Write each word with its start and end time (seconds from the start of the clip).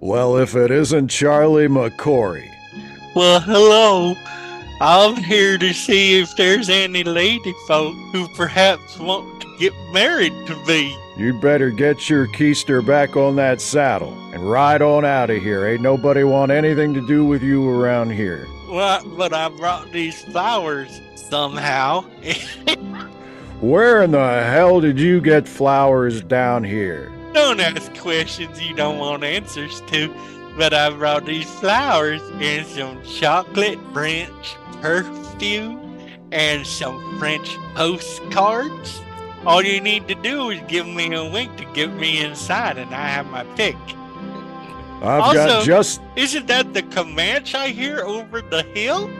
Well, 0.00 0.38
if 0.38 0.56
it 0.56 0.70
isn't 0.70 1.08
Charlie 1.08 1.68
McCorry. 1.68 2.50
Well, 3.14 3.38
hello. 3.38 4.16
I'm 4.80 5.14
here 5.14 5.58
to 5.58 5.74
see 5.74 6.18
if 6.18 6.34
there's 6.36 6.70
any 6.70 7.04
lady 7.04 7.52
folk 7.66 7.94
who 8.10 8.26
perhaps 8.28 8.98
want 8.98 9.42
to 9.42 9.56
get 9.58 9.74
married 9.92 10.32
to 10.46 10.56
me. 10.64 10.96
You'd 11.18 11.42
better 11.42 11.68
get 11.68 12.08
your 12.08 12.28
keister 12.28 12.84
back 12.84 13.14
on 13.14 13.36
that 13.36 13.60
saddle 13.60 14.16
and 14.32 14.50
ride 14.50 14.80
on 14.80 15.04
out 15.04 15.28
of 15.28 15.42
here. 15.42 15.66
Ain't 15.66 15.82
nobody 15.82 16.24
want 16.24 16.50
anything 16.50 16.94
to 16.94 17.06
do 17.06 17.26
with 17.26 17.42
you 17.42 17.68
around 17.68 18.08
here. 18.08 18.46
Well, 18.70 19.04
but 19.18 19.34
I 19.34 19.50
brought 19.50 19.92
these 19.92 20.22
flowers 20.24 20.98
somehow. 21.14 22.00
Where 23.60 24.02
in 24.02 24.12
the 24.12 24.44
hell 24.44 24.80
did 24.80 24.98
you 24.98 25.20
get 25.20 25.46
flowers 25.46 26.22
down 26.22 26.64
here? 26.64 27.12
Don't 27.32 27.60
ask 27.60 27.94
questions 27.96 28.60
you 28.60 28.74
don't 28.74 28.98
want 28.98 29.24
answers 29.24 29.80
to. 29.88 30.14
But 30.56 30.74
I 30.74 30.90
brought 30.90 31.26
these 31.26 31.48
flowers 31.60 32.20
and 32.40 32.66
some 32.66 33.02
chocolate 33.04 33.78
French 33.92 34.56
perfume 34.80 35.98
and 36.32 36.66
some 36.66 37.18
French 37.18 37.56
postcards. 37.74 39.00
All 39.46 39.62
you 39.62 39.80
need 39.80 40.06
to 40.08 40.14
do 40.16 40.50
is 40.50 40.60
give 40.68 40.86
me 40.86 41.14
a 41.14 41.24
wink 41.30 41.56
to 41.56 41.64
get 41.72 41.92
me 41.94 42.22
inside, 42.22 42.76
and 42.76 42.94
I 42.94 43.06
have 43.08 43.26
my 43.26 43.44
pick. 43.56 43.76
I've 45.02 45.34
got 45.34 45.64
just 45.64 46.02
Isn't 46.14 46.46
that 46.48 46.74
the 46.74 46.82
Comanche 46.82 47.56
I 47.56 47.68
hear 47.68 48.00
over 48.00 48.42
the 48.42 48.62
hill? 48.74 49.10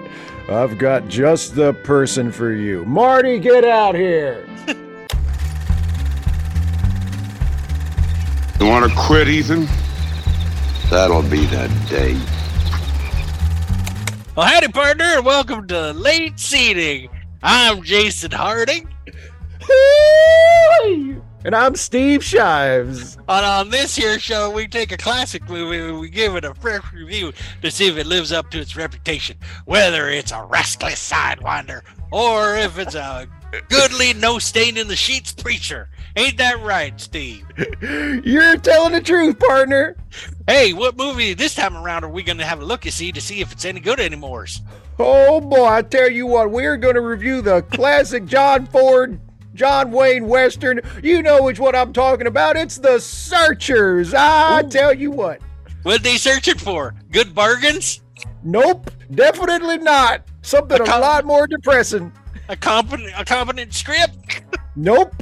I've 0.51 0.79
got 0.79 1.09
just 1.09 1.55
the 1.55 1.73
person 1.73 2.33
for 2.33 2.53
you. 2.53 2.85
Marty, 2.85 3.39
get 3.39 3.65
out 3.65 3.95
here. 3.95 4.47
You 8.61 8.67
want 8.67 8.93
to 8.93 8.95
quit, 8.95 9.27
Ethan? 9.27 9.67
That'll 10.91 11.23
be 11.23 11.47
the 11.47 11.67
day. 11.89 12.13
Well, 14.37 14.45
howdy, 14.47 14.69
partner, 14.69 15.07
and 15.07 15.25
welcome 15.25 15.67
to 15.69 15.93
Late 15.93 16.39
Seating. 16.39 17.09
I'm 17.43 17.83
Jason 17.83 18.33
Harding, 18.33 18.87
and 21.43 21.55
I'm 21.55 21.75
Steve 21.75 22.23
Shives. 22.23 23.17
and 23.17 23.47
on 23.47 23.71
this 23.71 23.97
here 23.97 24.19
show, 24.19 24.51
we 24.51 24.69
take 24.69 24.93
a 24.93 24.99
classic 24.99 25.49
movie 25.49 25.79
and 25.79 25.99
we 25.99 26.11
give 26.11 26.37
it 26.37 26.45
a 26.45 26.53
fresh 26.53 26.93
review 26.93 27.33
to 27.63 27.71
see 27.71 27.89
if 27.89 27.97
it 27.97 28.07
lives 28.07 28.31
up 28.31 28.51
to 28.51 28.61
its 28.61 28.77
reputation, 28.77 29.39
whether 29.65 30.11
it's 30.11 30.33
a 30.33 30.45
restless 30.45 31.11
sidewinder 31.11 31.81
or 32.13 32.59
if 32.59 32.79
it's 32.79 32.95
a 32.95 33.27
goodly 33.71 34.13
no 34.13 34.39
stain 34.39 34.77
in 34.77 34.87
the 34.87 34.97
sheets 34.97 35.33
preacher. 35.33 35.89
Ain't 36.21 36.37
that 36.37 36.61
right, 36.61 37.01
Steve? 37.01 37.47
You're 37.81 38.59
telling 38.59 38.93
the 38.93 39.01
truth, 39.01 39.39
partner. 39.39 39.97
Hey, 40.47 40.75
what 40.75 40.99
movie 40.99 41.33
this 41.33 41.55
time 41.55 41.75
around 41.75 42.05
are 42.05 42.11
we 42.11 42.23
going 42.23 42.37
to 42.37 42.45
have 42.45 42.61
a 42.61 42.65
look 42.65 42.87
at 42.87 42.93
see 42.93 43.11
to 43.11 43.23
see 43.23 43.41
if 43.41 43.51
it's 43.53 43.65
any 43.65 43.81
good 43.81 43.99
anymore? 43.99 44.45
Oh 44.99 45.41
boy, 45.41 45.65
I 45.65 45.81
tell 45.81 46.11
you 46.11 46.27
what, 46.27 46.51
we're 46.51 46.77
going 46.77 46.97
to 46.97 47.01
review 47.01 47.41
the 47.41 47.63
classic 47.63 48.27
John 48.27 48.67
Ford, 48.67 49.19
John 49.55 49.93
Wayne 49.93 50.27
Western. 50.27 50.83
You 51.03 51.23
know 51.23 51.43
which 51.43 51.59
one 51.59 51.75
I'm 51.75 51.95
talking 51.95 52.27
about. 52.27 52.55
It's 52.59 52.77
The 52.77 52.99
Searchers. 52.99 54.13
I 54.13 54.61
Ooh. 54.61 54.69
tell 54.69 54.93
you 54.93 55.11
what. 55.11 55.41
What 55.85 56.03
they 56.03 56.19
searching 56.19 56.59
for? 56.59 56.95
Good 57.11 57.35
bargains? 57.35 58.03
Nope, 58.43 58.91
definitely 59.15 59.79
not. 59.79 60.29
Something 60.43 60.83
A 60.83 60.85
a 60.85 61.01
lot 61.01 61.25
more 61.25 61.47
depressing. 61.47 62.13
A 62.51 62.57
competent, 62.59 63.11
a 63.17 63.25
competent 63.25 63.73
script? 63.73 64.43
Nope. 64.77 65.15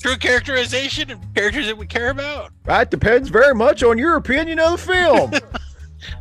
True 0.00 0.16
characterization 0.16 1.10
and 1.10 1.34
characters 1.34 1.66
that 1.66 1.76
we 1.76 1.86
care 1.86 2.10
about? 2.10 2.52
That 2.64 2.90
depends 2.90 3.28
very 3.28 3.54
much 3.54 3.82
on 3.82 3.98
your 3.98 4.16
opinion 4.16 4.58
of 4.58 4.72
the 4.72 4.92
film. 4.92 5.32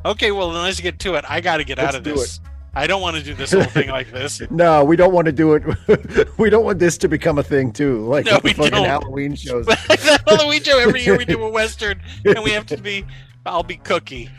Okay, 0.06 0.32
well 0.32 0.52
then 0.52 0.64
let's 0.64 0.80
get 0.80 1.00
to 1.00 1.16
it. 1.16 1.26
I 1.28 1.40
got 1.42 1.58
to 1.58 1.64
get 1.64 1.78
Let's 1.78 1.90
out 1.90 1.96
of 1.96 2.04
this. 2.04 2.42
I 2.76 2.86
don't 2.86 3.02
want 3.02 3.16
to 3.16 3.24
do 3.24 3.34
this 3.34 3.52
whole 3.52 3.64
thing 3.64 3.90
like 3.90 4.12
this. 4.12 4.42
no, 4.52 4.84
we 4.84 4.96
don't 4.96 5.14
want 5.14 5.26
to 5.26 5.32
do 5.32 5.54
it. 5.54 6.30
we 6.38 6.50
don't 6.50 6.66
want 6.66 6.80
this 6.80 6.98
to 7.00 7.08
become 7.08 7.40
a 7.40 7.44
thing 7.44 7.72
too, 7.72 8.06
like 8.06 8.26
No, 8.26 8.34
the 8.34 8.42
we 8.44 8.54
fucking 8.54 8.72
don't. 8.72 8.86
Halloween 8.86 9.36
shows. 9.36 9.66
The 9.66 10.22
Halloween 10.28 10.62
show 10.64 10.80
every 10.80 11.04
year 11.04 11.18
we 11.18 11.26
do 11.26 11.42
a 11.44 11.50
western, 11.50 12.02
and 12.26 12.44
we 12.44 12.52
have 12.52 12.66
to 12.68 12.78
be. 12.78 13.06
I'll 13.46 13.64
be 13.64 13.78
Cookie. 13.78 14.30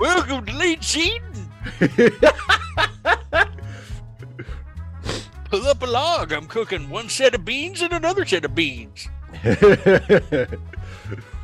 Welcome 0.00 0.46
to 0.46 0.52
late 0.56 0.82
season. 0.82 1.20
Pull 5.50 5.66
up 5.66 5.82
a 5.82 5.86
log. 5.86 6.32
I'm 6.32 6.46
cooking 6.46 6.88
one 6.90 7.08
set 7.08 7.34
of 7.34 7.44
beans 7.44 7.82
and 7.82 7.92
another 7.92 8.24
set 8.24 8.44
of 8.44 8.54
beans. 8.54 9.08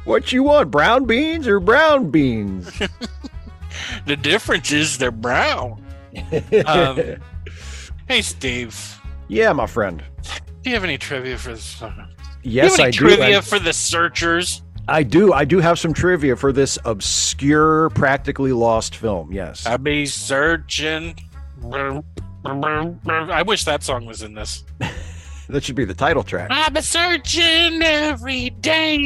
what 0.05 0.33
you 0.33 0.43
want, 0.45 0.71
brown 0.71 1.05
beans 1.05 1.47
or 1.49 1.61
brown 1.61 2.11
beans? 2.11 2.71
The 4.07 4.17
difference 4.17 4.73
is 4.73 4.97
they're 4.97 5.11
brown. 5.11 5.85
Um, 6.65 6.99
Hey, 8.09 8.23
Steve. 8.23 8.75
yeah, 9.29 9.53
my 9.53 9.67
friend. 9.67 10.03
Do 10.63 10.71
you 10.71 10.75
have 10.77 10.85
any 10.85 10.97
trivia 10.97 11.37
for 11.37 11.51
this? 11.51 11.79
Do 11.81 11.87
you 11.87 11.93
Yes, 12.43 12.79
any 12.79 12.89
I 12.89 12.91
do. 12.91 12.99
trivia 12.99 13.43
for 13.43 13.59
the 13.59 13.75
searchers? 13.75 14.63
I 14.89 15.03
do. 15.03 15.33
I 15.35 15.45
do 15.45 15.59
have 15.61 15.79
some 15.79 15.93
trivia 15.93 16.37
for 16.37 16.53
this 16.53 16.79
obscure, 16.87 17.91
practically 17.91 18.53
lost 18.53 18.97
film. 18.97 19.31
Yes. 19.33 19.67
I 19.67 19.77
be 19.77 20.07
searching. 20.07 21.17
I 23.09 23.43
wish 23.43 23.65
that 23.65 23.83
song 23.83 24.07
was 24.07 24.23
in 24.23 24.35
this. 24.35 24.65
that 25.49 25.65
should 25.65 25.77
be 25.77 25.85
the 25.85 25.95
title 25.95 26.23
track. 26.23 26.49
I've 26.51 26.73
been 26.73 26.83
searching 26.83 27.83
every 27.83 28.51
day. 28.51 28.97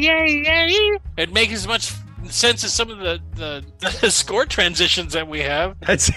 It 1.16 1.32
makes 1.32 1.52
as 1.54 1.66
much 1.66 1.92
sense 2.28 2.64
as 2.64 2.72
some 2.72 2.90
of 2.90 2.98
the, 2.98 3.20
the, 3.34 3.64
the 4.00 4.10
score 4.10 4.46
transitions 4.46 5.12
that 5.14 5.26
we 5.28 5.40
have. 5.40 5.76
That's 5.80 6.10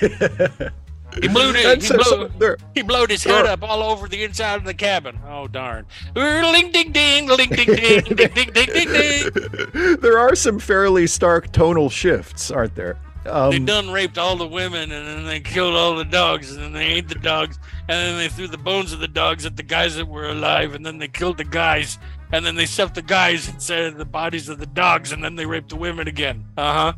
He 1.22 1.28
blew 1.28 1.52
it. 1.56 1.84
He 1.84 1.90
blew, 1.90 2.04
so- 2.04 2.56
he 2.74 2.82
blowed 2.82 3.12
his 3.12 3.24
head 3.24 3.46
up 3.46 3.62
all 3.64 3.84
over 3.84 4.08
the 4.08 4.24
inside 4.24 4.56
of 4.56 4.64
the 4.66 4.74
cabin. 4.74 5.20
Oh 5.28 5.48
darn! 5.48 5.86
Ling 6.16 6.72
ding 6.72 6.92
ding, 6.92 7.28
ling 7.28 7.50
ding 7.50 7.68
ding, 7.68 8.04
ding 8.04 8.16
ding 8.34 8.52
ding 8.52 8.66
ding 8.74 8.88
ding. 8.92 9.98
there 10.02 10.18
are 10.18 10.34
some 10.36 10.58
fairly 10.58 11.06
stark 11.06 11.52
tonal 11.52 11.90
shifts, 11.90 12.50
aren't 12.50 12.74
there? 12.76 12.98
They 13.24 13.30
Um, 13.30 13.66
done 13.66 13.90
raped 13.90 14.18
all 14.18 14.36
the 14.36 14.48
women 14.48 14.92
and 14.92 15.08
then 15.08 15.26
they 15.26 15.40
killed 15.40 15.76
all 15.76 15.96
the 15.96 16.04
dogs 16.04 16.52
and 16.52 16.62
then 16.62 16.74
they 16.74 16.86
ate 16.88 17.08
the 17.08 17.16
dogs 17.16 17.58
and 17.88 17.90
then 17.90 18.18
they 18.18 18.28
threw 18.28 18.48
the 18.48 18.58
bones 18.58 18.92
of 18.92 19.00
the 19.00 19.08
dogs 19.08 19.46
at 19.46 19.56
the 19.56 19.64
guys 19.64 19.96
that 19.96 20.08
were 20.08 20.28
alive 20.30 20.76
and 20.76 20.86
then 20.86 20.98
they 20.98 21.08
killed 21.08 21.38
the 21.38 21.44
guys 21.46 21.98
and 22.34 22.46
then 22.46 22.56
they 22.56 22.66
stuffed 22.66 22.96
the 22.96 23.02
guys 23.02 23.48
instead 23.48 23.86
of 23.86 23.98
the 23.98 24.04
bodies 24.06 24.50
of 24.50 24.60
the 24.60 24.66
dogs 24.66 25.12
and 25.14 25.24
then 25.24 25.36
they 25.36 25.46
raped 25.46 25.70
the 25.70 25.76
women 25.76 26.08
again. 26.08 26.44
Uh 26.58 26.74
huh. 26.74 26.94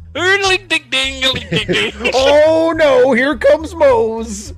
Oh 2.15 2.73
no! 2.75 3.11
Here 3.13 3.37
comes 3.37 3.75
Mose. 3.75 4.53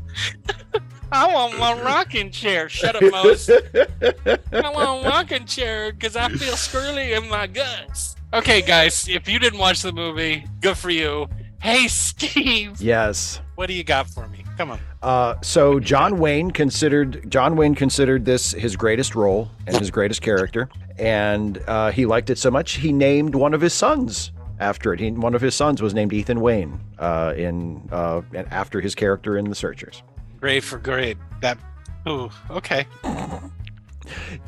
I 1.11 1.34
want 1.34 1.57
my 1.57 1.73
rocking 1.81 2.31
chair. 2.31 2.69
Shut 2.69 2.95
up, 2.95 3.01
Mose. 3.11 3.49
I 3.49 4.69
want 4.69 5.05
a 5.05 5.09
rocking 5.09 5.45
chair 5.45 5.91
because 5.91 6.16
I 6.16 6.29
feel 6.29 6.53
squirrely 6.53 7.17
in 7.17 7.29
my 7.29 7.47
guts. 7.47 8.16
Okay, 8.34 8.61
guys, 8.61 9.07
if 9.07 9.28
you 9.29 9.39
didn't 9.39 9.57
watch 9.59 9.81
the 9.81 9.91
movie, 9.94 10.45
good 10.59 10.78
for 10.78 10.89
you. 10.89 11.28
Hey, 11.62 11.88
Steve, 11.88 12.79
yes. 12.81 13.41
what 13.56 13.68
do 13.68 13.73
you 13.73 13.84
got 13.84 14.07
for 14.09 14.28
me? 14.28 14.44
Come 14.57 14.72
on. 14.72 14.79
Uh, 15.01 15.35
so 15.41 15.79
John 15.79 16.18
Wayne 16.19 16.51
considered 16.51 17.29
John 17.29 17.56
Wayne 17.56 17.75
considered 17.75 18.25
this 18.25 18.51
his 18.51 18.75
greatest 18.75 19.16
role 19.16 19.50
and 19.66 19.78
his 19.78 19.91
greatest 19.91 20.22
character, 20.22 20.69
and 20.97 21.62
uh, 21.67 21.91
he 21.91 22.06
liked 22.06 22.29
it 22.29 22.38
so 22.38 22.50
much 22.50 22.73
he 22.73 22.91
named 22.91 23.35
one 23.35 23.53
of 23.53 23.62
his 23.62 23.73
sons 23.73 24.31
after 24.59 24.94
it. 24.94 25.00
He, 25.00 25.12
one 25.12 25.35
of 25.35 25.41
his 25.41 25.56
sons 25.56 25.81
was 25.81 25.94
named 25.94 26.13
Ethan 26.13 26.41
Wayne 26.41 26.79
uh, 27.00 27.34
in 27.38 27.88
uh, 27.91 28.22
after 28.34 28.81
his 28.81 28.96
character 28.96 29.38
in 29.38 29.46
The 29.50 29.56
Searchers. 29.56 30.01
Great 30.40 30.63
for 30.63 30.78
great. 30.78 31.17
That. 31.41 31.57
Ooh, 32.07 32.29
okay. 32.50 32.88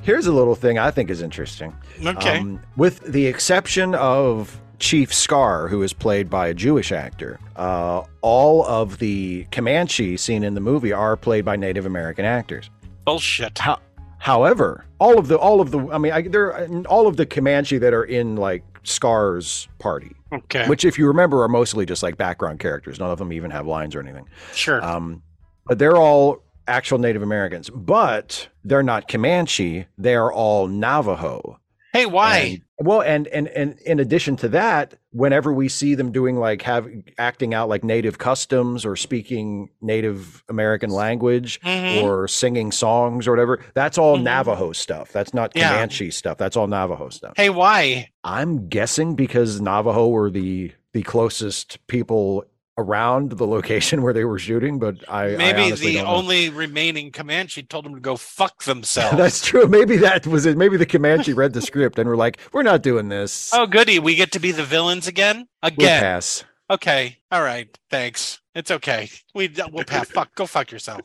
Here's 0.02 0.28
a 0.28 0.32
little 0.32 0.56
thing 0.56 0.80
I 0.80 0.92
think 0.92 1.10
is 1.10 1.22
interesting. 1.22 1.76
Okay. 2.04 2.40
Um, 2.40 2.62
with 2.78 3.00
the 3.02 3.28
exception 3.28 3.94
of 3.96 4.60
Chief 4.80 5.14
Scar, 5.14 5.68
who 5.68 5.84
is 5.84 5.94
played 5.94 6.30
by 6.30 6.48
a 6.48 6.54
Jewish 6.54 6.92
actor, 6.92 7.40
uh, 7.56 8.04
all 8.22 8.66
of 8.66 8.98
the 9.00 9.46
Comanche 9.52 10.16
seen 10.18 10.44
in 10.44 10.54
the 10.54 10.62
movie 10.62 10.94
are 10.94 11.16
played 11.18 11.44
by 11.46 11.56
Native 11.56 11.86
American 11.86 12.26
actors. 12.26 12.70
Bullshit. 13.06 13.58
How, 13.60 13.80
however, 14.20 14.86
all 15.00 15.18
of 15.20 15.28
the 15.28 15.38
all 15.38 15.60
of 15.62 15.72
the 15.72 15.80
I 15.92 15.98
mean, 15.98 16.12
I, 16.14 16.22
there 16.24 16.68
all 16.88 17.08
of 17.08 17.18
the 17.18 17.26
Comanche 17.26 17.78
that 17.78 17.94
are 17.94 18.04
in 18.06 18.36
like 18.38 18.64
Scar's 18.84 19.68
party, 19.80 20.16
Okay. 20.32 20.68
which 20.68 20.86
if 20.86 20.98
you 20.98 21.08
remember 21.08 21.44
are 21.44 21.50
mostly 21.50 21.86
just 21.86 22.02
like 22.04 22.18
background 22.18 22.60
characters. 22.60 23.00
None 23.00 23.10
of 23.12 23.18
them 23.20 23.34
even 23.34 23.52
have 23.52 23.68
lines 23.68 23.96
or 23.96 24.00
anything. 24.00 24.26
sure. 24.54 24.84
Um, 24.84 25.22
but 25.66 25.78
they're 25.80 25.98
all 25.98 26.42
actual 26.68 26.98
Native 27.00 27.22
Americans, 27.22 27.70
but 27.70 28.48
they're 28.64 28.84
not 28.84 29.08
Comanche. 29.08 29.86
They 29.98 30.16
are 30.16 30.32
all 30.32 30.68
Navajo. 30.68 31.60
Hey, 31.94 32.06
why? 32.06 32.38
And- 32.38 32.62
well, 32.80 33.02
and 33.02 33.28
and 33.28 33.48
and 33.50 33.78
in 33.86 34.00
addition 34.00 34.36
to 34.38 34.50
that, 34.50 34.94
whenever 35.12 35.52
we 35.54 35.68
see 35.70 35.96
them 35.96 36.12
doing 36.12 36.38
like 36.38 36.62
have 36.64 36.88
acting 37.18 37.54
out 37.54 37.70
like 37.70 37.84
native 37.84 38.18
customs 38.18 38.86
or 38.86 38.96
speaking 38.96 39.70
Native 39.82 40.44
American 40.50 40.90
language 40.90 41.60
Mhm. 41.62 42.04
or 42.04 42.28
singing 42.28 42.72
songs 42.72 43.28
or 43.28 43.32
whatever, 43.32 43.60
that's 43.74 43.98
all 43.98 44.18
Mhm. 44.18 44.24
Navajo 44.24 44.72
stuff. 44.72 45.12
That's 45.12 45.34
not 45.34 45.52
Yeah. 45.56 45.70
Comanche 45.72 46.12
stuff. 46.12 46.38
That's 46.38 46.56
all 46.58 46.68
Navajo 46.68 47.10
stuff. 47.10 47.34
hey, 47.36 47.50
why? 47.50 48.10
I'm 48.24 48.68
guessing 48.70 49.16
because 49.16 49.60
Navajo 49.62 50.08
were 50.08 50.30
the 50.30 50.72
the 50.94 51.04
closest 51.04 51.86
people 51.88 52.44
around 52.80 53.34
the 53.34 53.46
location 53.46 54.02
where 54.04 54.14
they 54.14 54.26
were 54.26 54.40
shooting, 54.40 54.80
but 54.80 54.98
I 55.10 55.34
I 55.34 55.38
Maybe 55.38 55.62
honestly 55.64 55.94
the 55.94 56.06
only 56.06 56.50
remaining 56.50 57.12
Comanche 57.12 57.64
told 57.64 57.86
them 57.86 57.94
to 57.94 58.02
go 58.02 58.16
fuck 58.16 58.64
themselves. 58.64 59.18
That's 59.18 59.46
true. 59.46 59.68
Maybe 59.68 59.98
that 59.98 60.26
was 60.26 60.46
it. 60.46 60.58
Maybe 60.58 60.78
the 60.78 60.86
Comanche 60.86 61.34
read 61.34 61.54
the 61.54 61.62
script 61.62 62.00
and 62.00 62.10
were 62.10 62.18
like, 62.18 62.40
"We're 62.54 62.64
not 62.64 62.82
doing 62.82 63.10
this. 63.10 63.52
oh, 63.54 63.68
goody. 63.68 64.00
We 64.00 64.16
get 64.16 64.32
to 64.34 64.40
be 64.40 64.52
the 64.52 64.64
villains 64.64 65.08
again? 65.08 65.48
Again. 65.62 65.78
we'll 65.78 66.00
pass." 66.00 66.44
Okay. 66.72 67.18
All 67.32 67.42
right. 67.42 67.76
Thanks. 67.90 68.40
It's 68.56 68.72
okay. 68.72 69.10
We 69.36 69.48
uh, 69.48 69.68
we'll 69.72 69.86
pass. 69.86 70.10
fuck. 70.10 70.34
Go 70.36 70.46
fuck 70.46 70.72
yourself. 70.72 71.02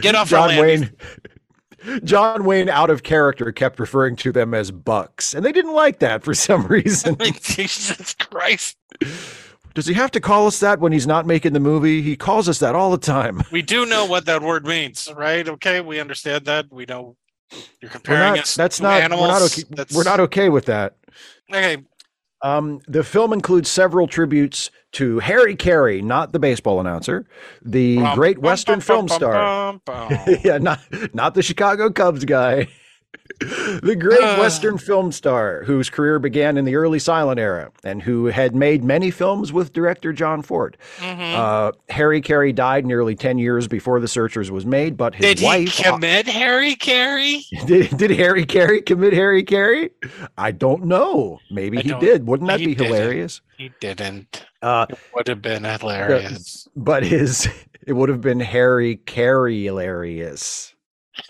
Get 0.00 0.14
off 0.14 0.28
John. 0.28 0.56
Wayne. 0.56 0.90
John 2.02 2.44
Wayne, 2.44 2.68
out 2.68 2.90
of 2.90 3.04
character, 3.04 3.52
kept 3.52 3.78
referring 3.78 4.16
to 4.16 4.32
them 4.32 4.52
as 4.52 4.72
bucks, 4.72 5.32
and 5.32 5.44
they 5.44 5.52
didn't 5.52 5.74
like 5.74 6.00
that 6.00 6.24
for 6.24 6.34
some 6.34 6.66
reason. 6.66 7.16
Jesus 7.40 8.14
Christ. 8.14 8.76
Does 9.78 9.86
he 9.86 9.94
have 9.94 10.10
to 10.10 10.20
call 10.20 10.48
us 10.48 10.58
that 10.58 10.80
when 10.80 10.90
he's 10.90 11.06
not 11.06 11.24
making 11.24 11.52
the 11.52 11.60
movie? 11.60 12.02
He 12.02 12.16
calls 12.16 12.48
us 12.48 12.58
that 12.58 12.74
all 12.74 12.90
the 12.90 12.98
time. 12.98 13.44
We 13.52 13.62
do 13.62 13.86
know 13.86 14.06
what 14.06 14.26
that 14.26 14.42
word 14.42 14.66
means, 14.66 15.08
right? 15.14 15.48
Okay, 15.48 15.80
we 15.80 16.00
understand 16.00 16.46
that. 16.46 16.66
We 16.72 16.84
know 16.84 17.14
you're 17.80 17.88
comparing 17.92 18.32
not, 18.34 18.38
us 18.40 18.56
that's 18.56 18.78
to 18.78 18.82
not. 18.82 19.00
animals. 19.00 19.28
We're 19.28 19.32
not 19.34 19.42
okay. 19.42 19.62
That's, 19.70 19.94
We're 19.94 20.02
not 20.02 20.18
okay 20.18 20.48
with 20.48 20.64
that. 20.64 20.96
okay. 21.48 21.76
Um, 22.42 22.80
the 22.88 23.04
film 23.04 23.32
includes 23.32 23.70
several 23.70 24.08
tributes 24.08 24.72
to 24.94 25.20
Harry 25.20 25.54
Carey, 25.54 26.02
not 26.02 26.32
the 26.32 26.40
baseball 26.40 26.80
announcer, 26.80 27.28
the 27.64 27.98
Bum, 27.98 28.14
great 28.16 28.38
bum, 28.38 28.46
Western 28.46 28.74
bum, 28.74 28.80
film 28.80 29.06
bum, 29.06 29.16
star. 29.16 29.32
bum, 29.32 29.82
bum. 29.86 30.36
yeah, 30.44 30.58
not 30.58 30.80
not 31.14 31.34
the 31.34 31.42
Chicago 31.42 31.88
Cubs 31.88 32.24
guy. 32.24 32.66
The 33.40 33.96
great 33.98 34.20
Uh. 34.20 34.36
Western 34.38 34.78
film 34.78 35.12
star 35.12 35.62
whose 35.64 35.88
career 35.90 36.18
began 36.18 36.56
in 36.56 36.64
the 36.64 36.74
early 36.76 36.98
silent 36.98 37.38
era 37.38 37.70
and 37.84 38.02
who 38.02 38.26
had 38.26 38.54
made 38.54 38.82
many 38.84 39.10
films 39.10 39.52
with 39.52 39.72
director 39.72 40.12
John 40.12 40.42
Ford. 40.42 40.76
Mhm. 40.98 41.34
Uh, 41.34 41.72
Harry 41.88 42.20
Carey 42.20 42.52
died 42.52 42.84
nearly 42.84 43.14
10 43.14 43.38
years 43.38 43.68
before 43.68 44.00
The 44.00 44.08
Searchers 44.08 44.50
was 44.50 44.66
made, 44.66 44.96
but 44.96 45.14
his 45.14 45.26
Did 45.26 45.38
he 45.40 45.44
wife. 45.44 45.80
uh, 45.86 45.92
commit 45.92 46.26
Harry 46.26 46.74
Carey? 46.74 47.44
did, 47.66 47.96
did 47.96 48.10
Harry 48.10 48.44
Carey 48.44 48.82
commit 48.82 49.12
Harry 49.12 49.42
Carey? 49.44 49.90
I 50.36 50.50
don't 50.50 50.84
know. 50.86 51.38
Maybe 51.50 51.78
I 51.78 51.82
he 51.82 51.94
did. 51.94 52.26
Wouldn't 52.26 52.48
that 52.48 52.60
he 52.60 52.66
be 52.66 52.74
didn't. 52.74 52.94
hilarious? 52.94 53.40
He 53.56 53.70
didn't. 53.80 54.44
Uh, 54.62 54.86
Would 55.14 55.28
have 55.28 55.42
been 55.42 55.64
hilarious. 55.64 56.66
but 56.74 57.04
his 57.04 57.48
it 57.86 57.92
would 57.92 58.08
have 58.08 58.20
been 58.20 58.40
Harry 58.40 58.96
Carey 58.96 59.64
hilarious. 59.64 60.74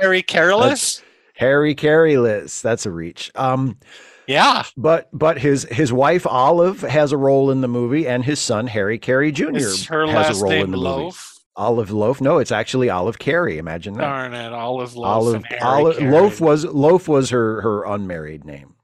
Harry 0.00 0.22
Careless? 0.22 1.02
Harry 1.34 1.74
Carey-less. 1.74 2.62
That's 2.62 2.86
a 2.86 2.90
reach. 2.90 3.30
Um, 3.34 3.78
Yeah. 4.26 4.64
but 4.76 5.08
but 5.12 5.38
his 5.38 5.64
his 5.64 5.92
wife 5.92 6.26
Olive 6.26 6.80
has 6.82 7.12
a 7.12 7.16
role 7.16 7.50
in 7.50 7.60
the 7.60 7.68
movie, 7.68 8.06
and 8.06 8.24
his 8.24 8.38
son 8.40 8.66
Harry 8.66 8.98
Carey 8.98 9.32
Jr. 9.32 9.56
Is 9.56 9.86
her 9.86 10.06
has 10.06 10.14
last 10.14 10.40
a 10.40 10.42
role 10.42 10.50
name 10.52 10.64
in 10.66 10.70
the 10.70 10.76
movie. 10.78 11.16
Olive 11.54 11.90
Loaf. 11.90 12.20
No, 12.20 12.38
it's 12.38 12.52
actually 12.52 12.88
Olive 12.88 13.18
Carey. 13.18 13.58
Imagine 13.58 13.94
that. 13.94 14.00
Darn 14.02 14.32
it, 14.34 14.52
Olive 14.52 14.94
Loaf. 14.96 15.06
Olive 15.06 15.34
and 15.36 15.46
Harry 15.46 15.60
Olive. 15.62 16.02
Loaf 16.02 16.40
was 16.40 16.64
Loaf 16.64 17.08
was 17.08 17.30
her 17.30 17.60
her 17.60 17.84
unmarried 17.84 18.44
name. 18.44 18.74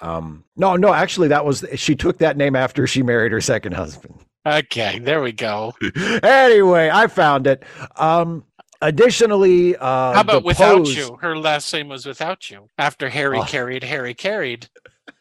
Um, 0.00 0.44
no, 0.56 0.76
no, 0.76 0.92
actually, 0.92 1.28
that 1.28 1.44
was 1.44 1.64
she 1.76 1.94
took 1.94 2.18
that 2.18 2.36
name 2.36 2.56
after 2.56 2.86
she 2.86 3.02
married 3.02 3.32
her 3.32 3.40
second 3.40 3.72
husband. 3.74 4.18
Okay, 4.46 4.98
there 4.98 5.22
we 5.22 5.32
go. 5.32 5.72
anyway, 6.22 6.90
I 6.92 7.06
found 7.06 7.46
it. 7.46 7.62
Um, 7.96 8.44
additionally, 8.88 9.76
uh, 9.76 10.12
How 10.14 10.20
about 10.20 10.44
without 10.44 10.78
pose- 10.84 10.96
you? 10.96 11.16
Her 11.20 11.36
last 11.36 11.72
name 11.72 11.88
was 11.88 12.06
without 12.06 12.50
you. 12.50 12.68
After 12.78 13.08
Harry 13.08 13.38
Oh. 13.38 13.44
carried, 13.44 13.82
Harry 13.84 14.14
carried. 14.14 14.68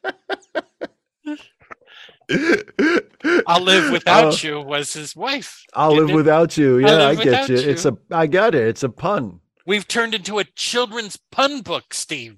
I'll 3.47 3.61
live 3.61 3.91
without 3.91 4.33
Uh, 4.33 4.47
you 4.47 4.61
was 4.61 4.93
his 4.93 5.15
wife. 5.15 5.63
I'll 5.73 5.95
live 5.95 6.09
it? 6.09 6.15
without 6.15 6.57
you. 6.57 6.77
Yeah, 6.79 7.07
I, 7.07 7.15
get 7.15 7.25
without 7.25 7.49
you. 7.49 7.55
It's 7.57 7.85
a. 7.85 7.97
I 8.11 8.27
got 8.27 8.55
it. 8.55 8.67
It's 8.67 8.83
a 8.83 8.89
pun. 8.89 9.39
We've 9.65 9.87
turned 9.87 10.13
into 10.13 10.39
a 10.39 10.43
children's 10.43 11.17
pun 11.31 11.61
book, 11.61 11.93
Steve. 11.93 12.37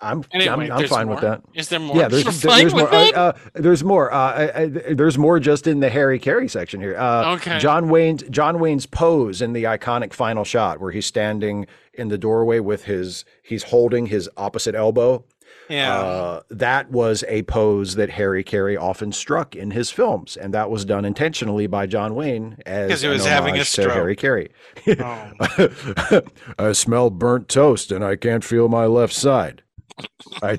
I'm. 0.00 0.24
Anyway, 0.32 0.50
I'm, 0.70 0.72
I'm 0.72 0.86
fine 0.88 1.06
more? 1.06 1.14
with 1.16 1.22
that. 1.22 1.42
Is 1.54 1.68
there 1.68 1.78
more? 1.80 1.96
Yeah, 1.96 2.08
there's 2.08 2.24
there- 2.42 2.50
there's 2.58 2.74
more. 2.74 2.92
Uh, 2.92 3.10
uh, 3.12 3.32
there's 3.54 3.84
more. 3.84 4.12
Uh, 4.12 4.16
I, 4.18 4.62
I, 4.62 4.66
there's 4.94 5.16
more 5.16 5.38
just 5.40 5.66
in 5.66 5.80
the 5.80 5.88
Harry 5.88 6.18
Carey 6.18 6.48
section 6.48 6.80
here. 6.80 6.96
Uh, 6.96 7.34
Okay. 7.34 7.58
John 7.58 7.88
Wayne's 7.88 8.22
John 8.24 8.58
Wayne's 8.58 8.86
pose 8.86 9.40
in 9.40 9.52
the 9.52 9.64
iconic 9.64 10.12
final 10.12 10.44
shot 10.44 10.80
where 10.80 10.90
he's 10.90 11.06
standing 11.06 11.66
in 11.94 12.08
the 12.08 12.18
doorway 12.18 12.58
with 12.60 12.84
his 12.84 13.24
he's 13.42 13.62
holding 13.64 14.06
his 14.06 14.28
opposite 14.36 14.74
elbow. 14.74 15.24
yeah. 15.70 15.96
Uh, 15.98 16.40
that 16.50 16.90
was 16.90 17.24
a 17.28 17.42
pose 17.44 17.94
that 17.94 18.10
Harry 18.10 18.42
Carey 18.44 18.76
often 18.76 19.12
struck 19.12 19.54
in 19.56 19.70
his 19.70 19.90
films, 19.90 20.36
and 20.36 20.52
that 20.52 20.68
was 20.70 20.84
done 20.84 21.04
intentionally 21.06 21.66
by 21.66 21.86
John 21.86 22.14
Wayne 22.14 22.58
as 22.66 22.90
'Cause 22.90 23.00
he 23.02 23.08
was 23.08 23.24
having 23.24 23.56
a 23.56 23.64
stroke. 23.64 23.92
Harry 23.92 24.16
Carey. 24.16 24.50
Oh. 25.00 25.30
I 26.58 26.72
smell 26.72 27.10
burnt 27.10 27.48
toast 27.48 27.90
and 27.92 28.04
I 28.04 28.16
can't 28.16 28.44
feel 28.44 28.68
my 28.68 28.86
left 28.86 29.14
side. 29.14 29.62
I, 30.42 30.56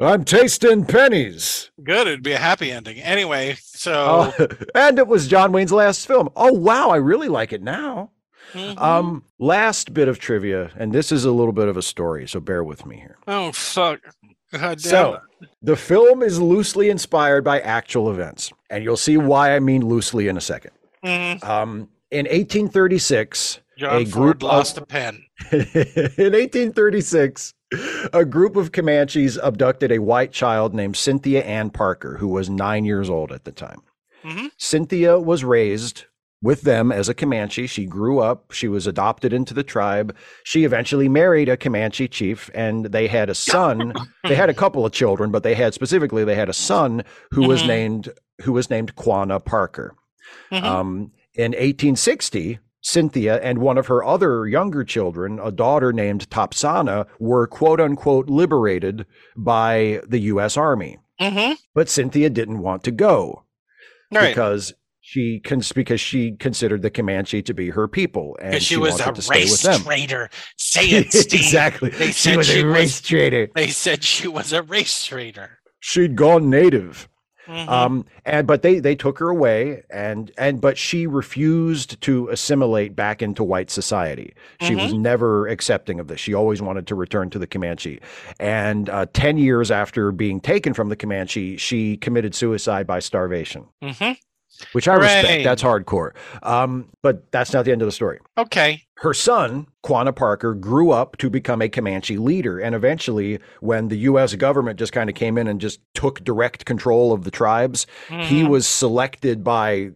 I'm 0.00 0.24
tasting 0.24 0.84
pennies. 0.84 1.70
Good. 1.82 2.06
It'd 2.06 2.22
be 2.22 2.32
a 2.32 2.38
happy 2.38 2.70
ending. 2.72 2.98
Anyway, 2.98 3.56
so 3.60 4.32
Oh, 4.38 4.46
and 4.74 4.98
it 4.98 5.06
was 5.06 5.28
John 5.28 5.52
Wayne's 5.52 5.72
last 5.72 6.06
film. 6.06 6.28
Oh 6.36 6.52
wow, 6.52 6.90
I 6.90 6.96
really 6.96 7.28
like 7.28 7.52
it 7.52 7.62
now. 7.62 8.10
Mhm. 8.52 8.78
Um, 8.80 9.24
last 9.38 9.94
bit 9.94 10.08
of 10.08 10.18
trivia, 10.18 10.70
and 10.76 10.92
this 10.92 11.10
is 11.12 11.24
a 11.24 11.30
little 11.30 11.52
bit 11.52 11.68
of 11.68 11.76
a 11.76 11.82
story, 11.82 12.26
so 12.28 12.40
bear 12.40 12.62
with 12.64 12.84
me 12.84 12.96
here. 12.96 13.16
oh 13.28 13.52
fuck. 13.52 14.00
God 14.52 14.78
damn 14.78 14.78
So, 14.78 15.20
the 15.62 15.76
film 15.76 16.22
is 16.22 16.38
loosely 16.38 16.90
inspired 16.90 17.42
by 17.44 17.60
actual 17.60 18.10
events, 18.10 18.52
and 18.68 18.84
you'll 18.84 18.98
see 18.98 19.16
why 19.16 19.56
I 19.56 19.60
mean 19.60 19.86
loosely 19.86 20.28
in 20.28 20.36
a 20.36 20.40
second. 20.42 20.72
Mhm. 21.04 21.42
Um, 21.42 21.88
in 22.10 22.26
1836, 22.26 23.60
John 23.78 24.02
a 24.02 24.04
Ford 24.04 24.12
group 24.12 24.42
lost 24.42 24.76
of, 24.76 24.82
a 24.82 24.86
pen. 24.86 25.24
in 25.52 26.32
1836, 26.34 27.54
a 28.12 28.24
group 28.24 28.56
of 28.56 28.72
Comanches 28.72 29.38
abducted 29.42 29.90
a 29.92 29.98
white 30.00 30.32
child 30.32 30.74
named 30.74 30.96
Cynthia 30.96 31.42
Ann 31.44 31.70
Parker, 31.70 32.16
who 32.18 32.28
was 32.28 32.48
nine 32.50 32.84
years 32.84 33.08
old 33.10 33.32
at 33.32 33.44
the 33.44 33.52
time. 33.52 33.80
Mhm. 34.24 34.50
Cynthia 34.56 35.18
was 35.18 35.42
raised 35.44 36.04
with 36.42 36.62
them 36.62 36.90
as 36.90 37.08
a 37.08 37.14
Comanche. 37.14 37.66
She 37.68 37.84
grew 37.86 38.18
up, 38.18 38.50
she 38.52 38.66
was 38.68 38.86
adopted 38.86 39.32
into 39.32 39.54
the 39.54 39.62
tribe. 39.62 40.14
She 40.44 40.64
eventually 40.64 41.08
married 41.08 41.48
a 41.48 41.56
Comanche 41.56 42.08
chief, 42.08 42.50
and 42.54 42.86
they 42.86 43.06
had 43.06 43.30
a 43.30 43.34
son. 43.34 43.92
they 44.24 44.34
had 44.34 44.50
a 44.50 44.54
couple 44.54 44.84
of 44.84 44.92
children, 44.92 45.30
but 45.30 45.42
they 45.44 45.54
had 45.54 45.72
specifically 45.74 46.24
they 46.24 46.34
had 46.34 46.48
a 46.48 46.52
son 46.52 47.04
who 47.30 47.46
was 47.46 47.62
Mhm. 47.62 47.66
named 47.68 48.08
who 48.42 48.52
was 48.52 48.70
named 48.70 48.96
Quanah 48.96 49.44
Parker. 49.44 49.94
Mhm. 50.50 50.62
Um, 50.64 51.12
in 51.34 51.54
1860, 51.54 52.58
Cynthia 52.82 53.40
and 53.42 53.58
one 53.58 53.78
of 53.78 53.86
her 53.86 54.04
other 54.04 54.46
younger 54.46 54.84
children, 54.84 55.38
a 55.42 55.50
daughter 55.52 55.92
named 55.92 56.28
Topsannah, 56.30 57.06
were 57.18 57.46
quote 57.46 57.80
unquote 57.80 58.28
liberated 58.28 59.06
by 59.36 60.00
the 60.06 60.18
U.S. 60.34 60.56
Army. 60.56 60.98
Mhm. 61.20 61.56
But 61.74 61.88
Cynthia 61.88 62.28
didn't 62.28 62.58
want 62.58 62.82
to 62.84 62.90
go 62.90 63.44
Right. 64.12 64.28
because 64.28 64.74
she 65.00 65.40
cons- 65.40 65.72
because 65.72 66.00
she 66.00 66.32
considered 66.32 66.82
the 66.82 66.90
Comanche 66.90 67.42
to 67.42 67.54
be 67.54 67.70
her 67.70 67.86
people, 67.88 68.36
and 68.40 68.50
Because 68.52 68.64
she 68.64 68.76
was 68.76 68.92
wanted 68.98 69.08
a 69.08 69.14
to 69.14 69.22
stay 69.22 69.44
with 69.44 69.64
race 69.64 69.82
trader. 69.84 70.30
Say 70.56 70.86
it, 70.90 71.12
Steve. 71.12 71.40
exactly, 71.40 71.90
They 71.90 72.06
she 72.08 72.12
said 72.12 72.36
was 72.36 72.46
she 72.48 72.60
a 72.60 72.64
was- 72.66 72.74
race 72.74 73.00
trader. 73.00 73.48
They 73.54 73.68
said 73.68 74.02
she 74.04 74.26
was 74.28 74.52
a 74.52 74.62
race 74.62 75.04
traitor. 75.04 75.58
She'd 75.80 76.16
gone 76.16 76.48
native. 76.50 77.08
Mhm. 77.52 77.68
Um, 77.68 78.04
and 78.24 78.46
but 78.46 78.62
they 78.62 78.78
they 78.78 78.94
took 78.94 79.18
her 79.18 79.28
away, 79.28 79.82
and 79.90 80.30
and 80.38 80.60
but 80.60 80.78
she 80.78 81.06
refused 81.06 82.00
to 82.00 82.28
assimilate 82.28 82.96
back 82.96 83.20
into 83.20 83.44
white 83.44 83.70
society. 83.70 84.32
She 84.62 84.74
was 84.74 84.94
never 84.94 85.46
accepting 85.48 86.00
of 86.00 86.08
this. 86.08 86.18
She 86.18 86.32
always 86.34 86.62
wanted 86.62 86.86
to 86.86 86.94
return 86.94 87.28
to 87.30 87.38
the 87.38 87.46
Comanche. 87.46 88.00
And 88.40 88.88
uh, 88.88 89.06
ten 89.12 89.36
years 89.36 89.70
after 89.70 90.12
being 90.12 90.40
taken 90.40 90.72
from 90.72 90.88
the 90.88 90.96
Comanche, 90.96 91.56
she 91.58 91.96
committed 91.98 92.34
suicide 92.34 92.86
by 92.86 93.00
starvation, 93.00 93.66
Mhm. 93.82 94.16
which 94.72 94.88
I 94.88 94.94
Hooray. 94.94 95.02
respect. 95.16 95.44
That's 95.44 95.62
hardcore. 95.62 96.12
Um, 96.42 96.88
but 97.02 97.30
that's 97.32 97.52
not 97.52 97.64
the 97.66 97.72
end 97.72 97.82
of 97.82 97.86
the 97.86 97.92
story. 97.92 98.18
Okay. 98.38 98.82
Her 99.02 99.12
son, 99.14 99.66
Quanah 99.84 100.14
Parker, 100.14 100.54
grew 100.54 100.92
up 100.92 101.16
to 101.16 101.28
become 101.28 101.60
a 101.60 101.68
Comanche 101.68 102.18
leader. 102.18 102.60
And 102.60 102.72
eventually, 102.72 103.40
when 103.58 103.88
the 103.88 103.96
U.S. 104.10 104.36
government 104.36 104.78
just 104.78 104.92
kind 104.92 105.10
of 105.10 105.16
came 105.16 105.36
in 105.36 105.48
and 105.48 105.60
just 105.60 105.80
took 105.92 106.22
direct 106.22 106.66
control 106.66 107.12
of 107.12 107.24
the 107.24 107.32
tribes, 107.32 107.84
he 108.08 108.42
Mhm. 108.44 108.48
was 108.48 108.64
selected 108.66 109.42
by 109.42 109.90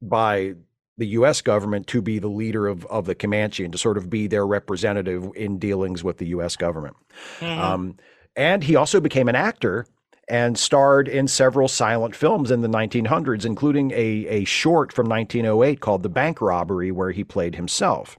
by 0.00 0.54
the 0.98 1.06
U.S. 1.18 1.40
government 1.40 1.88
to 1.88 2.00
be 2.00 2.20
the 2.20 2.28
leader 2.28 2.68
of, 2.68 2.86
of 2.86 3.06
the 3.06 3.16
Comanche 3.16 3.64
and 3.64 3.72
to 3.72 3.78
sort 3.78 3.96
of 3.98 4.08
be 4.08 4.28
their 4.28 4.46
representative 4.46 5.28
in 5.34 5.58
dealings 5.58 6.04
with 6.04 6.18
the 6.18 6.26
U.S. 6.26 6.54
government. 6.54 6.96
Mhm. 7.40 7.58
Um, 7.58 7.96
and 8.36 8.62
he 8.62 8.76
also 8.76 9.00
became 9.00 9.28
an 9.28 9.34
actor 9.34 9.84
and 10.28 10.56
starred 10.56 11.08
in 11.08 11.26
several 11.26 11.66
silent 11.66 12.14
films 12.14 12.52
in 12.52 12.60
the 12.60 12.68
1900s, 12.68 13.44
including 13.44 13.90
a, 13.90 14.26
a 14.28 14.44
short 14.44 14.92
from 14.92 15.08
1908 15.08 15.80
called 15.80 16.04
The 16.04 16.08
Bank 16.08 16.40
Robbery, 16.40 16.92
where 16.92 17.10
he 17.10 17.24
played 17.24 17.56
himself. 17.56 18.16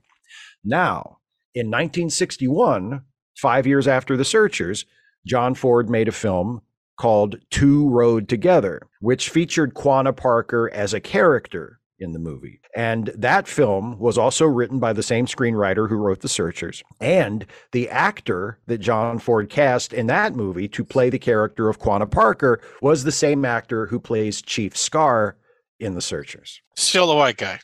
Now, 0.64 1.20
in 1.56 1.68
1961, 1.68 3.04
five 3.38 3.66
years 3.66 3.88
after 3.88 4.18
The 4.18 4.26
Searchers, 4.26 4.86
John 5.26 5.56
Ford 5.56 5.90
made 5.90 6.08
a 6.08 6.14
film 6.14 6.62
called 6.98 7.38
Two 7.50 7.90
Rode 7.90 8.28
Together, 8.28 8.82
which 9.00 9.30
featured 9.30 9.74
Quanah 9.74 10.16
Parker 10.16 10.70
as 10.74 10.94
a 10.94 11.00
character 11.00 11.80
in 12.00 12.14
the 12.14 12.20
movie. 12.20 12.62
And 12.76 13.12
that 13.16 13.48
film 13.48 14.00
was 14.00 14.18
also 14.18 14.46
written 14.46 14.80
by 14.80 14.94
the 14.94 15.04
same 15.04 15.26
screenwriter 15.26 15.90
who 15.90 15.96
wrote 15.96 16.22
The 16.22 16.30
Searchers. 16.30 16.84
And 17.00 17.46
the 17.72 17.90
actor 17.90 18.60
that 18.68 18.80
John 18.80 19.20
Ford 19.20 19.50
cast 19.50 19.94
in 19.94 20.08
that 20.08 20.36
movie 20.36 20.68
to 20.70 20.84
play 20.84 21.10
the 21.10 21.20
character 21.20 21.68
of 21.70 21.80
Quanah 21.80 22.10
Parker 22.10 22.62
was 22.82 23.04
the 23.04 23.12
same 23.12 23.44
actor 23.46 23.88
who 23.88 24.00
plays 24.00 24.42
Chief 24.42 24.78
Scar 24.78 25.36
in 25.80 25.96
The 25.96 26.02
Searchers. 26.02 26.62
Still 26.76 27.12
a 27.12 27.16
white 27.16 27.38
guy. 27.38 27.60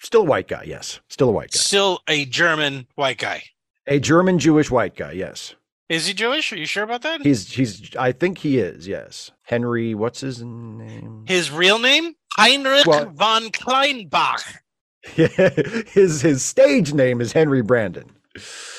Still 0.00 0.20
a 0.22 0.24
white 0.24 0.48
guy, 0.48 0.62
yes. 0.64 1.00
Still 1.08 1.28
a 1.28 1.32
white 1.32 1.50
guy. 1.52 1.58
Still 1.58 2.00
a 2.08 2.24
German 2.24 2.86
white 2.94 3.18
guy. 3.18 3.42
A 3.86 3.98
German 3.98 4.38
Jewish 4.38 4.70
white 4.70 4.94
guy, 4.96 5.12
yes. 5.12 5.54
Is 5.88 6.06
he 6.06 6.12
Jewish? 6.14 6.52
Are 6.52 6.56
you 6.58 6.66
sure 6.66 6.84
about 6.84 7.02
that? 7.02 7.22
He's 7.22 7.50
he's 7.50 7.96
I 7.96 8.12
think 8.12 8.38
he 8.38 8.58
is, 8.58 8.86
yes. 8.86 9.30
Henry, 9.42 9.94
what's 9.94 10.20
his 10.20 10.42
name? 10.42 11.24
His 11.26 11.50
real 11.50 11.78
name? 11.78 12.14
Heinrich 12.36 12.86
Well- 12.86 13.10
von 13.10 13.48
Kleinbach. 13.50 14.42
his 15.14 16.20
his 16.20 16.44
stage 16.44 16.92
name 16.92 17.20
is 17.20 17.32
Henry 17.32 17.62
Brandon. 17.62 18.10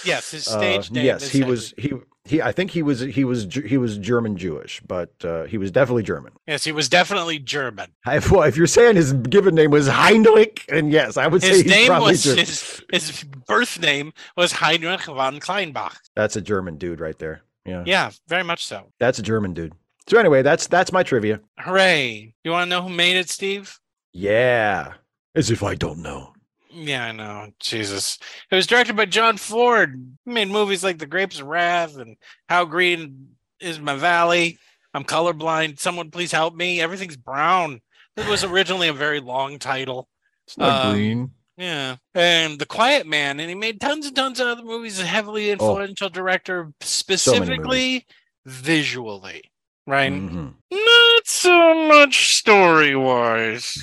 Yes, 0.05 0.31
his 0.31 0.47
Uh, 0.47 0.57
stage 0.59 0.91
name. 0.91 1.05
yes, 1.05 1.27
he 1.29 1.39
Henry. 1.39 1.51
was 1.51 1.73
he 1.77 1.93
he 2.29 2.41
I 2.41 2.51
think 2.51 2.71
he 2.71 2.81
was 2.83 2.99
he 2.99 3.23
was 3.23 3.47
he 3.65 3.77
was 3.77 3.97
German 3.97 4.37
Jewish, 4.37 4.81
but 4.87 5.13
uh, 5.23 5.43
he 5.43 5.57
was 5.57 5.71
definitely 5.71 6.03
German. 6.03 6.33
Yes, 6.47 6.63
he 6.63 6.71
was 6.71 6.87
definitely 6.87 7.39
German. 7.39 7.91
If, 8.07 8.31
well, 8.31 8.43
if 8.43 8.55
you're 8.55 8.67
saying 8.67 8.95
his 8.95 9.13
given 9.13 9.55
name 9.55 9.71
was 9.71 9.87
Heinrich, 9.87 10.63
and 10.69 10.91
yes, 10.91 11.17
I 11.17 11.27
would 11.27 11.41
say 11.41 11.49
His 11.49 11.61
he's 11.61 11.71
name 11.71 12.01
was 12.01 12.23
German. 12.23 12.39
his 12.39 12.83
his 12.91 13.23
birth 13.23 13.79
name 13.79 14.13
was 14.37 14.51
Heinrich 14.53 15.05
von 15.05 15.39
Kleinbach. 15.39 15.95
That's 16.15 16.35
a 16.35 16.41
German 16.41 16.77
dude 16.77 16.99
right 16.99 17.17
there. 17.17 17.41
Yeah, 17.65 17.83
Yeah, 17.85 18.11
very 18.27 18.43
much 18.43 18.65
so. 18.65 18.91
that's 18.99 19.19
a 19.19 19.23
German 19.23 19.53
dude. 19.53 19.73
So 20.07 20.17
anyway, 20.17 20.41
that's 20.41 20.67
that's 20.67 20.91
my 20.91 21.03
trivia. 21.03 21.39
Hooray! 21.59 22.33
You 22.43 22.51
want 22.51 22.65
to 22.65 22.69
know 22.69 22.81
who 22.81 22.89
made 22.89 23.17
it, 23.17 23.29
Steve? 23.29 23.79
Yeah, 24.13 24.93
as 25.35 25.51
if 25.51 25.61
I 25.63 25.75
don't 25.75 25.99
know. 25.99 26.33
Yeah, 26.81 27.05
I 27.05 27.11
know. 27.11 27.51
Jesus. 27.59 28.17
It 28.51 28.55
was 28.55 28.67
directed 28.67 28.95
by 28.95 29.05
John 29.05 29.37
Ford. 29.37 29.99
He 30.25 30.31
made 30.31 30.47
movies 30.49 30.83
like 30.83 30.97
The 30.97 31.05
Grapes 31.05 31.39
of 31.39 31.47
Wrath 31.47 31.97
and 31.97 32.15
How 32.47 32.65
Green 32.65 33.29
is 33.59 33.79
My 33.79 33.95
Valley. 33.95 34.57
I'm 34.93 35.03
colorblind. 35.03 35.79
Someone 35.79 36.09
please 36.11 36.31
help 36.31 36.55
me. 36.55 36.79
Everything's 36.81 37.17
brown. 37.17 37.81
It 38.15 38.27
was 38.27 38.43
originally 38.43 38.87
a 38.87 38.93
very 38.93 39.19
long 39.19 39.59
title. 39.59 40.07
It's 40.47 40.57
not 40.57 40.85
Um, 40.85 40.93
green. 40.93 41.31
Yeah. 41.57 41.97
And 42.15 42.57
The 42.59 42.65
Quiet 42.65 43.05
Man. 43.05 43.39
And 43.39 43.49
he 43.49 43.55
made 43.55 43.81
tons 43.81 44.05
and 44.07 44.15
tons 44.15 44.39
of 44.39 44.47
other 44.47 44.63
movies. 44.63 44.99
A 44.99 45.05
heavily 45.05 45.51
influential 45.51 46.09
director, 46.09 46.71
specifically 46.81 48.05
visually. 48.45 49.43
Right? 49.85 50.11
Mhm. 50.13 50.53
Not 50.71 51.27
so 51.27 51.87
much 51.87 52.35
story 52.37 52.95
wise. 52.95 53.77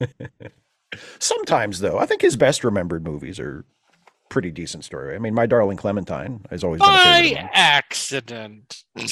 Sometimes, 1.18 1.80
though, 1.80 1.98
I 1.98 2.06
think 2.06 2.22
his 2.22 2.36
best 2.36 2.64
remembered 2.64 3.04
movies 3.04 3.38
are 3.38 3.64
pretty 4.30 4.50
decent 4.50 4.84
story. 4.84 5.14
I 5.14 5.18
mean, 5.18 5.34
My 5.34 5.46
Darling 5.46 5.76
Clementine 5.76 6.44
has 6.50 6.62
always 6.64 6.80
been 6.80 6.88
By 6.88 7.50
accident. 7.52 8.84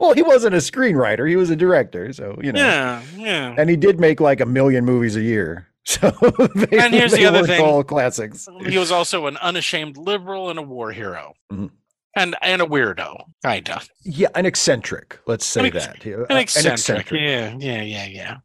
Well, 0.00 0.14
he 0.14 0.22
wasn't 0.22 0.54
a 0.54 0.58
screenwriter; 0.58 1.28
he 1.28 1.36
was 1.36 1.50
a 1.50 1.56
director. 1.56 2.12
So 2.12 2.38
you 2.42 2.52
know, 2.52 2.58
Yeah, 2.60 3.02
yeah. 3.16 3.54
and 3.58 3.68
he 3.68 3.76
did 3.76 4.00
make 4.00 4.18
like 4.20 4.40
a 4.40 4.46
million 4.46 4.84
movies 4.84 5.14
a 5.16 5.20
year. 5.22 5.66
So 5.88 6.10
they, 6.54 6.78
And 6.78 6.92
here's 6.92 7.12
the 7.12 7.24
other 7.24 7.46
thing. 7.46 7.62
all 7.64 7.82
classics. 7.82 8.46
He 8.66 8.76
was 8.76 8.90
also 8.92 9.26
an 9.26 9.38
unashamed 9.38 9.96
liberal 9.96 10.50
and 10.50 10.58
a 10.58 10.62
war 10.62 10.92
hero. 10.92 11.32
Mhm. 11.50 11.70
And 12.14 12.36
and 12.42 12.60
a 12.60 12.66
weirdo, 12.66 13.24
kinda. 13.42 13.80
Yeah, 14.04 14.28
an 14.34 14.44
eccentric. 14.44 15.18
Let's 15.26 15.46
say 15.46 15.60
An 15.60 15.66
ex- 15.66 15.86
that. 15.86 16.04
An 16.04 16.26
uh, 16.30 16.40
eccentric. 16.40 17.10
Yeah, 17.10 17.54
yeah, 17.58 17.82
yeah, 17.82 18.06
yeah. 18.06 18.36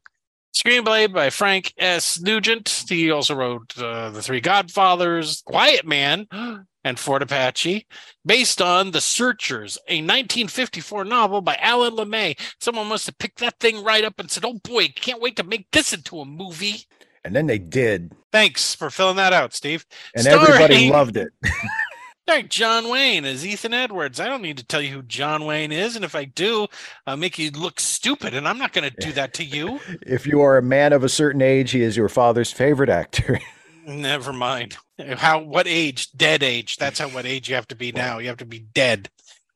Screenplay 0.53 1.12
by 1.12 1.29
Frank 1.29 1.74
S. 1.77 2.22
Nugent. 2.22 2.86
He 2.88 3.10
also 3.10 3.36
wrote 3.36 3.77
uh, 3.77 4.12
The 4.12 4.22
Three 4.22 4.39
Godfathers, 4.39 5.41
Quiet 5.45 5.86
Man, 5.86 6.27
and 6.83 7.00
Fort 7.00 7.24
Apache, 7.24 7.88
based 8.25 8.62
on 8.62 8.91
The 8.91 9.01
Searchers, 9.01 9.77
a 9.88 9.98
1954 9.98 11.05
novel 11.05 11.41
by 11.41 11.55
Alan 11.60 11.95
LeMay. 11.95 12.39
Someone 12.60 12.88
must 12.88 13.07
have 13.07 13.17
picked 13.17 13.39
that 13.39 13.60
thing 13.60 13.83
right 13.83 14.03
up 14.03 14.19
and 14.19 14.29
said, 14.29 14.45
"Oh 14.45 14.60
boy, 14.63 14.89
can't 14.95 15.22
wait 15.22 15.36
to 15.38 15.43
make 15.43 15.67
this 15.72 15.91
into 15.91 16.19
a 16.19 16.25
movie." 16.25 16.86
And 17.25 17.36
then 17.36 17.48
they 17.48 17.57
did, 17.57 18.12
Thanks 18.33 18.74
for 18.74 18.89
filling 18.89 19.17
that 19.17 19.31
out, 19.31 19.53
Steve. 19.53 19.86
and 20.15 20.25
everybody 20.25 20.89
loved 20.89 21.17
it. 21.17 21.29
Starring 22.25 22.48
John 22.48 22.89
Wayne 22.89 23.25
is 23.25 23.46
Ethan 23.46 23.74
Edwards. 23.74 24.18
I 24.22 24.30
don't 24.30 24.42
need 24.42 24.58
to 24.58 24.65
tell 24.65 24.82
you 24.82 24.92
who 24.94 25.01
John 25.01 25.44
Wayne 25.44 25.74
is, 25.74 25.98
and 25.98 26.06
if 26.06 26.15
I 26.15 26.24
do, 26.24 26.68
I'll 27.06 27.18
make 27.18 27.38
you 27.38 27.51
look 27.51 27.82
stupid, 27.82 28.34
and 28.34 28.48
I'm 28.48 28.58
not 28.58 28.72
going 28.72 28.89
to 28.89 28.96
do 29.01 29.12
that 29.12 29.34
to 29.36 29.44
you. 29.44 29.82
If 30.01 30.25
you 30.25 30.39
are 30.42 30.58
a 30.58 30.62
man 30.62 30.94
of 30.94 31.03
a 31.03 31.10
certain 31.10 31.42
age, 31.42 31.72
he 31.72 31.82
is 31.82 31.98
your 31.98 32.08
father's 32.08 32.51
favorite 32.51 32.89
actor. 32.89 33.39
Never 33.86 34.32
mind. 34.32 34.77
How? 35.18 35.39
What 35.42 35.68
age? 35.68 36.13
Dead 36.13 36.44
age. 36.44 36.77
That's 36.77 37.00
how. 37.00 37.10
What 37.10 37.25
age 37.25 37.50
you 37.50 37.56
have 37.56 37.68
to 37.68 37.75
be 37.75 37.92
now? 37.92 38.20
You 38.20 38.30
have 38.30 38.38
to 38.38 38.46
be 38.46 38.60
dead, 38.60 39.10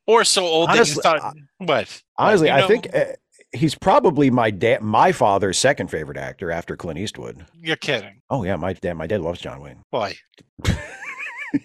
or 0.06 0.24
so 0.24 0.44
old 0.44 0.68
Honestly, 0.68 1.00
that 1.02 1.14
you 1.14 1.20
thought. 1.20 1.34
what? 1.58 2.02
Honestly, 2.18 2.48
You 2.48 2.54
I 2.54 2.66
think 2.66 2.94
uh, 2.94 3.04
he's 3.52 3.74
probably 3.74 4.30
my 4.30 4.50
dad, 4.50 4.82
my 4.82 5.12
father's 5.12 5.58
second 5.58 5.90
favorite 5.90 6.18
actor 6.18 6.50
after 6.50 6.76
Clint 6.76 6.98
Eastwood. 6.98 7.46
You're 7.54 7.76
kidding. 7.76 8.20
Oh 8.28 8.44
yeah, 8.44 8.56
my 8.56 8.74
dad, 8.74 8.94
my 8.94 9.06
dad 9.06 9.22
loves 9.22 9.40
John 9.40 9.62
Wayne. 9.62 9.82
Boy. 9.90 10.14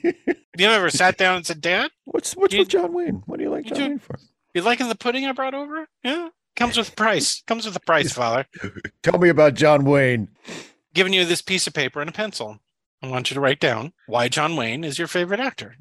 you 0.04 0.68
ever 0.68 0.90
sat 0.90 1.18
down 1.18 1.38
and 1.38 1.46
said, 1.46 1.62
"Dad, 1.62 1.92
What's 2.06 2.36
what's 2.36 2.54
You- 2.54 2.60
with 2.62 2.70
John 2.70 2.94
Wayne? 2.94 3.24
What 3.25 3.38
do 3.38 3.44
you 3.44 3.50
like 3.52 3.66
John 3.66 3.78
Wayne 3.80 4.00
for? 4.00 4.18
you 4.54 4.62
liking 4.62 4.88
the 4.88 4.96
pudding 4.96 5.25
I 5.25 5.32
brought 5.32 5.54
over? 5.54 5.88
Yeah, 6.04 6.30
comes 6.56 6.78
with 6.78 6.90
a 6.90 6.96
price. 6.96 7.42
Comes 7.48 7.66
with 7.66 7.75
a 7.75 7.80
price, 7.82 8.13
father." 8.13 8.46
Tell 9.04 9.20
me 9.20 9.30
about 9.30 9.56
John 9.56 9.84
Wayne. 9.86 10.30
giving 10.94 11.13
you 11.13 11.25
this 11.25 11.42
piece 11.42 11.66
of 11.68 11.74
paper 11.74 12.02
and 12.02 12.10
a 12.10 12.13
pencil. 12.13 12.60
I 13.02 13.08
want 13.08 13.30
you 13.30 13.36
to 13.36 13.42
write 13.42 13.60
down 13.60 13.94
why 14.08 14.30
John 14.30 14.56
Wayne 14.56 14.84
is 14.84 14.98
your 14.98 15.08
favorite 15.08 15.40
actor. 15.40 15.75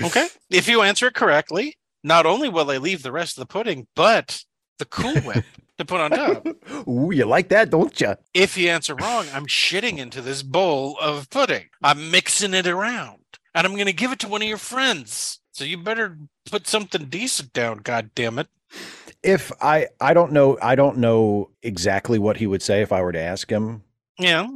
Okay. 0.00 0.28
if 0.50 0.68
you 0.68 0.82
answer 0.82 1.06
it 1.08 1.14
correctly, 1.14 1.76
not 2.04 2.26
only 2.26 2.48
will 2.48 2.70
I 2.70 2.76
leave 2.76 3.02
the 3.02 3.10
rest 3.12 3.36
of 3.36 3.40
the 3.42 3.52
pudding, 3.52 3.86
but 3.96 4.44
the 4.78 4.84
Cool 4.84 5.20
Whip 5.20 5.44
to 5.78 5.84
put 5.84 6.00
on 6.00 6.10
top. 6.10 6.46
Ooh, 6.88 7.10
you 7.12 7.24
like 7.24 7.48
that, 7.50 7.70
don't 7.70 7.98
you? 8.00 8.14
If 8.34 8.56
you 8.56 8.68
answer 8.68 8.94
wrong, 8.94 9.26
I'm 9.32 9.46
shitting 9.46 9.98
into 9.98 10.20
this 10.20 10.42
bowl 10.42 10.96
of 11.00 11.30
pudding. 11.30 11.66
I'm 11.82 12.10
mixing 12.10 12.54
it 12.54 12.66
around 12.66 13.22
and 13.54 13.66
I'm 13.66 13.74
going 13.74 13.86
to 13.86 13.92
give 13.92 14.12
it 14.12 14.18
to 14.20 14.28
one 14.28 14.42
of 14.42 14.48
your 14.48 14.58
friends. 14.58 15.40
So 15.52 15.64
you 15.64 15.76
better 15.76 16.16
put 16.50 16.66
something 16.66 17.06
decent 17.06 17.52
down, 17.52 17.78
God 17.78 18.10
damn 18.14 18.38
it. 18.38 18.48
If 19.22 19.52
I 19.60 19.88
I 20.00 20.14
don't 20.14 20.32
know 20.32 20.58
I 20.60 20.74
don't 20.74 20.98
know 20.98 21.50
exactly 21.62 22.18
what 22.18 22.38
he 22.38 22.46
would 22.46 22.62
say 22.62 22.82
if 22.82 22.90
I 22.90 23.02
were 23.02 23.12
to 23.12 23.20
ask 23.20 23.50
him 23.50 23.84
Yeah. 24.18 24.48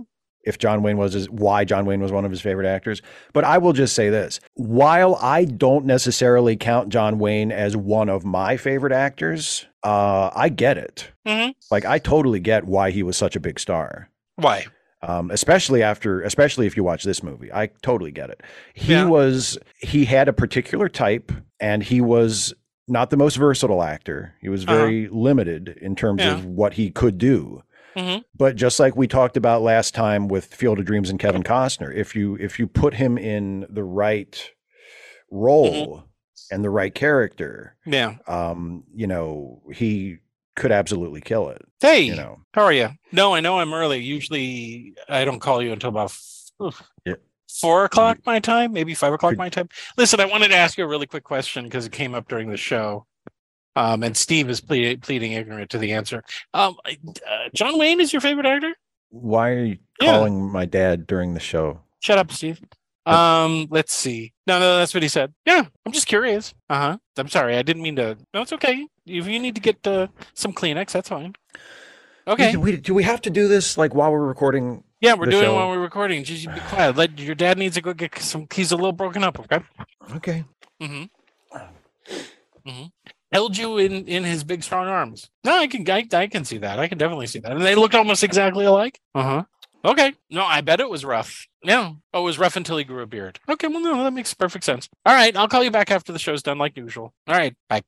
If 0.47 0.59
John 0.59 0.83
Wayne 0.83 0.97
was 0.97 1.13
his, 1.13 1.29
why 1.29 1.65
John 1.65 1.85
Wayne 1.85 2.01
was 2.01 2.13
one 2.13 2.25
of 2.25 2.31
his 2.31 2.41
favorite 2.41 2.67
actors. 2.67 3.03
But 3.35 3.45
I 3.45 3.59
will 3.59 3.73
just 3.73 3.95
say 3.95 4.09
this: 4.09 4.41
while 4.55 5.17
I 5.21 5.45
don't 5.45 5.85
necessarily 5.85 6.57
count 6.57 6.89
John 6.89 7.19
Wayne 7.19 7.53
as 7.53 7.77
one 7.77 8.09
of 8.09 8.25
my 8.25 8.57
favorite 8.57 8.93
actors, 8.93 9.67
uh, 9.83 10.31
I 10.35 10.49
get 10.49 10.79
it. 10.79 11.11
Mhm. 11.27 11.55
Like 11.71 11.85
I 11.85 11.99
totally 11.99 12.41
get 12.41 12.65
why 12.65 12.91
he 12.93 13.03
was 13.03 13.17
such 13.17 13.37
a 13.37 13.41
big 13.41 13.59
star. 13.61 14.09
Why? 14.37 14.67
Um, 15.03 15.31
especially 15.31 15.83
after, 15.83 16.23
especially 16.23 16.67
if 16.67 16.77
you 16.77 16.83
watch 16.83 17.05
this 17.05 17.23
movie, 17.23 17.53
I 17.53 17.67
totally 17.83 18.11
get 18.13 18.31
it. 18.31 18.43
He 18.75 18.93
Yeah. 18.93 19.05
was, 19.05 19.59
he 19.81 20.05
had 20.07 20.27
a 20.27 20.33
particular 20.33 20.89
type, 20.89 21.31
and 21.61 21.83
he 21.83 22.01
was 22.01 22.55
not 22.89 23.11
the 23.11 23.17
most 23.17 23.37
versatile 23.37 23.83
actor. 23.83 24.35
He 24.41 24.49
was 24.49 24.65
Uh-huh. 24.65 24.75
very 24.75 25.09
limited 25.09 25.77
in 25.81 25.95
terms 25.97 26.23
Yeah. 26.23 26.33
of 26.33 26.47
what 26.47 26.75
he 26.75 26.91
could 26.91 27.19
do. 27.19 27.63
Mhm. 27.97 28.25
But 28.37 28.57
just 28.57 28.79
like 28.79 28.95
we 28.97 29.07
talked 29.09 29.37
about 29.37 29.63
last 29.63 29.95
time 29.95 30.29
with 30.29 30.47
Field 30.55 30.79
of 30.79 30.85
Dreams 30.85 31.09
and 31.11 31.19
Kevin 31.19 31.43
Costner, 31.43 31.95
if 31.95 32.15
you 32.15 32.37
if 32.37 32.59
you 32.59 32.67
put 32.67 32.95
him 32.95 33.17
in 33.17 33.67
the 33.71 33.85
right 33.85 34.51
role 35.31 36.05
and 36.51 36.63
the 36.65 36.71
right 36.71 36.95
character, 36.95 37.77
Yeah. 37.87 38.17
um, 38.27 38.85
you 38.95 39.07
know, 39.07 39.63
he 39.73 40.19
could 40.55 40.73
absolutely 40.73 41.21
kill 41.21 41.49
it. 41.49 41.63
Hey, 41.81 42.03
You 42.03 42.17
know, 42.17 42.39
How 42.55 42.63
are 42.65 42.73
you? 42.73 42.91
No, 43.13 43.35
I 43.35 43.41
know 43.41 43.59
I'm 43.61 43.75
early. 43.75 43.99
Usually 44.01 44.95
I 45.09 45.25
don't 45.25 45.41
call 45.41 45.63
you 45.63 45.73
until 45.73 45.91
about 45.91 46.17
oof, 46.63 46.83
Yeah. 47.05 47.15
four 47.61 47.85
o'clock 47.85 48.19
my 48.25 48.39
time, 48.41 48.73
maybe 48.73 48.95
five 48.95 49.13
o'clock 49.13 49.37
my 49.37 49.49
time. 49.51 49.69
Listen, 49.99 50.21
I 50.21 50.25
wanted 50.27 50.49
to 50.49 50.57
ask 50.57 50.79
you 50.79 50.85
a 50.85 50.89
really 50.89 51.07
quick 51.07 51.25
question 51.25 51.65
because 51.65 51.87
it 51.87 51.93
came 51.93 52.15
up 52.15 52.29
during 52.29 52.51
the 52.51 52.57
show. 52.57 53.07
Um, 53.77 54.03
and 54.03 54.17
Steve 54.17 54.49
is 54.51 54.61
ple- 54.61 54.97
pleading 55.03 55.33
ignorant 55.33 55.71
to 55.71 55.79
the 55.79 55.93
answer. 55.93 56.23
Um, 56.55 56.77
uh, 56.87 56.91
John 57.55 57.79
Wayne 57.79 58.01
is 58.01 58.13
your 58.13 58.21
favorite 58.21 58.47
actor? 58.47 58.75
Why 59.11 59.51
are 59.51 59.65
you 59.65 59.79
Yeah. 60.01 60.13
calling 60.13 60.51
my 60.51 60.65
dad 60.65 61.07
during 61.07 61.35
the 61.35 61.41
show? 61.41 61.81
Shut 62.01 62.19
up, 62.19 62.33
Steve. 62.33 62.61
Um, 63.07 63.69
let's 63.71 63.95
see. 63.95 64.33
No, 64.49 64.59
no, 64.59 64.79
that's 64.79 64.93
what 64.93 65.03
he 65.05 65.09
said. 65.09 65.33
Yeah, 65.47 65.65
I'm 65.85 65.93
just 65.93 66.09
curious. 66.09 66.53
Uh 66.69 66.75
huh. 66.93 66.99
I'm 67.17 67.29
sorry, 67.29 67.57
I 67.57 67.63
didn't 67.63 67.83
mean 67.83 67.95
to. 67.97 68.17
No, 68.35 68.43
it's 68.43 68.53
okay. 68.53 68.87
If 69.07 69.29
you 69.29 69.39
need 69.39 69.55
to 69.55 69.61
get 69.61 69.87
uh, 69.87 70.09
some 70.35 70.53
Kleenex, 70.53 70.91
that's 70.91 71.09
fine. 71.09 71.35
Okay. 72.27 72.51
Do 72.53 72.59
we, 72.61 72.77
do 72.79 72.93
we 72.95 73.05
have 73.05 73.21
to 73.23 73.31
do 73.31 73.47
this 73.47 73.79
like 73.79 73.95
while 73.95 74.11
we're 74.11 74.27
recording? 74.27 74.83
Yeah, 75.01 75.15
we're 75.15 75.27
doing 75.27 75.43
it 75.45 75.47
show? 75.47 75.55
while 75.55 75.69
we're 75.69 75.79
recording. 75.79 76.25
Just 76.25 76.53
be 76.53 76.61
quiet. 76.61 76.97
Let 76.97 77.17
your 77.21 77.37
dad 77.37 77.59
needs 77.59 77.77
to 77.77 77.81
go 77.81 77.93
get 77.95 78.19
some. 78.19 78.49
He's 78.53 78.73
a 78.73 78.77
little 78.77 78.91
broken 78.93 79.23
up. 79.23 79.39
Okay. 79.39 79.61
Okay. 80.17 80.45
Mm-hmm. 80.83 81.05
Mm-hmm. 82.69 82.87
Held 83.37 83.59
you 83.59 83.77
in 83.77 84.07
in 84.07 84.25
his 84.25 84.45
big 84.45 84.63
strong 84.63 84.87
arms. 84.87 85.29
No, 85.45 85.57
I 85.59 85.67
can 85.67 85.89
I, 85.91 86.07
I 86.13 86.27
can 86.27 86.45
see 86.47 86.57
that. 86.59 86.79
I 86.79 86.89
can 86.89 86.97
definitely 86.97 87.27
see 87.27 87.39
that. 87.41 87.53
And 87.53 87.61
they 87.61 87.75
looked 87.75 87.95
almost 87.95 88.25
exactly 88.25 88.65
alike. 88.65 88.99
Uh 89.15 89.23
huh. 89.23 89.43
Okay. 89.85 90.15
No, 90.31 90.43
I 90.45 90.63
bet 90.63 90.81
it 90.81 90.89
was 90.89 91.05
rough. 91.05 91.47
Yeah. 91.63 91.93
Oh, 92.15 92.23
it 92.23 92.25
was 92.25 92.39
rough 92.39 92.57
until 92.57 92.77
he 92.79 92.85
grew 92.85 93.03
a 93.03 93.07
beard. 93.07 93.39
Okay. 93.49 93.69
Well, 93.69 93.81
no, 93.81 94.03
that 94.05 94.13
makes 94.13 94.33
perfect 94.35 94.65
sense. 94.65 94.89
All 95.05 95.15
right. 95.15 95.37
I'll 95.37 95.49
call 95.49 95.63
you 95.63 95.71
back 95.71 95.91
after 95.91 96.13
the 96.13 96.19
show's 96.19 96.43
done, 96.43 96.57
like 96.59 96.77
usual. 96.79 97.13
All 97.29 97.35
right. 97.37 97.55
Bye. 97.69 97.83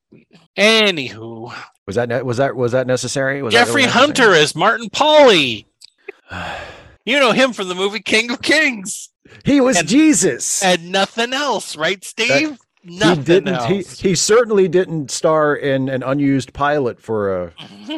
Anywho, 0.57 1.52
Was 1.87 1.97
that 1.97 2.09
ne- 2.11 2.23
was 2.23 2.37
that 2.37 2.55
was 2.55 2.73
that 2.73 2.87
necessary? 2.87 3.43
Was 3.43 3.55
that 3.55 3.67
Jeffrey 3.67 3.83
really 3.83 3.93
Hunter 3.93 4.33
is 4.33 4.55
Martin 4.55 4.90
Pawley. 4.90 5.67
You 7.07 7.19
know 7.19 7.33
him 7.33 7.55
from 7.55 7.69
the 7.69 7.75
movie 7.75 8.00
King 8.00 8.31
of 8.31 8.43
Kings 8.43 9.09
he 9.45 9.62
was 9.62 9.78
And- 9.78 9.88
Jesus. 9.88 10.62
and 10.62 10.93
nothing 10.93 11.33
else, 11.33 11.75
right, 11.75 12.05
Steve? 12.05 12.50
he 12.50 12.57
nothing 12.85 13.25
didn't. 13.25 13.62
He, 13.66 13.78
else. 13.78 14.00
he 14.00 14.14
certainly 14.14 14.68
didn't 14.68 15.11
star 15.11 15.54
in 15.54 15.88
an 15.88 16.02
unused 16.02 16.52
pilot 16.52 17.00
for 17.00 17.44
a, 17.44 17.52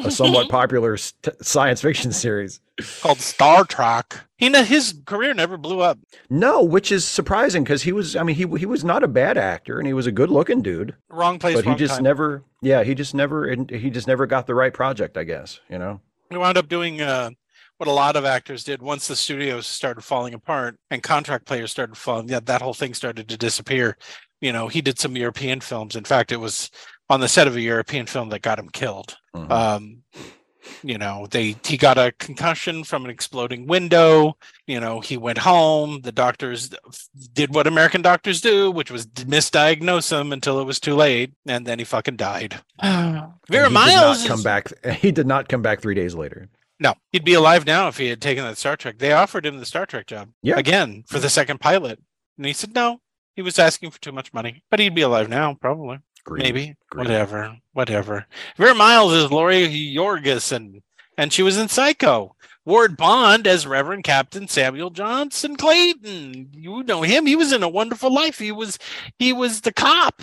a 0.04 0.10
somewhat 0.10 0.48
popular 0.48 0.96
st- 0.96 1.44
science 1.44 1.80
fiction 1.82 2.12
series. 2.12 2.60
called 3.00 3.18
Star 3.18 3.64
Trek. 3.64 4.20
He 4.38 4.48
ne- 4.48 4.64
his 4.64 4.94
career 5.04 5.34
never 5.34 5.56
blew 5.56 5.80
up. 5.80 5.98
No, 6.30 6.62
which 6.62 6.90
is 6.90 7.04
surprising 7.04 7.62
because 7.64 7.82
he 7.82 7.92
was. 7.92 8.16
I 8.16 8.22
mean, 8.22 8.36
he 8.36 8.46
he 8.58 8.66
was 8.66 8.84
not 8.84 9.02
a 9.04 9.08
bad 9.08 9.36
actor 9.36 9.78
and 9.78 9.86
he 9.86 9.92
was 9.92 10.06
a 10.06 10.12
good 10.12 10.30
looking 10.30 10.62
dude, 10.62 10.94
Wrong 11.08 11.38
place, 11.38 11.56
but 11.56 11.64
he 11.66 11.74
just 11.74 11.94
time. 11.94 12.04
never. 12.04 12.42
Yeah, 12.62 12.82
he 12.84 12.94
just 12.94 13.14
never. 13.14 13.54
He 13.70 13.90
just 13.90 14.06
never 14.06 14.26
got 14.26 14.46
the 14.46 14.54
right 14.54 14.72
project. 14.72 15.16
I 15.16 15.24
guess 15.24 15.60
you 15.68 15.78
know. 15.78 16.00
He 16.30 16.36
wound 16.36 16.56
up 16.56 16.68
doing 16.68 17.00
uh, 17.00 17.30
what 17.78 17.88
a 17.88 17.92
lot 17.92 18.14
of 18.14 18.24
actors 18.24 18.62
did 18.62 18.80
once 18.80 19.08
the 19.08 19.16
studios 19.16 19.66
started 19.66 20.02
falling 20.02 20.32
apart 20.32 20.76
and 20.90 21.02
contract 21.02 21.44
players 21.44 21.70
started 21.72 21.96
falling. 21.96 22.28
Yeah, 22.28 22.40
that 22.44 22.62
whole 22.62 22.72
thing 22.74 22.94
started 22.94 23.28
to 23.30 23.36
disappear. 23.36 23.96
You 24.40 24.52
know, 24.52 24.68
he 24.68 24.80
did 24.80 24.98
some 24.98 25.16
European 25.16 25.60
films. 25.60 25.96
In 25.96 26.04
fact, 26.04 26.32
it 26.32 26.38
was 26.38 26.70
on 27.08 27.20
the 27.20 27.28
set 27.28 27.46
of 27.46 27.56
a 27.56 27.60
European 27.60 28.06
film 28.06 28.28
that 28.30 28.42
got 28.42 28.58
him 28.58 28.68
killed. 28.70 29.16
Mhm. 29.34 29.50
Um, 29.50 30.02
you 30.82 30.96
know, 30.98 31.26
they 31.30 31.56
he 31.64 31.76
got 31.76 31.98
a 31.98 32.12
concussion 32.18 32.84
from 32.84 33.04
an 33.04 33.10
exploding 33.10 33.66
window. 33.66 34.36
You 34.66 34.78
know, 34.80 35.00
he 35.00 35.16
went 35.16 35.38
home. 35.38 36.00
The 36.02 36.12
doctors 36.12 36.70
did 37.32 37.54
what 37.54 37.66
American 37.66 38.02
doctors 38.02 38.40
do, 38.40 38.70
which 38.70 38.90
was 38.90 39.06
misdiagnose 39.06 40.18
him 40.18 40.32
until 40.32 40.60
it 40.60 40.64
was 40.64 40.78
too 40.80 40.94
late, 40.94 41.32
and 41.46 41.66
then 41.66 41.78
he 41.78 41.84
fucking 41.84 42.16
died. 42.16 42.60
And 42.78 43.22
Vera 43.48 43.68
he 43.68 43.74
Miles 43.74 44.22
did 44.22 44.28
not 44.28 44.28
come 44.28 44.38
is- 44.38 44.44
back. 44.44 44.84
He 45.00 45.10
did 45.12 45.26
not 45.26 45.48
come 45.48 45.62
back 45.62 45.80
three 45.80 45.94
days 45.94 46.14
later. 46.14 46.48
No, 46.78 46.94
he'd 47.12 47.24
be 47.24 47.34
alive 47.34 47.66
now 47.66 47.88
if 47.88 47.98
he 47.98 48.06
had 48.08 48.22
taken 48.22 48.44
that 48.44 48.56
Star 48.56 48.76
Trek. 48.76 48.98
They 48.98 49.12
offered 49.12 49.44
him 49.44 49.58
the 49.58 49.66
Star 49.66 49.84
Trek 49.86 50.06
job 50.06 50.30
Yeah. 50.42 50.56
again 50.58 51.04
for 51.08 51.18
the 51.18 51.28
second 51.28 51.60
pilot, 51.60 51.98
and 52.38 52.46
he 52.46 52.52
said 52.54 52.74
no. 52.74 53.00
He 53.34 53.42
was 53.42 53.58
asking 53.58 53.90
for 53.90 54.00
too 54.00 54.12
much 54.12 54.32
money, 54.32 54.62
but 54.70 54.80
he'd 54.80 54.94
be 54.94 55.02
alive 55.02 55.28
now, 55.28 55.54
probably. 55.54 55.98
Greed. 56.24 56.42
Maybe. 56.42 56.76
Greed. 56.90 57.06
Whatever. 57.06 57.56
Whatever. 57.72 58.26
Vera 58.56 58.74
Miles 58.74 59.12
is 59.12 59.30
Laurie 59.30 59.92
Jorgensen, 59.94 60.82
and 61.16 61.32
she 61.32 61.42
was 61.42 61.56
in 61.56 61.68
Psycho. 61.68 62.34
Ward 62.66 62.96
Bond 62.96 63.46
as 63.46 63.66
Reverend 63.66 64.04
Captain 64.04 64.46
Samuel 64.46 64.90
Johnson 64.90 65.56
Clayton. 65.56 66.50
You 66.54 66.82
know 66.82 67.02
him. 67.02 67.26
He 67.26 67.36
was 67.36 67.52
in 67.52 67.62
a 67.62 67.68
wonderful 67.68 68.12
life. 68.12 68.38
He 68.38 68.52
was 68.52 68.78
he 69.18 69.32
was 69.32 69.62
the 69.62 69.72
cop. 69.72 70.22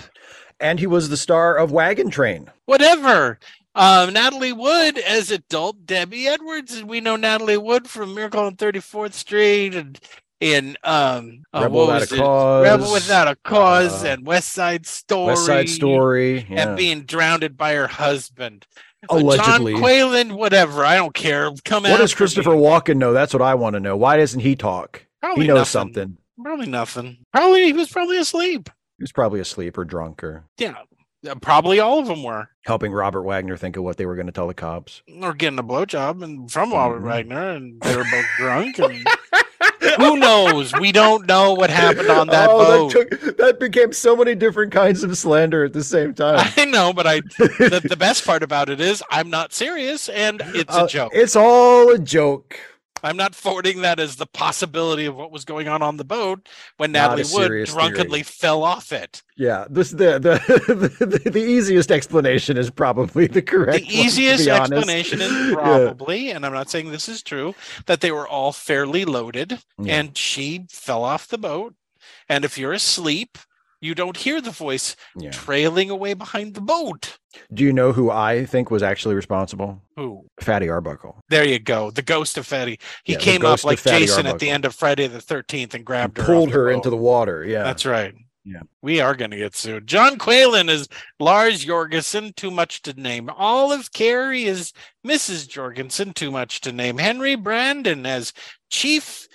And 0.59 0.79
he 0.79 0.87
was 0.87 1.09
the 1.09 1.17
star 1.17 1.55
of 1.57 1.71
Wagon 1.71 2.09
Train. 2.09 2.49
Whatever. 2.65 3.39
Um, 3.75 4.13
Natalie 4.13 4.53
Wood 4.53 4.97
as 4.97 5.29
adult 5.29 5.85
Debbie 5.85 6.27
Edwards, 6.27 6.75
and 6.75 6.89
we 6.89 6.99
know 6.99 7.15
Natalie 7.15 7.57
Wood 7.57 7.87
from 7.87 8.15
Miracle 8.15 8.43
on 8.43 8.55
34th 8.55 9.13
Street 9.13 9.75
and 9.75 9.99
in 10.39 10.77
um 10.83 11.43
uh, 11.53 11.61
Rebel 11.63 11.87
what 11.87 11.87
Without 11.87 12.01
was 12.01 12.11
a 12.11 12.15
it? 12.15 12.19
Cause, 12.19 12.63
Rebel 12.63 12.93
Without 12.93 13.27
a 13.27 13.35
Cause 13.43 14.03
uh, 14.03 14.07
and 14.07 14.27
West 14.27 14.49
Side 14.49 14.85
Story. 14.85 15.27
West 15.27 15.45
Side 15.45 15.69
Story. 15.69 16.45
Yeah. 16.49 16.67
and 16.69 16.77
being 16.77 17.01
drowned 17.03 17.57
by 17.57 17.73
her 17.73 17.87
husband. 17.87 18.65
Allegedly. 19.09 19.73
John 19.73 19.81
Qualen, 19.83 20.31
whatever. 20.33 20.83
I 20.83 20.95
don't 20.95 21.13
care. 21.13 21.51
Come 21.65 21.83
What 21.83 21.97
does 21.97 22.13
Christopher 22.13 22.55
me. 22.55 22.57
Walken 22.57 22.97
know? 22.97 23.13
That's 23.13 23.33
what 23.33 23.41
I 23.43 23.55
want 23.55 23.75
to 23.75 23.79
know. 23.79 23.95
Why 23.95 24.17
doesn't 24.17 24.39
he 24.39 24.55
talk? 24.55 25.05
Probably 25.21 25.43
he 25.43 25.47
knows 25.47 25.57
nothing. 25.57 25.71
something. 25.71 26.17
Probably 26.43 26.67
nothing. 26.67 27.17
Probably 27.33 27.65
he 27.65 27.73
was 27.73 27.89
probably 27.89 28.17
asleep. 28.17 28.69
He 28.97 29.03
was 29.03 29.11
probably 29.11 29.39
asleep 29.39 29.77
or 29.77 29.85
drunk 29.85 30.23
or 30.23 30.45
Yeah, 30.57 30.75
probably 31.41 31.79
all 31.79 31.99
of 31.99 32.07
them 32.07 32.23
were. 32.23 32.49
helping 32.65 32.91
Robert 32.91 33.23
Wagner 33.23 33.57
think 33.57 33.77
of 33.77 33.83
what 33.83 33.97
they 33.97 34.05
were 34.05 34.15
going 34.15 34.25
to 34.27 34.31
tell 34.33 34.47
the 34.47 34.53
cops. 34.53 35.01
Or 35.21 35.33
getting 35.33 35.59
a 35.59 35.63
blowjob 35.63 36.23
and 36.23 36.51
from 36.51 36.71
Robert 36.73 37.01
Mhm. 37.01 37.05
Wagner, 37.05 37.49
and 37.51 37.81
they 37.81 37.95
were 37.95 38.03
both 38.11 38.25
drunk. 38.37 38.77
And 38.79 39.07
who 39.97 40.17
knows? 40.17 40.73
We 40.79 40.91
don't 40.91 41.25
know 41.27 41.53
what 41.53 41.69
happened 41.69 42.09
on 42.09 42.27
that 42.27 42.49
oh, 42.49 42.57
boat. 42.89 42.93
that, 42.93 43.09
took, 43.21 43.37
that 43.37 43.59
became 43.59 43.93
so 43.93 44.15
many 44.15 44.35
different 44.35 44.71
kinds 44.71 45.03
of 45.03 45.17
slander 45.17 45.63
at 45.65 45.73
the 45.73 45.83
same 45.83 46.13
time. 46.15 46.45
I 46.57 46.65
know, 46.65 46.93
but 46.93 47.07
I. 47.07 47.21
The, 47.37 47.85
the 47.87 47.97
best 47.97 48.25
part 48.25 48.43
about 48.43 48.69
it 48.69 48.79
is 48.81 49.01
I'm 49.09 49.29
not 49.29 49.53
serious, 49.53 50.09
and 50.09 50.41
it's 50.47 50.75
Uh, 50.75 50.85
a 50.85 50.87
joke. 50.87 51.11
It's 51.15 51.35
all 51.35 51.89
a 51.91 51.99
joke. 51.99 52.57
I'm 53.03 53.17
not 53.17 53.35
forwarding 53.35 53.81
that 53.81 53.99
as 53.99 54.15
the 54.15 54.25
possibility 54.25 55.05
of 55.05 55.15
what 55.15 55.31
was 55.31 55.45
going 55.45 55.67
on 55.67 55.81
on 55.81 55.97
the 55.97 56.03
boat 56.03 56.47
when 56.77 56.91
Natalie 56.91 57.23
Wood 57.31 57.67
drunkenly 57.67 58.23
fell 58.23 58.63
off 58.63 58.91
it. 58.91 59.21
Yeah, 59.37 59.65
this 59.69 59.91
the 59.91 60.19
the, 60.19 60.39
the 61.23 61.29
the 61.29 61.39
easiest 61.39 61.91
explanation 61.91 62.57
is 62.57 62.69
probably 62.69 63.27
the 63.27 63.41
correct. 63.41 63.85
the 63.85 63.95
easiest 63.97 64.47
explanation 64.47 65.21
is 65.21 65.31
Yeah. 65.49 65.53
probably, 65.53 66.31
and 66.31 66.45
I'm 66.45 66.53
not 66.53 66.69
saying 66.69 66.91
this 66.91 67.07
is 67.09 67.21
true, 67.21 67.53
that 67.85 68.01
they 68.01 68.11
were 68.11 68.27
all 68.27 68.51
fairly 68.51 69.05
loaded 69.05 69.59
Yeah. 69.79 69.99
and 69.99 70.17
she 70.17 70.65
fell 70.71 71.03
off 71.03 71.27
the 71.27 71.37
boat. 71.37 71.75
And 72.29 72.43
if 72.45 72.57
you're 72.57 72.73
asleep, 72.73 73.37
you 73.81 73.93
don't 73.95 74.17
hear 74.17 74.41
the 74.41 74.51
voice 74.51 74.95
Yeah. 75.15 75.31
trailing 75.31 75.89
away 75.89 76.13
behind 76.13 76.53
the 76.55 76.61
boat. 76.61 77.17
Do 77.53 77.63
you 77.63 77.71
know 77.73 77.91
who 77.91 78.09
I 78.09 78.45
think 78.45 78.71
was 78.71 78.81
actually 78.81 79.15
responsible? 79.15 79.81
Who? 79.95 80.25
Fatty 80.41 80.69
Arbuckle. 80.69 81.21
There 81.29 81.45
you 81.47 81.59
go. 81.59 81.91
The 81.91 82.01
ghost 82.01 82.37
of 82.37 82.47
Fatty. 82.47 82.79
He 83.03 83.13
Yeah, 83.13 83.19
came 83.19 83.45
up 83.45 83.63
like 83.63 83.81
Jason 83.83 84.25
at 84.25 84.39
the 84.39 84.49
end 84.49 84.65
of 84.65 84.73
Friday 84.73 85.07
the 85.07 85.19
13th 85.21 85.73
and 85.75 85.85
grabbed 85.85 86.17
her. 86.17 86.23
Pulled 86.23 86.51
her 86.51 86.65
boat. 86.65 86.73
into 86.75 86.89
the 86.89 86.97
water. 86.97 87.43
Yeah. 87.45 87.63
That's 87.63 87.85
right. 87.85 88.13
Yeah. 88.43 88.61
We 88.81 89.01
are 89.01 89.13
going 89.13 89.31
to 89.31 89.37
get 89.37 89.55
sued. 89.57 89.87
John 89.87 90.17
Qualen 90.17 90.69
is 90.69 90.87
Lars 91.19 91.65
Jorgensen, 91.65 92.31
too 92.33 92.49
much 92.49 92.81
to 92.83 92.93
name. 92.93 93.29
Olive 93.29 93.91
Carey 93.91 94.45
is 94.45 94.71
Mrs. 95.05 95.47
Jorgensen, 95.49 96.13
too 96.13 96.31
much 96.31 96.61
to 96.61 96.71
name. 96.71 96.97
Henry 96.97 97.35
Brandon 97.35 98.05
as 98.05 98.31
Chief 98.69 99.27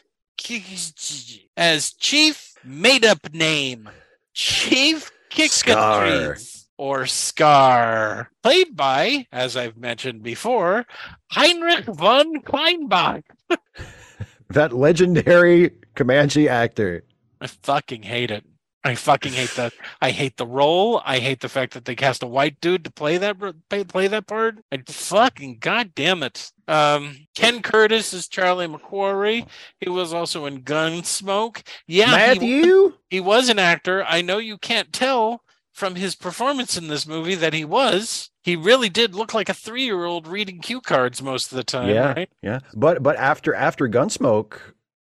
as 1.56 1.92
Chief 1.92 2.54
made 2.64 3.04
up 3.04 3.32
name. 3.32 3.88
Chief 4.34 5.10
Scar. 5.30 6.36
Or 6.78 7.06
Scar. 7.06 8.30
Played 8.42 8.76
by, 8.76 9.26
as 9.30 9.56
I've 9.56 9.76
mentioned 9.76 10.22
before, 10.22 10.86
Heinrich 11.30 11.84
von 11.84 12.42
Kleinbach. 12.42 13.22
that 14.50 14.72
legendary 14.72 15.70
Comanche 15.94 16.48
actor. 16.48 17.04
I 17.40 17.46
fucking 17.46 18.02
hate 18.02 18.30
it. 18.30 18.44
I 18.84 18.96
fucking 18.96 19.32
hate 19.32 19.54
that. 19.56 19.72
I 20.00 20.10
hate 20.10 20.36
the 20.36 20.46
role. 20.46 21.02
I 21.04 21.18
hate 21.18 21.40
the 21.40 21.48
fact 21.48 21.74
that 21.74 21.84
they 21.84 21.94
cast 21.94 22.22
a 22.22 22.26
white 22.26 22.60
dude 22.60 22.84
to 22.84 22.90
play 22.90 23.16
that 23.18 23.38
play, 23.68 23.84
play 23.84 24.08
that 24.08 24.26
part. 24.26 24.56
I 24.72 24.82
fucking 24.84 25.58
goddamn 25.60 26.24
it. 26.24 26.50
Um, 26.68 27.26
Ken 27.34 27.60
Curtis 27.62 28.12
is 28.12 28.28
Charlie 28.28 28.66
McQuarrie. 28.68 29.46
He 29.80 29.88
was 29.88 30.12
also 30.12 30.46
in 30.46 30.62
Gunsmoke. 30.62 31.62
Yeah, 31.86 32.06
he, 32.06 32.12
Matthew. 32.12 32.92
he 33.10 33.20
was 33.20 33.48
an 33.48 33.58
actor. 33.58 34.04
I 34.04 34.22
know 34.22 34.38
you 34.38 34.58
can't 34.58 34.92
tell 34.92 35.42
from 35.72 35.94
his 35.96 36.14
performance 36.14 36.76
in 36.76 36.88
this 36.88 37.06
movie 37.06 37.34
that 37.34 37.54
he 37.54 37.64
was. 37.64 38.30
He 38.42 38.56
really 38.56 38.88
did 38.88 39.14
look 39.14 39.34
like 39.34 39.48
a 39.48 39.54
three-year-old 39.54 40.26
reading 40.26 40.60
cue 40.60 40.80
cards 40.80 41.22
most 41.22 41.50
of 41.52 41.56
the 41.56 41.64
time. 41.64 41.88
Yeah. 41.88 42.12
Right? 42.12 42.30
Yeah, 42.42 42.60
but 42.74 43.02
but 43.02 43.16
after 43.16 43.54
after 43.54 43.88
Gunsmoke 43.88 44.58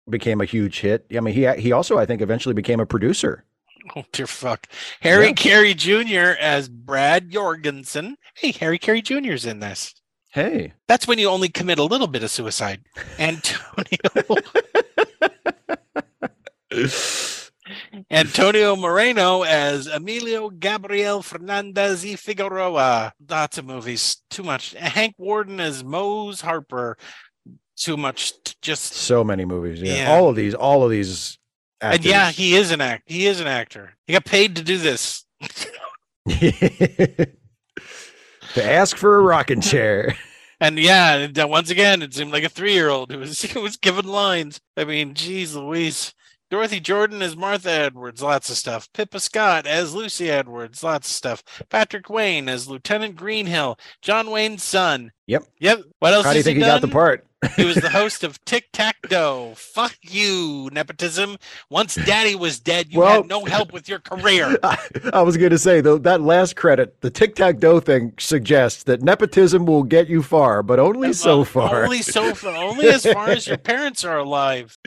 became 0.09 0.41
a 0.41 0.45
huge 0.45 0.79
hit. 0.81 1.05
I 1.15 1.19
mean, 1.21 1.33
he 1.33 1.47
he 1.61 1.71
also 1.71 1.97
I 1.97 2.05
think 2.05 2.21
eventually 2.21 2.53
became 2.53 2.79
a 2.79 2.85
producer. 2.85 3.43
Oh 3.95 4.03
dear 4.11 4.27
fuck. 4.27 4.67
Harry 4.99 5.27
Yeah. 5.29 5.33
Carey 5.33 5.73
Jr. 5.73 6.37
as 6.39 6.69
Brad 6.69 7.31
Jorgensen. 7.31 8.15
Hey, 8.35 8.51
Harry 8.51 8.77
Carey 8.77 9.01
Jr.'s 9.01 9.43
in 9.43 9.59
this. 9.59 9.95
Hey, 10.31 10.73
That's 10.87 11.07
when 11.07 11.19
you 11.19 11.27
only 11.29 11.49
commit 11.49 11.77
a 11.77 11.83
little 11.83 12.07
bit 12.07 12.23
of 12.23 12.31
suicide. 12.31 12.81
Antonio 13.19 13.97
Antonio 18.09 18.75
Moreno 18.77 19.43
as 19.43 19.87
Emilio 19.87 20.49
Gabriel 20.49 21.21
Fernandez 21.21 22.05
y 22.05 22.15
Figueroa. 22.15 23.11
Lots 23.29 23.57
of 23.57 23.65
movies. 23.65 24.21
Too 24.29 24.43
much. 24.43 24.71
Hank 24.73 25.15
Worden 25.17 25.59
as 25.59 25.83
Mose 25.83 26.39
Harper. 26.41 26.97
too 27.75 27.97
much. 27.97 28.33
Just 28.61 28.93
So 28.93 29.23
many 29.23 29.43
movies. 29.43 29.81
Yeah. 29.81 29.95
Yeah. 29.95 30.11
All 30.11 30.29
of 30.29 30.35
these. 30.37 30.53
All 30.53 30.83
of 30.83 30.91
these. 30.91 31.37
and 31.81 32.05
yeah, 32.05 32.31
he 32.31 32.55
is 32.55 32.71
an 32.71 32.79
act. 32.79 33.03
He 33.05 33.27
is 33.27 33.41
an 33.41 33.47
actor. 33.47 33.95
He 34.07 34.13
got 34.13 34.25
paid 34.25 34.55
to 34.55 34.63
do 34.63 34.77
this. 34.77 35.25
to 38.53 38.63
ask 38.63 38.97
for 38.97 39.17
a 39.17 39.21
rocking 39.21 39.61
chair. 39.61 40.15
And 40.63 40.77
yeah, 40.77 41.27
once 41.45 41.71
again, 41.71 42.03
it 42.03 42.13
seemed 42.13 42.31
like 42.31 42.43
a 42.43 42.49
three-year-old 42.49 43.11
who 43.11 43.17
was 43.17 43.41
who 43.51 43.61
was 43.61 43.77
given 43.77 44.05
lines. 44.05 44.61
I 44.77 44.83
mean, 44.85 45.15
geez, 45.15 45.55
Louise. 45.55 46.13
Dorothy 46.51 46.81
Jordan 46.81 47.21
as 47.21 47.35
Martha 47.35 47.71
Edwards, 47.71 48.21
lots 48.21 48.49
of 48.49 48.57
stuff. 48.57 48.87
Pippa 48.93 49.21
Scott 49.21 49.65
as 49.65 49.95
Lucy 49.95 50.29
Edwards, 50.29 50.83
lots 50.83 51.07
of 51.07 51.13
stuff. 51.13 51.43
Patrick 51.69 52.09
Wayne 52.09 52.47
as 52.47 52.67
Lieutenant 52.67 53.15
Greenhill, 53.15 53.79
John 54.01 54.29
Wayne's 54.29 54.61
son. 54.61 55.11
Yep. 55.27 55.45
Yep. 55.59 55.81
What 55.99 56.13
else? 56.13 56.25
How 56.25 56.33
do 56.33 56.37
you 56.37 56.43
think 56.43 56.57
he 56.57 56.63
he 56.63 56.69
got 56.69 56.81
the 56.81 56.89
part? 56.89 57.25
He 57.55 57.65
was 57.65 57.75
the 57.77 57.89
host 57.89 58.23
of 58.23 58.43
Tic 58.45 58.69
Tac 58.71 58.97
Dough. 59.09 59.53
Fuck 59.55 59.95
you, 60.03 60.69
nepotism. 60.71 61.37
Once 61.69 61.95
Daddy 61.95 62.35
was 62.35 62.59
dead, 62.59 62.91
you 62.93 62.99
Well- 62.99 63.21
had 63.21 63.27
no 63.27 63.45
help 63.45 63.73
with 63.73 63.89
your 63.89 63.99
career. 63.99 64.57
I, 64.63 64.77
I 65.13 65.21
was 65.23 65.37
going 65.37 65.49
to 65.49 65.57
say 65.57 65.81
though 65.81 65.97
that 65.99 66.21
last 66.21 66.55
credit, 66.55 67.01
the 67.01 67.09
tic 67.09 67.35
tac 67.35 67.59
toe 67.59 67.79
thing 67.79 68.13
suggests 68.19 68.83
that 68.83 69.01
nepotism 69.01 69.65
will 69.65 69.83
get 69.83 70.07
you 70.07 70.21
far, 70.21 70.61
but 70.61 70.79
only 70.79 71.13
so 71.13 71.43
far. 71.43 71.83
Only 71.85 72.01
so 72.03 72.35
far. 72.35 72.55
Only 72.55 72.87
as 72.89 73.05
far 73.05 73.29
as 73.29 73.47
your 73.47 73.57
parents 73.71 74.03
are 74.05 74.17
alive. 74.19 74.77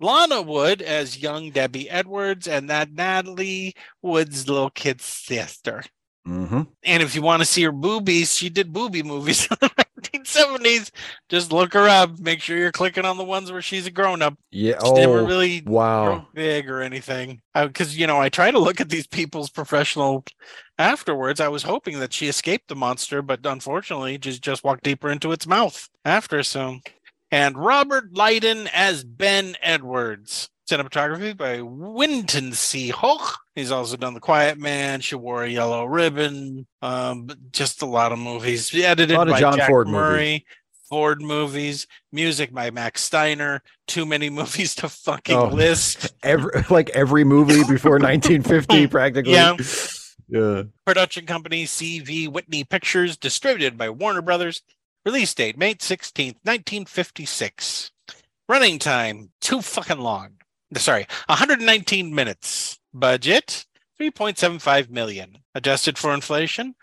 Lana 0.00 0.42
Wood 0.42 0.80
as 0.82 1.20
young 1.20 1.50
Debbie 1.50 1.90
Edwards, 1.90 2.46
and 2.46 2.70
that 2.70 2.92
Natalie 2.92 3.74
Wood's 4.02 4.46
little 4.48 4.70
kid 4.70 5.00
sister. 5.00 5.82
hmm 6.24 6.62
And 6.84 7.02
if 7.02 7.14
you 7.14 7.22
want 7.22 7.40
to 7.40 7.46
see 7.46 7.62
her 7.64 7.72
boobies, 7.72 8.36
she 8.36 8.48
did 8.50 8.72
booby 8.72 9.02
movies 9.02 9.48
1970s. 10.02 10.90
Just 11.28 11.52
look 11.52 11.72
her 11.74 11.88
up. 11.88 12.18
Make 12.18 12.40
sure 12.40 12.56
you're 12.56 12.72
clicking 12.72 13.04
on 13.04 13.16
the 13.16 13.24
ones 13.24 13.50
where 13.52 13.62
she's 13.62 13.86
a 13.86 13.90
grown 13.90 14.22
up. 14.22 14.34
Yeah. 14.50 14.78
She 14.84 14.92
never 14.92 15.20
Oh, 15.20 15.26
really 15.26 15.62
wow. 15.66 16.26
big 16.34 16.68
or 16.70 16.80
anything. 16.82 17.40
Uh, 17.54 17.66
because, 17.66 17.96
you 17.96 18.06
know, 18.06 18.20
I 18.20 18.28
try 18.28 18.50
to 18.50 18.58
look 18.58 18.80
at 18.80 18.88
these 18.88 19.06
people's 19.06 19.50
professional 19.50 20.24
afterwards. 20.78 21.40
I 21.40 21.48
was 21.48 21.62
hoping 21.62 21.98
that 22.00 22.12
she 22.12 22.28
escaped 22.28 22.68
the 22.68 22.76
monster, 22.76 23.22
but 23.22 23.44
unfortunately, 23.44 24.18
just, 24.18 24.42
just 24.42 24.64
walked 24.64 24.84
deeper 24.84 25.10
into 25.10 25.32
its 25.32 25.46
mouth 25.46 25.88
after. 26.04 26.42
So, 26.42 26.78
and 27.30 27.56
Robert 27.58 28.12
Lyden 28.14 28.68
as 28.72 29.04
Ben 29.04 29.56
Edwards. 29.62 30.50
Cinematography 30.68 31.34
by 31.34 31.62
Winton 31.62 32.52
C. 32.52 32.90
Hoch. 32.90 33.38
He's 33.54 33.70
also 33.70 33.96
done 33.96 34.12
The 34.12 34.20
Quiet 34.20 34.58
Man. 34.58 35.00
She 35.00 35.14
wore 35.14 35.42
a 35.44 35.48
yellow 35.48 35.86
ribbon. 35.86 36.66
Um, 36.82 37.30
just 37.52 37.80
a 37.80 37.86
lot 37.86 38.12
of 38.12 38.18
movies. 38.18 38.74
Edited 38.74 39.16
lot 39.16 39.28
of 39.28 39.32
by 39.34 39.40
John 39.40 39.56
Jack 39.56 39.68
Ford 39.68 39.86
movies. 39.86 39.98
Murray. 40.00 40.46
Ford 40.90 41.20
movies, 41.22 41.86
music 42.12 42.52
by 42.52 42.70
Max 42.70 43.02
Steiner. 43.02 43.62
Too 43.86 44.04
many 44.06 44.28
movies 44.40 44.74
to 44.76 44.88
fucking 44.88 45.36
Oh. 45.36 45.46
list. 45.48 46.14
Every 46.22 46.50
like 46.70 46.90
every 46.90 47.24
movie 47.24 47.62
before 47.64 47.98
1950, 47.98 48.86
practically. 48.88 49.32
Yeah. 49.32 49.56
Yeah. 50.28 50.62
Production 50.84 51.24
company 51.24 51.64
CV 51.64 52.28
Whitney 52.28 52.64
Pictures, 52.64 53.16
distributed 53.16 53.78
by 53.78 53.88
Warner 53.88 54.20
Brothers. 54.22 54.60
Release 55.06 55.32
date 55.32 55.56
May 55.56 55.74
16th, 55.76 56.36
1956. 56.42 57.90
Running 58.48 58.78
time 58.78 59.30
too 59.40 59.62
fucking 59.62 59.98
long. 60.00 60.32
Sorry, 60.76 61.06
119 61.26 62.14
minutes. 62.14 62.78
Budget 62.92 63.64
3.75 64.00 64.90
million. 64.90 65.38
Adjusted 65.54 65.98
for 65.98 66.12
inflation 66.14 66.74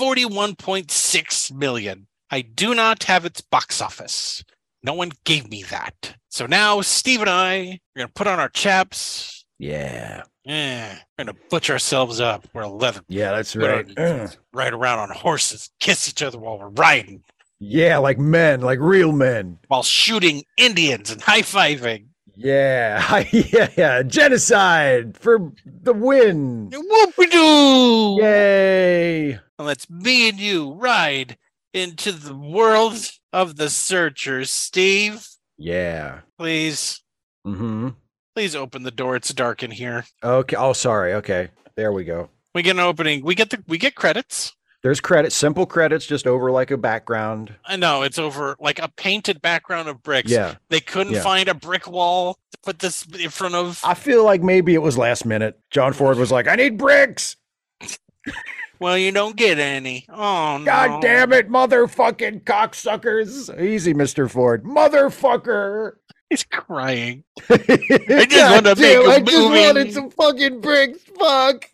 41.6 0.00 1.52
million. 1.52 2.06
I 2.30 2.42
do 2.42 2.74
not 2.74 3.04
have 3.04 3.24
its 3.24 3.40
box 3.40 3.80
office. 3.80 4.44
No 4.82 4.94
one 4.94 5.12
gave 5.24 5.48
me 5.50 5.62
that. 5.64 6.14
So 6.28 6.46
now 6.46 6.80
Steve 6.82 7.20
and 7.20 7.30
I 7.30 7.56
are 7.56 7.98
going 7.98 8.06
to 8.08 8.12
put 8.12 8.26
on 8.26 8.38
our 8.38 8.48
chaps. 8.48 9.44
Yeah. 9.58 10.22
Yeah, 10.44 10.98
we're 11.18 11.24
going 11.24 11.34
to 11.36 11.42
butch 11.50 11.68
ourselves 11.70 12.20
up. 12.20 12.46
We're 12.54 12.62
11 12.62 13.04
Yeah, 13.08 13.32
that's 13.32 13.54
right. 13.54 13.86
ride 14.52 14.72
around 14.72 14.98
on 15.00 15.10
horses, 15.10 15.70
kiss 15.80 16.08
each 16.08 16.22
other 16.22 16.38
while 16.38 16.58
we're 16.58 16.68
riding, 16.70 17.22
Yeah, 17.60 17.98
like 17.98 18.18
men, 18.18 18.60
like 18.62 18.78
real 18.80 19.12
men. 19.12 19.58
while 19.68 19.82
shooting 19.82 20.44
Indians 20.56 21.10
and 21.10 21.20
high 21.20 21.42
fiving. 21.42 22.07
Yeah. 22.40 23.24
yeah, 23.32 23.68
yeah. 23.76 24.02
Genocide 24.04 25.18
for 25.18 25.52
the 25.64 25.92
win. 25.92 26.70
Whoopie 26.70 27.30
doo! 27.30 28.18
Yay. 28.22 29.30
And 29.32 29.66
let's 29.66 29.90
me 29.90 30.28
and 30.28 30.38
you 30.38 30.72
ride 30.74 31.36
into 31.74 32.12
the 32.12 32.36
world 32.36 33.10
of 33.32 33.56
the 33.56 33.68
searchers. 33.68 34.50
Steve, 34.52 35.26
Yeah. 35.56 36.20
please, 36.38 37.02
Mm-hmm. 37.46 37.88
please 38.36 38.54
open 38.54 38.82
the 38.84 38.90
door. 38.92 39.16
It's 39.16 39.34
dark 39.34 39.62
in 39.64 39.70
here. 39.72 40.04
Okay. 40.22 40.56
Oh, 40.56 40.72
sorry. 40.74 41.14
Okay. 41.14 41.48
There 41.76 41.92
we 41.92 42.04
go. 42.04 42.28
We 42.54 42.62
get 42.62 42.76
an 42.76 42.80
opening. 42.80 43.24
We 43.24 43.34
get 43.34 43.50
the 43.50 43.62
we 43.66 43.78
get 43.78 43.94
credits. 43.94 44.54
There's 44.82 45.00
credits, 45.00 45.34
simple 45.34 45.66
credits 45.66 46.06
just 46.06 46.26
over 46.26 46.52
like 46.52 46.70
a 46.70 46.76
background. 46.76 47.54
I 47.64 47.76
know 47.76 48.02
it's 48.02 48.18
over 48.18 48.56
like 48.60 48.78
a 48.78 48.88
painted 48.88 49.42
background 49.42 49.88
of 49.88 50.02
bricks. 50.02 50.30
Yeah. 50.30 50.54
They 50.68 50.80
couldn't 50.80 51.14
Yeah. 51.14 51.22
find 51.22 51.48
a 51.48 51.54
brick 51.54 51.88
wall 51.88 52.38
to 52.52 52.58
put 52.62 52.78
this 52.78 53.04
in 53.18 53.30
front 53.30 53.56
of. 53.56 53.80
I 53.84 53.94
feel 53.94 54.24
like 54.24 54.42
maybe 54.42 54.74
it 54.74 54.82
was 54.82 54.96
last 54.96 55.24
minute. 55.24 55.58
John 55.70 55.92
Ford 55.92 56.16
was 56.16 56.30
like, 56.30 56.46
I 56.46 56.54
need 56.54 56.78
bricks. 56.78 57.36
Well, 58.80 58.96
you 58.96 59.10
don't 59.10 59.34
get 59.34 59.58
any. 59.58 60.06
Oh 60.08 60.58
no! 60.58 60.64
God 60.64 61.02
damn 61.02 61.32
it, 61.32 61.48
motherfucking 61.50 62.44
cocksuckers. 62.44 63.60
Easy, 63.60 63.92
Mr. 63.92 64.30
Ford. 64.30 64.62
Motherfucker. 64.62 65.94
He's 66.30 66.44
crying. 66.44 67.24
I 67.50 67.56
just 67.56 67.68
wanted 68.52 68.76
to 68.76 68.80
make 68.80 68.96
a 68.98 69.10
I 69.10 69.20
just 69.20 69.48
wanted 69.66 69.92
some 69.92 70.10
fucking 70.10 70.60
bricks. 70.60 70.98
Fuck. 71.18 71.68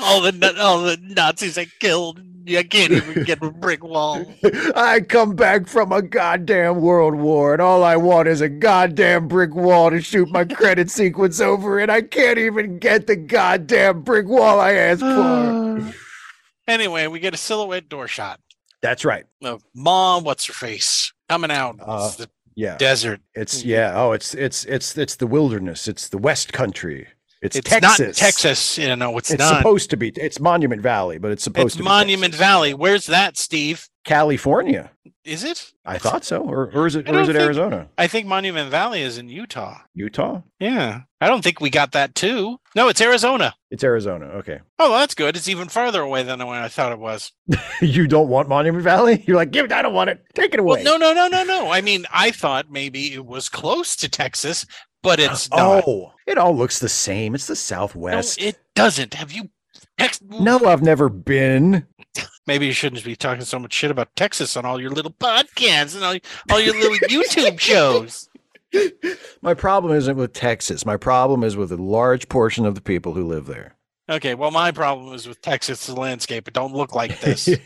All 0.00 0.20
the 0.22 0.56
all 0.60 0.82
the 0.82 0.98
Nazis 1.02 1.58
I 1.58 1.66
killed. 1.80 2.20
I 2.50 2.62
can't 2.62 2.92
even 2.92 3.24
get 3.24 3.42
a 3.42 3.50
brick 3.50 3.84
wall. 3.84 4.24
I 4.74 5.00
come 5.06 5.36
back 5.36 5.66
from 5.66 5.92
a 5.92 6.00
goddamn 6.00 6.80
world 6.80 7.14
war, 7.16 7.52
and 7.52 7.60
all 7.60 7.84
I 7.84 7.96
want 7.96 8.26
is 8.26 8.40
a 8.40 8.48
goddamn 8.48 9.28
brick 9.28 9.54
wall 9.54 9.90
to 9.90 10.00
shoot 10.00 10.30
my 10.30 10.46
credit 10.46 10.90
sequence 10.90 11.40
over, 11.42 11.78
and 11.78 11.92
I 11.92 12.00
can't 12.00 12.38
even 12.38 12.78
get 12.78 13.06
the 13.06 13.16
goddamn 13.16 14.00
brick 14.00 14.26
wall 14.28 14.60
I 14.60 14.72
asked 14.72 15.02
for. 15.02 15.92
anyway, 16.66 17.06
we 17.06 17.20
get 17.20 17.34
a 17.34 17.36
silhouette 17.36 17.90
door 17.90 18.08
shot 18.08 18.40
That's 18.80 19.04
right. 19.04 19.26
of 19.44 19.62
mom. 19.74 20.24
What's 20.24 20.46
her 20.46 20.54
face 20.54 21.12
coming 21.28 21.50
out? 21.50 21.76
Uh, 21.80 22.04
it's 22.06 22.16
the 22.16 22.30
Yeah. 22.54 22.78
desert. 22.78 23.20
It's 23.34 23.62
yeah. 23.62 23.92
Oh, 23.94 24.12
it's 24.12 24.32
it's 24.34 24.64
it's 24.64 24.96
it's 24.96 25.16
the 25.16 25.26
wilderness. 25.26 25.86
It's 25.86 26.08
the 26.08 26.18
West 26.18 26.54
Country. 26.54 27.08
It's, 27.40 27.56
It's 27.56 27.68
Texas. 27.68 27.98
not 28.00 28.14
Texas. 28.14 28.78
You 28.78 28.96
know, 28.96 29.16
it's, 29.18 29.30
It's 29.30 29.38
not. 29.38 29.58
supposed 29.58 29.90
to 29.90 29.96
be. 29.96 30.08
It's 30.16 30.40
Monument 30.40 30.82
Valley, 30.82 31.18
but 31.18 31.30
it's 31.30 31.44
supposed 31.44 31.66
It's 31.66 31.74
to 31.76 31.82
be 31.82 31.84
Monument 31.84 32.32
Texas. 32.32 32.40
Valley. 32.40 32.74
Where's 32.74 33.06
that, 33.06 33.36
Steve? 33.36 33.88
California. 34.04 34.90
Is 35.24 35.44
it? 35.44 35.72
I 35.84 35.98
thought 35.98 36.24
so, 36.24 36.38
or, 36.42 36.70
or 36.74 36.86
is 36.86 36.96
it? 36.96 37.08
I 37.08 37.12
Or 37.12 37.20
is 37.20 37.28
it 37.28 37.32
think- 37.34 37.44
Arizona? 37.44 37.88
I 37.98 38.06
think 38.06 38.26
Monument 38.26 38.70
Valley 38.70 39.02
is 39.02 39.18
in 39.18 39.28
Utah. 39.28 39.78
Utah? 39.94 40.40
Yeah. 40.58 41.02
I 41.20 41.28
don't 41.28 41.42
think 41.42 41.60
we 41.60 41.70
got 41.70 41.92
that 41.92 42.14
too. 42.14 42.58
No, 42.74 42.88
it's 42.88 43.00
Arizona. 43.00 43.54
It's 43.70 43.84
Arizona. 43.84 44.26
Okay. 44.26 44.60
Oh, 44.78 44.90
well, 44.90 45.00
that's 45.00 45.14
good. 45.14 45.36
It's 45.36 45.48
even 45.48 45.68
farther 45.68 46.00
away 46.00 46.22
than 46.22 46.38
when 46.38 46.56
I 46.58 46.68
thought 46.68 46.92
it 46.92 46.98
was. 46.98 47.32
you 47.82 48.06
don't 48.06 48.28
want 48.28 48.48
Monument 48.48 48.82
Valley? 48.82 49.22
You're 49.26 49.36
like, 49.36 49.50
give 49.50 49.66
it. 49.66 49.72
I 49.72 49.82
don't 49.82 49.92
want 49.92 50.08
it. 50.10 50.24
Take 50.34 50.54
it 50.54 50.60
away. 50.60 50.82
Well, 50.82 50.98
no, 50.98 51.12
no, 51.12 51.28
no, 51.28 51.28
no, 51.28 51.44
no. 51.44 51.70
I 51.70 51.82
mean, 51.82 52.06
I 52.12 52.30
thought 52.30 52.70
maybe 52.70 53.12
it 53.12 53.26
was 53.26 53.48
close 53.50 53.94
to 53.96 54.08
Texas, 54.08 54.64
but 55.02 55.20
it's 55.20 55.48
oh, 55.52 55.56
not. 55.56 55.84
Oh, 55.86 56.12
it 56.26 56.38
all 56.38 56.56
looks 56.56 56.78
the 56.78 56.88
same. 56.88 57.34
It's 57.34 57.46
the 57.46 57.52
no, 57.52 57.56
Southwest. 57.56 58.40
it 58.40 58.56
doesn't. 58.74 59.14
Have 59.14 59.32
you? 59.32 59.50
Tex- 59.98 60.20
No, 60.22 60.64
I've 60.64 60.82
never 60.82 61.08
been. 61.10 61.86
Maybe 62.46 62.66
you 62.66 62.72
shouldn't 62.72 63.04
be 63.04 63.16
talking 63.16 63.44
so 63.44 63.58
much 63.58 63.74
shit 63.74 63.90
about 63.90 64.14
Texas 64.16 64.56
on 64.56 64.64
all 64.64 64.80
your 64.80 64.90
little 64.90 65.12
podcasts 65.12 65.94
and 65.94 66.04
all, 66.04 66.16
all 66.50 66.60
your 66.60 66.74
little 66.74 66.96
YouTube 67.08 67.60
shows. 67.60 68.30
My 69.42 69.54
problem 69.54 69.94
isn't 69.94 70.16
with 70.16 70.32
Texas. 70.32 70.84
My 70.84 70.96
problem 70.96 71.44
is 71.44 71.56
with 71.56 71.72
a 71.72 71.76
large 71.76 72.28
portion 72.28 72.66
of 72.66 72.74
the 72.74 72.80
people 72.80 73.14
who 73.14 73.24
live 73.26 73.46
there. 73.46 73.76
Okay, 74.10 74.34
well, 74.34 74.50
my 74.50 74.72
problem 74.72 75.14
is 75.14 75.28
with 75.28 75.42
Texas, 75.42 75.86
the 75.86 75.94
landscape. 75.94 76.48
It 76.48 76.54
don't 76.54 76.72
look 76.72 76.94
like 76.94 77.20
this. 77.20 77.46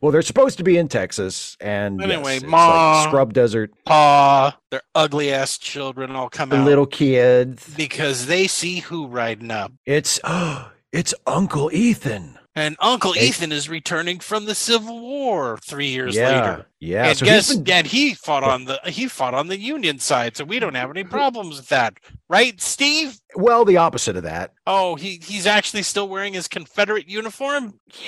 well, 0.00 0.10
they're 0.12 0.22
supposed 0.22 0.58
to 0.58 0.64
be 0.64 0.76
in 0.78 0.88
Texas, 0.88 1.56
and 1.60 2.00
yes, 2.00 2.10
Anyway, 2.10 2.40
like 2.40 2.48
Ma- 2.48 3.04
scrub 3.04 3.32
desert, 3.32 3.72
Paw, 3.84 4.56
their 4.72 4.82
ugly 4.96 5.32
ass 5.32 5.58
children 5.58 6.10
all 6.16 6.28
come 6.28 6.48
the 6.48 6.56
out 6.56 6.64
little 6.64 6.86
kids. 6.86 7.72
because 7.76 8.26
they 8.26 8.48
see 8.48 8.80
who 8.80 9.06
riding 9.06 9.52
up. 9.52 9.72
It's 9.84 10.18
oh, 10.24 10.72
it's 10.92 11.14
Uncle 11.26 11.70
Ethan. 11.72 12.36
And 12.56 12.74
Uncle 12.80 13.12
Hey. 13.12 13.28
Ethan 13.28 13.52
is 13.52 13.68
returning 13.68 14.18
from 14.18 14.46
the 14.46 14.54
Civil 14.54 14.98
War 15.00 15.58
three 15.58 15.88
years 15.88 16.16
yeah, 16.16 16.28
later. 16.28 16.66
yeah. 16.80 17.08
and 17.08 17.18
so 17.18 17.26
guess 17.26 17.54
been, 17.54 17.70
and 17.70 17.86
he 17.86 18.14
fought 18.14 18.42
on 18.42 18.64
the 18.64 18.80
he 18.86 19.06
fought 19.08 19.34
on 19.34 19.48
the 19.48 19.58
Union 19.60 19.98
side, 19.98 20.36
so 20.38 20.44
we 20.44 20.58
don't 20.58 20.74
have 20.74 20.88
any 20.90 21.04
problems 21.04 21.58
with 21.58 21.68
that, 21.68 22.00
right, 22.30 22.58
Steve? 22.60 23.20
well, 23.34 23.66
the 23.66 23.76
opposite 23.76 24.16
of 24.16 24.22
that. 24.22 24.54
Oh, 24.66 24.94
he 24.94 25.20
he's 25.22 25.46
actually 25.46 25.82
still 25.82 26.08
wearing 26.08 26.32
his 26.32 26.48
Confederate 26.48 27.08
uniform. 27.08 27.74
Yeah. 27.92 27.98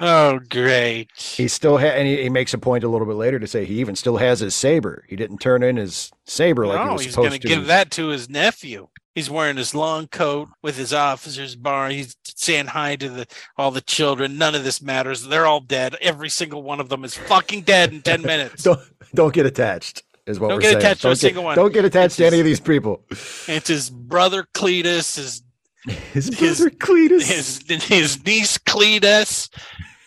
Oh, 0.00 0.40
great. 0.50 1.10
He 1.16 1.46
still 1.46 1.78
ha- 1.78 1.86
and 1.86 2.08
he, 2.08 2.22
he 2.24 2.28
makes 2.28 2.52
a 2.54 2.58
point 2.58 2.82
a 2.82 2.88
little 2.88 3.06
bit 3.06 3.14
later 3.14 3.38
to 3.38 3.46
say 3.46 3.64
he 3.64 3.78
even 3.78 3.94
still 3.94 4.16
has 4.16 4.40
his 4.40 4.52
saber. 4.56 5.04
He 5.08 5.14
didn't 5.14 5.38
turn 5.38 5.62
in 5.62 5.76
his 5.76 6.10
saber 6.24 6.66
like 6.66 6.80
he 6.84 6.88
was 6.92 7.04
he's 7.04 7.12
supposed 7.12 7.26
to 7.26 7.28
Oh, 7.28 7.32
He's 7.34 7.38
going 7.38 7.40
to. 7.40 7.48
give 7.60 7.66
that 7.68 7.90
to 7.92 8.08
his 8.08 8.28
nephew. 8.28 8.88
He's 9.14 9.28
wearing 9.30 9.56
his 9.58 9.74
long 9.74 10.06
coat 10.08 10.48
with 10.62 10.76
his 10.78 10.94
officer's 10.94 11.54
bar. 11.54 11.90
He's 11.90 12.16
saying 12.24 12.68
hi 12.68 12.96
to 12.96 13.08
the 13.10 13.26
all 13.58 13.70
the 13.70 13.80
children. 13.82 14.38
None 14.38 14.54
of 14.54 14.64
this 14.64 14.80
matters. 14.80 15.26
They're 15.28 15.46
all 15.46 15.60
dead. 15.60 15.96
Every 16.00 16.30
single 16.30 16.62
one 16.62 16.80
of 16.80 16.88
them 16.88 17.04
is 17.04 17.14
fucking 17.14 17.62
dead 17.62 17.92
in 17.92 18.00
ten 18.02 18.22
minutes. 18.32 18.62
don't 18.62 18.80
don't 19.14 19.34
get 19.34 19.44
attached. 19.46 20.02
Is 20.24 20.38
what 20.38 20.48
Don't 20.48 20.58
we're 20.58 20.62
get 20.62 20.76
attached 20.78 21.02
to 21.02 21.08
a 21.08 21.10
don't 21.10 21.16
single 21.16 21.44
one. 21.44 21.56
Don't 21.56 21.72
get 21.74 21.84
attached 21.84 22.16
to 22.18 22.24
It's 22.24 22.32
any 22.32 22.40
of 22.40 22.46
these 22.46 22.60
people. 22.60 23.04
It's 23.48 23.68
his 23.68 23.90
brother 23.90 24.46
Cletus, 24.54 25.16
his 25.16 25.42
His 26.12 26.26
his- 26.38 26.58
brother 26.60 26.70
Cletus. 26.70 27.22
his 27.68 27.82
his 27.84 28.24
niece 28.24 28.56
Cletus, 28.58 29.50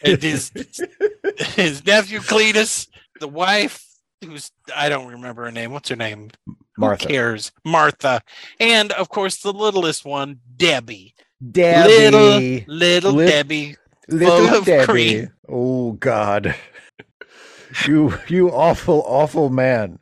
and 0.01 0.23
his 0.23 0.51
his 1.55 1.85
nephew 1.85 2.19
Cletus, 2.21 2.87
the 3.19 3.27
wife 3.27 3.83
who's 4.23 4.51
I 4.75 4.87
don't 4.89 5.07
remember 5.11 5.43
her 5.43 5.51
name. 5.51 5.71
What's 5.71 5.89
her 5.89 5.95
name? 5.97 6.31
Martha. 6.77 7.07
Who 7.07 7.13
cares? 7.13 7.51
Martha, 7.63 8.21
and 8.59 8.91
of 8.93 9.09
course 9.09 9.37
the 9.37 9.53
littlest 9.53 10.05
one, 10.05 10.39
Debbie. 10.57 11.13
Debbie. 11.51 11.89
Little 11.89 12.65
little 12.67 13.11
Lit- 13.13 13.29
Debbie. 13.29 13.77
Little 14.07 14.61
Debbie. 14.61 14.85
cream. 14.85 15.31
Oh 15.47 15.93
God. 15.93 16.55
you 17.87 18.13
you 18.27 18.49
awful 18.49 19.03
awful 19.05 19.49
man. 19.49 19.99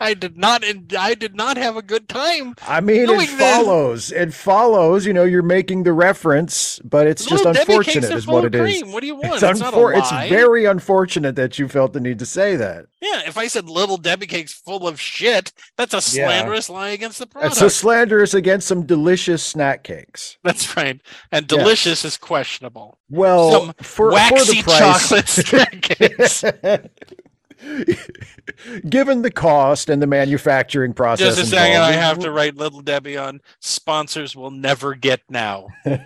I 0.00 0.14
did 0.14 0.36
not. 0.36 0.64
I 0.98 1.14
did 1.14 1.34
not 1.34 1.56
have 1.56 1.76
a 1.76 1.82
good 1.82 2.08
time. 2.08 2.54
I 2.66 2.80
mean, 2.80 3.02
it 3.02 3.06
this. 3.08 3.30
follows. 3.34 4.12
It 4.12 4.32
follows. 4.32 5.06
You 5.06 5.12
know, 5.12 5.24
you're 5.24 5.42
making 5.42 5.82
the 5.82 5.92
reference, 5.92 6.78
but 6.84 7.06
it's 7.06 7.24
just 7.24 7.44
Debbie 7.44 7.58
unfortunate, 7.60 8.10
is 8.12 8.26
what 8.26 8.44
it 8.44 8.54
is. 8.54 8.60
cream. 8.60 8.92
What 8.92 9.00
do 9.00 9.06
you 9.06 9.16
want? 9.16 9.34
It's, 9.34 9.42
It's, 9.42 9.60
not 9.60 9.74
a 9.74 9.76
unfor- 9.76 9.98
it's 9.98 10.10
very 10.30 10.64
unfortunate 10.66 11.34
that 11.36 11.58
you 11.58 11.68
felt 11.68 11.92
the 11.92 12.00
need 12.00 12.18
to 12.20 12.26
say 12.26 12.56
that. 12.56 12.86
Yeah, 13.00 13.22
if 13.26 13.36
I 13.38 13.46
said 13.48 13.68
little 13.68 13.96
Debbie 13.96 14.26
cakes 14.26 14.52
full 14.52 14.86
of 14.88 15.00
shit, 15.00 15.52
that's 15.76 15.94
a 15.94 15.96
Yeah. 16.16 16.26
slanderous 16.26 16.68
lie 16.70 16.90
against 16.90 17.18
the 17.18 17.26
product. 17.26 17.50
That's 17.50 17.60
so 17.60 17.68
slanderous 17.68 18.34
against 18.34 18.66
some 18.68 18.84
delicious 18.86 19.42
snack 19.42 19.84
cakes. 19.84 20.36
That's 20.44 20.76
right. 20.76 21.00
And 21.32 21.50
Yeah. 21.50 21.58
delicious 21.58 22.04
is 22.04 22.16
questionable. 22.16 22.98
Well, 23.10 23.50
Some 23.52 23.72
for, 23.78 23.84
for 23.84 24.10
Waxy 24.12 24.56
the 24.58 24.62
price, 24.62 25.08
chocolate 25.08 25.28
snack 25.28 25.82
cakes. 25.82 26.44
given 28.88 29.22
the 29.22 29.30
cost 29.30 29.88
and 29.88 30.00
the 30.00 30.06
manufacturing 30.06 30.92
process, 30.92 31.36
Just 31.36 31.52
a 31.52 31.56
second, 31.56 31.80
I 31.80 31.92
have 31.92 32.18
to 32.20 32.30
write 32.30 32.56
little 32.56 32.80
Debbie 32.80 33.16
on 33.16 33.40
sponsors 33.60 34.36
will 34.36 34.50
never 34.50 34.94
get 34.94 35.20
now. 35.28 35.68
and 35.84 35.98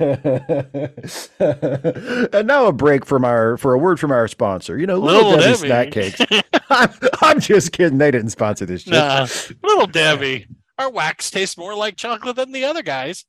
now 2.46 2.66
a 2.66 2.72
break 2.72 3.04
from 3.04 3.24
our 3.24 3.56
for 3.56 3.74
a 3.74 3.78
word 3.78 4.00
from 4.00 4.12
our 4.12 4.28
sponsor. 4.28 4.78
You 4.78 4.86
know, 4.86 4.98
little, 4.98 5.30
Little 5.30 5.40
Debbie, 5.40 5.68
Debbie. 5.68 5.68
snack 5.68 5.90
cakes. 5.92 6.20
I'm, 6.70 6.90
I'm 7.22 7.40
just 7.40 7.72
kidding. 7.72 7.98
They 7.98 8.10
didn't 8.10 8.30
sponsor 8.30 8.66
this 8.66 8.82
shit. 8.82 8.92
Nah, 8.92 9.26
little 9.62 9.86
Debbie. 9.86 10.46
Our 10.82 10.90
wax 10.90 11.30
tastes 11.30 11.56
more 11.56 11.74
like 11.76 11.96
chocolate 11.96 12.34
than 12.36 12.50
the 12.50 12.64
other 12.64 12.82
guys. 12.82 13.24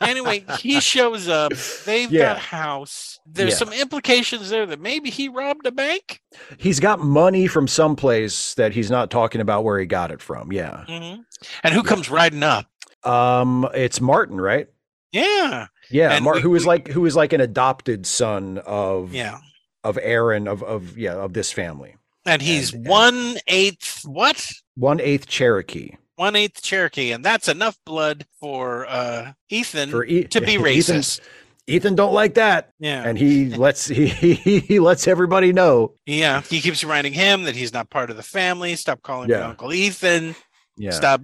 Anyway, 0.00 0.44
he 0.60 0.80
shows 0.80 1.28
up. 1.28 1.52
They've 1.84 2.10
Yeah. 2.10 2.22
got 2.22 2.36
a 2.38 2.40
house. 2.40 3.18
There's 3.26 3.50
Yeah. 3.50 3.56
some 3.56 3.72
implications 3.74 4.48
there 4.48 4.64
that 4.66 4.80
maybe 4.80 5.10
he 5.10 5.28
robbed 5.28 5.66
a 5.66 5.72
bank. 5.72 6.20
He's 6.56 6.80
got 6.80 7.00
money 7.00 7.46
from 7.46 7.68
someplace 7.68 8.54
that 8.54 8.72
he's 8.72 8.90
not 8.90 9.10
talking 9.10 9.40
about 9.42 9.62
where 9.64 9.78
he 9.78 9.84
got 9.84 10.10
it 10.10 10.22
from. 10.22 10.52
Yeah. 10.52 10.84
hmm 10.86 11.20
And 11.62 11.74
who 11.74 11.82
comes 11.82 12.08
riding 12.08 12.42
up? 12.42 12.66
Um, 13.04 13.68
it's 13.74 14.00
Martin, 14.00 14.40
right? 14.40 14.68
Yeah, 15.12 15.66
Yeah, 15.90 16.12
And 16.12 16.24
Mar- 16.24 16.34
we- 16.36 16.40
who 16.40 16.54
is 16.54 16.62
we- 16.64 16.68
like 16.68 16.88
who 16.88 17.04
is 17.06 17.14
like 17.14 17.32
an 17.32 17.40
adopted 17.42 18.06
son 18.06 18.58
of 18.66 19.12
yeah. 19.14 19.38
of 19.84 19.98
Aaron 20.02 20.48
of 20.48 20.62
of 20.62 20.96
yeah 20.98 21.14
of 21.14 21.32
this 21.34 21.52
family. 21.52 21.96
And 22.24 22.40
he's 22.42 22.72
And- 22.72 22.86
one 22.88 23.36
eighth 23.46 24.02
what? 24.06 24.50
One 24.74 24.98
eighth 25.00 25.26
Cherokee 25.28 25.92
One 26.16 26.34
eighth 26.36 26.62
Cherokee, 26.62 27.12
and 27.12 27.24
that's 27.24 27.48
enough 27.48 27.78
blood 27.84 28.26
for 28.40 28.86
uh 28.88 29.32
Ethan 29.50 29.90
for 29.90 30.04
e- 30.04 30.24
to 30.24 30.40
be 30.40 30.52
Ethan, 30.54 30.64
racist. 30.64 31.20
Ethan 31.68 31.94
don't 31.94 32.12
like 32.14 32.34
that, 32.34 32.70
yeah. 32.78 33.02
and 33.06 33.18
he 33.18 33.50
lets 33.56 33.86
he, 33.86 34.06
he 34.08 34.80
lets 34.80 35.06
everybody 35.08 35.52
know. 35.52 35.94
Yeah, 36.06 36.40
he 36.42 36.60
keeps 36.60 36.82
reminding 36.82 37.12
him 37.12 37.42
that 37.44 37.54
he's 37.56 37.72
not 37.72 37.90
part 37.90 38.10
of 38.10 38.16
the 38.16 38.22
family. 38.22 38.76
Stop 38.76 39.02
calling 39.02 39.28
me 39.28 39.34
Uncle 39.34 39.72
Ethan. 39.72 40.34
Yeah, 40.76 40.90
Stop. 40.90 41.22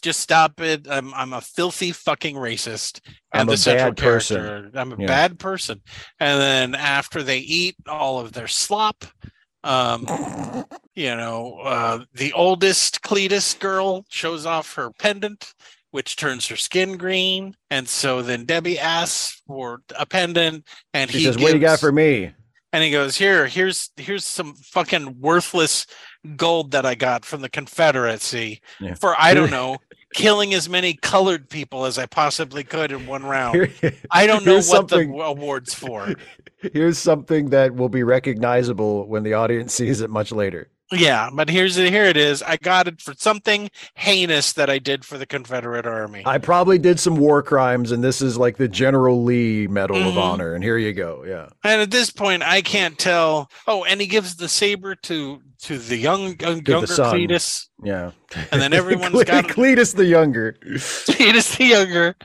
Just 0.00 0.20
stop 0.20 0.58
it. 0.60 0.86
I'm 0.88 1.12
I'm 1.12 1.34
a 1.34 1.40
filthy 1.42 1.92
fucking 1.92 2.34
racist. 2.36 3.00
I'm 3.32 3.46
a 3.48 3.52
the 3.52 3.56
central 3.58 3.90
bad 3.90 3.96
person. 3.98 4.36
character. 4.42 4.78
I'm 4.78 4.92
a 4.92 4.96
Yeah. 4.98 5.06
bad 5.06 5.38
person. 5.38 5.82
And 6.18 6.40
then 6.40 6.74
after 6.74 7.22
they 7.22 7.38
eat 7.38 7.76
all 7.86 8.18
of 8.18 8.32
their 8.32 8.48
slop, 8.48 9.04
um, 9.64 10.06
you 10.94 11.14
know, 11.14 11.58
uh, 11.62 12.04
the 12.14 12.32
oldest 12.32 13.02
Cletus 13.02 13.58
girl 13.58 14.04
shows 14.08 14.46
off 14.46 14.74
her 14.74 14.90
pendant, 14.98 15.54
which 15.90 16.16
turns 16.16 16.48
her 16.48 16.56
skin 16.56 16.96
green. 16.96 17.54
And 17.70 17.88
so 17.88 18.22
then 18.22 18.44
Debbie 18.44 18.78
asks 18.78 19.42
for 19.46 19.82
a 19.98 20.06
pendant, 20.06 20.66
and 20.92 21.10
She 21.10 21.18
he 21.18 21.24
says, 21.24 21.38
"What 21.38 21.48
do 21.48 21.54
you 21.54 21.60
got 21.60 21.80
for 21.80 21.92
me?" 21.92 22.32
and 22.72 22.82
he 22.82 22.90
goes, 22.90 23.16
"Here, 23.16 23.46
here's 23.46 23.90
here's 23.96 24.24
some 24.24 24.54
fucking 24.54 25.20
worthless 25.20 25.86
gold 26.36 26.70
that 26.72 26.86
I 26.86 26.94
got 26.94 27.24
from 27.24 27.42
the 27.42 27.48
Confederacy 27.48 28.60
Yeah. 28.80 28.94
for 28.94 29.14
I 29.18 29.34
don't 29.34 29.50
know, 29.58 29.76
killing 30.14 30.54
as 30.54 30.68
many 30.68 30.94
colored 30.94 31.48
people 31.48 31.84
as 31.84 31.98
I 31.98 32.06
possibly 32.06 32.64
could 32.64 32.92
in 32.92 33.06
one 33.06 33.24
round. 33.24 33.54
Here- 33.54 33.94
I 34.10 34.26
don't 34.26 34.44
know 34.44 34.60
what 34.60 34.88
the 34.88 35.10
award's 35.24 35.74
for. 35.74 36.14
Here's 36.72 36.98
something 36.98 37.50
that 37.50 37.74
will 37.74 37.88
be 37.88 38.02
recognizable 38.02 39.06
when 39.08 39.22
the 39.22 39.34
audience 39.34 39.74
sees 39.74 40.00
it 40.00 40.10
much 40.10 40.32
later. 40.32 40.68
Yeah, 40.92 41.30
but 41.32 41.48
here's 41.48 41.78
it. 41.78 41.90
Here 41.90 42.04
it 42.04 42.16
is. 42.16 42.42
I 42.42 42.56
got 42.56 42.86
it 42.86 43.00
for 43.00 43.14
something 43.16 43.70
heinous 43.94 44.52
that 44.54 44.68
I 44.68 44.78
did 44.78 45.04
for 45.04 45.16
the 45.18 45.26
Confederate 45.26 45.86
Army. 45.86 46.22
I 46.26 46.38
probably 46.38 46.78
did 46.78 47.00
some 47.00 47.16
war 47.16 47.42
crimes, 47.42 47.92
and 47.92 48.04
this 48.04 48.20
is 48.20 48.36
like 48.36 48.56
the 48.58 48.68
General 48.68 49.24
Lee 49.24 49.66
Medal 49.66 49.96
of 49.96 50.14
Mhm. 50.14 50.22
Honor, 50.22 50.54
and 50.54 50.62
here 50.62 50.78
you 50.78 50.92
go. 50.92 51.24
Yeah. 51.26 51.46
And 51.64 51.80
at 51.80 51.90
this 51.90 52.10
point, 52.10 52.42
I 52.42 52.60
can't 52.62 52.98
tell. 52.98 53.50
Oh, 53.66 53.84
and 53.84 54.00
he 54.00 54.06
gives 54.06 54.36
the 54.36 54.48
saber 54.48 54.94
to 54.96 55.40
to 55.62 55.78
the 55.78 55.96
young, 55.96 56.34
the 56.36 56.60
younger 56.66 56.86
son. 56.88 57.14
Cletus, 57.14 57.66
Yeah. 57.84 58.10
and 58.50 58.60
then 58.60 58.72
everyone's 58.72 59.22
got 59.24 59.44
Cletus 59.44 59.94
the 59.94 60.04
younger. 60.06 60.56
Cletus 60.64 61.56
the 61.56 61.64
younger. 61.66 62.16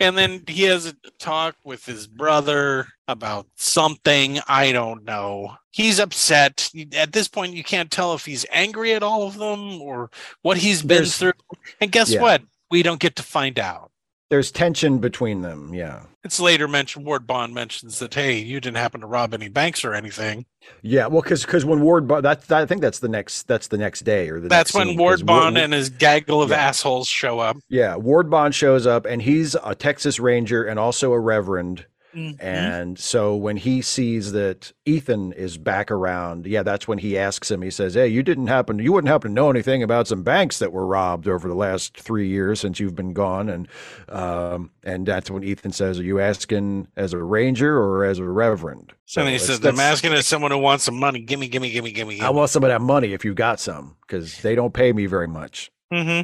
And 0.00 0.16
then 0.16 0.44
he 0.46 0.62
has 0.64 0.86
a 0.86 0.94
talk 1.18 1.56
with 1.64 1.84
his 1.84 2.06
brother 2.06 2.86
about 3.08 3.46
something. 3.56 4.38
I 4.46 4.72
don't 4.72 5.04
know. 5.04 5.56
He's 5.70 5.98
upset. 5.98 6.70
At 6.94 7.12
this 7.12 7.26
point, 7.28 7.54
you 7.54 7.64
can't 7.64 7.90
tell 7.90 8.14
if 8.14 8.24
he's 8.24 8.44
angry 8.50 8.92
at 8.94 9.02
all 9.02 9.26
of 9.26 9.38
them 9.38 9.80
or 9.80 10.10
what 10.42 10.56
he's 10.58 10.82
been 10.82 10.88
There's- 10.98 11.16
through. 11.18 11.32
And 11.80 11.90
guess 11.90 12.10
Yeah. 12.10 12.20
what? 12.22 12.42
We 12.70 12.82
don't 12.82 13.00
get 13.00 13.16
to 13.16 13.22
find 13.22 13.58
out. 13.58 13.90
There's 14.30 14.50
tension 14.50 14.98
between 14.98 15.40
them. 15.40 15.72
Yeah. 15.72 16.02
It's 16.22 16.38
later 16.38 16.68
mentioned. 16.68 17.06
Ward 17.06 17.26
Bond 17.26 17.54
mentions 17.54 17.98
that, 18.00 18.12
hey, 18.12 18.36
you 18.38 18.60
didn't 18.60 18.76
happen 18.76 19.00
to 19.00 19.06
rob 19.06 19.32
any 19.32 19.48
banks 19.48 19.84
or 19.86 19.94
anything. 19.94 20.44
Yeah. 20.82 21.06
Well, 21.06 21.22
because 21.22 21.46
because 21.46 21.64
when 21.64 21.80
Ward 21.80 22.06
Bond, 22.06 22.26
that, 22.26 22.42
that 22.48 22.60
I 22.62 22.66
think 22.66 22.82
that's 22.82 22.98
the 22.98 23.08
next 23.08 23.44
that's 23.48 23.68
the 23.68 23.78
next 23.78 24.00
day 24.02 24.28
or 24.28 24.38
the 24.38 24.48
That's 24.48 24.74
next 24.74 24.78
when 24.78 24.88
scene, 24.88 24.98
Ward 24.98 25.24
Bond 25.24 25.56
Wa- 25.56 25.62
and 25.62 25.72
his 25.72 25.88
gaggle 25.88 26.42
of 26.42 26.50
Yeah. 26.50 26.56
assholes 26.56 27.08
show 27.08 27.38
up. 27.38 27.56
yeah 27.70 27.96
Ward 27.96 28.28
Bond 28.28 28.54
shows 28.54 28.86
up 28.86 29.06
and 29.06 29.22
he's 29.22 29.54
a 29.64 29.74
Texas 29.74 30.20
Ranger 30.20 30.62
and 30.64 30.78
also 30.78 31.12
a 31.12 31.18
Reverend. 31.20 31.86
Mhm. 32.14 32.42
And 32.42 32.98
so 32.98 33.36
when 33.36 33.58
he 33.58 33.82
sees 33.82 34.32
that 34.32 34.72
Ethan 34.86 35.32
is 35.32 35.58
back 35.58 35.90
around, 35.90 36.46
yeah, 36.46 36.62
that's 36.62 36.88
when 36.88 36.98
he 36.98 37.18
asks 37.18 37.50
him. 37.50 37.62
He 37.62 37.70
says, 37.70 37.94
"Hey, 37.94 38.08
you 38.08 38.22
didn't 38.22 38.46
happen, 38.46 38.78
you 38.78 38.92
wouldn't 38.92 39.10
happen 39.10 39.30
to 39.30 39.34
know 39.34 39.50
anything 39.50 39.82
about 39.82 40.08
some 40.08 40.22
banks 40.22 40.58
that 40.58 40.72
were 40.72 40.86
robbed 40.86 41.28
over 41.28 41.48
the 41.48 41.54
last 41.54 41.96
three 41.96 42.28
years 42.28 42.60
since 42.60 42.80
you've 42.80 42.96
been 42.96 43.12
gone." 43.12 43.48
And 43.48 43.68
um, 44.08 44.70
and 44.82 45.06
that's 45.06 45.30
when 45.30 45.44
Ethan 45.44 45.72
says, 45.72 45.98
"Are 45.98 46.04
you 46.04 46.18
asking 46.18 46.88
as 46.96 47.12
a 47.12 47.22
ranger 47.22 47.76
or 47.76 48.04
as 48.04 48.18
a 48.18 48.24
reverend?" 48.24 48.94
So 49.04 49.20
and 49.22 49.30
he 49.30 49.38
says, 49.38 49.64
I'm 49.64 49.80
asking 49.80 50.12
as 50.12 50.26
someone 50.26 50.50
who 50.50 50.58
wants 50.58 50.84
some 50.84 50.98
money. 50.98 51.20
Gimme, 51.20 51.48
gimme, 51.48 51.70
gimme, 51.70 51.92
gimme, 51.92 52.14
gimme. 52.16 52.26
I 52.26 52.30
want 52.30 52.50
some 52.50 52.62
of 52.62 52.68
that 52.68 52.82
money 52.82 53.14
if 53.14 53.24
you 53.24 53.32
got 53.34 53.58
some, 53.58 53.96
because 54.06 54.42
they 54.42 54.54
don't 54.54 54.74
pay 54.74 54.92
me 54.92 55.06
very 55.06 55.28
much. 55.28 55.70
Hmm 55.92 56.20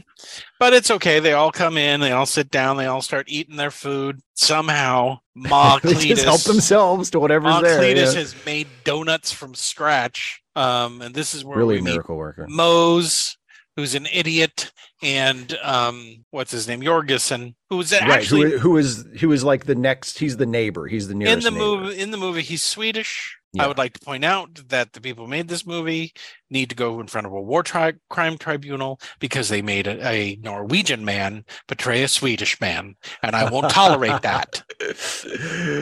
But 0.58 0.74
it's 0.74 0.90
okay. 0.90 1.20
They 1.20 1.32
all 1.32 1.52
come 1.52 1.76
in. 1.76 2.00
They 2.00 2.12
all 2.12 2.26
sit 2.26 2.50
down. 2.50 2.76
They 2.76 2.86
all 2.86 3.02
start 3.02 3.26
eating 3.28 3.56
their 3.56 3.70
food. 3.70 4.20
Somehow, 4.34 5.20
Ma 5.34 5.78
they 5.82 5.94
just 5.94 6.24
help 6.24 6.42
themselves 6.42 7.10
to 7.10 7.20
whatever's 7.20 7.54
Ma 7.54 7.60
there. 7.60 7.80
Cletus 7.80 8.14
yeah. 8.14 8.20
has 8.20 8.34
made 8.44 8.68
donuts 8.84 9.32
from 9.32 9.54
scratch. 9.54 10.42
Um, 10.56 11.02
and 11.02 11.14
this 11.14 11.34
is 11.34 11.44
where 11.44 11.58
Really 11.58 11.74
we 11.76 11.80
a 11.80 11.82
meet 11.82 11.90
miracle 11.92 12.16
worker. 12.16 12.46
Mose, 12.48 13.36
who's 13.76 13.94
an 13.94 14.06
idiot, 14.12 14.72
and 15.02 15.56
um, 15.62 16.24
what's 16.30 16.52
his 16.52 16.68
name, 16.68 16.82
Jorgensen, 16.82 17.54
who's 17.70 17.92
Right, 17.92 18.02
actually 18.02 18.52
who, 18.52 18.58
who 18.58 18.76
is 18.76 19.06
who 19.20 19.32
is 19.32 19.44
like 19.44 19.64
the 19.64 19.74
next? 19.74 20.18
He's 20.18 20.36
the 20.36 20.46
neighbor. 20.46 20.86
He's 20.86 21.08
the 21.08 21.14
nearest. 21.14 21.46
in 21.46 21.54
the 21.54 21.58
neighbor. 21.58 21.82
movie. 21.82 22.00
In 22.00 22.10
the 22.10 22.16
movie, 22.16 22.42
he's 22.42 22.62
Swedish. 22.62 23.38
Yeah. 23.54 23.64
I 23.64 23.66
would 23.68 23.78
like 23.78 23.92
to 23.94 24.04
point 24.04 24.24
out 24.24 24.60
that 24.68 24.92
the 24.92 25.00
people 25.00 25.24
who 25.24 25.30
made 25.30 25.48
this 25.48 25.64
movie 25.64 26.12
need 26.50 26.68
to 26.70 26.74
go 26.76 27.00
in 27.00 27.06
front 27.06 27.26
of 27.26 27.32
a 27.32 27.40
war 27.40 27.62
tri- 27.62 27.94
crime 28.10 28.36
tribunal 28.36 29.00
because 29.20 29.48
they 29.48 29.62
made 29.62 29.86
a, 29.86 30.04
a 30.06 30.36
Norwegian 30.42 31.04
man 31.04 31.44
betray 31.68 32.02
a 32.02 32.08
Swedish 32.08 32.60
man, 32.60 32.96
and 33.22 33.36
I 33.36 33.48
won't 33.50 33.70
tolerate 33.70 34.22
that. 34.22 34.64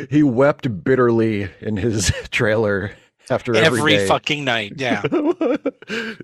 he 0.11 0.23
wept 0.23 0.85
bitterly 0.85 1.49
in 1.61 1.77
his 1.79 2.13
trailer 2.31 2.93
after 3.31 3.55
every, 3.57 3.79
every 3.81 3.97
day. 3.97 4.07
fucking 4.07 4.45
night. 4.45 4.75
Yeah. 4.77 5.03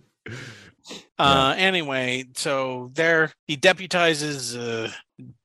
Uh, 1.19 1.53
anyway, 1.59 2.25
so 2.37 2.91
there 2.95 3.33
he 3.49 3.57
deputizes 3.57 4.57
uh, 4.57 4.89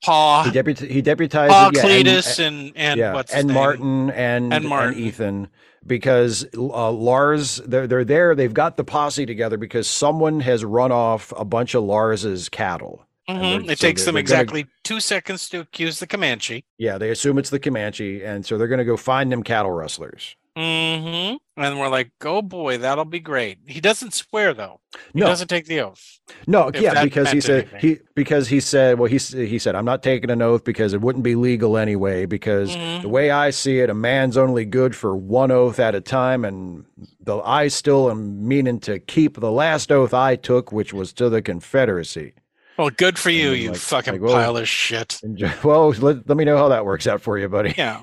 Paw, 0.03 0.43
he, 0.43 0.51
deput- 0.51 0.87
he 0.87 1.01
deputized 1.01 1.51
Paw 1.51 1.71
yeah, 1.73 1.85
and- 1.85 2.07
Cletus, 2.07 2.39
and 2.39 2.71
and, 2.75 2.99
yeah, 2.99 3.13
what's 3.13 3.31
his 3.33 3.39
and 3.39 3.47
name? 3.47 3.55
Martin 3.55 4.09
and, 4.11 4.53
And 4.53 4.65
Martin. 4.65 4.99
Ethan 4.99 5.47
because 5.85 6.45
uh, 6.55 6.91
Lars 6.91 7.57
they're 7.65 7.87
they're 7.87 8.05
there 8.05 8.35
they've 8.35 8.53
got 8.53 8.77
the 8.77 8.83
posse 8.83 9.25
together 9.25 9.57
because 9.57 9.87
someone 9.87 10.39
has 10.39 10.63
run 10.63 10.91
off 10.91 11.33
a 11.37 11.45
bunch 11.45 11.73
of 11.75 11.83
Lars's 11.83 12.49
cattle. 12.49 13.05
Mhm. 13.29 13.69
It 13.69 13.79
so 13.79 13.87
takes 13.87 14.03
them 14.05 14.15
they're 14.15 14.23
gonna- 14.23 14.41
exactly 14.41 14.65
two 14.83 14.99
seconds 14.99 15.47
to 15.49 15.61
accuse 15.61 15.99
the 15.99 16.07
Comanche. 16.07 16.65
Yeah, 16.77 16.97
they 16.97 17.09
assume 17.09 17.37
it's 17.37 17.49
the 17.49 17.59
Comanche, 17.59 18.23
and 18.23 18.45
so 18.45 18.57
they're 18.57 18.67
going 18.67 18.79
to 18.79 18.85
go 18.85 18.97
find 18.97 19.31
them 19.31 19.43
cattle 19.43 19.71
rustlers. 19.71 20.35
Hmm 20.55 21.35
And 21.57 21.79
we're 21.79 21.87
like, 21.89 22.11
oh 22.23 22.41
boy, 22.41 22.77
that'll 22.77 23.05
be 23.05 23.19
great. 23.19 23.57
He 23.65 23.81
doesn't 23.81 24.13
swear 24.13 24.53
though. 24.53 24.79
He 25.13 25.19
No, 25.21 25.25
doesn't 25.27 25.47
take 25.47 25.65
the 25.65 25.79
oath. 25.81 26.19
no, 26.47 26.67
if 26.69 26.79
yeah, 26.81 27.03
because 27.03 27.31
he 27.31 27.41
said 27.41 27.69
anything. 27.71 27.79
he 27.79 27.99
because 28.15 28.47
he 28.47 28.59
said 28.59 28.99
well 28.99 29.09
he 29.09 29.17
he 29.17 29.57
said 29.59 29.73
I'm 29.75 29.85
not 29.85 30.03
taking 30.03 30.29
an 30.29 30.41
oath 30.41 30.63
because 30.63 30.93
it 30.93 31.01
wouldn't 31.01 31.23
be 31.23 31.35
legal 31.35 31.77
anyway 31.77 32.25
because 32.27 32.75
Mhm. 32.75 33.01
the 33.01 33.09
way 33.09 33.31
I 33.31 33.49
see 33.49 33.79
it, 33.79 33.89
a 33.89 33.93
man's 33.95 34.37
only 34.37 34.65
good 34.65 34.95
for 34.95 35.15
one 35.15 35.49
oath 35.51 35.79
at 35.79 35.95
a 35.95 36.01
time, 36.01 36.45
and 36.45 36.85
the 37.19 37.37
I 37.39 37.67
still 37.69 38.11
am 38.11 38.47
meaning 38.47 38.79
to 38.81 38.99
keep 38.99 39.39
the 39.39 39.51
last 39.51 39.91
oath 39.91 40.13
I 40.13 40.35
took, 40.35 40.71
which 40.71 40.93
was 40.93 41.13
to 41.13 41.29
the 41.29 41.41
Confederacy. 41.41 42.33
Well, 42.77 42.89
good 42.89 43.19
for 43.19 43.29
you, 43.29 43.51
you 43.51 43.69
like- 43.69 43.77
fucking 43.79 44.13
like, 44.13 44.21
well- 44.21 44.33
pile 44.33 44.57
of 44.57 44.67
shit. 44.67 45.19
And 45.23 45.37
ju- 45.37 45.49
well, 45.63 45.89
let, 45.91 46.27
let 46.27 46.37
me 46.37 46.43
know 46.45 46.57
how 46.57 46.69
that 46.69 46.85
works 46.85 47.05
out 47.07 47.21
for 47.21 47.37
you, 47.37 47.47
buddy. 47.49 47.73
Yeah, 47.77 48.01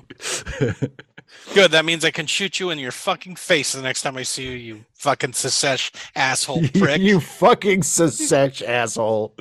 good. 1.53 1.71
That 1.71 1.85
means 1.85 2.03
I 2.05 2.11
can 2.11 2.25
shoot 2.25 2.59
you 2.59 2.69
in 2.69 2.79
your 2.79 2.91
fucking 2.91 3.35
face 3.35 3.73
the 3.73 3.81
next 3.81 4.01
time 4.01 4.17
I 4.17 4.23
see 4.23 4.43
you, 4.45 4.51
you 4.51 4.85
fucking 4.95 5.31
secesh 5.31 5.91
asshole 6.15 6.61
prick. 6.73 7.01
you 7.01 7.19
fucking 7.39 7.81
Secesh 7.81 8.61
asshole. 8.61 9.35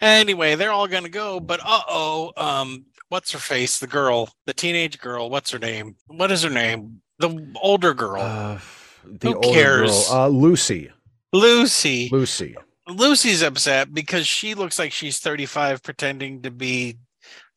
Anyway, 0.00 0.54
they're 0.54 0.72
all 0.72 0.86
gonna 0.88 1.08
go, 1.08 1.40
but 1.40 1.60
uh 1.62 1.80
oh, 1.88 2.32
um, 2.36 2.84
what's 3.10 3.32
her 3.32 3.38
face? 3.38 3.78
The 3.78 3.86
girl, 3.86 4.30
the 4.46 4.54
teenage 4.54 4.98
girl. 4.98 5.28
What's 5.28 5.50
her 5.50 5.58
name? 5.58 5.96
What 6.06 6.30
is 6.30 6.42
her 6.42 6.50
name? 6.50 7.02
The 7.18 7.54
older 7.60 7.92
girl, 7.92 8.22
Uh, 8.22 8.58
the 9.04 9.28
Who 9.30 9.34
older 9.36 9.48
cares? 9.52 10.08
girl, 10.08 10.18
uh, 10.18 10.28
Lucy. 10.28 10.90
Lucy. 11.32 12.08
Lucy. 12.10 12.56
Lucy's 12.88 13.42
upset 13.42 13.92
because 13.94 14.26
she 14.26 14.54
looks 14.54 14.78
like 14.78 14.90
she's 14.90 15.18
35 15.18 15.82
pretending 15.82 16.42
to 16.42 16.50
be 16.50 16.96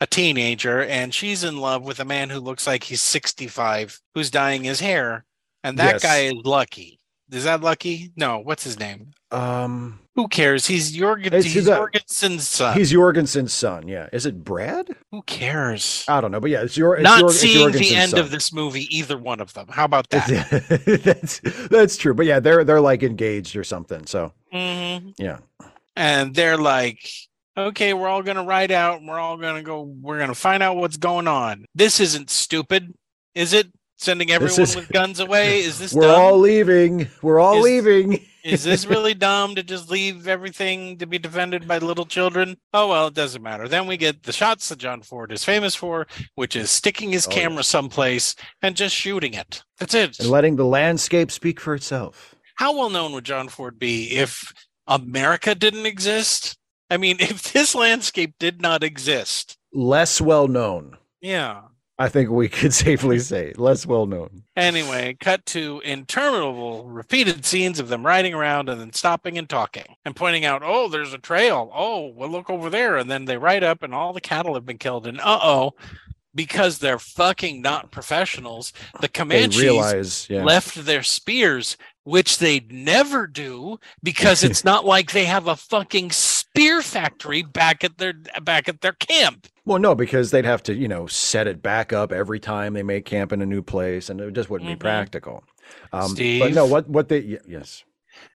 a 0.04 0.08
teenager 0.08 0.84
and 0.84 1.14
she's 1.14 1.44
in 1.44 1.58
love 1.58 1.84
with 1.84 2.00
a 2.00 2.06
man 2.06 2.30
who 2.30 2.40
looks 2.40 2.68
like 2.68 2.84
he's 2.84 3.02
65 3.02 4.00
who's 4.14 4.30
dyeing 4.30 4.64
his 4.64 4.80
hair 4.80 5.24
and 5.64 5.78
that 5.80 5.94
Yes. 5.94 6.04
guy 6.04 6.18
is 6.26 6.34
lucky 6.46 7.00
is 7.32 7.46
that 7.46 7.62
lucky 7.62 8.12
no 8.16 8.40
what's 8.40 8.64
his 8.64 8.78
name 8.78 9.12
Um, 9.32 10.00
who 10.16 10.28
cares 10.28 10.68
he's 10.68 10.96
Jorgen, 10.96 11.32
he's 11.34 11.46
he's 11.54 11.66
Jorgensen's 11.66 12.48
son 12.48 12.78
he's 12.78 12.92
Jorgensen's 12.92 13.54
son. 13.54 13.88
Yeah, 13.88 14.08
is 14.14 14.26
it 14.28 14.44
Brad? 14.44 14.90
who 15.10 15.22
cares 15.24 16.06
I 16.08 16.22
don't 16.22 16.32
know, 16.32 16.40
but 16.40 16.52
yeah, 16.52 16.62
it's 16.62 16.78
your. 16.78 16.96
It's 16.96 17.04
not 17.04 17.20
Jor- 17.22 17.30
it's 17.30 17.40
seeing 17.40 17.72
the 17.72 17.96
end 17.96 18.12
son. 18.12 18.20
of 18.20 18.30
this 18.30 18.54
movie 18.54 18.86
either 18.96 19.18
one 19.18 19.40
of 19.40 19.54
them 19.56 19.68
how 19.70 19.86
about 19.86 20.10
that 20.12 20.28
that's 21.04 21.40
that's 21.70 21.98
true, 21.98 22.14
but 22.14 22.26
yeah, 22.28 22.40
they're 22.40 22.64
they're 22.64 22.82
like 22.82 23.02
engaged 23.02 23.56
or 23.56 23.64
something. 23.64 24.06
So 24.06 24.34
Mhm. 24.54 25.14
yeah, 25.18 25.40
and 25.96 26.36
they're 26.36 26.58
like 26.58 27.00
okay 27.58 27.94
we're 27.94 28.08
all 28.08 28.24
going 28.24 28.38
to 28.38 28.44
ride 28.44 28.72
out 28.72 29.00
and 29.00 29.08
we're 29.08 29.20
all 29.20 29.38
going 29.38 29.56
to 29.56 29.62
go 29.64 29.82
we're 29.82 30.18
going 30.18 30.30
to 30.30 30.36
find 30.36 30.64
out 30.64 30.76
what's 30.78 30.98
going 30.98 31.28
on 31.28 31.66
this 31.76 32.00
isn't 32.00 32.30
stupid 32.30 32.94
is 33.36 33.54
it 33.54 33.68
sending 33.98 34.32
everyone 34.32 34.62
is- 34.62 34.76
with 34.76 34.90
guns 34.90 35.20
away 35.20 35.60
is 35.62 35.80
this 35.80 35.94
we're 35.94 36.02
dumb? 36.04 36.20
all 36.22 36.38
leaving. 36.40 37.08
We're 37.22 37.40
all 37.40 37.58
Is- 37.58 37.64
leaving. 37.64 38.26
is 38.44 38.64
this 38.66 38.86
really 38.86 39.14
dumb 39.30 39.56
to 39.56 39.64
just 39.64 39.90
leave 39.90 40.28
everything 40.28 40.98
to 40.98 41.06
be 41.06 41.18
defended 41.18 41.66
by 41.68 41.78
little 41.78 42.06
children 42.06 42.58
oh 42.74 42.90
well 42.90 43.08
it 43.08 43.14
doesn't 43.14 43.42
matter 43.42 43.68
then 43.70 43.88
we 43.88 43.96
get 43.96 44.24
the 44.24 44.34
shots 44.34 44.68
that 44.68 44.80
john 44.80 45.02
ford 45.02 45.32
is 45.32 45.46
famous 45.46 45.74
for 45.76 46.06
which 46.36 46.54
is 46.56 46.70
sticking 46.70 47.12
his 47.14 47.26
Oh, 47.28 47.32
camera 47.32 47.64
someplace 47.64 48.36
and 48.62 48.76
just 48.76 48.94
shooting 48.96 49.34
it 49.34 49.64
that's 49.80 49.94
it 49.94 50.20
and 50.20 50.30
letting 50.30 50.58
the 50.58 50.66
landscape 50.66 51.32
speak 51.32 51.60
for 51.62 51.74
itself. 51.74 52.36
how 52.56 52.76
well 52.78 52.90
known 52.90 53.14
would 53.14 53.24
John 53.24 53.48
Ford 53.48 53.80
be 53.80 54.12
if 54.12 54.52
America 54.88 55.56
didn't 55.56 55.86
exist? 55.86 56.58
I 56.94 56.98
mean, 56.98 57.18
if 57.20 57.52
this 57.52 57.74
landscape 57.74 58.36
did 58.40 58.62
not 58.62 58.84
exist, 58.84 59.58
Less 59.74 60.22
well 60.22 60.48
known, 60.48 60.98
yeah. 61.20 61.62
I 61.98 62.08
think 62.08 62.30
we 62.30 62.48
could 62.48 62.74
safely 62.86 63.18
say. 63.18 63.54
Less 63.56 63.88
well 63.88 64.06
known. 64.06 64.44
Anyway, 64.56 65.18
cut 65.20 65.46
to 65.48 65.82
interminable 65.84 66.86
repeated 66.88 67.44
scenes 67.44 67.80
of 67.80 67.88
them 67.88 68.06
riding 68.06 68.36
around 68.36 68.70
and 68.70 68.80
then 68.80 68.94
stopping 68.94 69.38
and 69.40 69.50
talking 69.50 69.96
and 70.06 70.16
pointing 70.16 70.46
out, 70.46 70.62
oh, 70.64 70.90
there's 70.90 71.14
a 71.14 71.18
trail. 71.18 71.72
Oh, 71.74 72.08
well, 72.08 72.30
look 72.30 72.52
over 72.52 72.70
there. 72.70 72.98
And 72.98 73.10
then 73.10 73.26
they 73.26 73.38
ride 73.38 73.64
up 73.64 73.82
and 73.82 73.96
all 73.96 74.14
the 74.14 74.22
cattle 74.22 74.54
have 74.54 74.66
been 74.66 74.78
killed. 74.78 75.08
And 75.08 75.20
uh 75.20 75.40
oh, 75.42 75.74
because 76.36 76.78
they're 76.80 77.00
fucking 77.00 77.62
not 77.62 77.92
professionals, 77.92 78.74
the 79.02 79.10
Comanches 79.10 79.62
realize, 79.62 80.30
yeah, 80.30 80.44
left 80.44 80.86
their 80.86 81.04
spears, 81.04 81.78
which 82.04 82.40
they'd 82.40 82.72
never 82.72 83.28
do 83.28 83.80
because 84.04 84.44
it's 84.44 84.64
not 84.64 84.86
like 84.86 85.12
they 85.12 85.26
have 85.26 85.48
a 85.48 85.56
fucking 85.56 86.12
spear 86.56 86.82
factory 86.82 87.42
back 87.42 87.84
at 87.84 87.98
their 87.98 88.14
back 88.42 88.70
at 88.70 88.82
their 88.82 88.94
camp. 88.94 89.48
Well, 89.66 89.80
no, 89.80 89.96
because 89.96 90.32
they'd 90.32 90.46
have 90.46 90.62
to, 90.64 90.74
you 90.74 90.88
know, 90.88 91.08
set 91.08 91.48
it 91.48 91.62
back 91.64 91.92
up 91.92 92.12
every 92.12 92.40
time 92.40 92.74
they 92.74 92.84
make 92.84 93.06
camp 93.06 93.32
in 93.32 93.42
a 93.42 93.46
new 93.46 93.62
place, 93.62 94.10
and 94.10 94.20
it 94.22 94.34
just 94.34 94.50
wouldn't 94.50 94.70
Mhm. 94.70 94.74
be 94.74 94.80
practical. 94.80 95.44
Um, 95.92 96.02
but 96.02 96.10
Steve? 96.10 96.54
no, 96.56 96.66
what 96.66 96.88
what 96.88 97.10
they 97.10 97.40
yes, 97.48 97.84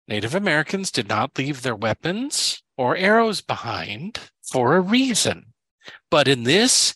Native 0.08 0.34
Americans 0.34 0.90
did 0.90 1.08
not 1.08 1.38
leave 1.38 1.62
their 1.62 1.76
weapons 1.76 2.62
or 2.76 2.96
arrows 2.96 3.40
behind 3.40 4.18
for 4.42 4.74
a 4.76 4.80
reason. 4.80 5.52
But 6.10 6.26
in 6.26 6.42
this 6.42 6.94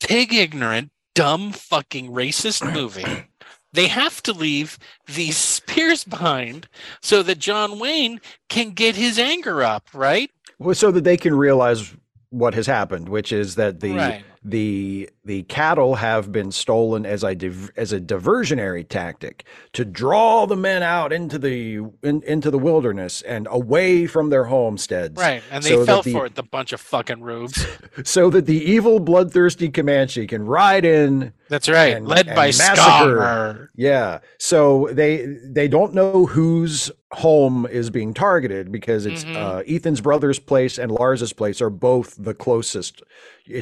pig 0.00 0.32
ignorant, 0.34 0.90
dumb 1.14 1.52
fucking 1.52 2.10
racist 2.10 2.64
movie, 2.74 3.28
they 3.72 3.86
have 3.88 4.22
to 4.24 4.32
leave 4.32 4.78
these 5.06 5.36
spears 5.54 6.02
behind 6.04 6.68
so 7.00 7.22
that 7.22 7.38
John 7.38 7.78
Wayne 7.78 8.20
can 8.48 8.70
get 8.70 8.96
his 8.96 9.18
anger 9.18 9.62
up, 9.62 9.88
right? 9.94 10.30
Well, 10.58 10.74
so 10.74 10.90
that 10.90 11.04
they 11.04 11.16
can 11.16 11.34
realize 11.34 11.94
what 12.30 12.54
has 12.54 12.66
happened, 12.66 13.08
which 13.08 13.32
is 13.32 13.54
that 13.54 13.78
the 13.78 13.92
right. 13.94 14.24
the 14.42 15.08
the 15.24 15.44
cattle 15.44 15.94
have 15.94 16.32
been 16.32 16.50
stolen 16.50 17.06
as 17.06 17.22
a 17.22 17.32
div- 17.34 17.70
as 17.76 17.92
a 17.92 18.00
diversionary 18.00 18.86
tactic 18.88 19.44
to 19.72 19.84
draw 19.84 20.44
the 20.44 20.56
men 20.56 20.82
out 20.82 21.12
into 21.12 21.38
the 21.38 21.76
in, 22.02 22.22
into 22.26 22.50
the 22.50 22.58
wilderness 22.58 23.22
and 23.22 23.46
away 23.50 24.06
from 24.08 24.30
their 24.30 24.44
homesteads. 24.44 25.16
Right. 25.16 25.44
And 25.50 25.62
they 25.62 25.70
so 25.70 25.86
fell 25.86 26.02
the- 26.02 26.12
for 26.12 26.26
it, 26.26 26.34
the 26.34 26.42
bunch 26.42 26.72
of 26.72 26.80
fucking 26.80 27.20
rubes. 27.22 27.64
So 28.02 28.28
that 28.30 28.46
the 28.46 28.58
evil 28.58 28.98
bloodthirsty 28.98 29.68
Comanche 29.68 30.26
can 30.26 30.44
ride 30.44 30.84
in 30.84 31.32
That's 31.48 31.68
right. 31.68 31.96
And- 31.96 32.08
Led 32.08 32.26
and 32.28 32.36
by 32.36 32.46
massacre. 32.46 32.76
Scar. 32.76 33.70
Yeah. 33.76 34.20
So 34.38 34.88
they 34.92 35.26
they 35.46 35.68
don't 35.68 35.94
know 35.94 36.26
whose 36.26 36.90
home 37.12 37.66
is 37.70 37.90
being 37.90 38.14
targeted 38.14 38.72
because 38.72 39.06
it's 39.06 39.24
Mhm. 39.24 39.36
uh, 39.36 39.62
Ethan's 39.68 40.00
brother's 40.00 40.38
place 40.38 40.78
and 40.78 40.90
Lars's 40.90 41.32
place 41.32 41.60
are 41.60 41.70
both 41.70 42.14
the 42.18 42.34
closest 42.34 43.02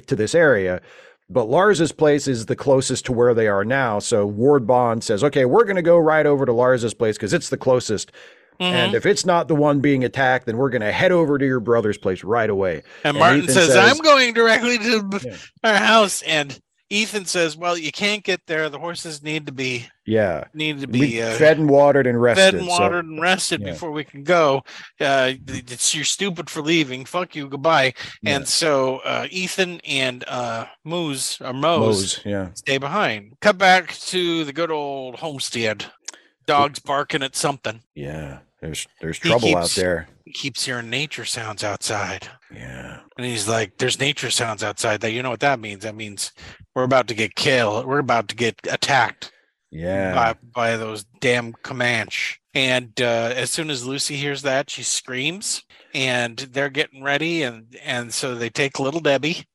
to 0.07 0.17
this 0.17 0.35
area. 0.35 0.81
But 1.29 1.49
Lars's 1.49 1.93
place 1.93 2.29
is 2.29 2.47
the 2.47 2.57
closest 2.57 3.07
to 3.07 3.13
where 3.13 3.33
they 3.35 3.49
are 3.49 3.65
now. 3.65 3.99
So 3.99 4.27
Ward 4.27 4.67
Bond 4.67 5.03
says, 5.03 5.25
"Okay, 5.25 5.45
we're 5.45 5.65
going 5.65 5.77
to 5.77 5.83
go 5.83 5.97
right 5.99 6.27
over 6.27 6.45
to 6.47 6.53
Lars's 6.53 6.95
place 6.95 7.17
because 7.17 7.33
it's 7.33 7.49
the 7.49 7.57
closest. 7.57 8.13
And 8.61 8.93
Mhm. 8.93 8.97
if 8.97 9.07
it's 9.07 9.25
not 9.25 9.49
the 9.49 9.55
one 9.55 9.81
being 9.81 10.05
attacked, 10.05 10.45
then 10.47 10.57
we're 10.59 10.69
going 10.69 10.83
to 10.83 10.93
head 10.93 11.11
over 11.11 11.39
to 11.39 11.45
your 11.47 11.59
brother's 11.61 11.97
place 11.99 12.23
right 12.23 12.51
away." 12.51 12.83
And 13.03 13.17
and 13.17 13.19
Martin 13.19 13.49
says, 13.49 13.69
says- 13.73 13.77
I'm 13.77 13.99
going 13.99 14.35
directly 14.35 14.79
to 14.79 15.21
Yeah. 15.25 15.37
our 15.65 15.75
house. 15.75 16.23
And 16.23 16.59
Ethan 16.93 17.25
says, 17.25 17.57
Well, 17.57 17.77
you 17.79 17.91
can't 17.91 18.23
get 18.23 18.47
there. 18.47 18.69
The 18.69 18.79
horses 18.79 19.23
need 19.23 19.47
to 19.47 19.53
be 19.53 19.89
Yeah. 20.05 20.45
need 20.53 20.81
to 20.83 20.87
be 20.87 21.23
uh, 21.23 21.33
fed 21.37 21.59
and 21.59 21.71
watered 21.71 22.07
and 22.07 22.21
rested. 22.21 22.43
fed 22.43 22.55
and 22.55 22.65
so- 22.69 22.79
watered 22.79 23.07
and 23.07 23.21
rested 23.21 23.63
yeah. 23.63 23.71
before 23.73 23.91
we 23.93 24.05
can 24.05 24.23
go. 24.25 24.63
Uh, 25.01 25.33
it's 25.49 25.95
you're 25.95 26.05
stupid 26.05 26.51
for 26.51 26.61
leaving. 26.61 27.07
Fuck 27.07 27.35
you. 27.35 27.49
Goodbye. 27.49 27.95
Yeah. 28.21 28.37
And 28.37 28.47
so 28.47 28.99
uh, 28.99 29.27
Ethan 29.31 29.81
and 29.87 30.23
uh, 30.29 30.67
Moose 30.85 31.41
or 31.41 31.55
Mose, 31.55 32.21
yeah. 32.27 32.51
stay 32.55 32.77
behind. 32.77 33.37
Cut 33.41 33.57
back 33.57 33.95
to 33.97 34.45
the 34.45 34.53
good 34.53 34.71
old 34.71 35.17
homestead. 35.17 35.87
Dogs 36.45 36.79
barking 36.81 37.23
at 37.23 37.37
something. 37.37 37.81
Yeah. 37.95 38.41
There's 38.63 38.87
there's 39.01 39.19
He 39.19 39.29
trouble 39.29 39.57
out 39.57 39.71
there. 39.71 40.09
He 40.25 40.33
keeps 40.33 40.65
hearing 40.65 40.89
nature 40.89 41.25
sounds 41.25 41.65
outside. 41.65 42.29
Yeah. 42.55 43.01
And 43.19 43.27
he's 43.27 43.49
like, 43.49 43.77
There's 43.77 43.99
nature 43.99 44.31
sounds 44.31 44.63
outside 44.63 45.01
that 45.01 45.13
You 45.13 45.23
know 45.23 45.31
what 45.31 45.41
that 45.41 45.61
means? 45.61 45.83
That 45.83 45.97
means 45.97 46.33
we're 46.75 46.85
about 46.85 47.09
to 47.09 47.15
get 47.15 47.35
killed. 47.35 47.87
We're 47.87 47.99
about 47.99 48.29
to 48.29 48.37
get 48.37 48.57
attacked. 48.71 49.33
Yeah. 49.73 50.15
by, 50.15 50.35
by 50.55 50.77
those 50.77 51.05
damn 51.21 51.55
Comanche. 51.55 52.39
And 52.55 52.93
uh, 53.01 53.33
as 53.35 53.51
soon 53.51 53.71
as 53.71 53.87
Lucy 53.87 54.17
hears 54.17 54.43
that, 54.43 54.69
she 54.69 54.83
screams, 54.83 55.63
and 55.95 56.37
they're 56.37 56.69
getting 56.69 57.03
ready, 57.03 57.43
and 57.43 57.75
and 57.83 58.13
so 58.13 58.35
they 58.35 58.51
take 58.51 58.79
little 58.79 59.01
Debbie, 59.01 59.47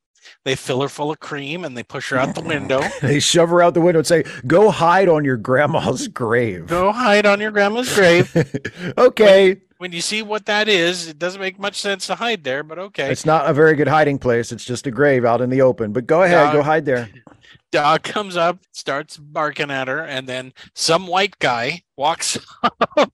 they 0.43 0.55
fill 0.55 0.81
her 0.81 0.89
full 0.89 1.11
of 1.11 1.19
cream, 1.19 1.63
and 1.63 1.77
they 1.77 1.83
push 1.83 2.09
her 2.09 2.17
out 2.17 2.35
the 2.35 2.41
window. 2.55 2.81
They 3.01 3.19
shove 3.19 3.49
her 3.49 3.61
out 3.61 3.73
the 3.73 3.81
window 3.81 3.99
and 3.99 4.07
say, 4.07 4.23
"Go 4.45 4.71
hide 4.71 5.09
on 5.09 5.25
your 5.25 5.37
grandma's 5.37 6.07
grave." 6.07 6.67
Go 6.67 6.91
hide 6.91 7.25
on 7.25 7.39
your 7.39 7.51
grandma's 7.51 7.93
grave. 7.93 8.35
okay. 8.97 9.61
When 9.79 9.91
you 9.91 10.01
see 10.01 10.23
what 10.23 10.47
that 10.47 10.67
is, 10.67 11.07
it 11.07 11.19
doesn't 11.19 11.39
make 11.39 11.59
much 11.59 11.79
sense 11.79 12.07
to 12.07 12.15
hide 12.15 12.43
there, 12.43 12.63
but 12.63 12.79
okay. 12.79 13.11
It's 13.11 13.27
not 13.27 13.47
a 13.47 13.53
very 13.53 13.75
good 13.75 13.87
hiding 13.87 14.17
place. 14.17 14.51
It's 14.51 14.65
just 14.65 14.87
a 14.87 14.91
grave 14.91 15.23
out 15.23 15.39
in 15.39 15.51
the 15.51 15.61
open. 15.61 15.93
But 15.93 16.07
go 16.07 16.23
ahead, 16.23 16.51
go 16.51 16.63
hide 16.63 16.85
there. 16.85 17.09
Dog 17.71 18.01
comes 18.03 18.35
up, 18.37 18.59
starts 18.71 19.17
barking 19.17 19.69
at 19.69 19.87
her, 19.87 19.99
and 19.99 20.27
then 20.27 20.53
some 20.73 21.05
white 21.05 21.37
guy 21.37 21.83
walks 21.95 22.39
up. 22.63 23.11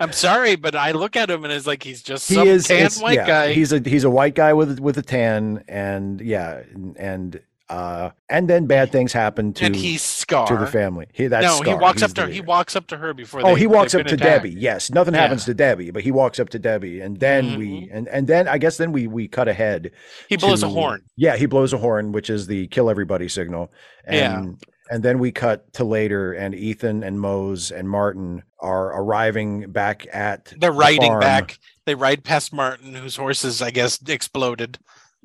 I'm 0.00 0.12
sorry, 0.12 0.56
but 0.56 0.74
I 0.74 0.92
look 0.92 1.16
at 1.16 1.28
him 1.30 1.44
and 1.44 1.52
it's 1.52 1.66
like 1.66 1.82
he's 1.82 2.02
just 2.02 2.28
He 2.28 2.34
some 2.36 2.46
is 2.48 2.66
tan 2.66 2.90
white 3.00 3.16
yeah, 3.16 3.26
guy. 3.26 3.52
He's 3.52 3.72
a 3.72 3.80
he's 3.80 4.04
a 4.04 4.10
white 4.10 4.34
guy 4.34 4.52
with 4.52 4.78
with 4.80 4.96
a 4.98 5.02
tan, 5.02 5.64
and 5.68 6.20
yeah, 6.20 6.62
and, 6.96 7.40
uh, 7.68 8.10
and 8.30 8.48
then 8.48 8.64
bad 8.66 8.90
things 8.92 9.12
happen 9.12 9.52
to 9.54 9.66
and 9.66 9.76
he's 9.76 10.00
Scar. 10.02 10.46
to 10.46 10.56
the 10.56 10.66
family. 10.66 11.06
He 11.12 11.26
that's 11.26 11.44
no, 11.44 11.60
he 11.62 11.74
walks 11.78 12.00
He's 12.00 12.10
up 12.10 12.14
to 12.14 12.26
the 12.26 12.32
he 12.32 12.40
walks 12.40 12.76
up 12.76 12.86
to 12.86 12.96
her 12.96 13.12
before. 13.12 13.40
Oh, 13.44 13.54
they- 13.54 13.60
he 13.60 13.66
walks 13.66 13.94
up 13.94 14.06
to 14.06 14.14
attacked. 14.14 14.22
Debbie. 14.22 14.50
Yes, 14.56 14.90
nothing 14.90 15.14
Yeah. 15.14 15.20
happens 15.22 15.44
to 15.46 15.52
Debbie, 15.54 15.90
but 15.90 16.02
he 16.02 16.10
walks 16.12 16.38
up 16.40 16.48
to 16.50 16.58
Debbie, 16.58 17.00
and 17.00 17.18
then 17.20 17.58
we 17.58 17.66
Mhm. 17.68 17.88
and 17.92 18.08
and 18.08 18.26
then 18.26 18.48
I 18.48 18.56
guess 18.58 18.76
then 18.78 18.92
we 18.92 19.06
we 19.08 19.26
cut 19.28 19.48
ahead. 19.48 19.90
He 20.28 20.36
blows 20.36 20.62
a 20.62 20.68
horn. 20.68 21.02
Yeah, 21.16 21.36
he 21.36 21.44
blows 21.46 21.72
a 21.74 21.78
horn, 21.78 22.12
which 22.12 22.30
is 22.30 22.46
the 22.46 22.68
kill 22.68 22.88
everybody 22.88 23.28
signal. 23.28 23.70
And, 24.06 24.16
Yeah. 24.16 24.68
And 24.90 25.02
then 25.02 25.18
we 25.18 25.32
cut 25.32 25.72
to 25.74 25.84
later, 25.84 26.32
and 26.32 26.54
Ethan 26.54 27.02
and 27.02 27.20
Mose 27.20 27.70
and 27.70 27.88
Martin 27.88 28.42
are 28.60 28.86
arriving 29.00 29.70
back 29.70 30.06
at. 30.12 30.46
They're 30.58 30.70
the 30.70 30.76
riding 30.76 31.10
farm. 31.10 31.20
back. 31.20 31.58
They 31.86 31.94
ride 31.94 32.24
past 32.24 32.52
Martin, 32.52 32.94
whose 32.94 33.16
horses, 33.16 33.60
I 33.62 33.70
guess, 33.70 34.00
exploded 34.08 34.78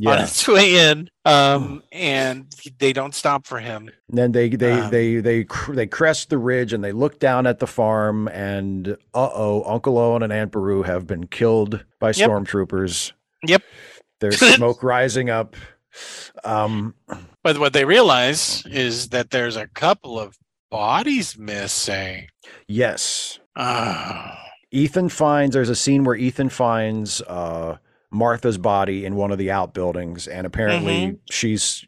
on 0.05 0.19
its 0.19 0.47
way 0.47 0.75
in. 0.89 1.09
Um, 1.23 1.83
and 1.91 2.53
they 2.79 2.91
don't 2.93 3.15
stop 3.15 3.45
for 3.47 3.59
him. 3.59 3.89
And 4.09 4.17
then 4.17 4.31
they 4.33 4.49
they 4.49 4.79
Um, 4.81 4.91
they 4.91 5.15
they 5.21 5.45
they 5.69 5.87
crest 5.87 6.29
the 6.29 6.37
ridge 6.37 6.73
and 6.73 6.83
they 6.83 6.91
look 6.91 7.19
down 7.19 7.47
at 7.47 7.59
the 7.59 7.67
farm, 7.67 8.27
and 8.29 8.89
uh 9.13 9.29
oh, 9.33 9.63
Uncle 9.65 9.97
Owen 9.97 10.23
and 10.23 10.33
Aunt 10.33 10.51
Beru 10.51 10.83
have 10.83 11.07
been 11.07 11.27
killed 11.27 11.85
by 11.99 12.11
Yep. 12.11 12.29
stormtroopers. 12.29 13.13
Yep. 13.45 13.61
There's 14.19 14.39
smoke 14.55 14.83
rising 14.83 15.29
up. 15.29 15.55
Um, 16.43 16.95
But 17.43 17.57
what 17.59 17.73
they 17.73 17.85
realize 17.85 18.63
is 18.65 19.09
that 19.09 19.31
there's 19.31 19.55
a 19.57 19.67
couple 19.67 20.19
of 20.19 20.37
bodies 20.71 21.37
missing. 21.37 22.27
yes. 22.67 23.39
Ah. 23.55 24.39
Ethan 24.71 25.09
finds 25.09 25.53
there's 25.53 25.69
a 25.69 25.75
scene 25.75 26.03
where 26.03 26.15
Ethan 26.15 26.49
finds 26.49 27.21
uh, 27.21 27.77
Martha's 28.11 28.57
body 28.57 29.05
in 29.05 29.15
one 29.15 29.31
of 29.31 29.37
the 29.37 29.51
outbuildings, 29.51 30.27
and 30.27 30.47
apparently 30.47 30.93
Mm-hmm. 31.07 31.15
she's 31.29 31.85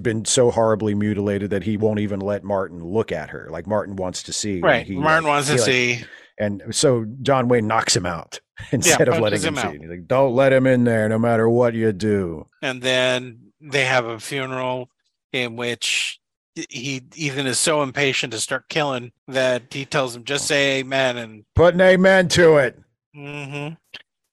been 0.00 0.24
so 0.24 0.50
horribly 0.52 0.94
mutilated 0.94 1.50
that 1.50 1.64
he 1.64 1.76
won't 1.76 1.98
even 2.00 2.20
let 2.20 2.44
Martin 2.44 2.84
look 2.84 3.10
at 3.10 3.30
her. 3.30 3.48
Like 3.50 3.66
Martin 3.66 3.96
wants 3.96 4.22
to 4.24 4.32
see. 4.32 4.60
right. 4.60 4.86
he, 4.86 4.94
Martin 4.94 5.24
like, 5.24 5.30
wants 5.32 5.48
to 5.48 5.54
like- 5.54 5.62
see. 5.62 6.04
and 6.38 6.62
so 6.70 7.04
John 7.22 7.48
Wayne 7.48 7.66
knocks 7.66 7.96
him 7.96 8.06
out 8.06 8.38
instead 8.72 9.08
of 9.08 9.18
letting 9.18 9.40
him, 9.42 9.56
him 9.56 9.72
see. 9.72 9.78
He's 9.80 9.88
like, 9.90 10.06
"Don't 10.06 10.34
let 10.34 10.52
him 10.52 10.66
in 10.66 10.84
there, 10.84 11.08
no 11.08 11.18
matter 11.18 11.48
what 11.48 11.74
you 11.74 11.92
do." 11.92 12.46
and 12.62 12.82
then 12.82 13.50
they 13.60 13.84
have 13.84 14.04
a 14.04 14.20
funeral 14.20 14.88
in 15.32 15.56
which 15.56 16.20
he 16.70 17.02
Ethan 17.14 17.46
is 17.46 17.58
so 17.58 17.82
impatient 17.82 18.32
to 18.32 18.40
start 18.40 18.68
killing 18.68 19.12
that 19.28 19.62
he 19.72 19.84
tells 19.84 20.16
him 20.16 20.24
just 20.24 20.46
say 20.46 20.78
amen 20.80 21.16
and 21.16 21.44
Put 21.54 21.74
an 21.74 21.80
amen 21.80 22.28
to 22.28 22.56
it. 22.56 22.78
mhm. 23.16 23.76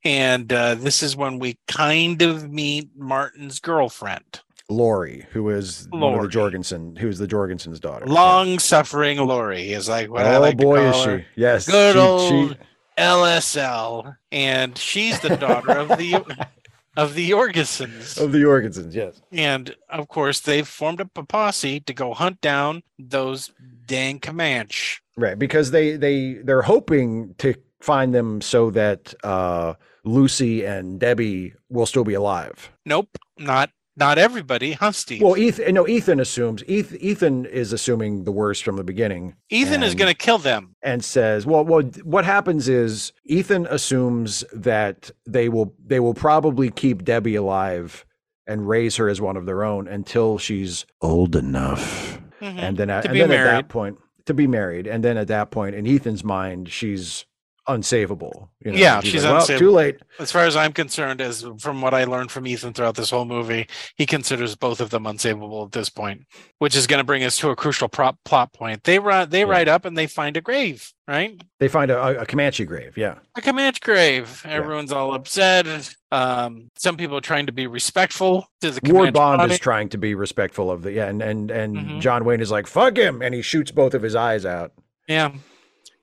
and 0.03 0.51
uh, 0.53 0.75
this 0.75 1.03
is 1.03 1.15
when 1.15 1.37
we 1.39 1.57
kind 1.67 2.21
of 2.23 2.51
meet 2.51 2.89
Martin's 2.97 3.59
girlfriend, 3.59 4.41
Laurie, 4.69 5.25
who 5.31 5.49
is 5.49 5.87
Laurie. 5.93 6.23
the 6.23 6.27
Jorgensen, 6.27 6.95
who's 6.95 7.19
the 7.19 7.27
Jorgensen's 7.27 7.79
daughter. 7.79 8.07
Long 8.07 8.57
suffering 8.57 9.19
Laurie 9.19 9.71
is 9.73 9.87
like 9.87 10.09
what 10.09 10.25
I 10.25 10.37
oh 10.37 10.41
like 10.41 10.57
boy, 10.57 10.87
is 10.89 10.95
she! 10.95 11.05
her. 11.09 11.25
Yes, 11.35 11.67
Good 11.69 11.93
she- 11.93 11.99
old 11.99 12.51
she- 12.53 12.57
LSL, 12.97 14.15
and 14.31 14.77
she's 14.77 15.19
the 15.19 15.35
daughter 15.37 15.71
of 15.73 15.89
the 15.89 16.23
of 16.97 17.13
the 17.13 17.29
Jorgensens. 17.29 18.21
of 18.21 18.31
the 18.31 18.39
Jorgensens. 18.39 18.93
Yes. 18.93 19.21
And 19.31 19.75
of 19.89 20.07
course, 20.07 20.39
they've 20.39 20.67
formed 20.67 21.01
up 21.01 21.17
a 21.17 21.23
posse 21.23 21.79
to 21.81 21.93
go 21.93 22.13
hunt 22.13 22.41
down 22.41 22.83
those 22.97 23.51
dang 23.85 24.19
Comanche. 24.19 24.99
Right, 25.17 25.37
because 25.37 25.71
they 25.71 25.95
they 25.95 26.33
they're 26.33 26.61
hoping 26.61 27.35
to 27.37 27.55
find 27.79 28.13
them 28.13 28.41
so 28.41 28.69
that 28.71 29.13
uh, 29.23 29.75
Lucy 30.03 30.65
and 30.65 30.99
Debbie 30.99 31.53
will 31.69 31.85
still 31.85 32.03
be 32.03 32.13
alive. 32.13 32.71
Nope, 32.85 33.17
not 33.37 33.69
not 33.97 34.17
everybody, 34.17 34.73
huh, 34.73 34.91
Steve? 34.91 35.21
Well, 35.21 35.37
Ethan, 35.37 35.73
no, 35.73 35.87
Ethan 35.87 36.19
assumes 36.19 36.63
Ethan 36.65 37.45
is 37.45 37.71
assuming 37.73 38.23
the 38.23 38.31
worst 38.31 38.63
from 38.63 38.75
the 38.75 38.83
beginning 38.83 39.35
Ethan 39.49 39.83
is 39.83 39.95
going 39.95 40.11
to 40.11 40.17
kill 40.17 40.37
them. 40.37 40.75
and 40.81 41.03
says, 41.03 41.45
"Well, 41.45 41.63
well, 41.65 41.81
what 42.03 42.25
happens 42.25 42.67
is 42.69 43.13
Ethan 43.25 43.67
assumes 43.69 44.43
that 44.53 45.11
they 45.27 45.49
will 45.49 45.73
they 45.85 45.99
will 45.99 46.13
probably 46.13 46.69
keep 46.69 47.03
Debbie 47.03 47.35
alive 47.35 48.05
and 48.47 48.67
raise 48.67 48.95
her 48.97 49.09
as 49.09 49.19
one 49.21 49.37
of 49.37 49.45
their 49.45 49.63
own 49.63 49.87
until 49.87 50.37
she's 50.37 50.85
old 51.01 51.35
enough." 51.35 52.19
Mhm. 52.41 52.57
and 52.59 52.77
then, 52.77 52.89
at, 52.89 53.05
and 53.05 53.15
then 53.15 53.31
at 53.31 53.43
that 53.45 53.69
point 53.69 53.97
to 54.25 54.33
be 54.33 54.45
married 54.45 54.87
and 54.87 55.03
then 55.03 55.15
at 55.17 55.27
that 55.29 55.51
point 55.51 55.73
in 55.73 55.87
ethan's 55.87 56.21
mind 56.23 56.67
she's 56.67 57.25
unsavable 57.67 58.49
you 58.63 58.71
know? 58.71 58.77
Yeah, 58.77 59.01
she's 59.01 59.23
like, 59.23 59.47
well, 59.47 59.57
too 59.57 59.71
late 59.71 59.97
As 60.19 60.31
far 60.31 60.45
as 60.45 60.55
I'm 60.55 60.73
concerned, 60.73 61.21
as 61.21 61.45
from 61.59 61.81
what 61.81 61.93
I 61.93 62.03
learned 62.05 62.31
from 62.31 62.47
Ethan 62.47 62.73
throughout 62.73 62.95
this 62.95 63.09
whole 63.09 63.25
movie, 63.25 63.67
he 63.95 64.05
considers 64.05 64.55
both 64.55 64.79
of 64.81 64.89
them 64.89 65.03
unsavable 65.03 65.65
at 65.65 65.71
this 65.71 65.89
point, 65.89 66.25
which 66.59 66.75
is 66.75 66.87
going 66.87 66.99
to 66.99 67.03
bring 67.03 67.23
us 67.23 67.37
to 67.39 67.49
a 67.49 67.55
crucial 67.55 67.87
prop, 67.87 68.17
plot 68.25 68.53
point. 68.53 68.83
They 68.83 68.99
ride, 68.99 69.31
they 69.31 69.39
Yeah. 69.41 69.45
ride 69.49 69.67
up 69.67 69.85
and 69.85 69.97
they 69.97 70.07
find 70.07 70.37
a 70.37 70.41
grave, 70.41 70.91
right? 71.07 71.39
they 71.59 71.67
find 71.67 71.89
a, 71.89 72.21
a 72.21 72.25
comanche 72.25 72.65
grave 72.65 72.97
yeah 72.97 73.15
a 73.37 73.41
Comanche 73.41 73.79
grave. 73.81 74.41
Everyone's 74.45 74.91
all 74.91 75.13
upset. 75.13 75.65
Um, 76.11 76.69
some 76.77 76.97
people 76.97 77.17
are 77.17 77.21
trying 77.21 77.45
to 77.47 77.51
be 77.51 77.65
respectful 77.67 78.47
to 78.61 78.71
the 78.71 78.79
ward 78.93 79.13
bond 79.13 79.39
body. 79.39 79.53
is 79.53 79.59
trying 79.59 79.89
to 79.89 79.97
be 79.97 80.15
respectful 80.15 80.69
of 80.71 80.81
the 80.83 80.91
yeah 80.91 81.07
and 81.07 81.21
and 81.21 81.51
and 81.51 81.75
Mhm. 81.77 82.01
john 82.01 82.23
wayne 82.25 82.41
is 82.41 82.51
like 82.51 82.67
fuck 82.67 82.97
him 82.97 83.21
and 83.21 83.33
he 83.33 83.41
shoots 83.41 83.71
both 83.71 83.93
of 83.93 84.01
his 84.01 84.15
eyes 84.15 84.45
out 84.45 84.71
yeah, 85.07 85.31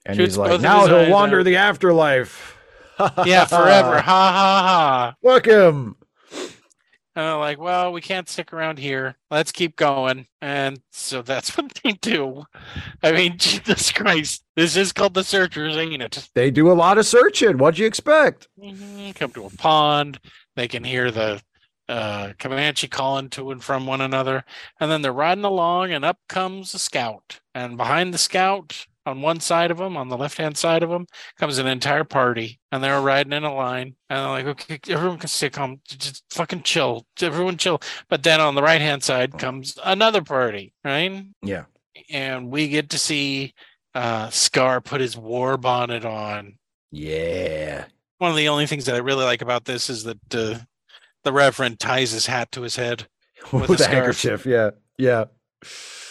and 0.06 0.16
Shoots 0.16 0.32
he's 0.32 0.38
like 0.38 0.60
now 0.60 0.86
he'll 0.86 1.10
wander 1.10 1.40
out." 1.40 1.44
the 1.44 1.56
afterlife 1.56 2.58
yeah, 3.24 3.44
forever. 3.46 4.00
ha 4.00 4.32
ha 4.32 4.62
ha. 4.62 5.14
fuck 5.22 5.46
him 5.46 5.96
And 7.14 7.26
they're 7.26 7.36
like, 7.36 7.58
well, 7.58 7.92
we 7.92 8.00
can't 8.00 8.28
stick 8.28 8.52
around 8.54 8.78
here. 8.78 9.16
Let's 9.30 9.52
keep 9.52 9.76
going. 9.76 10.26
And 10.40 10.80
so 10.92 11.20
that's 11.20 11.54
what 11.56 11.72
they 11.82 11.92
do. 11.92 12.44
I 13.02 13.12
mean, 13.12 13.34
Jesus 13.38 13.92
Christ. 13.92 14.44
This 14.56 14.76
is 14.76 14.92
called 14.92 15.14
the 15.14 15.24
searchers, 15.24 15.76
ain't 15.76 16.00
it? 16.02 16.28
they 16.34 16.50
do 16.50 16.70
a 16.70 16.74
lot 16.74 16.96
of 16.98 17.04
searching 17.06 17.58
what'd 17.58 17.78
you 17.78 17.86
expect 17.86 18.48
Mhm, 18.62 19.14
Come 19.14 19.30
to 19.32 19.44
a 19.46 19.50
pond. 19.50 20.20
They 20.56 20.68
can 20.68 20.84
hear 20.84 21.10
the 21.10 21.40
uh, 21.88 22.32
Comanche 22.38 22.88
calling 22.88 23.28
to 23.30 23.50
and 23.50 23.62
from 23.62 23.86
one 23.86 24.00
another. 24.00 24.44
And 24.80 24.90
then 24.90 25.02
they're 25.02 25.12
riding 25.12 25.44
along, 25.44 25.92
and 25.92 26.04
up 26.06 26.18
comes 26.28 26.72
a 26.74 26.78
scout. 26.78 27.40
And 27.54 27.76
behind 27.76 28.14
the 28.14 28.18
scout, 28.18 28.86
on 29.04 29.20
one 29.22 29.40
side 29.40 29.70
of 29.70 29.78
them, 29.78 29.96
on 29.96 30.08
the 30.08 30.16
left 30.16 30.38
hand 30.38 30.56
side 30.56 30.82
of 30.82 30.90
them, 30.90 31.06
comes 31.38 31.58
an 31.58 31.66
entire 31.66 32.04
party. 32.04 32.60
And 32.70 32.82
they're 32.82 33.00
riding 33.00 33.32
in 33.32 33.44
a 33.44 33.54
line. 33.54 33.96
And 34.08 34.18
they're 34.18 34.28
like, 34.28 34.46
okay, 34.46 34.78
everyone 34.92 35.18
can 35.18 35.28
stay 35.28 35.50
calm. 35.50 35.80
Just 35.86 36.24
fucking 36.30 36.62
chill. 36.62 37.06
Everyone 37.20 37.56
chill. 37.56 37.80
But 38.08 38.22
then 38.22 38.40
on 38.40 38.54
the 38.54 38.62
right 38.62 38.80
hand 38.80 39.02
side 39.02 39.38
comes 39.38 39.78
another 39.84 40.22
party, 40.22 40.72
right? 40.84 41.24
yeah 41.42 41.64
And 42.10 42.50
we 42.50 42.68
get 42.68 42.90
to 42.90 42.98
see 42.98 43.54
uh, 43.94 44.30
Scar 44.30 44.80
put 44.80 45.00
his 45.00 45.16
war 45.16 45.56
bonnet 45.56 46.04
on 46.04 46.58
yeah 46.90 47.84
one 48.18 48.30
of 48.30 48.36
the 48.36 48.48
only 48.48 48.66
things 48.66 48.84
that 48.84 48.94
I 48.94 48.98
really 48.98 49.24
like 49.24 49.42
about 49.42 49.64
this 49.64 49.90
is 49.90 50.04
that 50.04 50.34
uh, 50.34 50.58
the 51.24 51.32
Reverend 51.32 51.80
ties 51.80 52.12
his 52.12 52.26
hat 52.26 52.52
to 52.52 52.62
his 52.62 52.76
head, 52.76 53.08
With 53.52 53.68
with, 53.68 53.80
a 53.80 53.84
a 53.84 53.88
handkerchief 53.88 54.46
yeah 54.46 54.70
yeah 54.96 55.24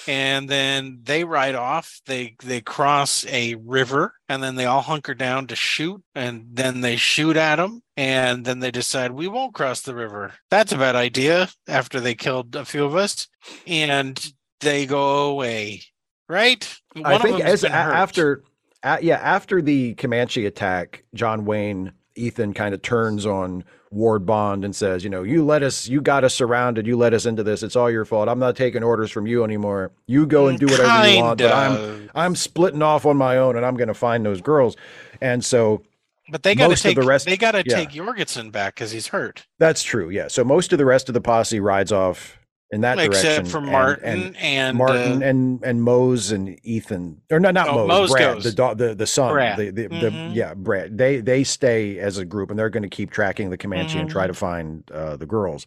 and 0.08 0.50
then 0.50 1.00
they 1.04 1.24
ride 1.24 1.56
off. 1.56 2.02
They 2.06 2.36
they 2.44 2.62
cross 2.62 3.26
a 3.28 3.56
river, 3.56 4.14
and 4.30 4.42
then 4.42 4.56
they 4.56 4.66
all 4.66 4.82
hunker 4.82 5.14
down 5.14 5.48
to 5.48 5.56
shoot, 5.56 6.02
and 6.16 6.48
then 6.52 6.82
they 6.82 6.96
shoot 6.96 7.38
at 7.38 7.58
them 7.58 7.82
and 8.02 8.46
then 8.46 8.60
they 8.60 8.72
decide 8.72 9.12
we 9.12 9.28
won't 9.28 9.54
cross 9.54 9.82
the 9.82 9.94
river. 9.94 10.34
That's 10.50 10.72
a 10.72 10.78
bad 10.78 10.96
idea. 10.96 11.50
After 11.68 12.00
they 12.00 12.16
killed 12.16 12.56
a 12.56 12.66
few 12.66 12.84
of 12.84 12.96
us, 12.96 13.28
and 13.68 14.20
they 14.60 14.88
go 14.88 15.30
away. 15.30 15.84
Right? 16.28 16.68
One 16.94 17.06
I 17.06 17.18
think 17.20 17.42
as 17.42 17.64
a- 17.64 17.72
after, 17.72 18.44
yeah, 19.02 19.20
after 19.22 19.62
the 19.62 19.94
Comanche 19.96 20.48
attack, 20.48 21.04
John 21.14 21.46
Wayne 21.46 21.92
Ethan 22.16 22.56
kind 22.56 22.74
of 22.74 22.82
turns 22.82 23.28
on 23.28 23.66
Ward 23.92 24.26
Bond 24.26 24.64
and 24.66 24.76
says, 24.76 25.04
you 25.04 25.10
know, 25.10 25.24
you 25.24 25.44
let 25.44 25.64
us, 25.64 25.88
you 25.88 26.02
got 26.02 26.24
us 26.24 26.34
surrounded, 26.34 26.88
you 26.88 26.96
let 26.98 27.14
us 27.14 27.26
into 27.26 27.44
this. 27.44 27.62
It's 27.62 27.76
all 27.76 27.92
your 27.92 28.06
fault. 28.06 28.30
I'm 28.30 28.40
not 28.40 28.56
taking 28.56 28.84
orders 28.84 29.12
from 29.12 29.28
you 29.28 29.44
anymore. 29.44 29.92
You 30.08 30.26
go 30.26 30.48
and 30.48 30.58
do 30.58 30.66
whatever 30.66 31.08
you 31.10 31.22
want, 31.22 31.40
but 31.40 31.52
I'm 31.52 32.10
I'm 32.16 32.36
splitting 32.36 32.82
off 32.82 33.06
on 33.06 33.18
my 33.18 33.38
own 33.38 33.56
and 33.58 33.66
I'm 33.66 33.76
going 33.76 33.90
to 33.90 33.94
find 33.94 34.26
those 34.26 34.42
girls. 34.42 34.76
And 35.20 35.44
so 35.44 35.84
But 36.30 36.44
they 36.44 36.56
got 36.56 36.70
to 36.70 36.76
take 36.76 36.96
the 36.96 37.04
rest- 37.04 37.26
they 37.26 37.38
got 37.38 37.52
to 37.52 37.64
yeah. 37.66 37.76
take 37.76 37.90
Jorgensen 37.90 38.50
back 38.50 38.76
because 38.76 38.92
he's 38.92 39.08
hurt. 39.08 39.46
that's 39.60 39.84
true. 39.84 40.10
Yeah. 40.10 40.30
So 40.30 40.44
most 40.44 40.72
of 40.72 40.78
the 40.78 40.86
rest 40.86 41.10
of 41.10 41.14
the 41.14 41.22
posse 41.22 41.60
rides 41.60 41.92
off 41.92 42.38
in 42.72 42.82
that 42.82 42.96
direction. 42.96 43.12
Except 43.14 43.48
for 43.50 43.62
Martin 43.62 44.06
and, 44.28 44.38
and, 44.38 44.78
Martin 44.78 45.22
uh, 45.22 45.26
and 45.26 45.64
and 45.64 45.82
Mose 45.84 46.32
and 46.32 46.58
Ethan, 46.64 47.22
or 47.32 47.40
not 47.40 47.54
not 47.54 47.68
Oh, 47.70 47.86
Mose, 47.86 47.88
Mose 47.88 48.12
Brad, 48.12 48.36
goes. 48.36 48.44
the 48.56 48.74
the 48.76 48.96
the 48.96 49.08
son, 49.08 49.34
Brad. 49.34 49.58
the 49.58 49.70
the, 49.72 49.88
the 49.88 50.10
Mhm. 50.10 50.36
yeah 50.36 50.54
Brad. 50.54 50.98
They 50.98 51.20
they 51.22 51.44
stay 51.44 52.00
as 52.00 52.18
a 52.18 52.26
group 52.26 52.50
and 52.50 52.58
they're 52.58 52.70
going 52.70 52.84
to 52.84 52.90
keep 52.90 53.12
tracking 53.12 53.50
the 53.50 53.58
Comanche 53.58 54.00
and 54.00 54.10
try 54.10 54.26
to 54.28 54.34
find 54.34 54.90
uh, 54.92 55.18
the 55.18 55.26
girls. 55.26 55.66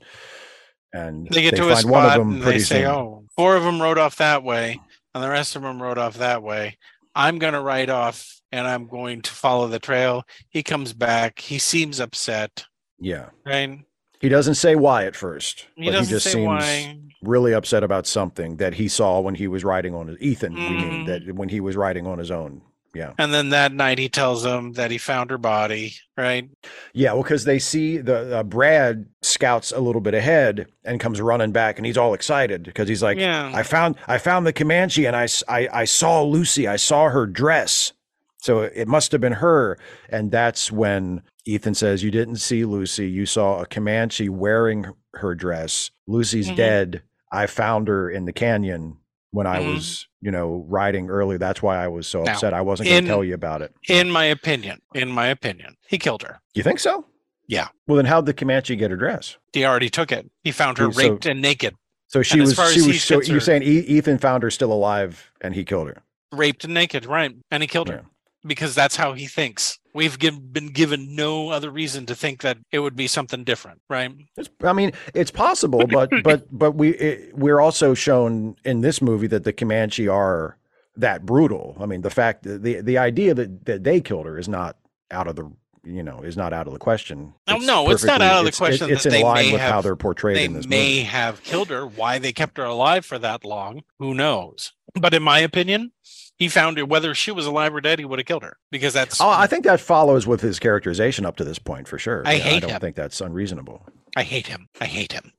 And 0.92 1.24
Mm-hmm. 1.26 1.34
they 1.34 1.42
get 1.42 1.56
to 1.56 1.64
a 1.66 1.68
find 1.70 1.78
spot 1.80 1.92
one 1.92 2.04
of 2.06 2.12
them 2.18 2.32
and 2.34 2.42
pretty 2.42 2.58
they 2.58 2.64
say, 2.64 2.80
soon. 2.82 2.86
"Oh, 2.90 3.24
four 3.36 3.56
of 3.56 3.64
them 3.64 3.82
rode 3.82 3.98
off 3.98 4.16
that 4.16 4.42
way, 4.44 4.80
and 5.14 5.22
the 5.24 5.28
rest 5.28 5.56
of 5.56 5.62
them 5.62 5.82
rode 5.82 5.98
off 5.98 6.18
that 6.18 6.42
way. 6.42 6.78
I'm 7.16 7.38
going 7.38 7.52
to 7.54 7.60
ride 7.60 7.90
off, 7.90 8.40
and 8.52 8.66
I'm 8.66 8.86
going 8.86 9.22
to 9.22 9.30
follow 9.30 9.66
the 9.68 9.78
trail." 9.80 10.22
He 10.50 10.62
comes 10.62 10.92
back. 10.92 11.38
He 11.40 11.58
seems 11.58 11.98
upset, 12.00 12.64
Yeah, 13.00 13.30
right? 13.44 13.80
He 14.20 14.28
doesn't 14.28 14.54
say 14.54 14.74
why 14.74 15.04
at 15.06 15.16
first, 15.16 15.66
He 15.76 15.90
but 15.90 16.00
he 16.00 16.06
just 16.06 16.26
seems 16.30 16.46
why. 16.46 16.98
really 17.22 17.52
upset 17.52 17.82
about 17.82 18.06
something 18.06 18.56
that 18.56 18.74
he 18.74 18.88
saw 18.88 19.20
when 19.20 19.34
he 19.34 19.46
was 19.48 19.64
riding 19.64 19.94
on 19.94 20.08
his 20.08 20.18
Ethan. 20.20 20.54
We 20.54 20.60
mean 20.70 21.04
Mhm. 21.04 21.06
that 21.06 21.34
when 21.34 21.48
he 21.48 21.60
was 21.60 21.76
riding 21.76 22.06
on 22.06 22.18
his 22.18 22.30
own. 22.30 22.62
Yeah. 22.94 23.10
And 23.18 23.34
then 23.34 23.48
that 23.48 23.72
night, 23.72 23.98
he 23.98 24.08
tells 24.08 24.44
them 24.44 24.74
that 24.74 24.92
he 24.92 24.98
found 24.98 25.30
her 25.30 25.38
body, 25.38 25.94
right? 26.16 26.48
Yeah, 26.92 27.12
well, 27.14 27.24
because 27.24 27.44
they 27.44 27.58
see 27.58 27.98
the 27.98 28.38
uh, 28.38 28.42
Brad 28.44 29.06
scouts 29.20 29.72
a 29.72 29.80
little 29.80 30.00
bit 30.00 30.14
ahead 30.14 30.66
and 30.84 31.00
comes 31.00 31.20
running 31.20 31.50
back, 31.50 31.76
and 31.76 31.84
he's 31.86 31.98
all 31.98 32.14
excited 32.14 32.62
because 32.62 32.88
he's 32.88 33.02
like, 33.02 33.18
yeah. 33.18 33.50
"I 33.52 33.64
found, 33.64 33.96
I 34.06 34.18
found 34.18 34.46
the 34.46 34.52
Comanche, 34.52 35.06
and 35.06 35.16
I, 35.16 35.26
I 35.48 35.68
I 35.72 35.84
saw 35.86 36.22
Lucy. 36.22 36.68
I 36.68 36.76
saw 36.76 37.08
her 37.08 37.26
dress, 37.26 37.92
so 38.40 38.60
it 38.60 38.86
must 38.86 39.10
have 39.10 39.20
been 39.20 39.32
her." 39.32 39.76
And 40.08 40.30
that's 40.30 40.70
when 40.70 41.22
Ethan 41.46 41.74
says, 41.74 42.02
"You 42.02 42.10
didn't 42.10 42.36
see 42.36 42.64
Lucy. 42.64 43.08
You 43.08 43.26
saw 43.26 43.60
a 43.60 43.66
Comanche 43.66 44.28
wearing 44.28 44.86
her 45.14 45.34
dress. 45.34 45.90
Lucy's 46.06 46.48
Mhm. 46.50 46.56
dead. 46.56 47.02
I 47.32 47.46
found 47.46 47.88
her 47.88 48.10
in 48.10 48.24
the 48.24 48.32
canyon." 48.32 48.98
When 49.30 49.48
I 49.48 49.58
Mhm. 49.58 49.74
was, 49.74 50.06
you 50.20 50.30
know, 50.30 50.64
riding 50.68 51.10
early, 51.10 51.38
that's 51.38 51.60
why 51.60 51.82
I 51.82 51.88
was 51.88 52.06
so 52.06 52.22
Now, 52.22 52.34
upset. 52.34 52.54
I 52.54 52.60
wasn't 52.60 52.88
going 52.88 53.02
to 53.02 53.08
tell 53.08 53.24
you 53.24 53.34
about 53.34 53.62
it. 53.62 53.74
in 53.88 54.08
my 54.08 54.26
opinion, 54.26 54.80
in 54.94 55.08
my 55.10 55.26
opinion, 55.26 55.76
he 55.88 55.98
killed 55.98 56.22
her. 56.22 56.40
You 56.54 56.62
think 56.62 56.78
so? 56.78 57.06
Yeah. 57.48 57.66
Well, 57.88 57.96
then 57.96 58.04
how'd 58.06 58.26
the 58.26 58.32
Comanche 58.32 58.76
get 58.76 58.92
her 58.92 58.96
dress? 58.96 59.36
He 59.52 59.64
already 59.64 59.90
took 59.90 60.12
it. 60.12 60.30
He 60.44 60.52
found 60.52 60.78
her 60.78 60.92
So- 60.92 61.00
raped 61.02 61.26
and 61.26 61.42
naked. 61.42 61.74
So 62.06 62.22
she 62.22 62.34
And 62.38 62.42
was. 62.42 62.72
She 62.72 62.86
was. 62.86 63.02
So 63.02 63.20
you're 63.22 63.40
saying 63.40 63.64
Ethan 63.64 64.18
found 64.18 64.44
her 64.44 64.50
still 64.50 64.72
alive 64.72 65.32
and 65.40 65.52
he 65.56 65.64
killed 65.64 65.88
her. 65.88 66.02
raped 66.30 66.62
and 66.64 66.72
naked, 66.74 67.04
right? 67.04 67.34
And 67.50 67.62
he 67.62 67.66
killed 67.66 67.88
her 67.88 68.04
because 68.46 68.74
that's 68.74 68.96
how 68.96 69.12
he 69.12 69.26
thinks. 69.26 69.78
We've 69.94 70.18
giv 70.18 70.52
been 70.52 70.68
given 70.68 71.14
no 71.14 71.50
other 71.50 71.70
reason 71.70 72.06
to 72.06 72.14
think 72.14 72.42
that 72.42 72.58
it 72.72 72.80
would 72.80 72.96
be 72.96 73.06
something 73.06 73.44
different, 73.44 73.80
right? 73.88 74.12
It's, 74.36 74.48
I 74.62 74.72
mean, 74.72 74.92
it's 75.14 75.30
possible, 75.30 75.86
but 75.86 76.10
but 76.24 76.46
but 76.50 76.72
we 76.72 76.90
it, 76.96 77.36
we're 77.36 77.60
also 77.60 77.94
shown 77.94 78.56
in 78.64 78.80
this 78.80 79.00
movie 79.00 79.28
that 79.28 79.44
the 79.44 79.52
Comanche 79.52 80.08
are 80.08 80.58
that 80.96 81.24
brutal. 81.26 81.76
I 81.80 81.86
mean, 81.86 82.02
the 82.02 82.10
fact 82.10 82.42
that 82.42 82.62
the 82.62 82.80
the 82.80 82.98
idea 82.98 83.34
that 83.34 83.64
that 83.66 83.84
they 83.84 84.00
killed 84.00 84.26
her 84.26 84.38
is 84.38 84.48
not 84.48 84.76
out 85.10 85.28
of 85.28 85.36
the 85.36 85.50
you 85.84 86.02
know 86.02 86.22
is 86.22 86.36
not 86.36 86.52
out 86.52 86.66
of 86.66 86.72
the 86.72 86.78
question. 86.80 87.34
No, 87.46 87.58
no, 87.58 87.90
it's 87.90 88.04
not 88.04 88.20
out 88.20 88.38
of 88.38 88.44
the 88.44 88.48
it's- 88.48 88.58
question 88.58 88.90
It's, 88.90 89.04
that 89.04 89.10
in 89.10 89.20
they 89.20 89.22
line 89.22 89.46
may 89.46 89.52
with 89.52 89.60
how 89.60 89.80
they're 89.80 89.94
portrayed 89.96 90.36
They 90.36 90.46
in 90.46 90.54
this 90.54 90.64
movie. 90.66 90.76
They 90.76 90.82
may 90.82 90.94
movie. 90.96 91.02
have 91.04 91.42
killed 91.44 91.68
her. 91.70 91.86
Why 91.86 92.18
they 92.18 92.32
kept 92.32 92.56
her 92.58 92.64
alive 92.64 93.06
for 93.06 93.18
that 93.20 93.44
long, 93.44 93.82
who 94.00 94.12
knows? 94.14 94.72
But 94.94 95.14
in 95.14 95.22
my 95.22 95.38
opinion, 95.40 95.92
he 96.36 96.48
found 96.48 96.78
her. 96.78 96.84
Whether 96.84 97.14
she 97.14 97.30
was 97.30 97.46
alive 97.46 97.74
or 97.74 97.80
dead, 97.80 97.98
he 97.98 98.04
would 98.04 98.18
have 98.18 98.26
killed 98.26 98.42
her 98.42 98.56
because 98.70 98.92
that's. 98.92 99.20
Oh, 99.20 99.28
I 99.28 99.46
think 99.46 99.64
that 99.64 99.80
follows 99.80 100.26
with 100.26 100.40
his 100.40 100.58
characterization 100.58 101.24
up 101.26 101.36
to 101.36 101.44
this 101.44 101.58
point 101.58 101.88
for 101.88 101.98
sure. 101.98 102.22
I 102.26 102.34
Yeah, 102.34 102.46
I 102.46 102.58
don't 102.60 102.70
him. 102.70 102.80
think 102.80 102.96
that's 102.96 103.20
unreasonable. 103.20 103.86
I 104.16 104.22
hate 104.22 104.46
him. 104.46 104.68
I 104.80 104.86
hate 104.86 105.12
him. 105.12 105.32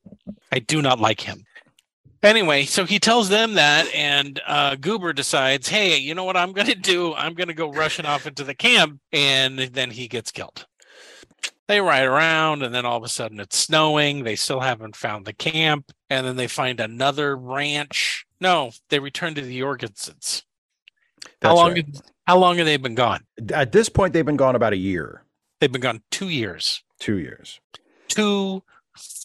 I 0.52 0.60
do 0.60 0.82
not 0.82 1.00
like 1.00 1.22
him. 1.22 1.44
Anyway, 2.24 2.66
so 2.66 2.86
he 2.86 2.98
tells 2.98 3.30
them 3.30 3.54
that, 3.54 3.88
and 3.94 4.42
uh, 4.48 4.76
Goober 4.76 5.14
decides, 5.14 5.68
hey, 5.68 5.98
you 5.98 6.16
know 6.16 6.24
what 6.24 6.36
I'm 6.36 6.54
going 6.54 6.68
to 6.74 6.76
do? 6.76 7.14
I'm 7.14 7.36
going 7.36 7.50
to 7.50 7.54
go 7.54 7.72
rushing 7.72 8.06
off 8.06 8.26
into 8.26 8.44
the 8.44 8.56
camp, 8.56 9.00
and 9.12 9.60
then 9.60 9.92
he 9.92 10.08
gets 10.08 10.32
killed. 10.32 10.66
They 11.68 11.82
ride 11.82 12.06
around, 12.06 12.64
and 12.64 12.74
then 12.74 12.86
all 12.86 12.98
of 12.98 13.04
a 13.04 13.10
sudden 13.10 13.40
it's 13.40 13.58
snowing. 13.58 14.24
They 14.24 14.36
still 14.36 14.60
haven't 14.60 14.96
found 14.96 15.26
the 15.26 15.34
camp, 15.34 15.92
and 16.10 16.26
then 16.26 16.36
they 16.36 16.48
find 16.48 16.80
another 16.80 17.36
ranch. 17.36 18.26
No, 18.42 18.72
they 18.90 19.00
return 19.00 19.36
to 19.36 19.42
the 19.42 19.60
Jorgensens. 19.60 20.44
That's 21.42 21.52
How 21.52 21.56
long? 21.56 21.74
right. 21.74 22.02
How 22.28 22.38
long 22.38 22.58
have 22.58 22.66
they 22.66 22.78
been 22.78 22.96
gone? 22.96 23.24
At 23.54 23.72
this 23.72 23.88
point, 23.90 24.14
they've 24.14 24.26
been 24.26 24.38
gone 24.38 24.56
about 24.56 24.74
a 24.74 24.78
year, 24.78 25.24
They've 25.60 25.72
been 25.72 25.82
gone 25.82 26.02
two 26.12 26.30
years. 26.30 26.84
two 27.00 27.18
years. 27.18 27.60
Two 28.08 28.64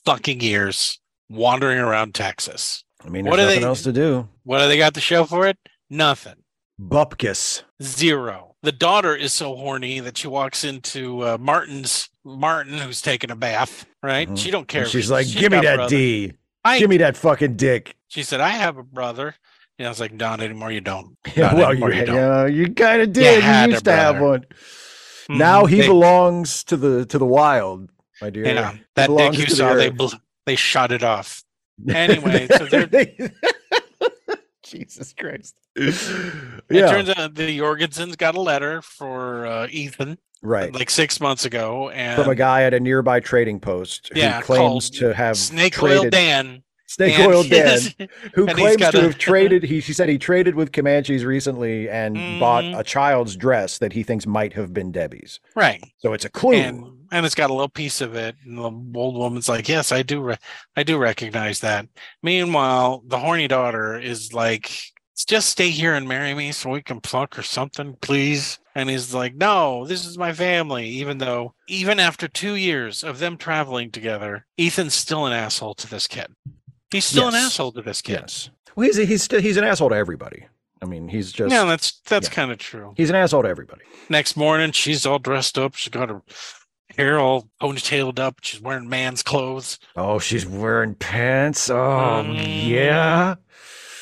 fucking 0.05 0.41
years 0.41 1.01
wandering 1.29 1.79
around 1.79 2.15
Texas. 2.15 2.85
I 3.05 3.09
mean, 3.09 3.25
What 3.25 3.37
nothing 3.37 3.61
they- 3.61 3.67
else 3.67 3.83
to 3.85 3.93
do. 3.93 4.29
What 4.45 4.59
do 4.61 4.69
they 4.69 4.77
got 4.79 4.95
to 4.95 5.01
show 5.01 5.25
for 5.25 5.47
it? 5.47 5.57
Nothing. 5.89 6.35
Bupkis. 6.81 7.63
Zero. 7.83 8.57
The 8.63 8.73
daughter 8.73 9.15
is 9.15 9.33
so 9.33 9.57
horny 9.57 10.01
that 10.01 10.19
she 10.19 10.29
walks 10.29 10.65
into 10.65 11.23
uh, 11.23 11.39
Martin's 11.41 12.11
Martin, 12.25 12.79
who's 12.79 13.01
taking 13.01 13.31
a 13.31 13.37
bath. 13.37 13.87
Right? 14.03 14.29
Mhm. 14.29 14.39
She 14.39 14.51
don't 14.51 14.69
care. 14.69 14.83
And 14.83 14.91
she's 14.91 15.11
like, 15.11 15.27
she's 15.27 15.37
"Give 15.41 15.53
me 15.53 15.61
that 15.61 15.77
brother." 15.77 15.91
D. 15.97 16.33
I, 16.65 16.79
Give 16.79 16.91
me 16.91 16.99
that 16.99 17.17
fucking 17.17 17.57
dick." 17.57 17.97
She 18.09 18.23
said, 18.23 18.41
"I 18.41 18.51
have 18.51 18.77
a 18.77 18.83
brother." 18.83 19.35
And 19.81 19.87
I 19.87 19.89
was 19.91 19.99
like, 19.99 20.13
"Not 20.13 20.43
anymore. 20.43 20.71
You 20.71 20.83
don't." 20.83 21.17
Yeah, 21.35 21.45
Not 21.53 21.55
well, 21.57 21.71
anymore, 21.71 21.91
you, 21.95 22.05
you 22.05 22.13
yeah, 22.13 22.47
you 22.47 22.75
kind 22.75 23.01
of 23.01 23.15
did. 23.15 23.43
You, 23.43 23.49
a 23.51 23.67
used 23.69 23.87
to 23.87 23.93
have 23.93 24.21
one. 24.21 24.45
Now 25.31 25.63
Mhm. 25.63 25.71
he 25.71 25.81
They- 25.81 25.87
belongs 25.87 26.65
to 26.65 26.77
the 26.77 27.07
to 27.07 27.17
the 27.19 27.25
wild, 27.25 27.89
my 28.21 28.29
dear. 28.29 28.45
Yeah, 28.45 28.73
He 28.73 28.81
that 28.97 29.07
dick 29.09 29.39
you 29.39 29.45
to 29.47 29.51
the 29.51 29.57
saw, 29.57 29.73
they 29.75 29.89
bl- 29.89 30.09
they 30.45 30.55
shot 30.55 30.93
it 30.93 31.03
off. 31.03 31.43
Anyway, 31.89 32.47
so 32.59 32.67
they're- 32.67 32.91
Jesus 34.63 35.15
Christ. 35.19 35.55
It 35.75 35.95
yeah, 36.69 36.91
turns 36.91 37.09
out 37.09 37.35
the 37.35 37.57
Jorgensen's 37.57 38.17
got 38.17 38.35
a 38.35 38.41
letter 38.41 38.83
for 38.83 39.47
uh, 39.47 39.67
Ethan 39.71 40.19
right. 40.43 40.75
like 40.75 40.91
six 40.91 41.21
months 41.23 41.47
ago, 41.47 41.89
and 41.89 42.21
From 42.23 42.31
a 42.31 42.35
guy 42.35 42.65
at 42.65 42.75
a 42.75 42.81
nearby 42.81 43.21
trading 43.21 43.61
post 43.61 44.11
who 44.13 44.21
claims 44.43 44.91
to 44.91 45.15
have 45.15 45.39
Snake 45.39 45.83
Oil 45.83 46.03
traded 46.03 46.13
Dan. 46.13 46.63
Snake 46.91 47.19
and 47.21 47.33
Oil 47.33 47.43
Dan, 47.49 47.79
who 48.35 48.47
claims 48.47 48.77
to 48.79 48.99
a- 48.99 49.03
have 49.03 49.17
traded. 49.19 49.63
He, 49.63 49.79
he 49.81 49.93
said 49.93 50.09
he 50.09 50.19
traded 50.19 50.57
with 50.57 50.73
Comanches 50.73 51.25
recently 51.25 51.89
and 51.89 52.15
bought 52.41 52.65
Mhm. 52.65 52.79
a 52.79 52.83
child's 52.83 53.37
dress 53.37 53.79
that 53.79 53.93
he 53.93 54.03
thinks 54.03 54.27
might 54.27 54.53
have 54.55 54.73
been 54.75 54.91
Debbie's. 54.91 55.39
right. 55.55 55.83
So 55.99 56.13
it's 56.15 56.25
a 56.25 56.31
clue. 56.31 56.55
and 56.55 56.85
and 57.13 57.25
it's 57.27 57.35
got 57.35 57.51
a 57.51 57.53
little 57.53 57.69
piece 57.69 58.01
of 58.01 58.15
it 58.15 58.35
and 58.45 58.57
the 58.59 58.63
old 58.99 59.17
woman's 59.17 59.49
like 59.49 59.69
yes 59.69 59.91
i 59.91 60.01
do 60.01 60.21
re- 60.23 60.37
i 60.77 60.85
do 60.85 60.97
recognize 60.97 61.59
that 61.59 61.87
meanwhile 62.23 63.03
the 63.07 63.19
horny 63.19 63.49
daughter 63.49 63.99
is 63.99 64.33
like 64.33 64.71
just 65.27 65.49
stay 65.49 65.71
here 65.71 65.95
and 65.95 66.07
marry 66.09 66.33
me 66.35 66.53
so 66.53 66.71
we 66.71 66.81
can 66.83 67.01
pluck 67.01 67.37
or 67.39 67.43
something 67.43 67.97
please 68.01 68.59
and 68.77 68.89
he's 68.89 69.13
like 69.13 69.35
no 69.35 69.85
this 69.87 70.07
is 70.07 70.17
my 70.17 70.33
family 70.33 70.87
even 70.89 71.19
though 71.19 71.53
even 71.67 71.99
after 71.99 72.29
two 72.29 72.55
years 72.55 73.03
of 73.03 73.19
them 73.19 73.37
traveling 73.37 73.91
together 73.91 74.47
ethan's 74.59 74.95
still 74.95 75.27
an 75.27 75.33
asshole 75.33 75.75
to 75.75 75.91
this 75.91 76.07
kid 76.07 76.29
he's 76.91 77.05
still 77.05 77.29
an 77.29 77.35
asshole 77.35 77.73
to 77.73 77.83
this 77.83 78.03
kid 78.03 78.21
yes. 78.23 78.51
Well, 78.77 78.87
he's 78.87 78.97
he's 78.97 79.23
still, 79.23 79.41
he's 79.41 79.57
an 79.57 79.65
asshole 79.65 79.91
to 79.91 79.97
everybody. 79.97 80.47
I 80.83 80.87
mean, 80.87 81.09
he's 81.09 81.31
just 81.33 81.53
yeah 81.53 81.65
that's 81.65 82.01
that's 82.09 82.29
yeah. 82.29 82.35
kind 82.35 82.51
of 82.51 82.59
true 82.59 82.95
he's 82.97 83.11
an 83.11 83.17
asshole 83.17 83.43
to 83.43 83.49
everybody. 83.49 83.83
next 84.09 84.37
morning 84.37 84.73
she's 84.73 85.05
all 85.05 85.19
dressed 85.19 85.59
up 85.59 85.75
she's 85.75 85.91
got 85.91 86.09
her 86.09 86.23
hair 86.97 87.19
all 87.21 87.49
ponytailed 87.61 88.19
up 88.19 88.37
she's 88.43 88.61
wearing 88.63 88.89
man's 88.89 89.23
clothes 89.23 89.79
Oh, 89.95 90.19
she's 90.19 90.47
wearing 90.47 90.95
pants. 90.95 91.69
Oh, 91.71 92.25
Mm. 92.27 92.69
yeah. 92.69 93.35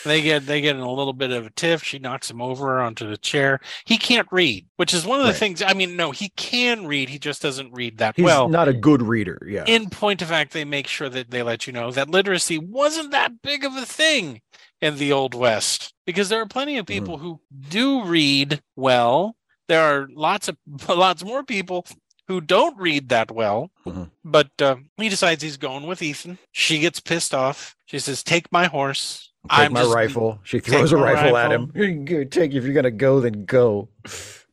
They 0.05 0.23
get 0.23 0.47
they 0.47 0.61
get 0.61 0.77
in 0.77 0.83
a 0.83 0.91
little 0.93 1.13
bit 1.13 1.31
of 1.31 1.47
a 1.47 1.51
tiff. 1.51 1.83
She 1.83 1.99
knocks 1.99 2.31
him 2.31 2.41
over 2.41 2.79
onto 2.81 3.09
the 3.09 3.17
chair. 3.17 3.61
He 3.85 3.99
can't 3.99 4.29
read, 4.31 4.67
which 4.77 4.95
is 4.95 5.05
one 5.07 5.21
of 5.21 5.27
the 5.27 5.33
Right. 5.33 5.39
things. 5.39 5.63
I 5.63 5.73
mean, 5.75 5.97
no, 5.97 6.11
he 6.13 6.29
can 6.31 6.87
read. 6.87 7.09
He 7.09 7.19
just 7.19 7.43
doesn't 7.43 7.73
read 7.73 7.99
that 7.99 8.17
He's 8.17 8.25
well. 8.25 8.49
not 8.49 8.69
a 8.69 8.73
good 8.73 9.03
reader. 9.03 9.45
Yeah. 9.49 9.65
in 9.67 9.91
point 9.91 10.23
of 10.23 10.29
fact, 10.29 10.53
they 10.53 10.65
make 10.65 10.87
sure 10.87 11.09
that 11.09 11.31
they 11.31 11.43
let 11.43 11.67
you 11.67 11.73
know 11.73 11.91
that 11.91 12.11
literacy 12.11 12.59
wasn't 12.59 13.11
that 13.13 13.43
big 13.43 13.65
of 13.65 13.75
a 13.77 13.85
thing 13.87 14.41
in 14.81 14.97
the 14.99 15.13
old 15.13 15.35
west 15.35 15.93
because 16.07 16.29
there 16.29 16.41
are 16.41 16.47
plenty 16.47 16.79
of 16.79 16.87
Mm-hmm. 16.87 16.99
people 17.05 17.19
who 17.19 17.41
do 17.69 18.05
read 18.05 18.63
well. 18.77 19.35
There 19.69 19.83
are 19.83 20.09
lots 20.15 20.49
of 20.49 20.57
lots 20.89 21.25
more 21.25 21.43
people 21.45 21.85
who 22.29 22.41
don't 22.41 22.77
read 22.79 23.09
that 23.09 23.31
well. 23.31 23.71
Mhm. 23.87 24.11
But 24.25 24.51
uh, 24.61 24.77
he 24.97 25.09
decides 25.09 25.43
he's 25.43 25.57
going 25.57 25.87
with 25.87 26.03
Ethan. 26.03 26.39
She 26.53 26.79
gets 26.79 27.01
pissed 27.01 27.35
off. 27.35 27.75
She 27.87 27.99
says, 27.99 28.23
"Take 28.23 28.53
my 28.53 28.67
horse." 28.67 29.28
Take 29.51 29.59
I'm 29.61 29.73
my 29.73 29.83
just- 29.83 29.95
rifle. 29.95 30.41
She 30.45 30.61
throws 30.61 30.93
a 30.93 30.97
my 30.97 31.13
rifle, 31.13 31.37
at 31.37 31.53
him. 31.53 31.73
You 31.75 32.05
can 32.05 32.29
Take 32.31 32.53
if 32.55 32.65
you're 32.65 32.75
gonna 32.75 32.91
go, 32.91 33.21
then 33.21 33.45
go. 33.45 33.89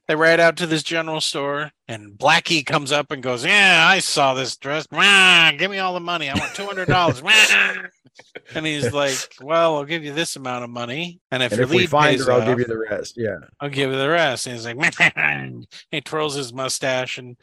They 0.07 0.15
ride 0.15 0.39
out 0.39 0.55
to 0.57 0.67
this 0.67 0.83
general 0.83 1.19
store, 1.19 1.71
and 1.87 2.11
Blackie 2.11 2.63
comes 2.63 2.91
up 2.91 3.09
and 3.11 3.23
goes, 3.23 3.43
"Yeah, 3.43 3.87
I 3.89 3.99
saw 3.99 4.35
this 4.35 4.55
dress. 4.55 4.85
Wah, 4.91 5.51
give 5.53 5.71
me 5.71 5.79
all 5.79 5.95
the 5.95 5.99
money. 5.99 6.29
I 6.29 6.37
want 6.37 6.53
two 6.53 6.65
hundred 6.65 6.87
dollars." 6.87 7.23
and 8.55 8.65
he's 8.65 8.93
like, 8.93 9.15
"Well, 9.41 9.77
I'll 9.77 9.83
give 9.85 10.03
you 10.03 10.13
this 10.13 10.35
amount 10.35 10.63
of 10.63 10.69
money, 10.69 11.19
and 11.31 11.41
if 11.41 11.51
And 11.51 11.59
your 11.59 11.67
if 11.67 11.73
we 11.73 11.87
find 11.87 12.17
pays 12.17 12.25
her, 12.27 12.33
I'll 12.33 12.41
off, 12.41 12.47
give 12.47 12.59
you 12.59 12.65
the 12.65 12.77
rest. 12.77 13.15
Yeah. 13.17 13.37
I'll 13.59 13.69
give 13.69 13.91
you 13.91 13.97
the 13.97 14.09
rest." 14.09 14.45
And 14.45 14.55
he's 14.55 14.65
like, 14.65 15.65
he 15.91 16.01
twirls 16.01 16.35
his 16.35 16.53
mustache, 16.53 17.17
and 17.17 17.35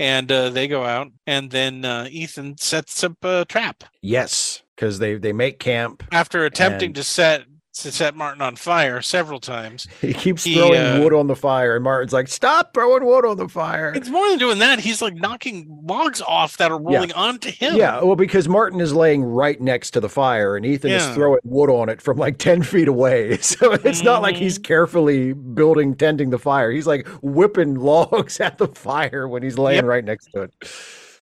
and 0.00 0.30
uh, 0.32 0.50
they 0.50 0.66
go 0.66 0.84
out, 0.84 1.08
and 1.26 1.52
then 1.52 1.84
uh, 1.84 2.08
Ethan 2.10 2.58
sets 2.58 3.02
up 3.04 3.16
a 3.22 3.44
trap 3.48 3.84
Yes, 4.02 4.62
because 4.78 4.98
they 5.00 5.16
they 5.16 5.32
make 5.32 5.58
camp. 5.58 6.04
after 6.12 6.44
attempting 6.44 6.88
And- 6.90 6.96
to 6.96 7.02
set 7.04 7.44
to 7.74 7.92
set 7.92 8.16
Martin 8.16 8.42
on 8.42 8.56
fire 8.56 9.00
several 9.00 9.38
times. 9.38 9.86
He 10.00 10.12
keeps 10.12 10.42
He, 10.42 10.54
throwing 10.56 10.80
uh, 10.80 10.98
wood 11.00 11.12
on 11.14 11.28
the 11.28 11.36
fire, 11.36 11.76
and 11.76 11.84
Martin's 11.84 12.12
like, 12.12 12.26
"Stop 12.26 12.74
throwing 12.74 13.04
wood 13.04 13.24
on 13.24 13.36
the 13.36 13.48
fire." 13.48 13.92
It's 13.94 14.08
more 14.08 14.28
than 14.30 14.38
doing 14.38 14.58
that. 14.58 14.80
He's 14.80 15.00
like 15.00 15.14
knocking 15.14 15.66
logs 15.84 16.20
off 16.20 16.56
that 16.56 16.72
are 16.72 16.80
rolling 16.80 17.12
onto 17.12 17.50
him. 17.52 17.76
Yeah, 17.76 18.02
well, 18.02 18.16
because 18.16 18.48
Martin 18.48 18.80
is 18.80 18.92
laying 18.94 19.22
right 19.22 19.60
next 19.60 19.92
to 19.92 20.00
the 20.00 20.08
fire, 20.08 20.56
and 20.56 20.66
Ethan 20.66 20.90
is 20.90 21.06
throwing 21.14 21.38
wood 21.44 21.70
on 21.70 21.88
it 21.88 22.02
from 22.02 22.16
like 22.16 22.38
ten 22.38 22.62
feet 22.64 22.88
away. 22.88 23.38
So 23.42 23.72
it's 23.74 24.02
not 24.02 24.22
like 24.22 24.34
Mm-hmm. 24.34 24.42
he's 24.44 24.58
carefully 24.58 25.32
building, 25.34 25.94
tending 25.94 26.30
the 26.30 26.38
fire. 26.38 26.72
He's 26.72 26.86
like 26.86 27.06
whipping 27.22 27.74
logs 27.78 28.40
at 28.40 28.58
the 28.58 28.66
fire 28.68 29.28
when 29.28 29.42
he's 29.44 29.56
laying 29.58 29.76
Yep. 29.76 29.84
right 29.84 30.04
next 30.04 30.32
to 30.32 30.42
it. 30.42 30.52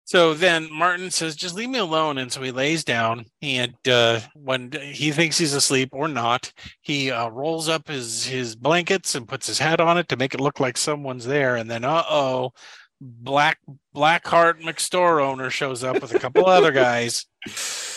So 0.06 0.34
then 0.34 0.68
Martin 0.72 1.10
says, 1.10 1.34
"Just 1.34 1.56
leave 1.56 1.68
me 1.68 1.80
alone." 1.80 2.18
And 2.18 2.30
so 2.30 2.40
he 2.40 2.52
lays 2.52 2.84
down, 2.84 3.26
and 3.42 3.74
uh, 3.88 4.20
when 4.34 4.70
he 4.70 5.10
thinks 5.10 5.36
he's 5.36 5.52
asleep 5.52 5.88
or 5.92 6.06
not, 6.06 6.52
he 6.80 7.10
uh, 7.10 7.28
rolls 7.28 7.68
up 7.68 7.88
his 7.88 8.24
his 8.24 8.54
blankets 8.54 9.16
and 9.16 9.26
puts 9.26 9.48
his 9.48 9.58
hat 9.58 9.80
on 9.80 9.98
it 9.98 10.08
to 10.08 10.16
make 10.16 10.32
it 10.32 10.40
look 10.40 10.60
like 10.60 10.76
someone's 10.76 11.26
there. 11.26 11.56
And 11.56 11.68
then, 11.68 11.84
uh 11.84 12.04
oh, 12.08 12.52
Black 13.00 13.58
Blackheart 13.96 14.60
McStore 14.62 15.20
owner 15.20 15.50
shows 15.50 15.82
up 15.82 16.00
with 16.00 16.14
a 16.14 16.20
couple 16.20 16.46
other 16.46 16.70
guys, 16.70 17.26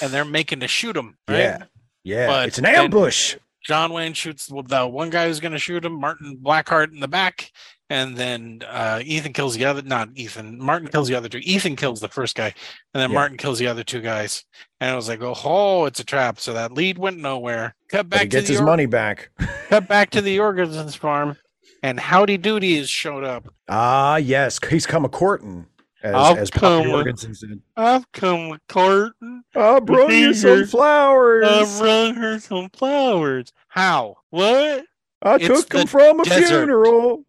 and 0.01 0.12
they're 0.12 0.26
making 0.26 0.62
to 0.62 0.68
shoot 0.68 0.97
him. 0.97 1.16
Right? 1.28 1.38
Yeah, 1.38 1.64
yeah, 2.03 2.28
But 2.28 2.47
it's 2.47 2.57
an 2.57 2.66
ambush. 2.66 3.36
John 3.64 3.93
Wayne 3.93 4.14
shoots 4.14 4.47
the 4.47 4.88
one 4.88 5.12
guy 5.12 5.28
who's 5.28 5.39
going 5.39 5.51
to 5.51 5.60
shoot 5.60 5.86
him, 5.86 5.99
Martin 5.99 6.39
Blackheart 6.41 6.91
in 6.91 7.01
the 7.01 7.07
back, 7.07 7.51
and 7.89 8.15
then 8.17 8.61
uh, 8.67 9.01
Ethan 9.03 9.33
kills 9.33 9.55
the 9.55 9.65
other. 9.65 9.81
Not 9.81 10.09
Ethan. 10.15 10.61
Martin 10.63 10.87
kills 10.89 11.07
the 11.07 11.15
other 11.15 11.29
two. 11.29 11.39
Ethan 11.39 11.75
kills 11.75 11.99
the 11.99 12.07
first 12.07 12.35
guy, 12.35 12.53
and 12.93 13.01
then 13.01 13.09
Yeah. 13.11 13.15
Martin 13.15 13.37
kills 13.37 13.59
the 13.59 13.67
other 13.67 13.83
two 13.83 14.01
guys. 14.01 14.45
And 14.79 14.91
I 14.91 14.95
was 14.95 15.07
like, 15.09 15.19
oh, 15.21 15.85
it's 15.85 15.99
a 15.99 16.03
trap. 16.05 16.39
So 16.39 16.53
that 16.53 16.71
lead 16.71 16.97
went 16.97 17.17
nowhere. 17.17 17.75
Cut 17.89 18.09
But 18.09 18.19
he 18.19 18.25
back 18.25 18.29
to 18.31 18.37
gets 18.37 18.47
his 18.49 18.61
Or- 18.61 18.65
money 18.65 18.85
back. 18.85 19.29
cut 19.69 19.87
back 19.87 20.09
to 20.11 20.21
the 20.21 20.35
Jorgensen's 20.35 20.95
farm, 20.95 21.35
and 21.83 21.99
Howdy 21.99 22.37
Doody 22.37 22.77
has 22.77 22.89
showed 22.89 23.23
up. 23.23 23.53
Ah, 23.67 24.17
yes, 24.17 24.59
he's 24.69 24.85
come 24.85 25.05
a 25.05 25.09
courting, 25.09 25.65
as 26.03 26.13
I'll 26.15 26.37
as 26.37 26.49
come 26.49 26.83
with- 26.83 26.91
Jorgensen 26.91 27.33
said. 27.35 27.61
I've 27.75 28.11
come 28.11 28.49
with 28.49 28.61
Carton. 28.67 29.43
I 29.55 29.79
brought 29.79 30.11
you 30.11 30.33
some 30.33 30.65
flowers. 30.67 31.45
I 31.47 31.79
brought 31.79 32.15
her 32.15 32.39
some 32.39 32.69
flowers. 32.69 33.51
How? 33.67 34.17
What? 34.29 34.85
I 35.21 35.35
it's 35.35 35.47
took 35.47 35.69
them 35.69 35.85
from 35.87 36.19
a 36.21 36.23
desert. 36.23 36.47
funeral. 36.47 37.25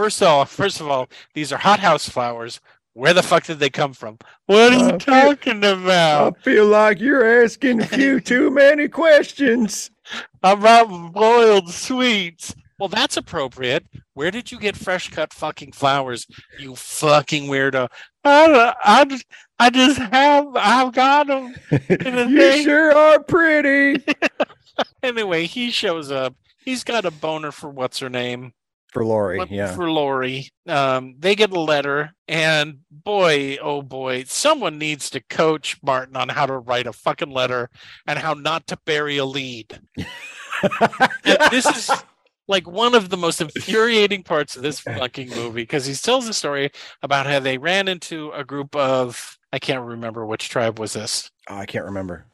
First 0.00 0.22
of 0.22 0.28
all, 0.28 0.44
first 0.46 0.80
of 0.80 0.88
all, 0.88 1.10
these 1.34 1.52
are 1.52 1.58
hothouse 1.58 2.08
flowers. 2.08 2.58
Where 2.94 3.12
the 3.12 3.22
fuck 3.22 3.44
did 3.44 3.58
they 3.58 3.68
come 3.68 3.92
from? 3.92 4.16
What 4.46 4.72
are 4.72 4.76
you 4.76 4.88
feel- 4.88 4.98
talking 4.98 5.62
I 5.62 6.30
feel 6.42 6.64
like 6.64 7.00
you're 7.00 7.44
asking 7.44 7.82
a 7.82 7.86
few 7.86 8.18
too 8.32 8.50
many 8.50 8.88
questions. 8.88 9.90
About 10.42 11.12
boiled 11.12 11.68
sweets. 11.68 12.54
Well, 12.78 12.88
that's 12.88 13.18
appropriate. 13.18 13.84
Where 14.14 14.30
did 14.30 14.50
you 14.50 14.58
get 14.58 14.74
fresh 14.74 15.10
cut 15.10 15.34
fucking 15.34 15.72
flowers? 15.72 16.26
You 16.58 16.76
fucking 16.76 17.44
weirdo. 17.50 17.88
I, 18.24 18.46
don't- 18.46 18.76
I, 18.82 19.04
just, 19.04 19.26
I 19.58 19.68
just 19.68 19.98
have, 19.98 20.46
I've 20.56 20.94
got 20.94 21.26
them. 21.26 21.54
the 21.70 22.26
you 22.30 22.38
thing- 22.38 22.64
sure 22.64 22.96
are 22.96 23.22
pretty. 23.22 24.02
Anyway, 25.02 25.44
he 25.44 25.70
shows 25.70 26.10
up. 26.10 26.34
He's 26.64 26.84
got 26.84 27.04
a 27.04 27.10
boner 27.10 27.52
for 27.52 27.68
what's 27.68 27.98
her 27.98 28.08
name? 28.08 28.54
For 28.92 29.04
Lori, 29.04 29.40
yeah. 29.50 29.74
for 29.74 29.90
Lori. 29.90 30.50
Um, 30.66 31.14
they 31.18 31.36
get 31.36 31.52
a 31.52 31.60
letter, 31.60 32.12
and 32.26 32.80
boy, 32.90 33.56
oh 33.62 33.82
boy, 33.82 34.24
someone 34.26 34.78
needs 34.78 35.10
to 35.10 35.20
coach 35.20 35.78
Martin 35.82 36.16
on 36.16 36.28
how 36.28 36.46
to 36.46 36.58
write 36.58 36.88
a 36.88 36.92
fucking 36.92 37.30
letter 37.30 37.70
and 38.06 38.18
how 38.18 38.34
not 38.34 38.66
to 38.68 38.78
bury 38.84 39.16
a 39.16 39.24
lead. 39.24 39.80
this 41.24 41.66
is 41.66 41.90
like 42.48 42.68
one 42.68 42.94
of 42.94 43.08
the 43.08 43.16
most 43.16 43.40
infuriating 43.40 44.24
parts 44.24 44.56
of 44.56 44.62
this 44.62 44.80
fucking 44.80 45.30
movie 45.30 45.62
because 45.62 45.86
he 45.86 45.94
tells 45.94 46.26
a 46.28 46.34
story 46.34 46.70
about 47.02 47.26
how 47.26 47.38
they 47.38 47.56
ran 47.58 47.86
into 47.86 48.32
a 48.32 48.44
group 48.44 48.74
of 48.74 49.38
I 49.52 49.58
can't 49.58 49.84
remember 49.84 50.26
which 50.26 50.48
tribe 50.48 50.78
was 50.78 50.92
this. 50.92 51.30
Oh, 51.48 51.56
I 51.56 51.66
can't 51.66 51.84
remember. 51.84 52.26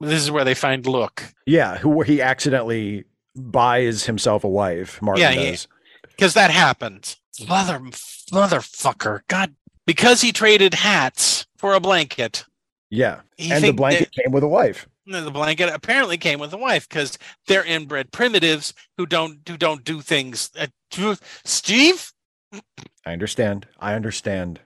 This 0.00 0.20
is 0.20 0.30
where 0.32 0.44
they 0.44 0.54
find 0.54 0.84
Look 0.86 1.24
Yeah, 1.46 1.78
who 1.78 2.02
he 2.02 2.20
accidentally 2.20 3.04
buys 3.36 4.04
himself 4.04 4.44
a 4.44 4.48
wife. 4.48 5.00
Martin 5.00 5.22
Yeah, 5.22 5.30
he- 5.30 5.50
does. 5.52 5.68
Because 6.16 6.34
that 6.34 6.50
happens. 6.50 7.16
Mother 7.48 7.78
motherfucker, 8.30 9.20
God, 9.28 9.54
because 9.86 10.20
he 10.20 10.32
traded 10.32 10.74
hats 10.74 11.46
for 11.56 11.74
a 11.74 11.80
blanket. 11.80 12.44
Yeah, 12.90 13.20
and 13.38 13.64
the 13.64 13.72
blanket 13.72 14.12
came 14.12 14.32
with 14.32 14.42
a 14.42 14.48
wife. 14.48 14.86
that- 15.06 15.22
the 15.24 15.30
blanket 15.30 15.68
apparently 15.72 16.16
came 16.18 16.38
with 16.38 16.52
a 16.52 16.56
wife 16.58 16.88
because 16.88 17.18
they're 17.46 17.64
inbred 17.64 18.12
primitives 18.12 18.72
who 18.96 19.06
don't 19.06 19.40
who 19.48 19.56
don't 19.56 19.82
do 19.84 20.00
things. 20.00 20.50
Uh, 20.58 20.66
Steve. 21.44 22.12
I 23.06 23.12
understand. 23.12 23.66
I 23.80 23.94
understand. 23.94 24.60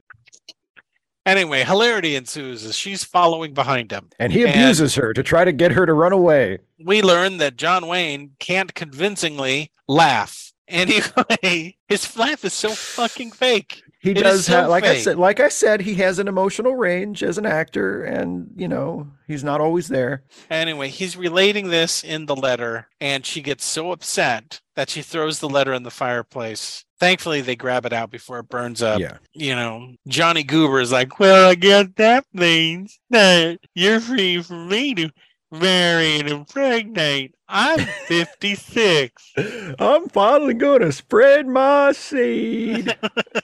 Anyway, 1.24 1.64
hilarity 1.64 2.14
ensues 2.14 2.64
as 2.64 2.76
she's 2.76 3.02
following 3.02 3.52
behind 3.54 3.90
him. 3.90 4.10
And 4.18 4.32
he 4.32 4.42
And- 4.42 4.50
abuses 4.50 4.94
her 4.94 5.12
to 5.12 5.22
try 5.22 5.44
to 5.44 5.52
get 5.52 5.72
her 5.72 5.84
to 5.86 5.92
run 5.92 6.12
away. 6.12 6.58
We 6.84 7.02
learn 7.02 7.38
that 7.38 7.56
John 7.56 7.86
Wayne 7.88 8.32
can't 8.38 8.74
convincingly 8.74 9.72
laugh. 9.88 10.52
Anyway, 10.68 11.76
his 11.88 12.16
laugh 12.16 12.44
is 12.44 12.52
so 12.52 12.70
fucking 12.70 13.30
fake. 13.32 13.82
He 14.00 14.12
It 14.12 14.22
does 14.22 14.46
so 14.46 14.52
have, 14.52 14.68
like 14.70 14.84
I 14.84 14.98
said, 14.98 15.18
like 15.18 15.40
I 15.40 15.48
said, 15.48 15.80
he 15.80 15.94
has 15.96 16.18
an 16.18 16.28
emotional 16.28 16.76
range 16.76 17.22
as 17.22 17.38
an 17.38 17.46
actor, 17.46 18.04
and 18.04 18.48
you 18.56 18.68
know 18.68 19.08
he's 19.26 19.42
not 19.42 19.60
always 19.60 19.88
there. 19.88 20.22
Anyway, 20.50 20.88
he's 20.88 21.16
relating 21.16 21.70
this 21.70 22.04
in 22.04 22.26
the 22.26 22.36
letter, 22.36 22.88
and 23.00 23.26
she 23.26 23.42
gets 23.42 23.64
so 23.64 23.90
upset 23.90 24.60
that 24.76 24.90
she 24.90 25.02
throws 25.02 25.40
the 25.40 25.48
letter 25.48 25.72
in 25.72 25.82
the 25.82 25.90
fireplace. 25.90 26.84
Thankfully, 27.00 27.40
they 27.40 27.56
grab 27.56 27.84
it 27.84 27.92
out 27.92 28.10
before 28.10 28.38
it 28.38 28.48
burns 28.48 28.80
up. 28.82 29.00
yeah, 29.00 29.18
You 29.32 29.54
know, 29.54 29.94
Johnny 30.06 30.44
Goober 30.44 30.80
is 30.80 30.92
like, 30.92 31.18
Well, 31.18 31.50
I 31.50 31.54
guess 31.54 31.88
that 31.96 32.24
means 32.32 32.98
that 33.10 33.58
you're 33.74 34.00
free 34.00 34.42
for 34.42 34.54
me 34.54 34.94
to 34.94 35.10
marry 35.60 36.20
and 36.20 36.46
pregnant. 36.48 37.34
I'm 37.48 37.78
56. 37.78 39.32
I'm 39.78 40.08
finally 40.08 40.54
gonna 40.54 40.92
spread 40.92 41.46
my 41.46 41.92
seed. 41.92 42.96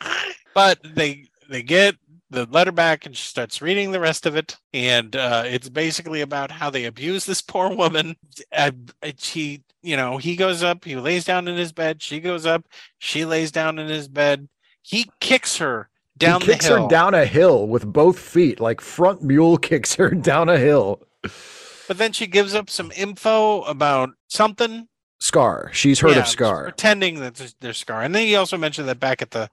but 0.54 0.78
they 0.94 1.26
they 1.48 1.62
get 1.62 1.96
the 2.30 2.46
letter 2.46 2.72
back 2.72 3.04
and 3.04 3.14
she 3.14 3.24
starts 3.24 3.60
reading 3.60 3.92
the 3.92 4.00
rest 4.00 4.24
of 4.24 4.36
it 4.36 4.56
and 4.72 5.14
uh, 5.16 5.42
it's 5.44 5.68
basically 5.68 6.22
about 6.22 6.50
how 6.50 6.70
they 6.70 6.86
abuse 6.86 7.26
this 7.26 7.42
poor 7.42 7.68
woman 7.68 8.16
uh, 8.56 8.70
she 9.18 9.62
you 9.82 9.94
know 9.98 10.16
he 10.16 10.34
goes 10.34 10.62
up 10.62 10.82
he 10.82 10.96
lays 10.96 11.26
down 11.26 11.46
in 11.46 11.58
his 11.58 11.72
bed 11.72 12.00
she 12.00 12.20
goes 12.20 12.46
up 12.46 12.64
she 12.98 13.26
lays 13.26 13.52
down 13.52 13.78
in 13.78 13.86
his 13.86 14.08
bed 14.08 14.48
he 14.80 15.10
kicks 15.20 15.58
her 15.58 15.90
down 16.18 16.40
he 16.40 16.48
kicks 16.48 16.66
the 16.66 16.74
hill 16.74 16.82
her 16.84 16.88
down 16.88 17.14
a 17.14 17.26
hill 17.26 17.66
with 17.66 17.84
both 17.84 18.18
feet, 18.18 18.60
like 18.60 18.80
front 18.80 19.22
mule 19.22 19.56
kicks 19.70 19.94
her 19.96 20.10
down 20.10 20.48
a 20.48 20.58
hill. 20.58 21.02
But 21.88 21.98
then 21.98 22.12
she 22.12 22.26
gives 22.26 22.54
up 22.54 22.68
some 22.70 22.92
info 22.96 23.62
about 23.62 24.10
something 24.28 24.88
Scar. 25.20 25.70
She's 25.72 26.00
heard 26.00 26.12
Yeah, 26.16 26.22
of 26.22 26.26
Scar. 26.28 26.64
pretending 26.64 27.20
that 27.20 27.36
there's- 27.60 27.78
scar 27.78 28.02
and 28.02 28.12
then 28.14 28.26
he 28.26 28.34
also 28.34 28.56
mentioned 28.58 28.88
that 28.88 28.98
back 28.98 29.22
at 29.22 29.30
the 29.30 29.48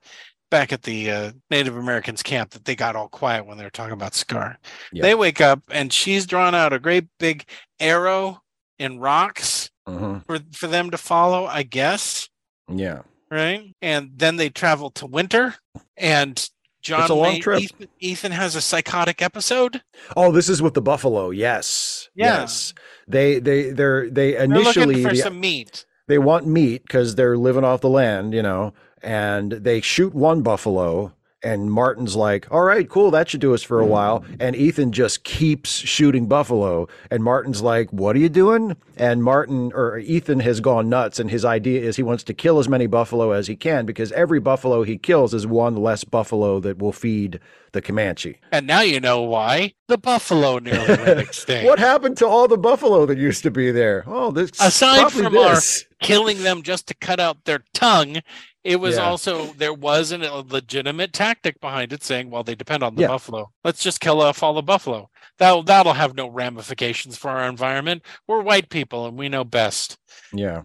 back 0.50 0.72
at 0.72 0.82
the 0.82 1.08
uh, 1.08 1.32
native 1.48 1.76
americans 1.76 2.24
camp 2.24 2.50
that 2.50 2.64
they 2.64 2.74
got 2.74 2.96
all 2.96 3.08
quiet 3.08 3.46
when 3.46 3.56
they 3.56 3.62
were 3.62 3.70
talking 3.70 3.92
about 3.92 4.14
scar 4.16 4.58
they 4.92 5.14
wake 5.14 5.40
up 5.40 5.62
and 5.70 5.92
she's 5.92 6.26
drawn 6.26 6.56
out 6.56 6.72
a 6.72 6.78
great 6.80 7.06
big 7.20 7.44
arrow 7.78 8.42
in 8.80 8.98
rocks 8.98 9.70
Mhm. 9.88 10.26
for 10.26 10.40
for 10.52 10.66
them 10.66 10.90
to 10.90 10.98
follow 10.98 11.46
i 11.46 11.62
guess 11.62 12.28
Yeah. 12.68 13.02
right 13.30 13.72
and 13.80 14.10
then 14.16 14.34
they 14.36 14.48
travel 14.50 14.90
to 14.92 15.06
winter 15.06 15.54
and 15.96 16.50
john 16.82 17.00
It's 17.02 17.10
a 17.10 17.14
long 17.14 17.32
Wayne- 17.34 17.42
trip. 17.42 17.60
ethan, 17.62 17.88
ethan 18.00 18.32
has 18.32 18.54
a 18.56 18.60
psychotic 18.60 19.20
episode 19.22 19.82
Oh, 20.16 20.32
this 20.32 20.48
is 20.48 20.60
with 20.62 20.74
the 20.74 20.80
buffalo. 20.82 21.30
Yes. 21.30 22.08
Yeah. 22.14 22.40
Yes. 22.40 22.74
They 23.08 23.38
they 23.38 23.70
they're 23.70 24.08
they 24.10 24.32
they're 24.32 24.44
initially 24.44 24.86
looking 24.86 25.02
for 25.04 25.10
the- 25.14 25.20
some 25.22 25.40
meat 25.40 25.84
they 26.08 26.18
want 26.18 26.46
meat 26.46 26.82
because 26.82 27.14
they're 27.14 27.36
living 27.38 27.62
off 27.64 27.80
the 27.82 27.88
land, 27.88 28.34
you 28.34 28.42
know, 28.42 28.72
and 29.02 29.52
they 29.52 29.80
shoot 29.80 30.12
one 30.14 30.42
buffalo 30.42 31.12
And 31.42 31.70
Martin's 31.72 32.16
like, 32.16 32.46
all 32.50 32.60
right, 32.64 32.86
cool, 32.86 33.10
that 33.12 33.30
should 33.30 33.40
do 33.40 33.54
us 33.54 33.62
for 33.62 33.80
a 33.80 33.86
while. 33.86 34.22
And 34.38 34.54
Ethan 34.54 34.92
just 34.92 35.24
keeps 35.24 35.70
shooting 35.70 36.26
buffalo. 36.26 36.86
And 37.10 37.24
Martin's 37.24 37.62
like, 37.62 37.88
what 37.94 38.14
are 38.14 38.18
you 38.18 38.28
doing? 38.28 38.76
And 39.00 39.24
Martin 39.24 39.72
or 39.74 39.98
Ethan 39.98 40.40
has 40.40 40.60
gone 40.60 40.88
nuts. 40.88 41.18
And 41.18 41.30
his 41.30 41.44
idea 41.44 41.80
is 41.80 41.96
he 41.96 42.02
wants 42.02 42.22
to 42.24 42.34
kill 42.34 42.58
as 42.58 42.68
many 42.68 42.86
buffalo 42.86 43.32
as 43.32 43.46
he 43.46 43.56
can 43.56 43.86
because 43.86 44.12
every 44.12 44.38
buffalo 44.40 44.82
he 44.82 44.98
kills 44.98 45.34
is 45.34 45.46
one 45.46 45.76
less 45.76 46.04
buffalo 46.04 46.60
that 46.60 46.78
will 46.78 46.92
feed 46.92 47.40
the 47.72 47.80
Comanche. 47.82 48.40
And 48.52 48.66
now 48.66 48.80
you 48.82 49.00
know 49.00 49.22
why 49.22 49.72
the 49.88 49.98
buffalo 49.98 50.58
nearly 50.58 50.86
went 50.88 51.20
extinct. 51.28 51.66
What 51.66 51.78
happened 51.78 52.16
to 52.18 52.26
all 52.26 52.46
the 52.48 52.58
buffalo 52.58 53.06
that 53.06 53.18
used 53.18 53.42
to 53.44 53.50
be 53.50 53.70
there? 53.70 54.04
Oh, 54.06 54.30
this 54.30 54.50
Aside 54.60 55.10
from 55.12 55.36
our- 55.36 55.56
killing 56.00 56.42
them 56.42 56.62
just 56.62 56.86
to 56.88 56.94
cut 56.94 57.20
out 57.20 57.44
their 57.44 57.62
tongue. 57.74 58.18
It 58.64 58.76
was 58.80 58.96
Yeah. 58.96 59.02
also 59.08 59.46
there 59.54 59.72
was 59.72 60.12
an, 60.12 60.22
a 60.22 60.36
legitimate 60.40 61.12
tactic 61.12 61.60
behind 61.60 61.92
it, 61.92 62.02
saying, 62.02 62.30
"Well, 62.30 62.42
they 62.42 62.54
depend 62.54 62.82
on 62.82 62.94
the 62.94 63.02
Yeah. 63.02 63.08
buffalo. 63.08 63.50
Let's 63.64 63.82
just 63.82 64.00
kill 64.00 64.20
off 64.20 64.42
all 64.42 64.54
the 64.54 64.62
buffalo. 64.62 65.09
That'll 65.38 65.62
that'll 65.62 65.94
have 65.94 66.14
no 66.14 66.28
ramifications 66.28 67.16
for 67.16 67.30
our 67.30 67.48
environment. 67.48 68.02
We're 68.26 68.42
white 68.42 68.68
people 68.68 69.06
and 69.06 69.18
we 69.18 69.28
know 69.28 69.44
best." 69.44 69.96
Yeah. 70.32 70.62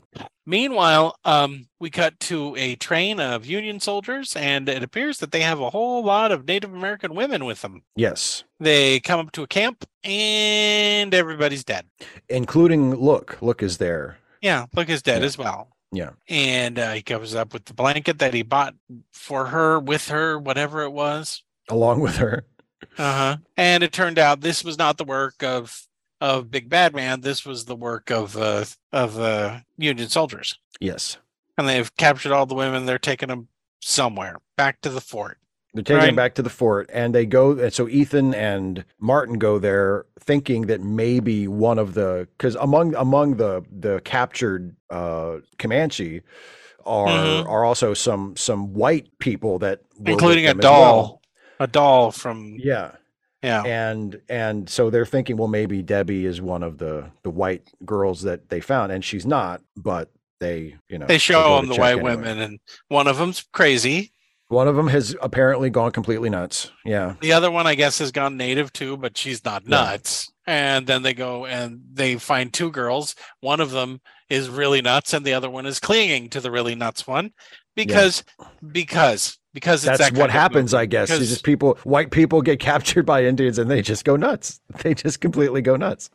Meanwhile, 0.48 1.18
um, 1.26 1.68
we 1.80 1.90
cut 1.90 2.20
to 2.22 2.56
a 2.56 2.76
train 2.76 3.20
of 3.20 3.46
Union 3.48 3.80
soldiers, 3.80 4.36
and 4.36 4.70
it 4.70 4.84
appears 4.84 5.18
that 5.20 5.32
they 5.32 5.42
have 5.42 5.60
a 5.60 5.72
whole 5.72 6.04
lot 6.04 6.32
of 6.32 6.48
Native 6.48 6.72
American 6.72 7.16
women 7.16 7.46
with 7.46 7.62
them. 7.64 7.82
Yes. 7.96 8.44
They 8.60 9.00
come 9.00 9.20
up 9.20 9.32
to 9.34 9.42
a 9.44 9.48
camp, 9.48 9.86
and 10.04 11.14
everybody's 11.14 11.64
dead. 11.64 11.86
Including 12.30 12.94
Look. 12.96 13.38
Look 13.42 13.64
is 13.64 13.78
there. 13.78 14.18
Yeah, 14.42 14.66
look 14.76 14.90
is 14.90 15.02
dead 15.02 15.22
Yeah. 15.22 15.26
as 15.26 15.38
well. 15.38 15.70
Yeah. 15.92 16.10
and 16.28 16.78
uh, 16.78 16.92
he 16.92 17.02
comes 17.02 17.34
up 17.36 17.54
with 17.54 17.66
the 17.66 17.74
blanket 17.74 18.20
that 18.20 18.34
he 18.34 18.42
bought 18.42 18.76
for 19.14 19.46
her 19.46 19.80
with 19.80 20.10
her 20.10 20.38
whatever 20.38 20.82
it 20.84 20.90
was 20.92 21.42
Along 21.70 22.02
with 22.02 22.18
her. 22.18 22.44
Uh-huh 22.98 23.38
and 23.58 23.84
it 23.84 23.92
turned 23.92 24.20
out 24.20 24.42
this 24.42 24.64
was 24.64 24.78
not 24.78 24.98
the 24.98 25.04
work 25.06 25.44
of 25.44 25.82
of 26.22 26.50
big 26.52 26.70
bad 26.70 26.94
man 26.96 27.22
this 27.22 27.46
was 27.46 27.66
the 27.66 27.76
work 27.76 28.10
of 28.12 28.36
uh 28.38 28.64
of 28.92 29.20
uh 29.20 29.60
union 29.78 30.08
soldiers 30.10 30.58
Yes. 30.80 31.18
and 31.58 31.68
they've 31.68 31.96
captured 31.98 32.32
all 32.34 32.46
the 32.46 32.56
women 32.56 32.86
they're 32.86 32.98
taking 33.00 33.30
them 33.30 33.48
somewhere 33.82 34.38
back 34.58 34.82
to 34.82 34.90
the 34.90 35.02
fort 35.02 35.38
They're 35.74 35.84
taking 35.84 35.98
Right. 36.00 36.10
him 36.10 36.16
back 36.16 36.36
to 36.36 36.42
the 36.42 36.50
fort, 36.50 36.90
and 36.94 37.14
they 37.14 37.26
go. 37.26 37.52
And 37.52 37.74
so 37.74 37.90
Ethan 37.90 38.34
and 38.34 38.86
Martin 38.98 39.38
go 39.38 39.60
there, 39.60 40.06
thinking 40.22 40.68
that 40.68 40.80
maybe 40.82 41.50
one 41.50 41.78
of 41.78 41.94
the 41.96 42.28
because 42.38 42.56
among 42.56 42.96
among 42.96 43.36
the 43.36 43.62
the 43.80 44.00
captured 44.06 44.74
uh, 44.90 45.40
Comanche 45.60 46.22
are 46.86 47.08
Mhm. 47.08 47.50
are 47.50 47.66
also 47.66 47.94
some 47.94 48.36
some 48.38 48.74
white 48.74 49.08
people 49.20 49.60
that 49.60 49.82
were 50.00 50.12
including 50.14 50.48
a 50.48 50.54
doll 50.54 50.82
well. 50.82 51.22
A 51.60 51.68
doll 51.68 52.12
from 52.12 52.56
Yeah, 52.58 52.92
yeah 53.42 53.64
and 53.64 54.22
and 54.30 54.70
so 54.70 54.90
they're 54.90 55.06
thinking, 55.06 55.38
well, 55.38 55.48
maybe 55.48 55.82
Debbie 55.82 56.26
is 56.26 56.42
one 56.42 56.64
of 56.64 56.78
the 56.78 57.12
the 57.24 57.30
white 57.30 57.70
girls 57.86 58.22
that 58.24 58.50
they 58.50 58.62
found, 58.62 58.92
and 58.92 59.04
she's 59.04 59.26
not, 59.26 59.62
but 59.78 60.10
they 60.40 60.76
you 60.90 60.98
know 61.00 61.06
they 61.08 61.18
show 61.18 61.58
them 61.58 61.68
the 61.68 61.76
white 61.76 61.94
anyway. 61.94 62.16
women 62.16 62.40
and 62.40 62.60
one 62.90 63.08
of 63.08 63.18
them's 63.18 63.44
crazy 63.54 64.12
One 64.50 64.68
of 64.68 64.76
them 64.76 64.88
has 64.90 65.16
apparently 65.22 65.70
gone 65.72 65.92
completely 65.92 66.30
nuts. 66.30 66.72
Yeah. 66.84 67.16
The 67.22 67.32
other 67.34 67.50
one, 67.52 67.66
I 67.68 67.76
guess, 67.76 67.98
has 68.00 68.12
gone 68.12 68.38
native 68.38 68.72
too, 68.74 68.96
but 68.98 69.18
she's 69.18 69.44
not 69.44 69.64
Yeah. 69.66 69.92
nuts. 69.92 70.32
And 70.46 70.86
then 70.86 71.02
they 71.04 71.14
go 71.16 71.46
and 71.48 71.82
they 71.94 72.18
find 72.18 72.54
two 72.54 72.70
girls. 72.72 73.16
One 73.42 73.60
of 73.60 73.72
them 73.72 74.02
is 74.30 74.50
really 74.50 74.82
nuts, 74.82 75.14
and 75.14 75.26
the 75.26 75.34
other 75.34 75.50
one 75.50 75.66
is 75.66 75.80
clinging 75.80 76.30
to 76.32 76.42
the 76.42 76.52
really 76.52 76.76
nuts 76.76 77.08
one 77.08 77.32
because 77.76 78.24
because 78.72 79.38
because 79.56 79.84
it's 79.88 79.98
That's 79.98 80.12
that 80.12 80.20
what 80.20 80.30
happens. 80.30 80.74
I 80.76 80.86
guess. 80.86 81.10
It's 81.10 81.18
Because- 81.18 81.30
just 81.30 81.44
people, 81.44 81.80
white 81.86 82.12
people 82.12 82.44
get 82.44 82.60
captured 82.72 83.04
by 83.08 83.24
Indians 83.26 83.58
and 83.58 83.72
they 83.72 83.82
just 83.82 84.06
go 84.06 84.16
nuts. 84.16 84.60
They 84.84 84.94
just 84.94 85.20
completely 85.22 85.64
go 85.64 85.76
nuts. 85.78 86.12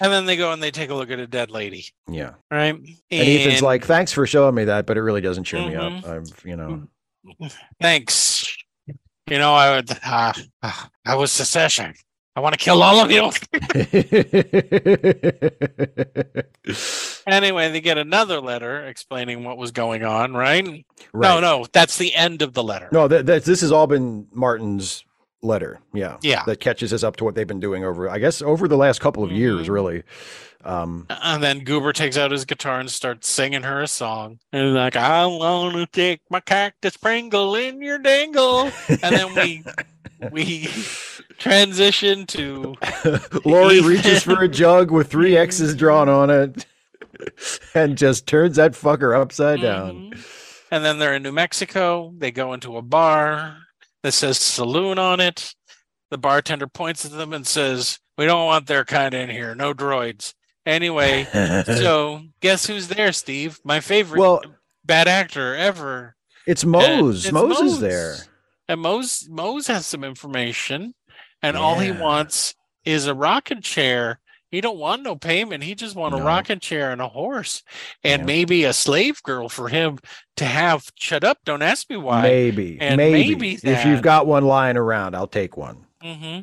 and 0.00 0.12
then 0.12 0.24
they 0.26 0.36
go 0.36 0.50
and 0.50 0.60
they 0.62 0.70
take 0.72 0.90
a 0.90 0.94
look 0.94 1.10
at 1.10 1.18
a 1.20 1.26
dead 1.26 1.50
lady, 1.50 1.84
Yeah. 2.10 2.32
right? 2.50 2.74
And, 2.74 2.88
Ethan's 3.10 3.62
like, 3.62 3.84
thanks 3.84 4.10
for 4.12 4.26
showing 4.26 4.54
me 4.54 4.64
that, 4.64 4.86
but 4.86 4.96
it 4.96 5.02
really 5.02 5.20
doesn't 5.20 5.44
cheer 5.44 5.60
me 5.68 5.76
up. 5.76 5.92
Mhm. 5.92 6.08
I've, 6.08 6.44
you 6.44 6.56
know, 6.56 6.88
thanks. 7.80 8.56
You 9.28 9.38
know, 9.38 9.52
I 9.54 9.76
would. 9.76 9.90
Uh, 10.04 10.32
uh, 10.62 10.72
I 11.04 11.14
was 11.16 11.30
secession. 11.32 11.94
I 12.36 12.40
want 12.40 12.52
to 12.54 12.58
kill 12.58 12.82
all 12.82 13.00
of 13.00 13.10
you. 13.10 13.30
Anyway, 17.26 17.70
they 17.72 17.80
get 17.80 17.98
another 17.98 18.40
letter 18.40 18.84
explaining 18.86 19.42
what 19.44 19.56
was 19.58 19.72
going 19.72 20.04
on, 20.04 20.32
right? 20.34 20.64
No, 20.64 20.82
Right. 21.12 21.40
no, 21.40 21.66
that's 21.72 21.98
the 21.98 22.14
end 22.14 22.40
of 22.42 22.54
the 22.54 22.62
letter. 22.62 22.88
No, 22.92 23.08
that, 23.08 23.26
that, 23.26 23.44
this 23.44 23.60
has 23.62 23.72
all 23.72 23.86
been 23.86 24.28
Martin's 24.32 25.04
letter. 25.42 25.80
Yeah. 25.92 26.18
Yeah. 26.22 26.44
That 26.46 26.60
catches 26.60 26.92
us 26.92 27.02
up 27.02 27.16
to 27.16 27.24
what 27.24 27.34
they've 27.34 27.46
been 27.46 27.60
doing 27.60 27.84
over, 27.84 28.08
I 28.08 28.18
guess, 28.18 28.42
over 28.42 28.68
the 28.68 28.76
last 28.76 29.00
couple 29.00 29.24
of 29.24 29.32
years, 29.32 29.66
Mhm. 29.66 29.70
really. 29.70 30.02
Um, 30.64 31.06
And 31.08 31.42
then 31.42 31.60
Goober 31.60 31.92
takes 31.92 32.16
out 32.16 32.30
his 32.32 32.44
guitar 32.44 32.80
and 32.80 32.90
starts 32.90 33.28
singing 33.28 33.62
her 33.62 33.82
a 33.82 33.86
song. 33.88 34.38
And 34.52 34.74
like, 34.74 34.96
I 34.96 35.24
want 35.26 35.74
to 35.76 35.86
take 35.86 36.20
my 36.30 36.40
cactus 36.40 36.96
Pringle 36.96 37.54
in 37.54 37.80
your 37.82 37.98
dangle. 37.98 38.70
And 38.88 39.00
then 39.00 39.34
we 39.34 39.64
we 40.32 40.68
transition 41.38 42.26
to 42.26 42.74
Laurie 43.44 43.80
reaches 43.84 44.22
for 44.22 44.42
a 44.42 44.48
jug 44.48 44.90
with 44.90 45.08
three 45.10 45.36
X's 45.36 45.74
drawn 45.76 46.08
on 46.08 46.30
it 46.30 46.66
and 47.74 47.96
just 47.98 48.26
turns 48.26 48.56
that 48.56 48.72
fucker 48.72 49.18
upside 49.18 49.60
down. 49.60 50.10
Mhm. 50.12 50.26
And 50.70 50.84
then 50.84 50.98
they're 50.98 51.14
in 51.14 51.22
New 51.22 51.32
Mexico. 51.32 52.12
They 52.18 52.30
go 52.32 52.52
into 52.52 52.76
a 52.76 52.82
bar 52.82 53.56
that 54.02 54.12
says 54.12 54.38
saloon 54.38 54.98
on 54.98 55.20
it. 55.20 55.54
The 56.10 56.18
bartender 56.18 56.66
points 56.66 57.04
at 57.04 57.12
them 57.12 57.32
and 57.32 57.46
says, 57.46 57.98
We 58.18 58.26
don't 58.26 58.46
want 58.46 58.66
their 58.66 58.84
kind 58.84 59.14
in 59.14 59.30
here. 59.30 59.54
No 59.54 59.74
droids. 59.74 60.34
Anyway, 60.64 61.24
so 61.66 62.22
guess 62.40 62.66
who's 62.66 62.88
there, 62.88 63.12
Steve? 63.12 63.60
My 63.64 63.78
favorite 63.80 64.18
well, 64.18 64.42
bad 64.84 65.06
actor 65.06 65.54
ever. 65.54 66.16
it's 66.46 66.64
And 66.64 66.72
Mose. 66.72 67.24
it's 67.24 67.32
Mose 67.32 67.60
is 67.60 67.80
there. 67.80 68.16
And 68.68 68.80
Mose 68.80 69.28
Mose 69.30 69.68
has 69.68 69.86
some 69.86 70.02
information, 70.02 70.94
and 71.42 71.56
all 71.56 71.78
he 71.78 71.92
wants 71.92 72.56
is 72.84 73.06
a 73.06 73.14
rocking 73.14 73.60
chair. 73.62 74.18
He 74.50 74.60
don't 74.60 74.78
want 74.78 75.02
no 75.02 75.16
payment. 75.16 75.64
He 75.64 75.74
just 75.74 75.96
want 75.96 76.14
a 76.14 76.18
rocking 76.18 76.60
chair 76.60 76.92
and 76.92 77.00
a 77.00 77.08
horse, 77.08 77.62
and 78.04 78.20
Yeah. 78.22 78.26
maybe 78.26 78.64
a 78.64 78.72
slave 78.72 79.22
girl 79.22 79.48
for 79.48 79.68
him 79.68 79.98
to 80.36 80.44
have. 80.44 80.84
Shut 80.96 81.24
up! 81.24 81.38
Don't 81.44 81.62
ask 81.62 81.90
me 81.90 81.96
why. 81.96 82.22
Maybe, 82.22 82.78
And 82.80 82.96
maybe. 82.96 83.34
maybe 83.34 83.58
if 83.62 83.84
you've 83.84 84.02
got 84.02 84.26
one 84.26 84.44
lying 84.44 84.76
around, 84.76 85.14
I'll 85.16 85.26
take 85.26 85.56
one. 85.56 85.86
hmm 86.02 86.40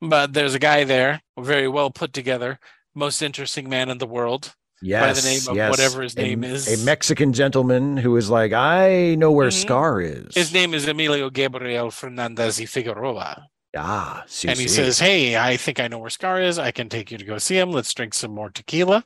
But 0.00 0.32
there's 0.34 0.54
a 0.54 0.58
guy 0.60 0.84
there, 0.84 1.22
very 1.38 1.68
well 1.68 1.90
put 1.90 2.12
together, 2.12 2.58
most 2.94 3.22
interesting 3.22 3.68
man 3.68 3.88
in 3.88 3.98
the 3.98 4.06
world. 4.06 4.54
Yes, 4.80 5.02
by 5.02 5.12
the 5.20 5.26
name 5.28 5.48
of 5.50 5.56
yes. 5.56 5.70
whatever 5.70 6.02
his 6.02 6.14
A- 6.14 6.22
name 6.22 6.44
is. 6.44 6.80
A 6.82 6.84
Mexican 6.84 7.32
gentleman 7.32 7.96
who 7.96 8.16
is 8.16 8.30
like, 8.30 8.52
I 8.52 9.16
know 9.16 9.32
where 9.32 9.48
Mhm. 9.48 9.60
Scar 9.60 10.00
is. 10.00 10.34
His 10.36 10.52
name 10.52 10.72
is 10.72 10.86
Emilio 10.86 11.30
Gabriel 11.30 11.90
Fernandez 11.90 12.60
y 12.60 12.66
Figueroa. 12.66 13.46
Ah, 13.76 14.24
and 14.46 14.58
he 14.58 14.66
says, 14.68 14.98
"Hey, 14.98 15.36
I 15.36 15.56
think 15.56 15.78
I 15.78 15.88
know 15.88 15.98
where 15.98 16.10
Scar 16.10 16.40
is. 16.40 16.58
I 16.58 16.70
can 16.70 16.88
take 16.88 17.10
you 17.10 17.18
to 17.18 17.24
go 17.24 17.38
see 17.38 17.58
him. 17.58 17.70
Let's 17.70 17.92
drink 17.92 18.14
some 18.14 18.34
more 18.34 18.50
tequila." 18.50 19.04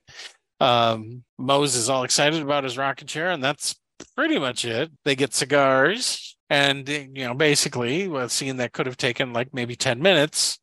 Um, 0.61 1.25
Mose 1.39 1.75
is 1.75 1.91
all 1.91 2.05
excited 2.05 2.41
about 2.43 2.65
his 2.65 2.79
rocking 2.79 3.09
chair, 3.09 3.31
and 3.31 3.43
that's 3.43 3.75
pretty 4.17 4.39
much 4.39 4.65
it. 4.65 4.91
They 5.05 5.17
get 5.17 5.35
cigars, 5.35 6.37
and 6.49 6.89
you 6.89 7.25
know, 7.27 7.35
basically, 7.35 8.05
a 8.15 8.29
scene 8.29 8.59
that 8.59 8.73
could 8.73 8.87
have 8.87 8.97
taken 8.97 9.33
like 9.33 9.53
maybe 9.53 9.75
ten 9.75 10.01
minutes 10.01 10.61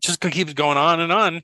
just 0.00 0.20
keeps 0.20 0.54
going 0.54 0.78
on 0.78 1.00
and 1.00 1.12
on. 1.12 1.42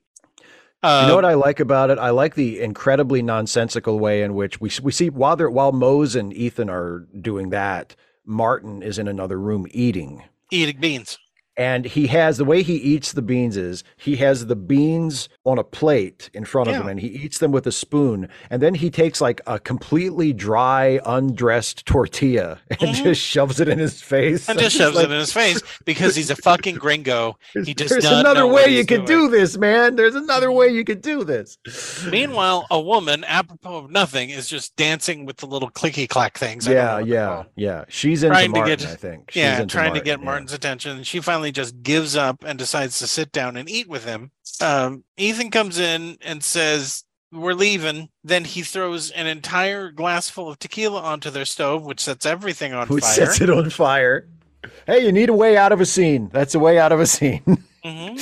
You 0.81 1.07
know 1.07 1.15
what 1.15 1.25
Um, 1.25 1.31
I 1.31 1.33
like 1.33 1.59
about 1.59 1.89
it? 1.89 1.99
I 1.99 2.09
like 2.09 2.35
the 2.35 2.61
incredibly 2.61 3.21
nonsensical 3.21 3.99
way 3.99 4.23
in 4.23 4.33
which 4.33 4.59
we 4.61 4.71
we 4.81 4.91
see 4.91 5.09
while 5.09 5.35
they're 5.35 5.49
while 5.49 5.73
Mose 5.73 6.15
and 6.15 6.33
Ethan 6.33 6.69
are 6.69 7.05
doing 7.21 7.49
that, 7.49 7.95
Martin 8.25 8.81
is 8.81 8.97
in 8.97 9.07
another 9.07 9.37
room 9.39 9.67
eating. 9.71 10.23
eating 10.51 10.79
beans. 10.79 11.19
And 11.59 11.83
he 11.83 12.07
has 12.07 12.37
the 12.37 12.45
way 12.45 12.63
he 12.63 12.75
eats 12.75 13.11
the 13.11 13.21
beans 13.21 13.57
is 13.57 13.83
he 13.97 14.15
has 14.15 14.45
the 14.45 14.55
beans 14.55 15.27
on 15.43 15.59
a 15.59 15.63
plate 15.63 16.29
in 16.33 16.45
front 16.45 16.69
of 16.69 16.75
him 16.75 16.87
and 16.87 17.01
he 17.01 17.07
eats 17.07 17.39
them 17.39 17.51
with 17.51 17.67
a 17.67 17.71
spoon. 17.73 18.29
And 18.49 18.61
then 18.61 18.75
he 18.75 18.89
takes 18.89 19.19
like 19.19 19.41
a 19.45 19.59
completely 19.59 20.31
dry, 20.31 21.01
undressed 21.05 21.85
tortilla 21.85 22.59
and 22.69 22.79
Mhm. 22.79 23.03
just 23.03 23.21
shoves 23.21 23.59
it 23.59 23.67
in 23.67 23.77
his 23.77 24.01
face. 24.01 24.47
And 24.47 24.57
just 24.65 24.77
shoves 24.77 24.95
like, 24.95 25.07
it 25.09 25.11
in 25.11 25.19
his 25.19 25.33
face 25.33 25.61
because 25.83 26.15
he's 26.15 26.29
a 26.29 26.35
fucking 26.47 26.75
gringo. 26.75 27.37
He 27.65 27.73
does 27.73 27.89
There's 27.89 28.05
another 28.05 28.47
way 28.47 28.67
you 28.69 28.85
could 28.85 29.03
doing. 29.05 29.29
do 29.29 29.37
this, 29.37 29.57
man. 29.57 29.97
There's 29.97 30.15
another 30.15 30.53
way 30.53 30.69
you 30.69 30.85
could 30.85 31.01
do 31.01 31.25
this. 31.25 31.57
Meanwhile, 32.09 32.67
a 32.71 32.79
woman, 32.79 33.25
apropos 33.25 33.75
of 33.79 33.91
nothing, 33.91 34.29
is 34.29 34.47
just 34.47 34.77
dancing 34.77 35.25
with 35.25 35.35
the 35.37 35.45
little 35.45 35.69
clicky 35.69 36.07
clack 36.07 36.37
things. 36.37 36.69
I 36.69 36.71
Yeah, 36.71 36.99
yeah, 36.99 37.43
yeah. 37.57 37.83
She's 37.89 38.23
into 38.23 38.33
Trying 38.35 38.53
to 38.53 38.59
Martin, 38.59 38.77
get- 38.79 38.87
I 38.87 38.95
think. 38.95 39.31
She's 39.31 39.41
yeah, 39.41 39.65
trying 39.65 39.93
to 39.95 39.99
get 39.99 40.19
Martin, 40.19 40.23
yeah. 40.23 40.25
Martin's 40.25 40.53
attention. 40.53 40.97
And 40.97 41.05
she 41.05 41.19
finally 41.19 41.48
just 41.51 41.81
gives 41.83 42.15
up 42.15 42.43
and 42.45 42.57
decides 42.59 42.99
to 42.99 43.07
sit 43.07 43.31
down 43.31 43.57
and 43.57 43.69
eat 43.69 43.87
with 43.87 44.05
him. 44.05 44.31
Um, 44.61 45.03
Ethan 45.17 45.51
comes 45.51 45.79
in 45.79 46.17
and 46.21 46.43
says, 46.43 47.03
We're 47.31 47.53
leaving. 47.53 48.09
Then 48.23 48.45
he 48.45 48.61
throws 48.61 49.11
an 49.11 49.27
entire 49.27 49.91
glass 49.91 50.29
full 50.29 50.49
of 50.49 50.59
tequila 50.59 51.01
onto 51.01 51.29
their 51.29 51.45
stove, 51.45 51.83
which 51.85 52.01
sets 52.01 52.25
everything 52.25 52.73
on 52.73 52.87
Who 52.87 52.99
fire. 52.99 53.13
sets 53.13 53.41
it 53.41 53.49
on 53.49 53.69
fire? 53.69 54.27
Hey, 54.85 55.05
you 55.05 55.11
need 55.11 55.29
a 55.29 55.33
way 55.33 55.55
out 55.55 55.71
of 55.71 55.79
a 55.81 55.85
scene. 55.85 56.29
That's 56.33 56.55
a 56.55 56.59
way 56.59 56.77
out 56.77 56.91
of 56.91 56.99
a 56.99 57.05
scene. 57.05 57.43
hmm 57.83 58.17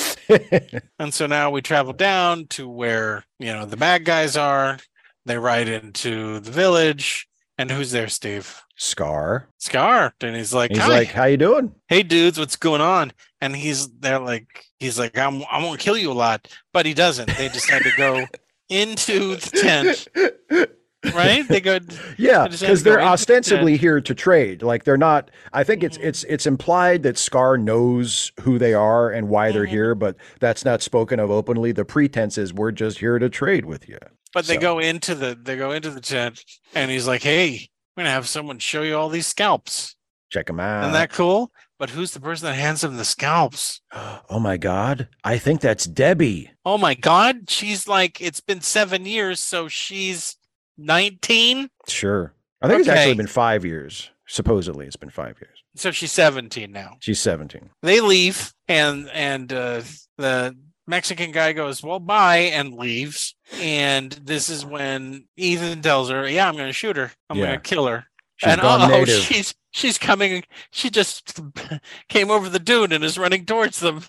And 1.00 1.14
so 1.14 1.26
now 1.26 1.50
we 1.50 1.62
travel 1.62 1.94
down 1.94 2.46
to 2.48 2.68
where, 2.70 3.24
you 3.40 3.54
know, 3.54 3.66
the 3.66 3.78
bad 3.78 4.06
guys 4.06 4.38
are. 4.38 4.78
They 5.26 5.38
ride 5.38 5.68
into 5.68 6.40
the 6.40 6.52
village. 6.52 7.28
And 7.58 7.72
who's 7.72 7.92
there, 7.92 8.08
Steve? 8.08 8.62
Scar. 8.78 9.50
Scar. 9.58 10.14
And 10.22 10.36
he's 10.36 10.54
like, 10.54 10.72
He's 10.72 10.80
"Hi. 10.80 10.88
like, 10.88 11.08
"How 11.10 11.26
you 11.26 11.38
doing?" 11.38 11.74
hey 11.90 12.04
dudes, 12.04 12.40
what's 12.40 12.56
going 12.56 12.82
on? 12.82 13.12
And 13.42 13.56
he's 13.56 13.90
they're 14.00 14.20
like, 14.20 14.66
he's 14.80 14.98
like, 14.98 15.18
I'm 15.18 15.44
I'm 15.52 15.64
gonna 15.64 15.78
kill 15.78 15.98
you 15.98 16.12
a 16.12 16.14
lot, 16.14 16.48
but 16.74 16.86
he 16.86 16.94
doesn't. 16.94 17.36
They 17.38 17.50
decide 17.50 17.84
to 17.84 17.92
go 17.98 18.26
into 18.70 19.36
the 19.36 19.50
tent, 19.50 21.14
right? 21.16 21.48
They 21.48 21.60
go 21.62 21.80
Yeah, 22.18 22.44
I 22.44 22.48
just 22.48 22.62
had 22.62 22.68
because 22.68 22.84
they're 22.84 22.94
into 23.00 23.06
the 23.06 23.12
ostensibly 23.12 23.78
here 23.78 24.00
to 24.02 24.16
trade. 24.16 24.62
Like 24.64 24.84
they're 24.84 24.98
not. 24.98 25.32
I 25.54 25.64
think 25.64 25.84
it's 25.84 25.98
Mhm. 25.98 26.04
it's 26.06 26.24
it's 26.26 26.46
implied 26.46 27.04
that 27.04 27.18
Scar 27.18 27.58
knows 27.58 28.32
who 28.42 28.58
they 28.60 28.74
are 28.74 29.10
and 29.10 29.30
why 29.30 29.52
they're 29.52 29.66
Mhm. 29.66 29.70
here, 29.70 29.96
but 29.96 30.16
that's 30.40 30.66
not 30.66 30.82
spoken 30.82 31.20
of 31.20 31.32
openly. 31.32 31.72
The 31.72 31.86
pretense 31.86 32.38
is 32.38 32.54
we're 32.54 32.72
just 32.72 33.00
here 33.00 33.18
to 33.20 33.30
trade 33.30 33.66
with 33.66 33.88
you. 33.90 33.98
but 34.34 34.46
they 34.46 34.56
So- 34.56 34.62
go 34.62 34.80
into 34.80 35.16
the 35.16 35.38
they 35.42 35.56
go 35.56 35.72
into 35.72 35.90
the 35.90 36.02
tent 36.02 36.44
and 36.76 36.92
he's 36.92 37.08
like, 37.08 37.24
Hey, 37.24 37.70
we're 37.98 38.04
gonna 38.04 38.14
have 38.14 38.28
someone 38.28 38.60
show 38.60 38.84
you 38.84 38.96
all 38.96 39.10
these 39.10 39.26
scalps. 39.28 39.96
Check 40.30 40.46
them 40.48 40.60
out. 40.60 40.84
Isn't 40.84 40.94
that 40.94 41.12
cool? 41.12 41.52
But 41.80 41.90
who's 41.90 42.12
the 42.12 42.20
person 42.20 42.46
that 42.48 42.54
hands 42.54 42.82
them 42.82 42.98
the 42.98 43.06
scalps? 43.06 43.82
oh 44.30 44.40
my 44.40 44.58
God! 44.58 45.08
I 45.24 45.40
think 45.40 45.62
that's 45.62 45.86
Debbie. 45.86 46.52
Oh 46.64 46.78
my 46.78 46.94
god, 46.94 47.50
she's 47.50 47.88
like, 47.88 48.22
it's 48.22 48.40
been 48.42 48.62
seven 48.62 49.06
years, 49.06 49.40
so 49.40 49.68
she's 49.68 50.38
19. 50.78 51.70
Sure. 51.88 52.34
I 52.62 52.68
think 52.68 52.82
it's 52.82 52.90
actually 52.90 53.16
been 53.16 53.28
five 53.28 53.66
years. 53.66 54.12
Supposedly, 54.28 54.86
it's 54.86 54.96
been 54.96 55.10
five 55.10 55.38
years. 55.42 55.64
So 55.76 55.92
she's 55.92 56.12
17 56.12 56.72
now. 56.72 56.98
She's 57.00 57.20
seventeen. 57.20 57.70
they 57.82 58.02
leave 58.02 58.54
and 58.68 59.10
and 59.14 59.52
uh, 59.54 59.82
the 60.18 60.56
mexican 60.88 61.32
guy 61.32 61.54
goes 61.54 61.84
well 61.84 62.00
bye 62.00 62.38
and 62.38 62.74
leaves 62.74 63.36
and 63.62 64.12
this 64.24 64.50
is 64.50 64.66
when 64.66 65.26
ethan 65.36 65.82
tells 65.82 66.10
her 66.10 66.28
yeah 66.28 66.48
i'm 66.48 66.56
gonna 66.58 66.72
shoot 66.74 66.96
her 66.96 67.12
i'm 67.30 67.38
Yeah. 67.38 67.46
gonna 67.48 67.60
kill 67.60 67.88
her 67.88 68.06
She's 68.38 68.52
and 68.52 68.62
oh 68.64 68.88
native. 68.88 69.16
she's 69.16 69.54
she's 69.72 69.98
coming 69.98 70.44
she 70.72 70.90
just 70.90 71.40
came 72.10 72.32
over 72.32 72.50
the 72.50 72.60
dune 72.60 72.92
and 72.92 73.04
is 73.04 73.18
running 73.18 73.46
towards 73.46 73.80
them 73.80 74.02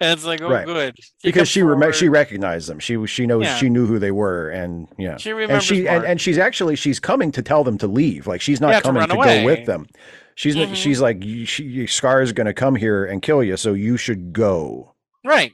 and 0.00 0.10
it's 0.12 0.24
like 0.26 0.42
oh 0.42 0.48
Right. 0.50 0.66
good 0.66 0.96
because 1.22 1.48
she 1.48 1.62
rem- 1.62 1.92
she 1.92 2.08
recognized 2.08 2.68
them. 2.68 2.80
She 2.80 3.06
she 3.06 3.26
knows 3.26 3.44
Yeah. 3.44 3.56
she 3.56 3.68
knew 3.68 3.86
who 3.86 4.00
they 4.00 4.10
were, 4.10 4.50
and 4.50 4.88
yeah, 4.98 5.18
she 5.18 5.30
and 5.30 5.38
remembers 5.38 5.64
she 5.64 5.86
and, 5.86 6.04
and 6.04 6.20
she's 6.20 6.36
actually 6.36 6.74
she's 6.74 6.98
coming 6.98 7.30
to 7.30 7.42
tell 7.42 7.62
them 7.62 7.78
to 7.78 7.86
leave. 7.86 8.26
Like 8.26 8.40
she's 8.40 8.60
not 8.60 8.70
Yeah, 8.70 8.80
coming 8.80 8.98
run 9.00 9.08
to, 9.10 9.14
go 9.14 9.44
with 9.44 9.66
them. 9.66 9.86
She's 10.34 10.56
Mhm. 10.56 10.74
she's 10.74 11.00
like 11.00 11.22
she, 11.46 11.86
Scar 11.86 12.20
is 12.22 12.32
going 12.32 12.48
to 12.48 12.52
come 12.52 12.74
here 12.74 13.04
and 13.04 13.22
kill 13.22 13.40
you, 13.44 13.56
so 13.56 13.72
you 13.72 13.96
should 13.96 14.32
go. 14.32 14.94
right 15.24 15.52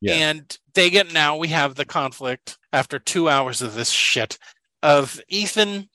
Yeah. 0.00 0.14
and 0.14 0.58
they 0.74 0.90
get 0.90 1.12
now 1.12 1.36
we 1.36 1.48
have 1.48 1.74
the 1.74 1.84
conflict 1.84 2.58
after 2.72 2.98
two 2.98 3.28
hours 3.28 3.62
of 3.62 3.74
this 3.74 3.90
shit 3.90 4.38
of 4.82 5.20
ethan 5.28 5.88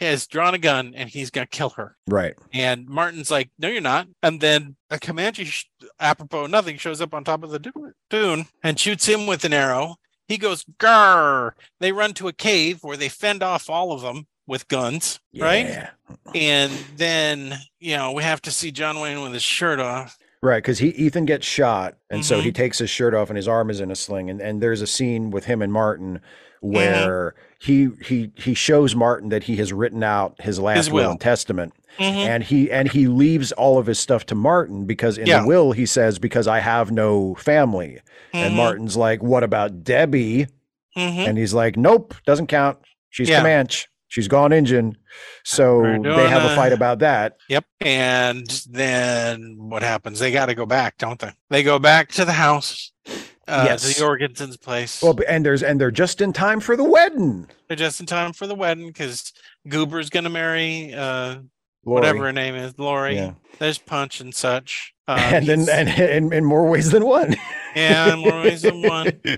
has 0.00 0.26
drawn 0.26 0.54
a 0.54 0.58
gun 0.58 0.92
and 0.96 1.08
he's 1.08 1.30
gonna 1.30 1.46
kill 1.46 1.70
her 1.70 1.96
Right. 2.08 2.34
And 2.52 2.86
Martin's 2.88 3.30
like, 3.30 3.50
"No, 3.58 3.68
you're 3.68 3.80
not." 3.80 4.08
And 4.22 4.40
then 4.40 4.76
a 4.90 4.98
Comanche, 4.98 5.44
sh- 5.46 5.66
apropos 5.98 6.44
of 6.44 6.50
nothing, 6.50 6.76
shows 6.78 7.00
up 7.00 7.12
on 7.14 7.24
top 7.24 7.42
of 7.42 7.50
the 7.50 7.58
du- 7.58 7.92
dune 8.10 8.46
and 8.62 8.78
shoots 8.78 9.06
him 9.06 9.26
with 9.26 9.44
an 9.44 9.52
arrow. 9.52 9.96
He 10.28 10.36
goes, 10.38 10.64
"Grr!" 10.78 11.52
They 11.80 11.92
run 11.92 12.12
to 12.14 12.28
a 12.28 12.32
cave 12.32 12.78
where 12.82 12.96
they 12.96 13.08
fend 13.08 13.42
off 13.42 13.68
all 13.70 13.92
of 13.92 14.02
them 14.02 14.26
with 14.46 14.68
guns, 14.68 15.18
right? 15.36 15.66
And 16.34 16.72
then 16.96 17.58
you 17.80 17.96
know 17.96 18.12
we 18.12 18.22
have 18.22 18.42
to 18.42 18.50
see 18.50 18.70
John 18.70 19.00
Wayne 19.00 19.22
with 19.22 19.32
his 19.32 19.42
shirt 19.42 19.80
off. 19.80 20.16
Right, 20.42 20.62
because 20.62 20.78
he 20.78 20.88
Ethan 20.90 21.24
gets 21.24 21.46
shot, 21.46 21.96
and 22.10 22.24
so 22.24 22.36
Mm-hmm. 22.36 22.44
he 22.44 22.52
takes 22.52 22.78
his 22.78 22.90
shirt 22.90 23.14
off, 23.14 23.30
and 23.30 23.36
his 23.36 23.48
arm 23.48 23.70
is 23.70 23.80
in 23.80 23.90
a 23.90 23.96
sling, 23.96 24.28
and, 24.30 24.40
and 24.40 24.62
there's 24.62 24.82
a 24.82 24.86
scene 24.86 25.30
with 25.30 25.46
him 25.46 25.62
and 25.62 25.72
Martin 25.72 26.20
Mm-hmm. 26.62 26.74
where 26.74 27.34
he 27.58 27.90
he 28.04 28.32
he 28.34 28.54
shows 28.54 28.94
Martin 28.96 29.28
that 29.28 29.42
he 29.44 29.56
has 29.56 29.72
written 29.74 30.02
out 30.02 30.40
his 30.40 30.58
last 30.58 30.90
will 30.90 31.02
will. 31.04 31.10
and 31.12 31.20
testament, 31.20 31.74
Mhm. 31.98 32.02
and 32.26 32.44
he 32.44 32.70
and 32.70 32.90
he 32.90 33.08
leaves 33.08 33.52
all 33.52 33.78
of 33.78 33.86
his 33.86 33.98
stuff 33.98 34.24
to 34.26 34.34
Martin 34.34 34.84
because 34.86 35.18
in 35.18 35.26
Yeah. 35.26 35.42
the 35.42 35.46
will 35.46 35.72
he 35.72 35.84
says 35.84 36.18
because 36.18 36.48
I 36.48 36.60
have 36.60 36.90
no 36.90 37.34
family, 37.34 38.00
and 38.32 38.54
Mhm. 38.54 38.56
Martin's 38.56 38.96
like, 38.96 39.22
what 39.22 39.42
about 39.44 39.84
Debbie? 39.84 40.46
And 40.96 41.36
he's 41.36 41.52
like, 41.52 41.76
nope, 41.76 42.14
doesn't 42.24 42.46
count. 42.46 42.78
She's 43.10 43.28
Yeah. 43.28 43.38
Comanche. 43.40 43.86
She's 44.08 44.28
gone 44.28 44.52
Injun. 44.52 44.96
So 45.44 45.82
they 45.82 46.28
have 46.28 46.44
a 46.50 46.54
fight 46.54 46.72
about 46.72 47.00
that. 47.00 47.36
Yep. 47.48 47.64
And 47.80 48.46
then 48.70 49.56
what 49.58 49.82
happens? 49.82 50.18
They 50.20 50.30
got 50.30 50.46
to 50.46 50.54
go 50.54 50.64
back, 50.66 50.96
don't 50.98 51.18
they? 51.18 51.32
They 51.50 51.62
go 51.62 51.78
back 51.78 52.10
to 52.12 52.24
the 52.24 52.32
house, 52.32 52.92
uh, 53.48 53.64
Yes. 53.68 53.82
to 53.82 53.88
the 53.88 53.94
Jorgensen's 53.94 54.56
place. 54.56 55.02
Well, 55.02 55.18
and 55.28 55.44
there's 55.44 55.62
and 55.62 55.80
they're 55.80 55.90
just 55.90 56.20
in 56.20 56.32
time 56.32 56.60
for 56.60 56.76
the 56.76 56.84
wedding. 56.84 57.48
They're 57.68 57.76
just 57.76 57.98
in 58.00 58.06
time 58.06 58.32
for 58.32 58.46
the 58.46 58.54
wedding 58.54 58.86
because 58.86 59.32
Goober's 59.68 60.08
gonna 60.10 60.30
marry 60.30 60.94
uh 60.94 61.38
whatever 61.82 62.24
her 62.26 62.32
name 62.32 62.54
is, 62.54 62.78
Laurie. 62.78 63.16
Yeah. 63.16 63.32
There's 63.58 63.78
Punch 63.78 64.20
and 64.20 64.34
such. 64.34 64.92
Um, 65.08 65.18
and 65.20 65.46
then 65.46 65.66
and 65.68 65.88
in, 66.00 66.32
in 66.32 66.44
more 66.44 66.68
ways 66.68 66.90
than 66.92 67.04
one. 67.04 67.34
yeah, 67.74 68.12
in 68.12 68.20
more 68.20 68.40
ways 68.42 68.62
than 68.62 68.82
one. 68.82 69.10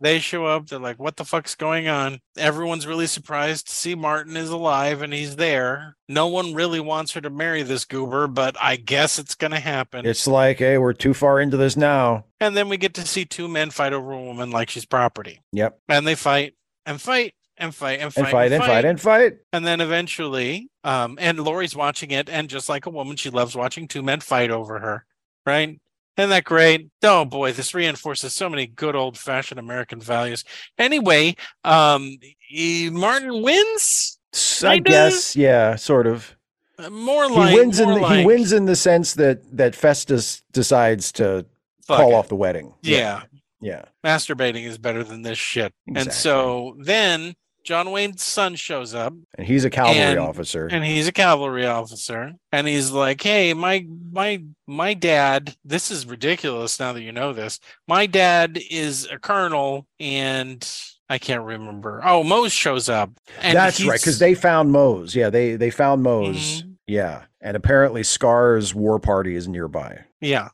They 0.00 0.18
show 0.18 0.44
up. 0.46 0.66
They're 0.66 0.78
like, 0.78 0.98
"What 0.98 1.16
the 1.16 1.24
fuck's 1.24 1.54
going 1.54 1.88
on?" 1.88 2.20
Everyone's 2.36 2.86
really 2.86 3.06
surprised 3.06 3.68
to 3.68 3.74
see 3.74 3.94
Martin 3.94 4.36
is 4.36 4.50
alive 4.50 5.00
and 5.02 5.12
he's 5.12 5.36
there. 5.36 5.96
No 6.08 6.26
one 6.26 6.52
really 6.54 6.80
wants 6.80 7.12
her 7.12 7.20
to 7.22 7.30
marry 7.30 7.62
this 7.62 7.84
goober, 7.86 8.26
but 8.26 8.56
I 8.60 8.76
guess 8.76 9.18
it's 9.18 9.34
gonna 9.34 9.60
happen. 9.60 10.04
It's 10.04 10.26
like, 10.26 10.58
hey, 10.58 10.76
we're 10.78 10.92
too 10.92 11.14
far 11.14 11.40
into 11.40 11.56
this 11.56 11.76
now. 11.76 12.24
and 12.40 12.54
then 12.56 12.68
we 12.68 12.76
get 12.76 12.92
to 12.94 13.06
see 13.06 13.24
two 13.24 13.48
men 13.48 13.70
fight 13.70 13.92
over 13.94 14.12
a 14.12 14.20
woman 14.22 14.50
like 14.50 14.68
she's 14.68 14.84
property, 14.84 15.40
Yep. 15.52 15.78
and 15.88 16.06
they 16.06 16.14
fight 16.14 16.54
and 16.84 17.00
fight 17.00 17.32
and 17.56 17.74
fight 17.74 18.00
and 18.00 18.12
fight 18.12 18.22
And 18.22 18.30
fight 18.30 18.52
and 18.52 18.62
fight 18.64 18.84
and 18.84 19.00
fight. 19.00 19.32
And 19.54 19.66
then 19.66 19.80
eventually, 19.80 20.68
um, 20.84 21.16
and 21.18 21.40
Laurie's 21.40 21.74
watching 21.74 22.10
it, 22.10 22.28
and 22.28 22.50
just 22.50 22.68
like 22.68 22.84
a 22.84 22.90
woman, 22.90 23.16
she 23.16 23.30
loves 23.30 23.56
watching 23.56 23.88
two 23.88 24.02
men 24.02 24.20
fight 24.20 24.50
over 24.50 24.78
her, 24.80 25.06
right? 25.46 25.80
Isn't 26.16 26.30
that 26.30 26.44
great? 26.44 26.88
Oh 27.02 27.24
boy, 27.24 27.52
this 27.52 27.74
reinforces 27.74 28.34
so 28.34 28.48
many 28.48 28.66
good 28.66 28.96
old 28.96 29.18
fashioned 29.18 29.60
American 29.60 30.00
values. 30.00 30.44
Anyway, 30.78 31.36
um, 31.64 32.16
he- 32.38 32.90
Martin 32.90 33.42
wins. 33.42 34.18
I 34.62 34.78
guess, 34.78 35.34
yeah, 35.34 35.76
sort 35.76 36.06
of. 36.06 36.36
Uh, 36.78 36.90
More 36.90 37.26
He 37.28 37.34
like 37.34 37.54
wins 37.54 37.80
in 37.80 37.88
the, 37.88 37.94
like, 37.96 38.18
he 38.20 38.24
wins 38.26 38.52
in 38.52 38.66
the 38.66 38.76
sense 38.76 39.14
that 39.14 39.38
that 39.56 39.74
Festus 39.74 40.42
decides 40.52 41.10
to 41.12 41.46
call 41.86 42.10
it. 42.10 42.14
off 42.14 42.28
the 42.28 42.36
wedding. 42.36 42.74
Yeah, 42.82 43.22
Yeah. 43.62 43.84
masturbating 44.04 44.64
is 44.66 44.76
better 44.76 45.02
than 45.02 45.22
this 45.22 45.38
shit. 45.38 45.72
And 45.94 46.12
so 46.12 46.76
then 46.80 47.34
John 47.66 47.90
Wayne's 47.90 48.22
son 48.22 48.54
shows 48.54 48.94
up, 48.94 49.12
And 49.36 49.46
he's 49.46 49.64
a 49.64 49.70
cavalry 49.70 49.98
And- 49.98 50.18
officer. 50.20 50.66
and 50.70 50.84
he's 50.84 51.06
a 51.08 51.12
cavalry 51.12 51.66
officer 51.66 52.32
and 52.52 52.66
he's 52.66 52.92
like 52.92 53.20
hey 53.22 53.52
my 53.54 53.84
my 54.12 54.42
my 54.66 54.94
dad 54.94 55.56
this 55.64 55.90
is 55.90 56.06
ridiculous 56.06 56.78
now 56.80 56.92
that 56.92 57.02
you 57.02 57.12
know 57.12 57.32
this 57.32 57.58
my 57.88 58.06
dad 58.06 58.58
is 58.70 59.06
a 59.10 59.18
colonel 59.18 59.86
and 60.00 60.66
i 61.10 61.18
can't 61.18 61.42
remember 61.42 62.00
oh 62.04 62.22
mose 62.22 62.52
shows 62.52 62.88
up 62.88 63.10
and 63.42 63.56
That's 63.56 63.84
right, 63.84 64.00
because 64.00 64.18
they 64.20 64.34
found 64.34 64.70
Mose. 64.72 65.14
Yeah, 65.14 65.28
they 65.30 65.56
they 65.56 65.70
found 65.70 66.02
Mose. 66.02 66.62
Mhm. 66.62 66.76
Yeah. 66.86 67.22
And 67.40 67.56
apparently 67.56 68.02
Scar's 68.04 68.74
war 68.74 68.98
party 69.00 69.34
is 69.34 69.46
nearby. 69.48 70.00
yeah 70.20 70.48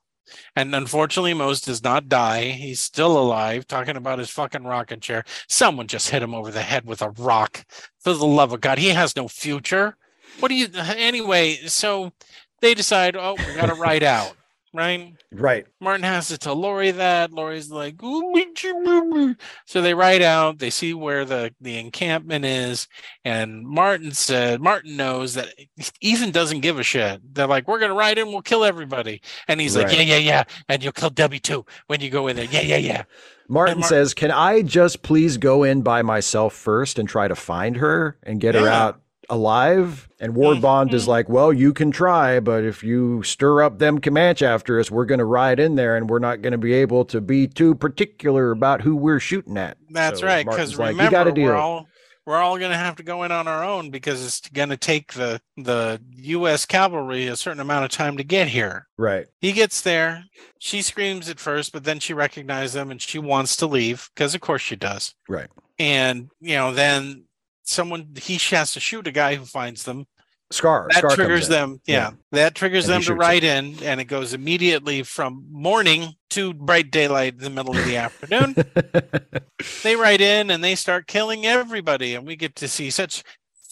and 0.56 0.74
unfortunately 0.74 1.34
mose 1.34 1.60
does 1.60 1.82
not 1.82 2.08
die. 2.08 2.50
He's 2.50 2.80
still 2.80 3.18
alive 3.18 3.66
talking 3.66 3.96
about 3.96 4.18
his 4.18 4.30
fucking 4.30 4.64
rocking 4.64 5.00
chair. 5.00 5.24
Someone 5.48 5.86
just 5.86 6.10
hit 6.10 6.22
him 6.22 6.34
over 6.34 6.50
the 6.50 6.62
head 6.62 6.84
with 6.84 7.02
a 7.02 7.10
rock. 7.10 7.64
For 8.00 8.12
the 8.12 8.26
love 8.26 8.52
of 8.52 8.60
god 8.60 8.78
he 8.78 8.88
has 8.90 9.16
no 9.16 9.28
future. 9.28 9.96
What 10.40 10.48
do 10.48 10.54
you 10.54 10.68
anyway 10.74 11.56
so 11.66 12.12
they 12.60 12.74
decide 12.74 13.16
oh 13.16 13.34
we 13.38 13.54
gotta 13.54 13.74
ride 13.74 14.02
out 14.02 14.36
right 14.72 15.14
Right. 15.32 15.66
Martin 15.80 16.04
has 16.04 16.28
to 16.28 16.38
tell 16.38 16.54
Laurie 16.54 16.90
that. 16.92 17.32
Laurie's 17.32 17.70
like, 17.70 18.02
"Ooh, 18.02 18.32
me 18.32 18.52
too, 18.54 18.74
boo, 18.84 19.10
boo." 19.10 19.36
so 19.66 19.80
they 19.80 19.94
ride 19.94 20.22
out. 20.22 20.58
They 20.58 20.70
see 20.70 20.94
where 20.94 21.24
the 21.24 21.54
the 21.60 21.78
encampment 21.78 22.44
is, 22.44 22.86
and 23.24 23.66
Martin 23.66 24.12
said, 24.12 24.60
Martin 24.60 24.96
knows 24.96 25.34
that 25.34 25.54
Ethan 26.00 26.30
doesn't 26.30 26.60
give 26.60 26.78
a 26.78 26.82
shit. 26.82 27.20
They're 27.34 27.46
like, 27.46 27.66
"We're 27.66 27.78
gonna 27.80 27.94
ride 27.94 28.18
in. 28.18 28.28
We'll 28.28 28.42
kill 28.42 28.64
everybody," 28.64 29.22
and 29.48 29.60
he's 29.60 29.76
like, 29.76 29.92
"Yeah, 29.92 30.02
yeah, 30.02 30.16
yeah," 30.16 30.44
and 30.68 30.82
you'll 30.82 30.92
kill 30.92 31.10
Debbie 31.10 31.40
too 31.40 31.64
when 31.86 32.00
you 32.00 32.10
go 32.10 32.28
in 32.28 32.36
there. 32.36 32.46
Yeah, 32.46 32.62
yeah, 32.62 32.76
yeah. 32.76 33.04
Martin 33.48 33.80
Mar- 33.80 33.88
says, 33.88 34.14
Can 34.14 34.30
I 34.30 34.62
just 34.62 35.02
please 35.02 35.36
go 35.36 35.62
in 35.62 35.82
by 35.82 36.00
myself 36.00 36.54
first 36.54 36.98
and 36.98 37.06
try 37.06 37.28
to 37.28 37.34
find 37.34 37.76
her 37.76 38.16
and 38.22 38.40
get 38.40 38.54
her 38.54 38.66
out 38.66 39.01
alive? 39.30 40.08
And 40.20 40.34
Ward 40.34 40.60
Bond 40.60 40.92
is 40.94 41.04
Mhm. 41.04 41.08
like, 41.08 41.28
Well, 41.28 41.52
you 41.52 41.72
can 41.72 41.90
try, 41.90 42.40
but 42.40 42.64
if 42.64 42.82
you 42.82 43.22
stir 43.22 43.62
up 43.62 43.78
them 43.78 44.00
Comanche 44.00 44.44
after 44.44 44.78
us, 44.78 44.90
we're 44.90 45.04
going 45.06 45.18
to 45.18 45.24
ride 45.24 45.58
in 45.60 45.74
there 45.76 45.96
and 45.96 46.08
we're 46.08 46.18
not 46.18 46.42
going 46.42 46.52
to 46.52 46.58
be 46.58 46.72
able 46.74 47.04
to 47.06 47.20
be 47.20 47.46
too 47.46 47.74
particular 47.74 48.50
about 48.50 48.82
who 48.82 48.94
we're 48.96 49.20
shooting 49.20 49.56
at. 49.56 49.76
That's 49.90 50.20
So 50.20 50.26
right. 50.26 50.46
Because 50.46 50.78
like, 50.78 50.96
remember, 50.96 51.32
we're 51.40 51.54
all 51.54 51.86
we're 52.24 52.36
all 52.36 52.56
going 52.56 52.70
to 52.70 52.76
have 52.76 52.94
to 52.94 53.02
go 53.02 53.24
in 53.24 53.32
on 53.32 53.48
our 53.48 53.64
own 53.64 53.90
because 53.90 54.24
it's 54.24 54.48
going 54.50 54.68
to 54.68 54.76
take 54.76 55.14
the 55.14 55.40
the 55.56 56.00
U.S. 56.18 56.64
cavalry 56.66 57.26
a 57.26 57.34
certain 57.36 57.60
amount 57.60 57.84
of 57.84 57.90
time 57.90 58.16
to 58.16 58.22
get 58.22 58.46
here. 58.46 58.86
Right. 58.96 59.26
He 59.40 59.50
gets 59.50 59.80
there. 59.80 60.24
She 60.60 60.82
screams 60.82 61.28
at 61.28 61.40
first, 61.40 61.72
but 61.72 61.82
then 61.82 61.98
she 61.98 62.14
recognizes 62.14 62.74
them 62.74 62.92
and 62.92 63.02
she 63.02 63.18
wants 63.18 63.56
to 63.56 63.66
leave 63.66 64.08
because, 64.14 64.36
of 64.36 64.40
course, 64.40 64.62
she 64.62 64.76
does. 64.76 65.14
Right. 65.28 65.48
And 65.80 66.28
you 66.40 66.54
know, 66.54 66.72
then 66.72 67.24
someone 67.64 68.08
he 68.20 68.38
has 68.54 68.72
to 68.72 68.80
shoot 68.80 69.06
a 69.06 69.12
guy 69.12 69.36
who 69.36 69.44
finds 69.44 69.84
them. 69.84 70.06
Scar. 70.50 70.86
That 70.90 70.98
Scar 70.98 71.16
triggers 71.16 71.48
them. 71.48 71.80
Yeah, 71.86 71.96
Yeah. 71.96 72.10
that 72.32 72.54
triggers 72.54 72.84
And 72.84 72.94
them 72.94 73.02
to 73.02 73.14
ride 73.14 73.42
in, 73.42 73.82
and 73.82 74.00
it 74.00 74.04
goes 74.04 74.34
immediately 74.34 75.02
from 75.02 75.46
morning 75.50 76.12
to 76.30 76.52
bright 76.52 76.90
daylight 76.90 77.34
in 77.34 77.40
the 77.40 77.50
middle 77.50 77.76
of 77.76 77.84
the 77.86 77.96
afternoon. 77.96 78.54
they 79.82 79.96
ride 79.96 80.20
in 80.20 80.50
and 80.50 80.62
they 80.62 80.74
start 80.74 81.06
killing 81.06 81.46
everybody 81.46 82.14
and 82.14 82.26
we 82.26 82.36
get 82.36 82.54
to 82.56 82.68
see 82.68 82.90
such 82.90 83.22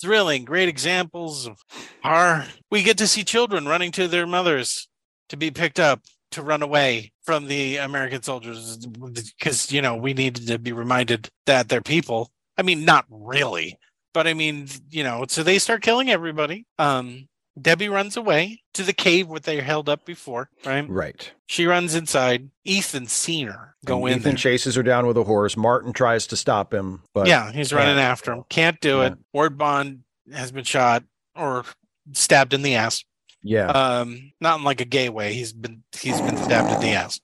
thrilling 0.01 0.45
great 0.47 0.69
examples 0.69 1.47
of 1.47 1.59
our 2.05 2.47
we 2.71 2.83
get 2.83 2.97
to 2.97 3.07
see 3.07 3.23
children 3.23 3.67
running 3.67 3.93
to 3.93 4.09
their 4.09 4.27
mothers 4.27 4.89
to 5.29 5.37
be 5.37 5.51
picked 5.51 5.79
up 5.79 6.01
to 6.31 6.41
run 6.43 6.63
away 6.63 7.13
from 7.23 7.47
the 7.49 7.77
american 7.77 8.23
soldiers 8.23 8.79
because 9.39 9.71
you 9.71 9.83
know 9.83 9.95
we 9.97 10.15
needed 10.15 10.47
to 10.47 10.59
be 10.59 10.73
reminded 10.73 11.29
that 11.45 11.69
they're 11.69 11.83
people 11.83 12.31
i 12.61 12.63
mean 12.63 12.85
not 12.85 13.05
really 13.11 13.77
but 14.15 14.27
i 14.27 14.35
mean 14.35 14.69
you 14.91 15.03
know 15.03 15.25
so 15.29 15.43
they 15.43 15.59
start 15.59 15.83
killing 15.83 16.11
everybody 16.11 16.65
um 16.79 17.27
debbie 17.61 17.89
runs 17.89 18.17
away 18.17 18.63
to 18.75 18.83
the 18.83 18.93
cave 18.93 19.27
where 19.29 19.41
they 19.41 19.61
held 19.61 19.89
up 19.89 20.05
before 20.07 20.49
right 20.65 20.89
right. 20.89 21.33
she 21.47 21.67
runs 21.67 21.95
inside 21.95 22.49
ethan's 22.67 23.13
seen 23.13 23.49
her 23.49 23.75
go 23.85 24.07
And 24.07 24.13
in 24.15 24.19
Ethan 24.21 24.31
there. 24.33 24.37
chases 24.39 24.75
her 24.77 24.83
down 24.83 25.07
with 25.07 25.17
a 25.17 25.25
horse. 25.25 25.57
Martin 25.57 25.93
tries 25.95 26.27
to 26.29 26.37
stop 26.37 26.73
him, 26.75 27.03
but 27.15 27.27
yeah, 27.27 27.51
he's 27.51 27.73
running 27.73 27.99
after 27.99 28.31
him. 28.33 28.45
Can't 28.51 28.79
do 28.81 28.99
Yeah. 28.99 29.07
it. 29.07 29.15
Ward 29.33 29.57
Bond 29.57 30.01
has 30.31 30.53
been 30.53 30.65
shot 30.65 31.03
or 31.35 31.65
stabbed 32.13 32.53
in 32.53 32.61
the 32.61 32.75
ass. 32.75 33.03
yeah, 33.43 33.69
Um, 33.69 34.33
not 34.39 34.59
in 34.59 34.65
like 34.65 34.83
a 34.83 34.85
gay 34.85 35.09
way. 35.09 35.33
He's 35.33 35.55
been 35.55 35.83
he's 35.99 36.21
been 36.21 36.37
stabbed 36.37 36.71
in 36.75 36.81
the 36.83 36.91
ass. 36.95 37.21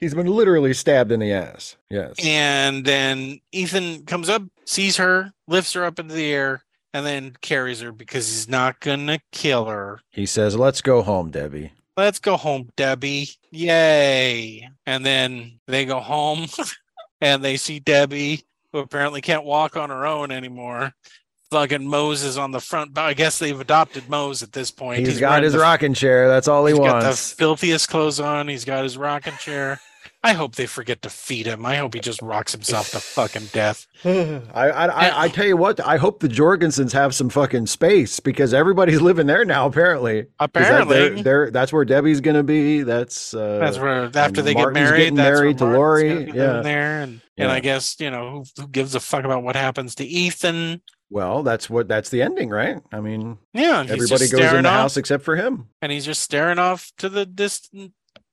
He's 0.00 0.14
been 0.14 0.26
literally 0.26 0.72
stabbed 0.74 1.12
in 1.12 1.20
the 1.20 1.32
ass. 1.32 1.76
Yes. 1.90 2.14
And 2.22 2.84
then 2.84 3.40
Ethan 3.52 4.04
comes 4.06 4.28
up, 4.28 4.42
sees 4.64 4.96
her, 4.96 5.32
lifts 5.46 5.72
her 5.74 5.84
up 5.84 5.98
into 5.98 6.14
the 6.14 6.32
air, 6.32 6.64
and 6.92 7.04
then 7.06 7.36
carries 7.40 7.80
her 7.80 7.92
because 7.92 8.26
he's 8.28 8.48
not 8.48 8.80
gonna 8.80 9.18
kill 9.32 9.66
her. 9.66 10.00
He 10.10 10.26
says, 10.26 10.56
"Let's 10.56 10.80
go 10.82 11.02
home, 11.02 11.30
Debbie." 11.30 11.72
Let's 11.96 12.18
go 12.18 12.36
home, 12.36 12.70
Debbie. 12.76 13.28
Yay. 13.50 14.68
And 14.86 15.04
then 15.04 15.60
they 15.66 15.84
go 15.84 16.00
home 16.00 16.46
and 17.20 17.44
they 17.44 17.56
see 17.56 17.78
Debbie, 17.78 18.42
who 18.72 18.78
apparently 18.78 19.20
can't 19.20 19.44
walk 19.44 19.76
on 19.76 19.90
her 19.90 20.06
own 20.06 20.30
anymore. 20.30 20.92
Fucking 21.50 21.84
Moses 21.86 22.36
on 22.36 22.52
the 22.52 22.60
front. 22.60 22.94
But 22.94 23.04
I 23.04 23.12
guess 23.14 23.38
they've 23.38 23.58
adopted 23.60 24.08
Mose 24.08 24.42
at 24.42 24.52
this 24.52 24.70
point. 24.70 25.00
he's 25.00 25.18
got 25.20 25.42
his 25.42 25.52
the- 25.52 25.58
rocking 25.58 25.92
chair. 25.94 26.28
That's 26.28 26.46
all 26.48 26.64
he 26.64 26.72
wants. 26.72 26.86
He's 26.94 27.02
got 27.02 27.10
the 27.10 27.36
filthiest 27.36 27.88
clothes 27.88 28.20
on. 28.20 28.48
He's 28.48 28.64
got 28.64 28.84
his 28.84 28.96
rocking 28.96 29.36
chair. 29.38 29.80
I 30.22 30.34
hope 30.34 30.56
they 30.56 30.66
forget 30.66 31.00
to 31.02 31.08
feed 31.10 31.46
him. 31.46 31.64
I 31.64 31.76
hope 31.76 31.94
he 31.94 32.00
just 32.00 32.20
rocks 32.20 32.52
himself 32.52 32.90
to 32.90 33.00
fucking 33.00 33.46
death. 33.52 33.86
I, 34.04 34.10
I, 34.52 34.86
I, 34.86 35.22
I 35.24 35.28
tell 35.28 35.46
you 35.46 35.56
what. 35.56 35.80
I 35.80 35.96
hope 35.96 36.20
the 36.20 36.28
Jorgensens 36.28 36.92
have 36.92 37.14
some 37.14 37.30
fucking 37.30 37.66
space 37.68 38.20
because 38.20 38.52
everybody's 38.52 39.00
living 39.02 39.26
there 39.26 39.46
now. 39.46 39.66
Apparently, 39.66 40.24
'Cause 40.24 40.30
that- 40.38 40.44
Apparently, 40.82 41.22
they're, 41.22 41.50
that's 41.50 41.72
where 41.72 41.86
Debbie's 41.86 42.20
gonna 42.20 42.42
be. 42.42 42.82
That's 42.82 43.32
uh, 43.32 43.58
That's 43.60 43.78
where 43.78 44.10
after 44.14 44.42
they 44.42 44.52
get 44.54 44.72
married, 44.74 45.16
that's 45.16 45.38
married 45.40 45.58
to 45.58 45.64
Martin's 45.64 45.78
Laurie, 45.78 46.08
gonna 46.08 46.20
be 46.20 46.32
living 46.32 46.36
yeah. 46.56 46.60
there, 46.62 47.00
and 47.00 47.20
and 47.38 47.50
I 47.50 47.60
guess 47.60 47.96
you 47.98 48.10
know 48.10 48.30
who, 48.56 48.62
who 48.62 48.68
gives 48.68 48.94
a 48.94 49.00
fuck 49.00 49.24
about 49.24 49.42
what 49.42 49.56
happens 49.56 49.94
to 49.96 50.04
Ethan? 50.04 50.82
well. 51.08 51.42
That's 51.42 51.70
what. 51.70 51.88
That's 51.88 52.10
the 52.10 52.20
ending, 52.22 52.50
right? 52.50 52.76
I 52.92 53.00
mean, 53.00 53.38
Yeah, 53.54 53.80
everybody 53.88 54.28
goes 54.28 54.52
in 54.52 54.62
the 54.64 54.68
off, 54.68 54.80
house 54.80 54.96
except 54.98 55.24
for 55.24 55.34
him. 55.36 55.68
and 55.80 55.90
he's 55.90 56.04
just 56.04 56.20
staring 56.22 56.58
off 56.58 56.92
to 56.98 57.08
the 57.08 57.24
distant 57.26 57.92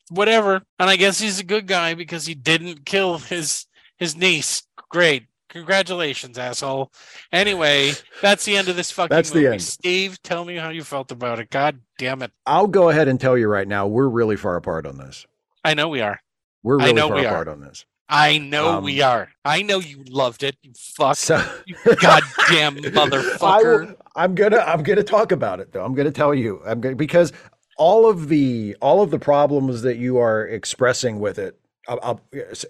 whatever. 0.10 0.62
And 0.80 0.89
I 0.89 0.95
guess 0.95 1.20
he's 1.20 1.39
a 1.39 1.43
good 1.43 1.68
guy 1.68 1.93
because 1.93 2.26
he 2.26 2.34
didn't 2.36 2.86
kill 2.86 3.18
his 3.20 3.66
his 3.97 4.16
niece. 4.16 4.64
Great. 4.89 5.26
Congratulations, 5.49 6.38
asshole. 6.38 6.91
Anyway, 7.32 7.93
that's 8.22 8.45
the 8.45 8.58
end 8.58 8.68
of 8.68 8.76
this 8.76 8.91
fucking 8.91 9.16
That's 9.16 9.32
the 9.32 9.47
end. 9.47 9.62
Steve, 9.62 10.22
tell 10.22 10.43
me 10.45 10.55
how 10.58 10.70
you 10.70 10.84
felt 10.84 11.12
about 11.12 11.39
it. 11.39 11.49
God 11.49 11.80
damn 11.97 12.22
it. 12.22 12.32
I'll 12.45 12.68
go 12.68 12.89
ahead 12.89 13.08
and 13.08 13.20
tell 13.20 13.38
you 13.38 13.47
right 13.47 13.68
now. 13.68 13.88
We're 13.88 14.10
really 14.10 14.36
far 14.36 14.55
apart 14.58 14.86
on 14.86 14.97
this. 14.97 15.26
I 15.64 15.74
know 15.74 15.88
we 15.88 16.01
are. 16.01 16.20
We're 16.64 16.80
I 16.82 16.86
really 16.86 16.93
know 16.95 17.08
far 17.08 17.18
we 17.18 17.26
are. 17.26 17.30
apart 17.30 17.47
on 17.47 17.62
this. 17.62 17.86
I 18.10 18.38
know 18.38 18.78
Um, 18.78 18.84
we 18.84 19.01
are. 19.01 19.30
I 19.43 19.62
know 19.64 19.80
you 19.80 20.03
loved 20.10 20.43
it. 20.43 20.58
You 20.62 20.72
fuck. 20.78 21.16
So 21.18 21.41
You 21.66 21.76
goddamn 21.95 22.76
motherfucker. 22.93 23.88
will, 23.88 23.95
I'm 24.16 24.36
gonna 24.36 24.58
I'm 24.60 24.84
gonna 24.84 25.03
talk 25.03 25.32
about 25.32 25.60
it 25.60 25.72
though. 25.74 25.84
I'm 25.84 25.93
gonna 25.93 26.12
tell 26.12 26.34
you. 26.36 26.62
I'm 26.66 26.80
gonna 26.82 26.95
because 26.95 27.34
all 27.78 28.10
of 28.10 28.28
the 28.30 28.76
all 28.82 29.02
of 29.02 29.12
the 29.12 29.20
problems 29.20 29.82
that 29.84 29.98
you 29.98 30.18
are 30.18 30.46
expressing 30.48 31.20
with 31.20 31.38
it, 31.40 31.60
uh, 31.88 31.96
uh, 32.02 32.16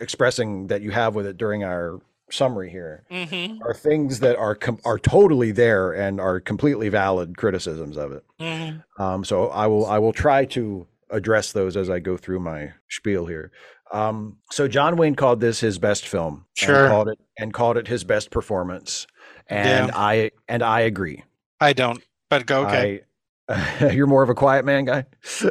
expressing 0.02 0.68
that 0.68 0.82
you 0.82 0.92
have 0.92 1.16
with 1.16 1.26
it 1.26 1.38
during 1.38 1.64
our 1.64 2.00
summary 2.30 2.70
here 2.70 3.06
Mm-hmm. 3.10 3.62
are 3.64 3.74
things 3.74 4.20
that 4.20 4.36
are 4.36 4.54
com- 4.54 4.80
are 4.84 5.00
totally 5.00 5.52
there 5.52 5.94
and 5.94 6.20
are 6.20 6.42
completely 6.42 6.90
valid 6.90 7.38
criticisms 7.38 7.96
of 7.98 8.12
it. 8.12 8.24
mm-hmm. 8.40 9.02
Um, 9.02 9.24
so 9.24 9.48
I 9.48 9.68
will 9.68 9.86
I 9.86 9.98
will 10.00 10.14
try 10.14 10.46
to 10.46 10.86
address 11.10 11.54
those 11.54 11.78
as 11.78 11.90
I 11.90 12.00
go 12.00 12.18
through 12.18 12.42
my 12.42 12.74
spiel 12.90 13.26
here. 13.28 13.52
Um, 13.94 14.36
so 14.52 14.68
John 14.68 14.98
Wayne 14.98 15.16
called 15.16 15.40
this 15.40 15.62
his 15.62 15.80
best 15.80 16.06
film. 16.06 16.46
Sure. 16.56 16.84
And 16.84 16.92
called 16.92 17.08
it 17.08 17.20
and 17.38 17.54
called 17.54 17.78
it 17.78 17.88
his 17.88 18.04
best 18.04 18.30
performance. 18.30 19.08
And 19.48 19.88
Yeah. 19.88 19.98
I 19.98 20.32
and 20.50 20.62
I 20.62 20.82
agree. 20.82 21.24
I 21.62 21.72
don't. 21.72 22.04
But 22.30 22.46
go 22.46 22.66
okay. 22.66 23.02
You're 23.92 24.08
more 24.08 24.24
of 24.24 24.30
a 24.30 24.36
quiet 24.36 24.66
man 24.66 24.86
guy. 24.86 25.06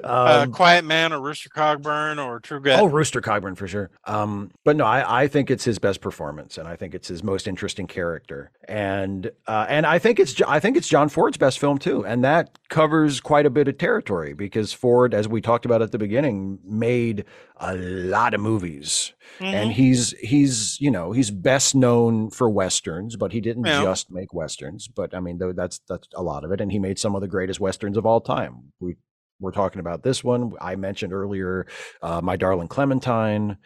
uh, 0.04 0.42
Um, 0.44 0.52
Quiet 0.52 0.84
Man 0.84 1.12
or 1.12 1.20
Rooster 1.20 1.48
Cogburn 1.48 2.24
or 2.24 2.40
True 2.40 2.60
Grit. 2.60 2.78
Oh, 2.78 2.86
Rooster 2.86 3.20
Cogburn 3.22 3.56
for 3.56 3.66
sure. 3.66 3.90
Um, 4.04 4.50
but 4.64 4.76
no, 4.76 4.84
I, 4.84 5.22
I 5.22 5.28
think 5.28 5.50
it's 5.50 5.64
his 5.64 5.78
best 5.78 6.00
performance, 6.02 6.58
and 6.58 6.68
I 6.68 6.76
think 6.76 6.94
it's 6.94 7.08
his 7.08 7.22
most 7.22 7.48
interesting 7.48 7.86
character, 7.86 8.50
and 8.68 9.30
uh, 9.46 9.64
and 9.68 9.86
I 9.86 9.98
think 9.98 10.20
it's 10.20 10.40
I 10.42 10.60
think 10.60 10.76
it's 10.76 10.88
John 10.88 11.08
Ford's 11.08 11.38
best 11.38 11.58
film 11.58 11.78
too, 11.78 12.04
and 12.04 12.22
that 12.22 12.58
covers 12.68 13.20
quite 13.20 13.46
a 13.46 13.50
bit 13.50 13.66
of 13.68 13.78
territory 13.78 14.34
because 14.34 14.72
Ford, 14.74 15.14
as 15.14 15.26
we 15.26 15.40
talked 15.40 15.64
about 15.64 15.80
at 15.80 15.92
the 15.92 15.98
beginning, 15.98 16.58
made 16.64 17.24
a 17.58 17.74
lot 17.76 18.34
of 18.34 18.40
movies, 18.40 19.12
and 19.40 19.70
Mhm. 19.70 19.74
he's 19.74 20.10
he's 20.18 20.80
you 20.80 20.90
know 20.90 21.12
he's 21.12 21.30
best 21.30 21.74
known 21.74 22.30
for 22.30 22.48
westerns, 22.50 23.16
but 23.16 23.32
he 23.32 23.40
didn't 23.40 23.64
Yeah. 23.66 23.82
just 23.82 24.10
make 24.10 24.34
westerns. 24.34 24.88
But 24.88 25.14
I 25.14 25.20
mean, 25.20 25.38
though 25.38 25.52
that's 25.52 25.80
that's 25.88 26.08
a 26.14 26.22
lot 26.22 26.44
of 26.44 26.52
it, 26.52 26.60
and 26.60 26.70
he 26.70 26.78
made 26.78 26.98
some 26.98 27.14
of 27.14 27.20
the 27.22 27.28
greatest 27.28 27.58
westerns 27.60 27.96
of 27.96 28.04
all 28.06 28.20
time. 28.20 28.72
We 28.80 28.96
we're 29.40 29.52
talking 29.52 29.80
about 29.80 30.02
this 30.02 30.24
one. 30.24 30.52
I 30.60 30.76
mentioned 30.76 31.12
earlier, 31.12 31.66
uh, 32.02 32.20
my 32.22 32.36
darling 32.36 32.68
Clementine. 32.68 33.58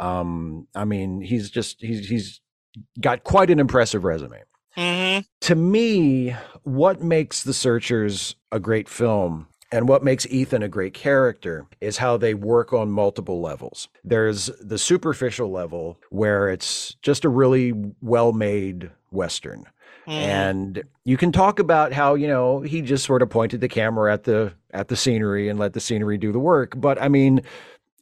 Um, 0.00 0.66
I 0.74 0.84
mean, 0.84 1.20
he's 1.20 1.50
just 1.50 1.80
he's 1.80 2.08
he's 2.08 2.40
got 3.00 3.22
quite 3.24 3.50
an 3.50 3.58
impressive 3.60 4.04
resume. 4.04 4.42
Mhm. 4.76 5.24
To 5.42 5.54
me, 5.54 6.34
what 6.62 7.02
makes 7.02 7.42
The 7.42 7.52
Searchers 7.52 8.36
a 8.50 8.58
great 8.58 8.88
film 8.88 9.48
and 9.72 9.88
what 9.88 10.04
makes 10.04 10.26
Ethan 10.26 10.62
a 10.62 10.68
great 10.68 10.94
character 10.94 11.66
is 11.80 11.96
how 11.96 12.16
they 12.16 12.34
work 12.34 12.72
on 12.72 12.90
multiple 12.90 13.40
levels. 13.40 13.88
There's 14.04 14.46
the 14.60 14.78
superficial 14.78 15.50
level 15.50 15.98
where 16.10 16.48
it's 16.50 16.94
just 17.02 17.24
a 17.24 17.28
really 17.30 17.72
well 18.02 18.32
made 18.32 18.90
Western. 19.10 19.64
Mhm. 20.06 20.12
And 20.12 20.82
you 21.04 21.16
can 21.16 21.32
talk 21.32 21.58
about 21.58 21.92
how, 21.92 22.14
you 22.14 22.28
know, 22.28 22.60
he 22.60 22.82
just 22.82 23.04
sort 23.04 23.22
of 23.22 23.30
pointed 23.30 23.60
the 23.60 23.68
camera 23.68 24.12
at 24.12 24.24
the 24.24 24.52
at 24.72 24.88
the 24.88 24.96
scenery 24.96 25.48
and 25.48 25.58
let 25.58 25.72
the 25.72 25.80
scenery 25.80 26.18
do 26.18 26.32
the 26.32 26.38
work. 26.38 26.74
But 26.76 27.00
I 27.00 27.08
mean, 27.08 27.42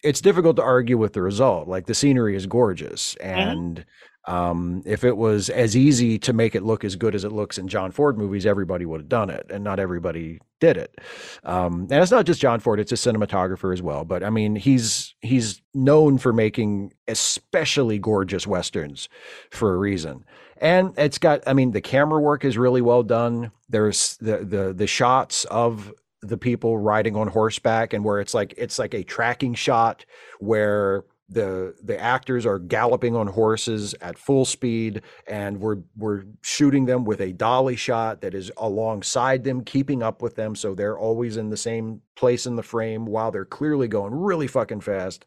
it's 0.02 0.20
difficult 0.20 0.56
to 0.56 0.62
argue 0.62 0.96
with 0.98 1.12
the 1.12 1.22
result. 1.22 1.68
Like 1.68 1.86
the 1.86 1.94
scenery 1.94 2.34
is 2.34 2.46
gorgeous. 2.46 3.16
And 3.16 3.84
um, 4.30 4.82
if 4.86 5.02
it 5.02 5.16
was 5.16 5.50
as 5.50 5.76
easy 5.76 6.16
to 6.20 6.32
make 6.32 6.54
it 6.54 6.62
look 6.62 6.84
as 6.84 6.94
good 6.94 7.16
as 7.16 7.24
it 7.24 7.32
looks 7.32 7.58
in 7.58 7.66
John 7.66 7.90
Ford 7.90 8.16
movies, 8.16 8.46
everybody 8.46 8.86
would 8.86 9.00
have 9.00 9.08
done 9.08 9.28
it. 9.28 9.44
And 9.50 9.64
not 9.64 9.80
everybody 9.80 10.38
did 10.60 10.76
it. 10.76 11.00
Um, 11.42 11.88
and 11.90 12.00
it's 12.00 12.12
not 12.12 12.26
just 12.26 12.40
John 12.40 12.60
Ford, 12.60 12.78
it's 12.78 12.92
a 12.92 12.94
cinematographer 12.94 13.72
as 13.72 13.82
well. 13.82 14.04
But 14.04 14.22
I 14.22 14.30
mean, 14.30 14.54
he's 14.54 15.16
he's 15.20 15.60
known 15.74 16.16
for 16.16 16.32
making 16.32 16.92
especially 17.08 17.98
gorgeous 17.98 18.46
westerns 18.46 19.08
for 19.50 19.74
a 19.74 19.76
reason. 19.76 20.24
And 20.58 20.96
it's 20.96 21.18
got, 21.18 21.42
I 21.44 21.52
mean, 21.52 21.72
the 21.72 21.80
camera 21.80 22.20
work 22.20 22.44
is 22.44 22.56
really 22.56 22.82
well 22.82 23.02
done. 23.02 23.50
There's 23.68 24.16
the 24.18 24.44
the 24.44 24.72
the 24.72 24.86
shots 24.86 25.44
of 25.46 25.92
the 26.22 26.38
people 26.38 26.78
riding 26.78 27.16
on 27.16 27.26
horseback 27.26 27.94
and 27.94 28.04
where 28.04 28.20
it's 28.20 28.34
like 28.34 28.54
it's 28.56 28.78
like 28.78 28.94
a 28.94 29.02
tracking 29.02 29.54
shot 29.54 30.04
where 30.38 31.02
the 31.30 31.74
the 31.82 31.98
actors 31.98 32.44
are 32.44 32.58
galloping 32.58 33.16
on 33.16 33.28
horses 33.28 33.94
at 34.02 34.18
full 34.18 34.44
speed 34.44 35.02
and 35.28 35.60
we're 35.60 35.78
we're 35.96 36.24
shooting 36.42 36.86
them 36.86 37.04
with 37.04 37.20
a 37.20 37.32
dolly 37.32 37.76
shot 37.76 38.20
that 38.20 38.34
is 38.34 38.52
alongside 38.58 39.44
them 39.44 39.62
keeping 39.64 40.02
up 40.02 40.22
with 40.22 40.36
them 40.36 40.54
so 40.56 40.74
they're 40.74 40.98
always 40.98 41.36
in 41.38 41.50
the 41.50 41.56
same 41.56 42.02
place 42.16 42.46
in 42.46 42.56
the 42.56 42.62
frame 42.62 43.06
while 43.06 43.30
they're 43.30 43.44
clearly 43.44 43.88
going 43.88 44.14
really 44.14 44.48
fucking 44.48 44.80
fast 44.80 45.24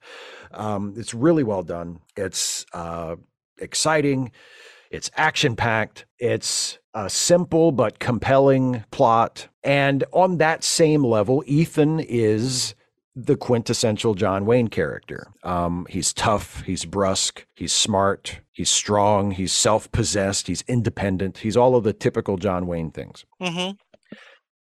um, 0.53 0.93
it's 0.97 1.13
really 1.13 1.43
well 1.43 1.63
done 1.63 1.99
it's 2.17 2.65
uh, 2.73 3.15
exciting 3.59 4.31
It's 4.91 5.09
action 5.17 5.55
packed. 5.55 6.05
It's 6.19 6.77
a 6.93 7.09
simple 7.09 7.71
but 7.71 7.99
compelling 7.99 8.83
plot. 8.91 9.47
And 9.63 10.03
on 10.11 10.37
that 10.37 10.63
same 10.63 11.03
level, 11.03 11.43
Ethan 11.47 11.99
is 11.99 12.75
the 13.15 13.35
quintessential 13.37 14.15
John 14.15 14.45
Wayne 14.45 14.69
character. 14.69 15.27
Um, 15.43 15.85
he's 15.89 16.13
tough, 16.13 16.63
he's 16.63 16.85
brusque, 16.85 17.45
he's 17.55 17.71
smart, 17.71 18.39
he's 18.51 18.71
strong, 18.71 19.31
he's 19.31 19.53
self 19.53 19.91
possessed, 19.91 20.47
he's 20.47 20.63
independent, 20.67 21.39
he's 21.39 21.57
all 21.57 21.75
of 21.75 21.83
the 21.83 21.93
typical 21.93 22.37
John 22.37 22.65
Wayne 22.65 22.91
things. 22.91 23.25
Mm-hmm. 23.41 23.73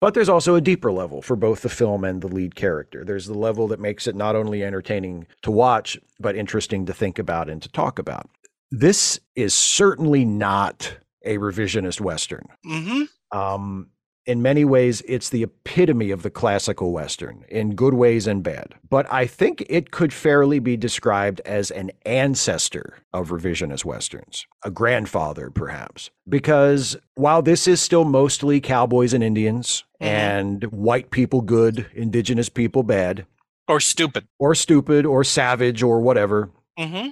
But 0.00 0.14
there's 0.14 0.30
also 0.30 0.54
a 0.54 0.62
deeper 0.62 0.90
level 0.90 1.20
for 1.20 1.36
both 1.36 1.60
the 1.60 1.68
film 1.68 2.04
and 2.04 2.22
the 2.22 2.28
lead 2.28 2.54
character. 2.54 3.04
There's 3.04 3.26
the 3.26 3.38
level 3.38 3.68
that 3.68 3.80
makes 3.80 4.06
it 4.06 4.16
not 4.16 4.34
only 4.34 4.64
entertaining 4.64 5.26
to 5.42 5.50
watch, 5.50 5.98
but 6.18 6.36
interesting 6.36 6.86
to 6.86 6.94
think 6.94 7.18
about 7.18 7.50
and 7.50 7.60
to 7.62 7.68
talk 7.68 7.98
about. 7.98 8.28
This 8.70 9.20
is 9.36 9.52
certainly 9.52 10.24
not 10.24 10.96
a 11.24 11.36
revisionist 11.36 12.00
Western. 12.00 12.46
Mm-hmm. 12.66 13.38
Um, 13.38 13.88
in 14.30 14.42
many 14.42 14.64
ways, 14.64 15.02
it's 15.08 15.28
the 15.28 15.42
epitome 15.42 16.12
of 16.12 16.22
the 16.22 16.30
classical 16.30 16.92
Western 16.92 17.44
in 17.48 17.74
good 17.74 17.94
ways 17.94 18.28
and 18.28 18.44
bad. 18.44 18.74
But 18.88 19.12
I 19.12 19.26
think 19.26 19.64
it 19.68 19.90
could 19.90 20.12
fairly 20.12 20.60
be 20.60 20.76
described 20.76 21.40
as 21.44 21.72
an 21.72 21.90
ancestor 22.06 22.98
of 23.12 23.30
revisionist 23.30 23.84
Westerns, 23.84 24.46
a 24.64 24.70
grandfather, 24.70 25.50
perhaps. 25.50 26.10
Because 26.28 26.96
while 27.16 27.42
this 27.42 27.66
is 27.66 27.80
still 27.82 28.04
mostly 28.04 28.60
cowboys 28.60 29.12
and 29.12 29.24
Indians 29.24 29.82
Mhm. 30.00 30.06
and 30.06 30.64
white 30.66 31.10
people 31.10 31.40
good, 31.40 31.86
indigenous 31.92 32.48
people 32.48 32.84
bad, 32.84 33.26
Or 33.66 33.80
stupid. 33.80 34.28
or 34.38 34.54
stupid 34.54 35.04
or 35.06 35.24
savage 35.24 35.82
or 35.82 36.00
whatever, 36.00 36.50
Mm-hmm. 36.78 37.08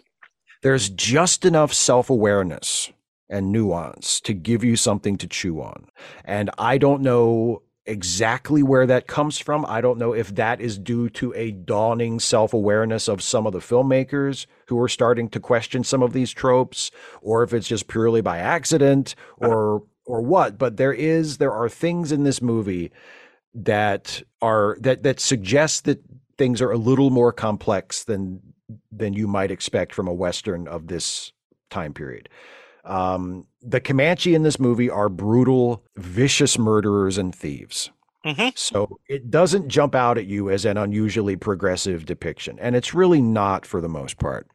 there's 0.62 0.88
just 0.88 1.44
enough 1.44 1.74
self 1.74 2.08
awareness 2.10 2.90
and 3.30 3.52
nuance 3.52 4.20
to 4.22 4.34
give 4.34 4.64
you 4.64 4.76
something 4.76 5.16
to 5.18 5.26
chew 5.26 5.60
on. 5.60 5.86
And 6.24 6.50
I 6.58 6.78
don't 6.78 7.02
know 7.02 7.62
exactly 7.88 8.62
where 8.62 8.86
that 8.86 9.06
comes 9.06 9.38
from. 9.38 9.64
I 9.66 9.80
don't 9.80 9.98
know 9.98 10.12
if 10.12 10.34
that 10.34 10.60
is 10.60 10.78
due 10.78 11.08
to 11.10 11.32
a 11.34 11.50
dawning 11.50 12.20
self 12.20 12.52
awareness 12.52 13.08
of 13.08 13.22
some 13.22 13.46
of 13.46 13.52
the 13.52 13.60
filmmakers 13.60 14.46
who 14.66 14.78
are 14.80 14.88
starting 14.88 15.28
to 15.30 15.40
question 15.40 15.82
some 15.82 16.02
of 16.02 16.12
these 16.12 16.30
tropes, 16.30 16.90
or 17.22 17.42
if 17.42 17.52
it's 17.52 17.68
just 17.68 17.88
purely 17.88 18.20
by 18.20 18.38
accident 18.38 19.14
uh-huh. 19.40 19.50
or 19.50 19.82
or 20.04 20.22
what 20.22 20.56
but 20.56 20.78
there 20.78 20.92
is 20.92 21.36
there 21.36 21.52
are 21.52 21.68
things 21.68 22.12
in 22.12 22.24
this 22.24 22.40
movie 22.40 22.90
that 23.54 24.22
are 24.40 24.78
that 24.80 25.02
that 25.02 25.20
suggest 25.20 25.84
that 25.84 26.02
things 26.38 26.62
are 26.62 26.70
a 26.70 26.78
little 26.78 27.10
more 27.10 27.32
complex 27.32 28.04
than 28.04 28.40
than 28.92 29.12
you 29.12 29.26
might 29.26 29.50
expect 29.50 29.94
from 29.94 30.08
a 30.08 30.12
western 30.12 30.68
of 30.68 30.88
this 30.88 31.32
time 31.70 31.92
period. 31.92 32.28
Um, 32.89 33.47
the 33.62 33.80
Comanche 33.80 34.34
in 34.34 34.43
this 34.43 34.59
movie 34.59 34.91
are 34.91 35.09
brutal, 35.09 35.84
vicious 35.97 36.59
murderers 36.59 37.18
and 37.18 37.34
thieves. 37.34 37.91
Mhm. 38.24 38.57
So 38.57 38.99
it 39.09 39.30
doesn't 39.30 39.68
jump 39.68 39.95
out 39.95 40.18
at 40.18 40.26
you 40.26 40.51
as 40.51 40.64
an 40.64 40.76
unusually 40.76 41.36
progressive 41.36 42.05
depiction, 42.07 42.59
and 42.61 42.74
it's 42.74 42.95
really 42.95 43.22
not 43.22 43.64
for 43.64 43.80
the 43.80 43.89
most 43.89 44.18
part. 44.18 44.49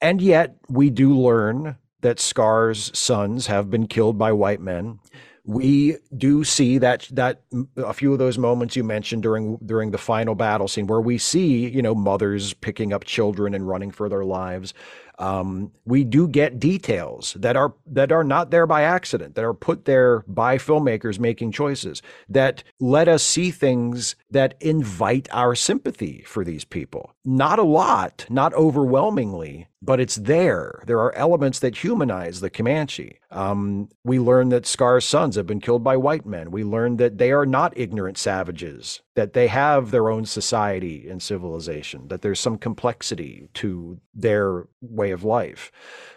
And 0.00 0.20
yet, 0.20 0.56
we 0.68 0.90
do 0.90 1.12
learn 1.14 1.76
that 2.00 2.20
Scar's 2.20 2.96
sons 2.96 3.46
have 3.46 3.70
been 3.70 3.86
killed 3.86 4.18
by 4.18 4.32
white 4.32 4.60
men. 4.60 4.98
We 5.44 5.96
do 6.16 6.44
see 6.44 6.78
that 6.78 7.08
that 7.12 7.42
a 7.76 7.94
few 7.94 8.12
of 8.12 8.18
those 8.18 8.36
moments 8.36 8.76
you 8.76 8.84
mentioned 8.84 9.22
during 9.22 9.56
during 9.64 9.90
the 9.90 9.98
final 9.98 10.34
battle 10.34 10.68
scene, 10.68 10.86
where 10.86 11.00
we 11.00 11.18
see 11.18 11.68
you 11.68 11.82
know 11.82 11.94
mothers 11.94 12.52
picking 12.54 12.92
up 12.92 13.04
children 13.04 13.54
and 13.54 13.66
running 13.66 13.90
for 13.90 14.08
their 14.08 14.24
lives. 14.24 14.74
Um, 15.18 15.72
we 15.84 16.04
do 16.04 16.28
get 16.28 16.60
details 16.60 17.36
that 17.38 17.56
are 17.56 17.74
that 17.86 18.12
are 18.12 18.24
not 18.24 18.50
there 18.50 18.66
by 18.66 18.82
accident, 18.82 19.34
that 19.34 19.44
are 19.44 19.54
put 19.54 19.84
there 19.84 20.24
by 20.28 20.58
filmmakers 20.58 21.18
making 21.18 21.52
choices 21.52 22.02
that 22.28 22.62
let 22.78 23.08
us 23.08 23.22
see 23.22 23.50
things 23.50 24.14
that 24.30 24.54
invite 24.60 25.28
our 25.32 25.54
sympathy 25.54 26.22
for 26.26 26.44
these 26.44 26.64
people. 26.64 27.12
Not 27.24 27.58
a 27.58 27.64
lot, 27.64 28.26
not 28.30 28.54
overwhelmingly, 28.54 29.66
but 29.80 30.00
it's 30.00 30.16
there. 30.16 30.82
There 30.86 30.98
are 30.98 31.14
elements 31.14 31.60
that 31.60 31.84
humanize 31.84 32.40
the 32.40 32.50
Comanche. 32.50 33.20
Um, 33.30 33.88
we 34.04 34.18
learn 34.18 34.48
that 34.48 34.66
Scar's 34.66 35.04
sons 35.04 35.36
have 35.36 35.46
been 35.46 35.60
killed 35.60 35.84
by 35.84 35.96
white 35.96 36.26
men. 36.26 36.50
We 36.50 36.64
learn 36.64 36.96
that 36.96 37.18
they 37.18 37.30
are 37.30 37.46
not 37.46 37.76
ignorant 37.76 38.18
savages, 38.18 39.02
that 39.14 39.34
they 39.34 39.46
have 39.46 39.90
their 39.90 40.10
own 40.10 40.24
society 40.24 41.08
and 41.08 41.22
civilization, 41.22 42.08
that 42.08 42.22
there's 42.22 42.40
some 42.40 42.58
complexity 42.58 43.48
to 43.54 44.00
their 44.14 44.66
way 44.80 45.12
of 45.12 45.22
life. 45.22 45.70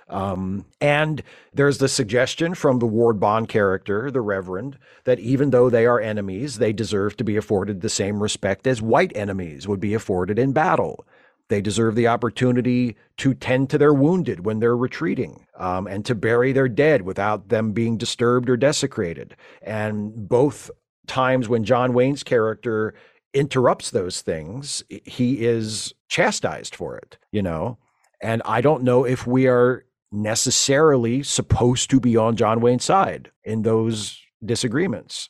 Um, 0.09 0.65
and 0.81 1.21
there's 1.53 1.77
the 1.77 1.87
suggestion 1.87 2.55
from 2.55 2.79
the 2.79 2.87
Ward 2.87 3.19
Bond 3.19 3.47
character, 3.47 4.09
the 4.09 4.21
Reverend, 4.21 4.77
that 5.05 5.19
even 5.19 5.51
though 5.51 5.69
they 5.69 5.85
are 5.85 6.01
enemies, 6.01 6.57
they 6.57 6.73
deserve 6.73 7.15
to 7.17 7.23
be 7.23 7.37
afforded 7.37 7.81
the 7.81 7.89
same 7.89 8.21
respect 8.21 8.65
as 8.65 8.81
white 8.81 9.15
enemies 9.15 9.67
would 9.67 9.79
be 9.79 9.93
afforded 9.93 10.37
in 10.39 10.51
battle. 10.51 11.05
They 11.49 11.61
deserve 11.61 11.95
the 11.95 12.07
opportunity 12.07 12.95
to 13.17 13.33
tend 13.33 13.69
to 13.69 13.77
their 13.77 13.93
wounded 13.93 14.45
when 14.45 14.59
they're 14.59 14.77
retreating 14.77 15.45
um, 15.57 15.87
and 15.87 16.05
to 16.05 16.15
bury 16.15 16.51
their 16.53 16.69
dead 16.69 17.01
without 17.01 17.49
them 17.49 17.71
being 17.71 17.97
disturbed 17.97 18.49
or 18.49 18.57
desecrated. 18.57 19.35
And 19.61 20.29
both 20.29 20.71
times 21.07 21.49
when 21.49 21.63
John 21.63 21.93
Wayne's 21.93 22.23
character 22.23 22.93
interrupts 23.33 23.91
those 23.91 24.21
things, 24.21 24.83
he 24.89 25.45
is 25.45 25.93
chastised 26.07 26.75
for 26.75 26.97
it, 26.97 27.17
you 27.31 27.41
know? 27.41 27.77
And 28.21 28.41
I 28.45 28.61
don't 28.61 28.83
know 28.83 29.03
if 29.03 29.25
we 29.25 29.47
are 29.47 29.85
necessarily 30.11 31.23
supposed 31.23 31.89
to 31.89 31.99
be 31.99 32.17
on 32.17 32.35
John 32.35 32.61
Wayne's 32.61 32.83
side 32.83 33.31
in 33.43 33.61
those 33.61 34.19
disagreements. 34.43 35.29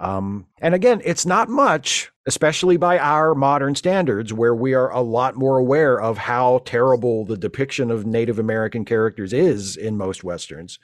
Um, 0.00 0.46
and 0.60 0.74
again, 0.74 1.02
it's 1.04 1.26
not 1.26 1.50
much, 1.50 2.10
especially 2.26 2.78
by 2.78 2.98
our 2.98 3.34
modern 3.34 3.74
standards, 3.74 4.32
where 4.32 4.54
we 4.54 4.72
are 4.72 4.90
a 4.90 5.02
lot 5.02 5.36
more 5.36 5.58
aware 5.58 6.00
of 6.00 6.16
how 6.16 6.62
terrible 6.64 7.26
the 7.26 7.36
depiction 7.36 7.90
of 7.90 8.06
Native 8.06 8.38
American 8.38 8.86
characters 8.86 9.34
is 9.34 9.76
in 9.76 9.98
most 9.98 10.24
Westerns. 10.24 10.78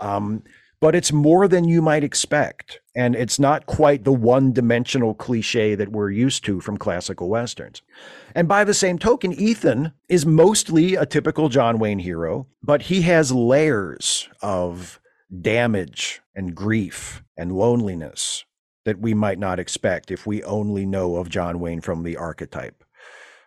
Um, 0.00 0.42
but 0.80 0.94
it's 0.94 1.12
more 1.12 1.48
than 1.48 1.64
you 1.66 1.82
might 1.82 2.04
expect. 2.04 2.80
And 2.94 3.16
it's 3.16 3.38
not 3.38 3.66
quite 3.66 4.04
the 4.04 4.12
one 4.12 4.52
dimensional 4.52 5.14
cliche 5.14 5.74
that 5.74 5.90
we're 5.90 6.10
used 6.10 6.44
to 6.44 6.60
from 6.60 6.76
classical 6.76 7.28
Westerns. 7.28 7.82
And 8.34 8.46
by 8.46 8.64
the 8.64 8.74
same 8.74 8.98
token, 8.98 9.32
Ethan 9.32 9.92
is 10.08 10.26
mostly 10.26 10.94
a 10.94 11.06
typical 11.06 11.48
John 11.48 11.78
Wayne 11.78 11.98
hero, 11.98 12.46
but 12.62 12.82
he 12.82 13.02
has 13.02 13.32
layers 13.32 14.28
of 14.42 15.00
damage 15.40 16.20
and 16.34 16.54
grief 16.54 17.22
and 17.36 17.50
loneliness 17.52 18.44
that 18.88 19.00
we 19.00 19.12
might 19.12 19.38
not 19.38 19.60
expect 19.60 20.10
if 20.10 20.26
we 20.26 20.42
only 20.44 20.86
know 20.86 21.16
of 21.16 21.28
John 21.28 21.60
Wayne 21.60 21.82
from 21.82 22.04
the 22.04 22.16
archetype. 22.16 22.82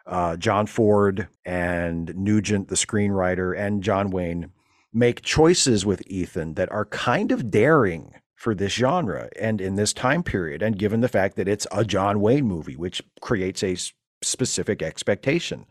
Uh, 0.05 0.37
John 0.37 0.67
Ford 0.67 1.27
and 1.43 2.15
Nugent, 2.15 2.67
the 2.67 2.75
screenwriter, 2.75 3.57
and 3.57 3.81
John 3.81 4.11
Wayne 4.11 4.51
make 4.93 5.23
choices 5.23 5.83
with 5.83 6.03
Ethan 6.05 6.53
that 6.53 6.71
are 6.71 6.85
kind 6.85 7.31
of 7.31 7.49
daring 7.49 8.13
for 8.35 8.53
this 8.53 8.73
genre 8.73 9.29
and 9.39 9.59
in 9.59 9.77
this 9.77 9.93
time 9.93 10.21
period. 10.21 10.61
And 10.61 10.77
given 10.77 11.01
the 11.01 11.07
fact 11.07 11.37
that 11.37 11.47
it's 11.47 11.65
a 11.71 11.83
John 11.83 12.21
Wayne 12.21 12.45
movie, 12.45 12.75
which 12.75 13.01
creates 13.19 13.63
a 13.63 13.77
specific 14.21 14.83
expectation. 14.83 15.65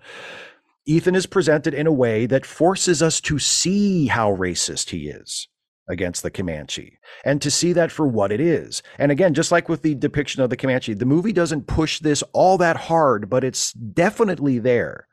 Ethan 0.84 1.14
is 1.14 1.26
presented 1.26 1.74
in 1.74 1.86
a 1.86 1.92
way 1.92 2.26
that 2.26 2.44
forces 2.44 3.02
us 3.02 3.20
to 3.20 3.38
see 3.38 4.08
how 4.08 4.34
racist 4.34 4.90
he 4.90 5.08
is 5.08 5.46
against 5.90 6.22
the 6.22 6.30
Comanche 6.30 6.98
and 7.24 7.42
to 7.42 7.50
see 7.50 7.72
that 7.72 7.90
for 7.90 8.06
what 8.06 8.32
it 8.32 8.40
is. 8.40 8.82
And 8.98 9.12
again, 9.12 9.34
just 9.34 9.52
like 9.52 9.68
with 9.68 9.82
the 9.82 9.94
depiction 9.94 10.40
of 10.40 10.48
the 10.48 10.56
Comanche, 10.56 10.94
the 10.94 11.04
movie 11.04 11.32
doesn't 11.32 11.66
push 11.66 11.98
this 11.98 12.22
all 12.32 12.56
that 12.58 12.76
hard, 12.76 13.28
but 13.28 13.44
it's 13.44 13.72
definitely 13.72 14.58
there. 14.58 15.08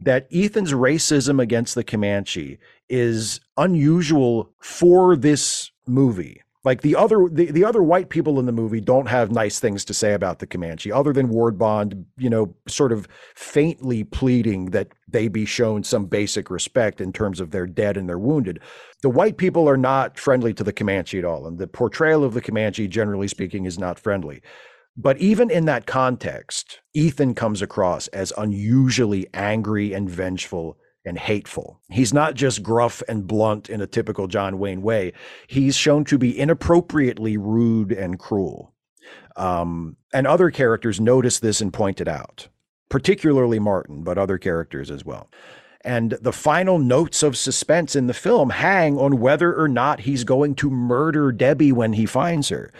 That 0.00 0.28
Ethan's 0.32 0.72
racism 0.72 1.40
against 1.40 1.74
the 1.74 1.84
Comanche 1.84 2.58
is 2.88 3.40
unusual 3.56 4.50
for 4.60 5.16
this 5.16 5.70
movie. 5.86 6.42
Like 6.64 6.80
the 6.80 6.96
other 6.96 7.28
the, 7.30 7.50
the 7.50 7.64
other 7.64 7.82
white 7.82 8.08
people 8.08 8.40
in 8.40 8.46
the 8.46 8.52
movie 8.52 8.80
don't 8.80 9.08
have 9.08 9.30
nice 9.30 9.60
things 9.60 9.84
to 9.84 9.94
say 9.94 10.14
about 10.14 10.38
the 10.38 10.46
Comanche, 10.46 10.90
other 10.90 11.12
than 11.12 11.28
Ward 11.28 11.58
Bond, 11.58 12.06
you 12.16 12.30
know, 12.30 12.54
sort 12.66 12.90
of 12.90 13.06
faintly 13.34 14.02
pleading 14.02 14.70
that 14.70 14.88
they 15.06 15.28
be 15.28 15.44
shown 15.44 15.84
some 15.84 16.06
basic 16.06 16.50
respect 16.50 17.00
in 17.00 17.12
terms 17.12 17.38
of 17.38 17.50
their 17.50 17.66
dead 17.66 17.98
and 17.98 18.08
their 18.08 18.18
wounded. 18.18 18.60
The 19.02 19.10
white 19.10 19.36
people 19.36 19.68
are 19.68 19.76
not 19.76 20.18
friendly 20.18 20.54
to 20.54 20.64
the 20.64 20.72
Comanche 20.72 21.18
at 21.18 21.24
all, 21.26 21.46
and 21.46 21.58
the 21.58 21.66
portrayal 21.66 22.24
of 22.24 22.32
the 22.32 22.40
Comanche, 22.40 22.88
generally 22.88 23.28
speaking, 23.28 23.66
is 23.66 23.78
not 23.78 23.98
friendly. 23.98 24.40
But 24.96 25.18
even 25.18 25.50
in 25.50 25.66
that 25.66 25.86
context, 25.86 26.80
Ethan 26.94 27.34
comes 27.34 27.60
across 27.60 28.06
as 28.08 28.32
unusually 28.38 29.26
angry 29.34 29.92
and 29.92 30.08
vengeful 30.08 30.78
and 31.04 31.18
hateful. 31.18 31.80
He's 31.90 32.14
not 32.14 32.34
just 32.34 32.62
gruff 32.62 33.02
and 33.08 33.26
blunt 33.26 33.68
in 33.68 33.80
a 33.80 33.86
typical 33.86 34.26
John 34.26 34.58
Wayne 34.58 34.82
way. 34.82 35.12
He's 35.46 35.76
shown 35.76 36.04
to 36.06 36.18
be 36.18 36.38
inappropriately 36.38 37.36
rude 37.36 37.92
and 37.92 38.18
cruel. 38.18 38.72
Um, 39.36 39.96
and 40.12 40.26
other 40.26 40.50
characters 40.50 41.00
notice 41.00 41.38
this 41.40 41.60
and 41.60 41.72
point 41.72 42.00
it 42.00 42.08
out, 42.08 42.48
particularly 42.88 43.58
Martin, 43.58 44.02
but 44.02 44.16
other 44.16 44.38
characters 44.38 44.90
as 44.90 45.04
well. 45.04 45.30
And 45.82 46.12
the 46.22 46.32
final 46.32 46.78
notes 46.78 47.22
of 47.22 47.36
suspense 47.36 47.94
in 47.94 48.06
the 48.06 48.14
film 48.14 48.48
hang 48.48 48.96
on 48.96 49.20
whether 49.20 49.54
or 49.54 49.68
not 49.68 50.00
he's 50.00 50.24
going 50.24 50.54
to 50.56 50.70
murder 50.70 51.30
Debbie 51.30 51.72
when 51.72 51.92
he 51.92 52.06
finds 52.06 52.48
her 52.48 52.72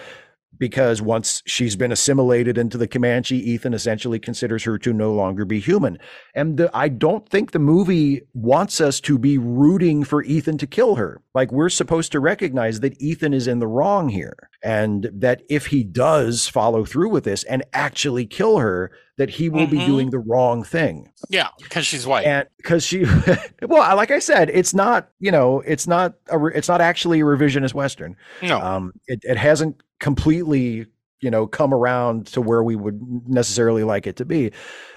because 0.59 1.03
once 1.03 1.43
she's 1.47 1.77
been 1.77 1.93
assimilated 1.93 2.57
into 2.59 2.79
the 2.79 2.87
Comanche, 2.89 3.37
Ethan 3.37 3.75
essentially 3.75 4.19
considers 4.19 4.65
her 4.65 4.79
to 4.79 4.93
no 4.93 5.13
longer 5.13 5.45
be 5.45 5.61
human. 5.61 5.99
And 6.35 6.57
the, 6.57 6.71
I 6.75 6.89
don't 6.89 7.29
think 7.29 7.51
the 7.53 7.59
movie 7.59 8.23
wants 8.35 8.81
us 8.81 9.01
to 9.01 9.19
be 9.19 9.39
rooting 9.39 10.05
for 10.05 10.23
Ethan 10.23 10.59
to 10.59 10.67
kill 10.67 10.97
her. 10.97 11.21
Like 11.35 11.51
we're 11.53 11.69
supposed 11.69 12.13
to 12.13 12.21
recognize 12.21 12.81
that 12.81 13.01
Ethan 13.01 13.35
is 13.35 13.47
in 13.47 13.59
the 13.59 13.67
wrong 13.67 14.09
here 14.09 14.49
and 14.63 15.11
that 15.13 15.43
if 15.49 15.67
he 15.67 15.83
does 15.85 16.47
follow 16.49 16.85
through 16.85 17.11
with 17.11 17.25
this 17.25 17.45
and 17.45 17.63
actually 17.73 18.27
kill 18.27 18.59
her, 18.59 18.91
that 19.17 19.31
he 19.31 19.49
will 19.49 19.69
be 19.69 19.79
Mhm. 19.79 19.87
doing 19.87 20.11
the 20.11 20.19
wrong 20.19 20.65
thing. 20.65 21.09
Yeah, 21.29 21.49
because 21.63 21.87
she's 21.87 22.05
white. 22.05 22.27
And 22.27 22.49
because 22.57 22.85
she, 22.85 23.05
well, 23.63 23.97
like 23.97 24.11
I 24.11 24.19
said, 24.19 24.51
it's 24.51 24.75
not, 24.75 25.09
you 25.21 25.31
know, 25.31 25.61
it's 25.61 25.87
not 25.87 26.15
a, 26.31 26.47
it's 26.47 26.67
not 26.69 26.81
actually 26.81 27.21
a 27.21 27.25
revisionist 27.25 27.75
Western. 27.75 28.17
no. 28.43 28.61
Um, 28.61 28.93
it, 29.07 29.21
it 29.23 29.37
hasn't 29.37 29.81
completely, 30.05 30.85
you 31.21 31.31
know, 31.31 31.47
come 31.47 31.73
around 31.73 32.27
to 32.27 32.43
where 32.43 32.63
we 32.63 32.77
would 32.77 33.01
necessarily 33.27 33.85
like 33.85 34.07
it 34.07 34.17
to 34.17 34.27
be. 34.27 34.53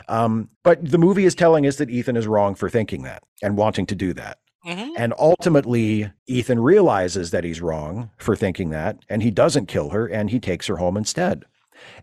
Um, 0.10 0.50
but 0.66 0.84
the 0.84 0.98
movie 0.98 1.24
is 1.24 1.34
telling 1.34 1.66
us 1.66 1.78
that 1.78 1.90
Ethan 1.90 2.18
is 2.18 2.28
wrong 2.28 2.56
for 2.56 2.70
thinking 2.70 3.04
that 3.04 3.24
and 3.42 3.56
wanting 3.56 3.86
to 3.86 3.96
do 3.96 4.12
that. 4.16 4.40
Mhm. 4.66 4.90
And 4.98 5.14
ultimately, 5.18 6.12
Ethan 6.28 6.60
realizes 6.60 7.32
that 7.32 7.46
he's 7.46 7.62
wrong 7.62 8.10
for 8.18 8.36
thinking 8.36 8.70
that, 8.72 8.98
and 9.08 9.24
he 9.24 9.32
doesn't 9.32 9.68
kill 9.68 9.92
her, 9.92 10.08
and 10.08 10.30
he 10.30 10.42
takes 10.42 10.68
her 10.68 10.76
home 10.76 10.98
instead. 10.98 11.46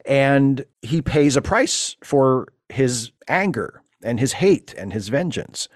And 0.07 0.65
he 0.81 1.03
pays 1.03 1.37
a 1.37 1.43
price 1.43 1.97
for 2.03 2.49
his 2.71 3.11
anger 3.29 3.83
and 4.03 4.19
his 4.19 4.33
hate 4.33 4.73
and 4.79 4.95
his 4.95 5.09
vengeance. 5.09 5.69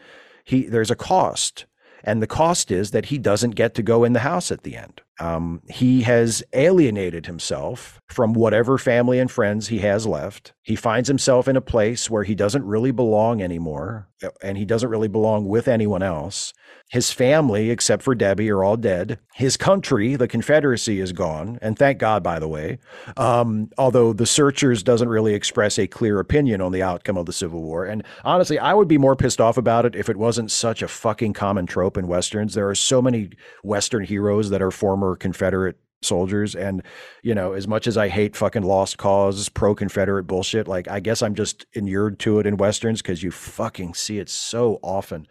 He 0.45 0.63
there's 0.63 0.91
a 0.91 0.97
cost, 0.97 1.67
and 2.03 2.23
the 2.23 2.27
cost 2.27 2.71
is 2.71 2.93
that 2.93 3.07
he 3.07 3.19
doesn't 3.19 3.55
get 3.55 3.75
to 3.75 3.83
go 3.83 4.03
in 4.03 4.15
the 4.15 4.21
house 4.31 4.51
at 4.51 4.63
the 4.63 4.77
end. 4.77 5.03
Um, 5.21 5.63
he 5.69 6.03
has 6.03 6.43
alienated 6.53 7.27
himself 7.27 8.01
from 8.09 8.33
whatever 8.33 8.79
family 8.79 9.19
and 9.19 9.31
friends 9.31 9.69
he 9.69 9.79
has 9.81 10.07
left. 10.07 10.53
He 10.63 10.77
finds 10.77 11.09
himself 11.09 11.49
in 11.49 11.57
a 11.57 11.61
place 11.61 12.09
where 12.09 12.25
he 12.25 12.35
doesn't 12.35 12.65
really 12.65 12.91
belong 12.91 13.43
anymore, 13.43 14.09
and 14.43 14.57
he 14.57 14.65
doesn't 14.65 14.91
really 14.91 15.09
belong 15.09 15.47
with 15.47 15.69
anyone 15.69 16.03
else. 16.03 16.53
His 16.91 17.11
family, 17.11 17.71
except 17.71 18.03
for 18.03 18.15
Debbie, 18.15 18.51
are 18.51 18.65
all 18.65 18.77
dead. 18.77 19.19
His 19.35 19.57
country, 19.57 20.17
the 20.17 20.29
Confederacy, 20.29 21.01
is 21.01 21.13
gone, 21.13 21.59
and 21.61 21.79
thank 21.79 21.99
God, 21.99 22.23
by 22.23 22.39
the 22.39 22.49
way. 22.49 22.79
Um, 23.17 23.71
although 23.77 24.13
the 24.13 24.27
Searchers 24.27 24.83
doesn't 24.83 25.09
really 25.09 25.35
express 25.35 25.79
a 25.79 25.87
clear 25.87 26.19
opinion 26.19 26.61
on 26.61 26.73
the 26.73 26.83
outcome 26.83 27.19
of 27.19 27.27
the 27.27 27.33
Civil 27.33 27.63
War. 27.63 27.85
And 27.85 28.03
honestly, 28.25 28.59
I 28.59 28.73
would 28.75 28.89
be 28.89 28.99
more 28.99 29.17
pissed 29.17 29.41
off 29.41 29.59
about 29.59 29.85
it 29.85 29.95
if 29.95 30.09
it 30.09 30.17
wasn't 30.17 30.51
such 30.51 30.83
a 30.83 30.89
fucking 30.89 31.35
common 31.35 31.67
trope 31.67 31.99
in 31.99 32.09
westerns. 32.09 32.55
There 32.55 32.69
are 32.69 32.75
so 32.75 33.03
many 33.03 33.31
Western 33.63 34.05
heroes 34.05 34.51
that 34.51 34.63
are 34.63 34.71
former 34.71 35.08
Confederate 35.17 35.79
soldiers 36.01 36.55
and 36.55 36.81
you 37.25 37.35
know 37.35 37.55
as 37.55 37.67
much 37.67 37.89
as 37.89 37.97
i 37.97 38.07
hate 38.07 38.37
fucking 38.37 38.63
lost 38.63 38.99
cause 38.99 39.49
pro-confederate 39.49 40.29
bullshit 40.29 40.69
like 40.69 40.87
i 40.87 41.01
guess 41.01 41.23
i'm 41.23 41.35
just 41.35 41.67
inured 41.73 42.21
to 42.21 42.39
it 42.39 42.47
in 42.47 42.57
westerns 42.57 43.03
because 43.03 43.21
you 43.21 43.33
fucking 43.33 43.93
see 43.95 44.21
it 44.21 44.29
so 44.29 44.79
often 44.81 45.27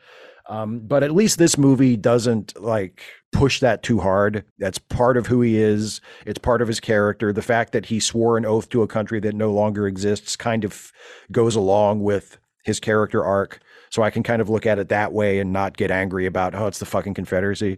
um, 0.49 0.79
but 0.79 1.03
at 1.03 1.11
least 1.11 1.37
this 1.37 1.57
movie 1.57 1.97
doesn't 1.97 2.59
like 2.61 3.01
push 3.31 3.59
that 3.59 3.83
too 3.83 3.99
hard. 3.99 4.45
That's 4.57 4.77
part 4.77 5.17
of 5.17 5.27
who 5.27 5.41
he 5.41 5.57
is. 5.57 6.01
It's 6.25 6.39
part 6.39 6.61
of 6.61 6.67
his 6.67 6.79
character. 6.79 7.33
The 7.33 7.41
fact 7.41 7.73
that 7.73 7.85
he 7.85 7.99
swore 7.99 8.37
an 8.37 8.45
oath 8.45 8.69
to 8.69 8.81
a 8.81 8.87
country 8.87 9.19
that 9.21 9.35
no 9.35 9.51
longer 9.51 9.87
exists 9.87 10.35
kind 10.35 10.63
of 10.63 10.91
goes 11.31 11.55
along 11.55 12.01
with 12.01 12.37
his 12.63 12.79
character 12.79 13.23
arc. 13.23 13.59
So 13.89 14.03
I 14.03 14.09
can 14.09 14.23
kind 14.23 14.41
of 14.41 14.49
look 14.49 14.65
at 14.65 14.79
it 14.79 14.89
that 14.89 15.13
way 15.13 15.39
and 15.39 15.53
not 15.53 15.77
get 15.77 15.91
angry 15.91 16.25
about, 16.25 16.55
oh, 16.55 16.67
it's 16.67 16.79
the 16.79 16.85
fucking 16.85 17.13
Confederacy. 17.13 17.77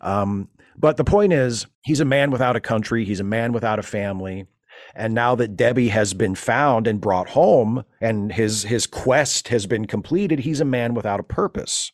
Um, 0.00 0.48
but 0.78 0.96
the 0.96 1.04
point 1.04 1.32
is, 1.32 1.66
he's 1.82 2.00
a 2.00 2.04
man 2.04 2.30
without 2.30 2.56
a 2.56 2.60
country. 2.60 3.04
He's 3.04 3.20
a 3.20 3.24
man 3.24 3.52
without 3.52 3.78
a 3.78 3.82
family. 3.82 4.46
And 4.94 5.14
now 5.14 5.34
that 5.34 5.56
Debbie 5.56 5.88
has 5.88 6.14
been 6.14 6.34
found 6.34 6.86
and 6.86 7.00
brought 7.00 7.30
home 7.30 7.84
and 8.00 8.32
his 8.32 8.62
his 8.62 8.86
quest 8.86 9.48
has 9.48 9.66
been 9.66 9.86
completed, 9.86 10.40
he's 10.40 10.60
a 10.60 10.64
man 10.64 10.94
without 10.94 11.20
a 11.20 11.24
purpose. 11.24 11.92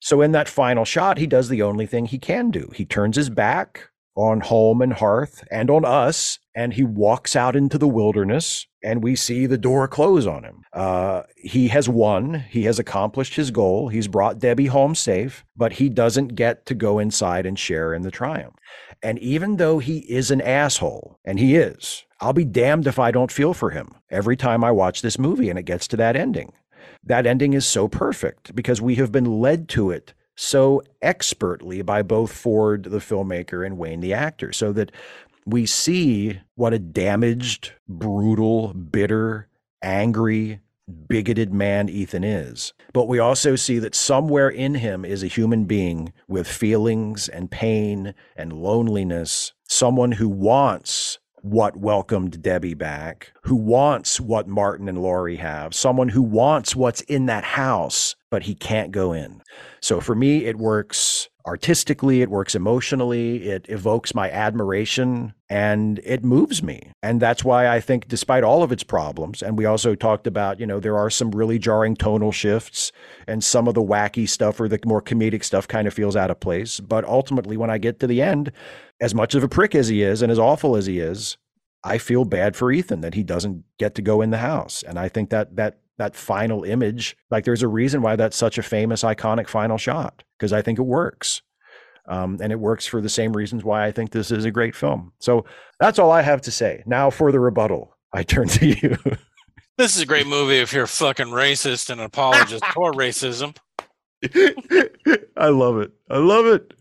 So 0.00 0.22
in 0.22 0.32
that 0.32 0.48
final 0.48 0.84
shot, 0.84 1.18
he 1.18 1.26
does 1.26 1.48
the 1.48 1.62
only 1.62 1.86
thing 1.86 2.06
he 2.06 2.18
can 2.18 2.50
do. 2.50 2.70
He 2.74 2.84
turns 2.84 3.16
his 3.16 3.30
back 3.30 3.87
on 4.18 4.40
home 4.40 4.82
and 4.82 4.92
hearth 4.92 5.46
and 5.50 5.70
on 5.70 5.84
us, 5.84 6.40
and 6.54 6.74
he 6.74 6.82
walks 6.82 7.36
out 7.36 7.54
into 7.54 7.78
the 7.78 7.86
wilderness, 7.86 8.66
and 8.82 9.02
we 9.02 9.14
see 9.14 9.46
the 9.46 9.56
door 9.56 9.86
close 9.86 10.26
on 10.26 10.42
him. 10.42 10.64
Uh, 10.72 11.22
he 11.36 11.68
has 11.68 11.88
won. 11.88 12.34
He 12.34 12.64
has 12.64 12.80
accomplished 12.80 13.36
his 13.36 13.52
goal. 13.52 13.88
He's 13.88 14.08
brought 14.08 14.40
Debbie 14.40 14.66
home 14.66 14.96
safe, 14.96 15.44
but 15.56 15.74
he 15.74 15.88
doesn't 15.88 16.34
get 16.34 16.66
to 16.66 16.74
go 16.74 16.98
inside 16.98 17.46
and 17.46 17.56
share 17.56 17.94
in 17.94 18.02
the 18.02 18.10
triumph. 18.10 18.56
And 19.04 19.20
even 19.20 19.56
though 19.56 19.78
he 19.78 19.98
is 20.10 20.32
an 20.32 20.40
asshole, 20.40 21.20
and 21.24 21.38
he 21.38 21.54
is, 21.54 22.04
I'll 22.20 22.32
be 22.32 22.44
damned 22.44 22.88
if 22.88 22.98
I 22.98 23.12
don't 23.12 23.30
feel 23.30 23.54
for 23.54 23.70
him 23.70 23.94
every 24.10 24.36
time 24.36 24.64
I 24.64 24.72
watch 24.72 25.00
this 25.00 25.18
movie 25.18 25.50
and 25.50 25.58
it 25.58 25.64
gets 25.64 25.86
to 25.88 25.96
that 25.98 26.16
ending. 26.16 26.52
That 27.04 27.26
ending 27.26 27.52
is 27.52 27.64
so 27.64 27.86
perfect 27.86 28.56
because 28.56 28.82
we 28.82 28.96
have 28.96 29.12
been 29.12 29.40
led 29.40 29.68
to 29.70 29.92
it 29.92 30.12
so 30.40 30.80
expertly 31.02 31.82
by 31.82 32.00
both 32.00 32.30
Ford, 32.30 32.84
the 32.84 32.98
filmmaker, 32.98 33.66
and 33.66 33.76
Wayne, 33.76 33.98
the 33.98 34.14
actor, 34.14 34.52
so 34.52 34.72
that 34.72 34.92
we 35.44 35.66
see 35.66 36.40
what 36.54 36.72
a 36.72 36.78
damaged, 36.78 37.72
brutal, 37.88 38.72
bitter, 38.72 39.48
angry, 39.82 40.60
bigoted 41.08 41.52
man 41.52 41.88
Ethan 41.88 42.22
is. 42.22 42.72
But 42.92 43.08
we 43.08 43.18
also 43.18 43.56
see 43.56 43.80
that 43.80 43.96
somewhere 43.96 44.48
in 44.48 44.76
him 44.76 45.04
is 45.04 45.24
a 45.24 45.28
human 45.28 45.64
being 45.64 46.12
with 46.28 46.46
feelings 46.46 47.28
and 47.28 47.50
pain 47.50 48.14
and 48.36 48.52
loneliness, 48.52 49.52
someone 49.66 50.12
who 50.12 50.28
wants 50.28 51.18
what 51.42 51.76
welcomed 51.76 52.40
Debbie 52.40 52.74
back, 52.74 53.32
who 53.42 53.56
wants 53.56 54.20
what 54.20 54.46
Martin 54.46 54.88
and 54.88 55.02
Laurie 55.02 55.36
have, 55.36 55.74
someone 55.74 56.10
who 56.10 56.22
wants 56.22 56.76
what's 56.76 57.00
in 57.02 57.26
that 57.26 57.44
house, 57.44 58.14
but 58.30 58.44
he 58.44 58.54
can't 58.54 58.92
go 58.92 59.12
in. 59.12 59.42
So 59.80 60.00
for 60.00 60.14
me, 60.14 60.44
it 60.44 60.56
works 60.56 61.28
artistically, 61.46 62.20
it 62.20 62.28
works 62.28 62.54
emotionally, 62.54 63.48
it 63.48 63.64
evokes 63.70 64.14
my 64.14 64.30
admiration, 64.30 65.32
and 65.48 65.98
it 66.04 66.22
moves 66.22 66.62
me. 66.62 66.92
And 67.02 67.22
that's 67.22 67.42
why 67.42 67.68
I 67.68 67.80
think, 67.80 68.06
despite 68.06 68.44
all 68.44 68.62
of 68.62 68.70
its 68.70 68.82
problems, 68.82 69.42
and 69.42 69.56
we 69.56 69.64
also 69.64 69.94
talked 69.94 70.26
about, 70.26 70.60
you 70.60 70.66
know, 70.66 70.78
there 70.78 70.98
are 70.98 71.08
some 71.08 71.30
really 71.30 71.58
jarring 71.58 71.96
tonal 71.96 72.32
shifts, 72.32 72.92
and 73.26 73.42
some 73.42 73.66
of 73.66 73.74
the 73.74 73.82
wacky 73.82 74.28
stuff 74.28 74.60
or 74.60 74.68
the 74.68 74.78
more 74.84 75.00
comedic 75.00 75.42
stuff 75.42 75.66
kind 75.66 75.88
of 75.88 75.94
feels 75.94 76.16
out 76.16 76.30
of 76.30 76.38
place. 76.38 76.80
But 76.80 77.06
ultimately, 77.06 77.56
when 77.56 77.70
I 77.70 77.78
get 77.78 77.98
to 78.00 78.06
the 78.06 78.20
end, 78.20 78.52
as 79.00 79.14
much 79.14 79.34
of 79.34 79.42
a 79.42 79.48
prick 79.48 79.74
as 79.74 79.88
he 79.88 80.02
is 80.02 80.20
and 80.20 80.30
as 80.30 80.38
awful 80.38 80.76
as 80.76 80.84
he 80.84 80.98
is, 80.98 81.38
I 81.82 81.96
feel 81.96 82.24
bad 82.26 82.56
for 82.56 82.70
Ethan 82.70 83.00
that 83.00 83.14
he 83.14 83.22
doesn't 83.22 83.64
get 83.78 83.94
to 83.94 84.02
go 84.02 84.20
in 84.20 84.30
the 84.30 84.38
house. 84.38 84.82
And 84.82 84.98
I 84.98 85.08
think 85.08 85.30
that 85.30 85.56
that 85.56 85.78
that 85.98 86.16
final 86.16 86.64
image, 86.64 87.16
like 87.30 87.44
there's 87.44 87.62
a 87.62 87.68
reason 87.68 88.02
why 88.02 88.16
that's 88.16 88.36
such 88.36 88.58
a 88.58 88.62
famous, 88.62 89.02
iconic 89.02 89.48
final 89.48 89.78
shot, 89.78 90.24
because 90.38 90.52
I 90.52 90.62
think 90.62 90.78
it 90.78 90.82
works. 90.82 91.42
Um, 92.08 92.38
and 92.40 92.50
it 92.50 92.58
works 92.58 92.86
for 92.86 93.02
the 93.02 93.08
same 93.10 93.36
reasons 93.36 93.64
why 93.64 93.84
I 93.84 93.92
think 93.92 94.12
this 94.12 94.30
is 94.30 94.46
a 94.46 94.50
great 94.50 94.74
film. 94.74 95.12
So 95.18 95.44
that's 95.78 95.98
all 95.98 96.10
I 96.10 96.22
have 96.22 96.40
to 96.42 96.50
say. 96.50 96.82
Now 96.86 97.10
for 97.10 97.30
the 97.30 97.40
rebuttal, 97.40 97.94
I 98.14 98.22
turn 98.22 98.48
to 98.48 98.66
you. 98.66 98.96
This 99.76 99.94
is 99.94 100.02
a 100.02 100.06
great 100.06 100.26
movie 100.26 100.56
if 100.56 100.72
you're 100.72 100.84
a 100.84 100.88
fucking 100.88 101.26
racist 101.26 101.90
and 101.90 102.00
an 102.00 102.06
apologist 102.06 102.64
for 102.74 102.92
racism. 102.92 103.56
I 105.36 105.48
love 105.48 105.78
it. 105.78 105.92
I 106.10 106.18
love 106.18 106.46
it. 106.46 106.72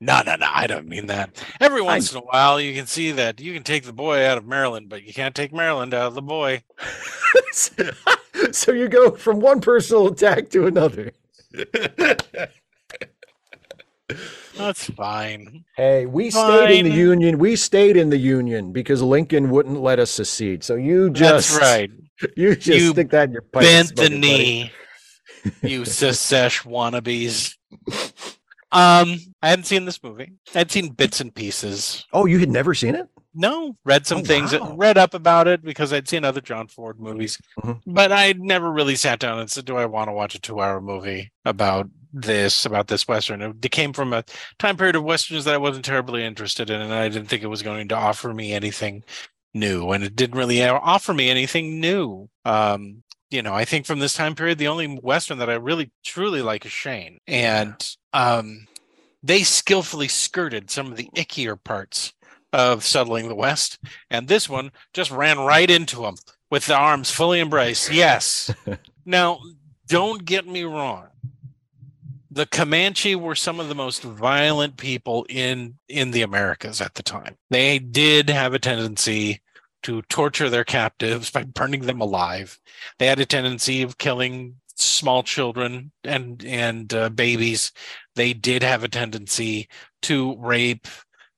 No, 0.00 0.22
no, 0.24 0.36
no. 0.36 0.46
I 0.50 0.66
don't 0.66 0.88
mean 0.88 1.06
that. 1.06 1.44
Every 1.60 1.82
once 1.82 2.10
in 2.10 2.18
a 2.18 2.22
while, 2.22 2.58
you 2.60 2.74
can 2.74 2.86
see 2.86 3.12
that 3.12 3.38
you 3.38 3.52
can 3.52 3.62
take 3.62 3.84
the 3.84 3.92
boy 3.92 4.24
out 4.26 4.38
of 4.38 4.46
Maryland, 4.46 4.88
but 4.88 5.04
you 5.04 5.12
can't 5.12 5.34
take 5.34 5.52
Maryland 5.52 5.92
out 5.92 6.06
of 6.06 6.14
the 6.14 6.22
boy. 6.22 6.62
so 8.52 8.72
you 8.72 8.88
go 8.88 9.10
from 9.12 9.40
one 9.40 9.60
personal 9.60 10.08
attack 10.08 10.50
to 10.50 10.66
another. 10.66 11.12
That's 14.56 14.90
fine. 14.90 15.64
Hey, 15.76 16.06
we 16.06 16.30
stayed 16.30 16.78
in 16.78 16.84
the 16.84 16.90
union. 16.90 17.38
We 17.38 17.56
stayed 17.56 17.96
in 17.96 18.10
the 18.10 18.18
union 18.18 18.72
because 18.72 19.00
Lincoln 19.02 19.50
wouldn't 19.50 19.80
let 19.80 19.98
us 19.98 20.10
secede. 20.10 20.62
So 20.62 20.74
you 20.74 21.10
just 21.10 21.50
That's 21.50 21.62
right. 21.62 21.90
You 22.36 22.54
just 22.54 22.66
You 22.66 22.90
stick 22.90 23.10
that 23.10 23.24
in 23.24 23.32
your 23.32 23.42
pipe. 23.42 23.62
Bent 23.62 23.96
the 23.96 24.10
knee, 24.10 24.70
you 25.62 25.84
sesh 25.84 26.62
wannabes. 26.62 27.56
Um, 28.70 29.18
I 29.42 29.48
hadn't 29.50 29.64
seen 29.64 29.84
this 29.84 30.02
movie. 30.02 30.32
I'd 30.54 30.70
seen 30.70 30.90
bits 30.90 31.20
and 31.20 31.34
pieces. 31.34 32.06
Oh, 32.12 32.26
you 32.26 32.38
had 32.38 32.50
never 32.50 32.74
seen 32.74 32.94
it? 32.94 33.08
No, 33.34 33.76
read 33.84 34.06
some 34.06 34.18
Oh, 34.18 34.24
things, 34.24 34.52
wow. 34.52 34.74
read 34.76 34.98
up 34.98 35.14
about 35.14 35.48
it 35.48 35.62
because 35.62 35.92
I'd 35.92 36.08
seen 36.08 36.24
other 36.24 36.40
John 36.40 36.68
Ford 36.68 37.00
movies, 37.00 37.38
Mhm. 37.60 37.80
but 37.86 38.12
I 38.12 38.34
never 38.36 38.70
really 38.70 38.96
sat 38.96 39.20
down 39.20 39.38
and 39.38 39.50
said, 39.50 39.64
"Do 39.64 39.76
I 39.76 39.86
want 39.86 40.08
to 40.08 40.12
watch 40.12 40.34
a 40.34 40.40
two-hour 40.40 40.80
movie 40.82 41.32
about 41.44 41.88
this, 42.12 42.66
about 42.66 42.88
this 42.88 43.08
western?" 43.08 43.40
It 43.40 43.72
came 43.72 43.92
from 43.94 44.12
a 44.12 44.24
time 44.58 44.76
period 44.76 44.96
of 44.96 45.04
westerns 45.04 45.44
that 45.46 45.54
I 45.54 45.58
wasn't 45.58 45.84
terribly 45.86 46.24
interested 46.24 46.68
in, 46.68 46.80
and 46.80 46.92
I 46.92 47.08
didn't 47.08 47.28
think 47.28 47.42
it 47.42 47.46
was 47.48 47.62
going 47.62 47.88
to 47.88 47.96
offer 47.96 48.34
me 48.34 48.52
anything 48.52 49.02
new, 49.54 49.90
and 49.92 50.04
it 50.04 50.14
didn't 50.14 50.38
really 50.38 50.62
offer 50.62 51.14
me 51.14 51.30
anything 51.30 51.80
new. 51.80 52.28
Um, 52.44 53.02
you 53.30 53.40
know, 53.42 53.54
I 53.54 53.64
think 53.64 53.86
from 53.86 53.98
this 54.00 54.12
time 54.14 54.34
period, 54.34 54.58
the 54.58 54.68
only 54.68 54.86
Western 54.86 55.38
that 55.38 55.48
I 55.48 55.54
really 55.54 55.90
truly 56.04 56.42
like 56.42 56.66
is 56.66 56.72
Shane. 56.72 57.18
And 57.26 57.74
um, 58.12 58.66
they 59.22 59.42
skillfully 59.42 60.08
skirted 60.08 60.70
some 60.70 60.88
of 60.90 60.98
the 60.98 61.08
ickier 61.16 61.56
parts 61.62 62.12
of 62.52 62.84
settling 62.84 63.28
the 63.28 63.34
West. 63.34 63.78
And 64.10 64.28
this 64.28 64.48
one 64.48 64.72
just 64.92 65.10
ran 65.10 65.38
right 65.38 65.70
into 65.70 66.02
them 66.02 66.16
with 66.50 66.66
the 66.66 66.76
arms 66.76 67.10
fully 67.10 67.40
embraced. 67.40 67.92
Yes. 67.92 68.54
now, 69.06 69.40
don't 69.88 70.24
get 70.24 70.46
me 70.46 70.64
wrong. 70.64 71.06
The 72.30 72.46
Comanche 72.46 73.14
were 73.14 73.34
some 73.34 73.60
of 73.60 73.68
the 73.68 73.74
most 73.74 74.02
violent 74.02 74.78
people 74.78 75.26
in 75.28 75.78
in 75.88 76.12
the 76.12 76.22
Americas 76.22 76.80
at 76.80 76.94
the 76.94 77.02
time. 77.02 77.36
They 77.50 77.78
did 77.78 78.30
have 78.30 78.54
a 78.54 78.58
tendency 78.58 79.42
to 79.82 80.00
torture 80.02 80.48
their 80.48 80.64
captives 80.64 81.30
by 81.30 81.44
burning 81.44 81.82
them 81.82 82.00
alive. 82.00 82.58
They 82.98 83.06
had 83.06 83.20
a 83.20 83.26
tendency 83.26 83.82
of 83.82 83.98
killing 83.98 84.56
small 84.76 85.22
children 85.22 85.92
and 86.04 86.42
and 86.44 86.92
uh, 86.94 87.10
babies. 87.10 87.72
They 88.14 88.32
did 88.32 88.62
have 88.62 88.84
a 88.84 88.88
tendency 88.88 89.68
to 90.02 90.36
rape 90.38 90.88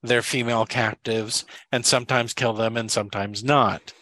their 0.04 0.22
female 0.22 0.66
captives 0.66 1.44
and 1.72 1.84
sometimes 1.84 2.34
kill 2.34 2.52
them 2.52 2.76
and 2.76 2.90
sometimes 2.90 3.42
not. 3.42 3.92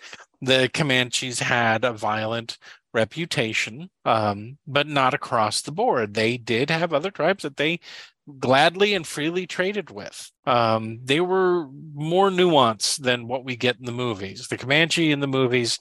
The 0.40 0.68
Comanches 0.74 1.38
had 1.38 1.84
a 1.84 1.92
violent 1.92 2.58
reputation, 2.92 3.88
um, 4.04 4.58
but 4.66 4.88
not 4.88 5.14
across 5.14 5.62
the 5.62 5.72
board. 5.72 6.14
They 6.14 6.36
did 6.36 6.70
have 6.70 6.92
other 6.92 7.10
tribes 7.10 7.44
that 7.44 7.56
they 7.56 7.78
gladly 8.38 8.94
and 8.94 9.06
freely 9.06 9.46
traded 9.46 9.90
with. 9.90 10.30
Um, 10.44 11.00
they 11.04 11.20
were 11.20 11.68
more 11.94 12.30
nuanced 12.30 12.98
than 12.98 13.28
what 13.28 13.44
we 13.44 13.56
get 13.56 13.78
in 13.78 13.86
the 13.86 13.92
movies. 13.92 14.48
The 14.48 14.58
Comanche 14.58 15.12
in 15.12 15.20
the 15.20 15.26
movies 15.26 15.78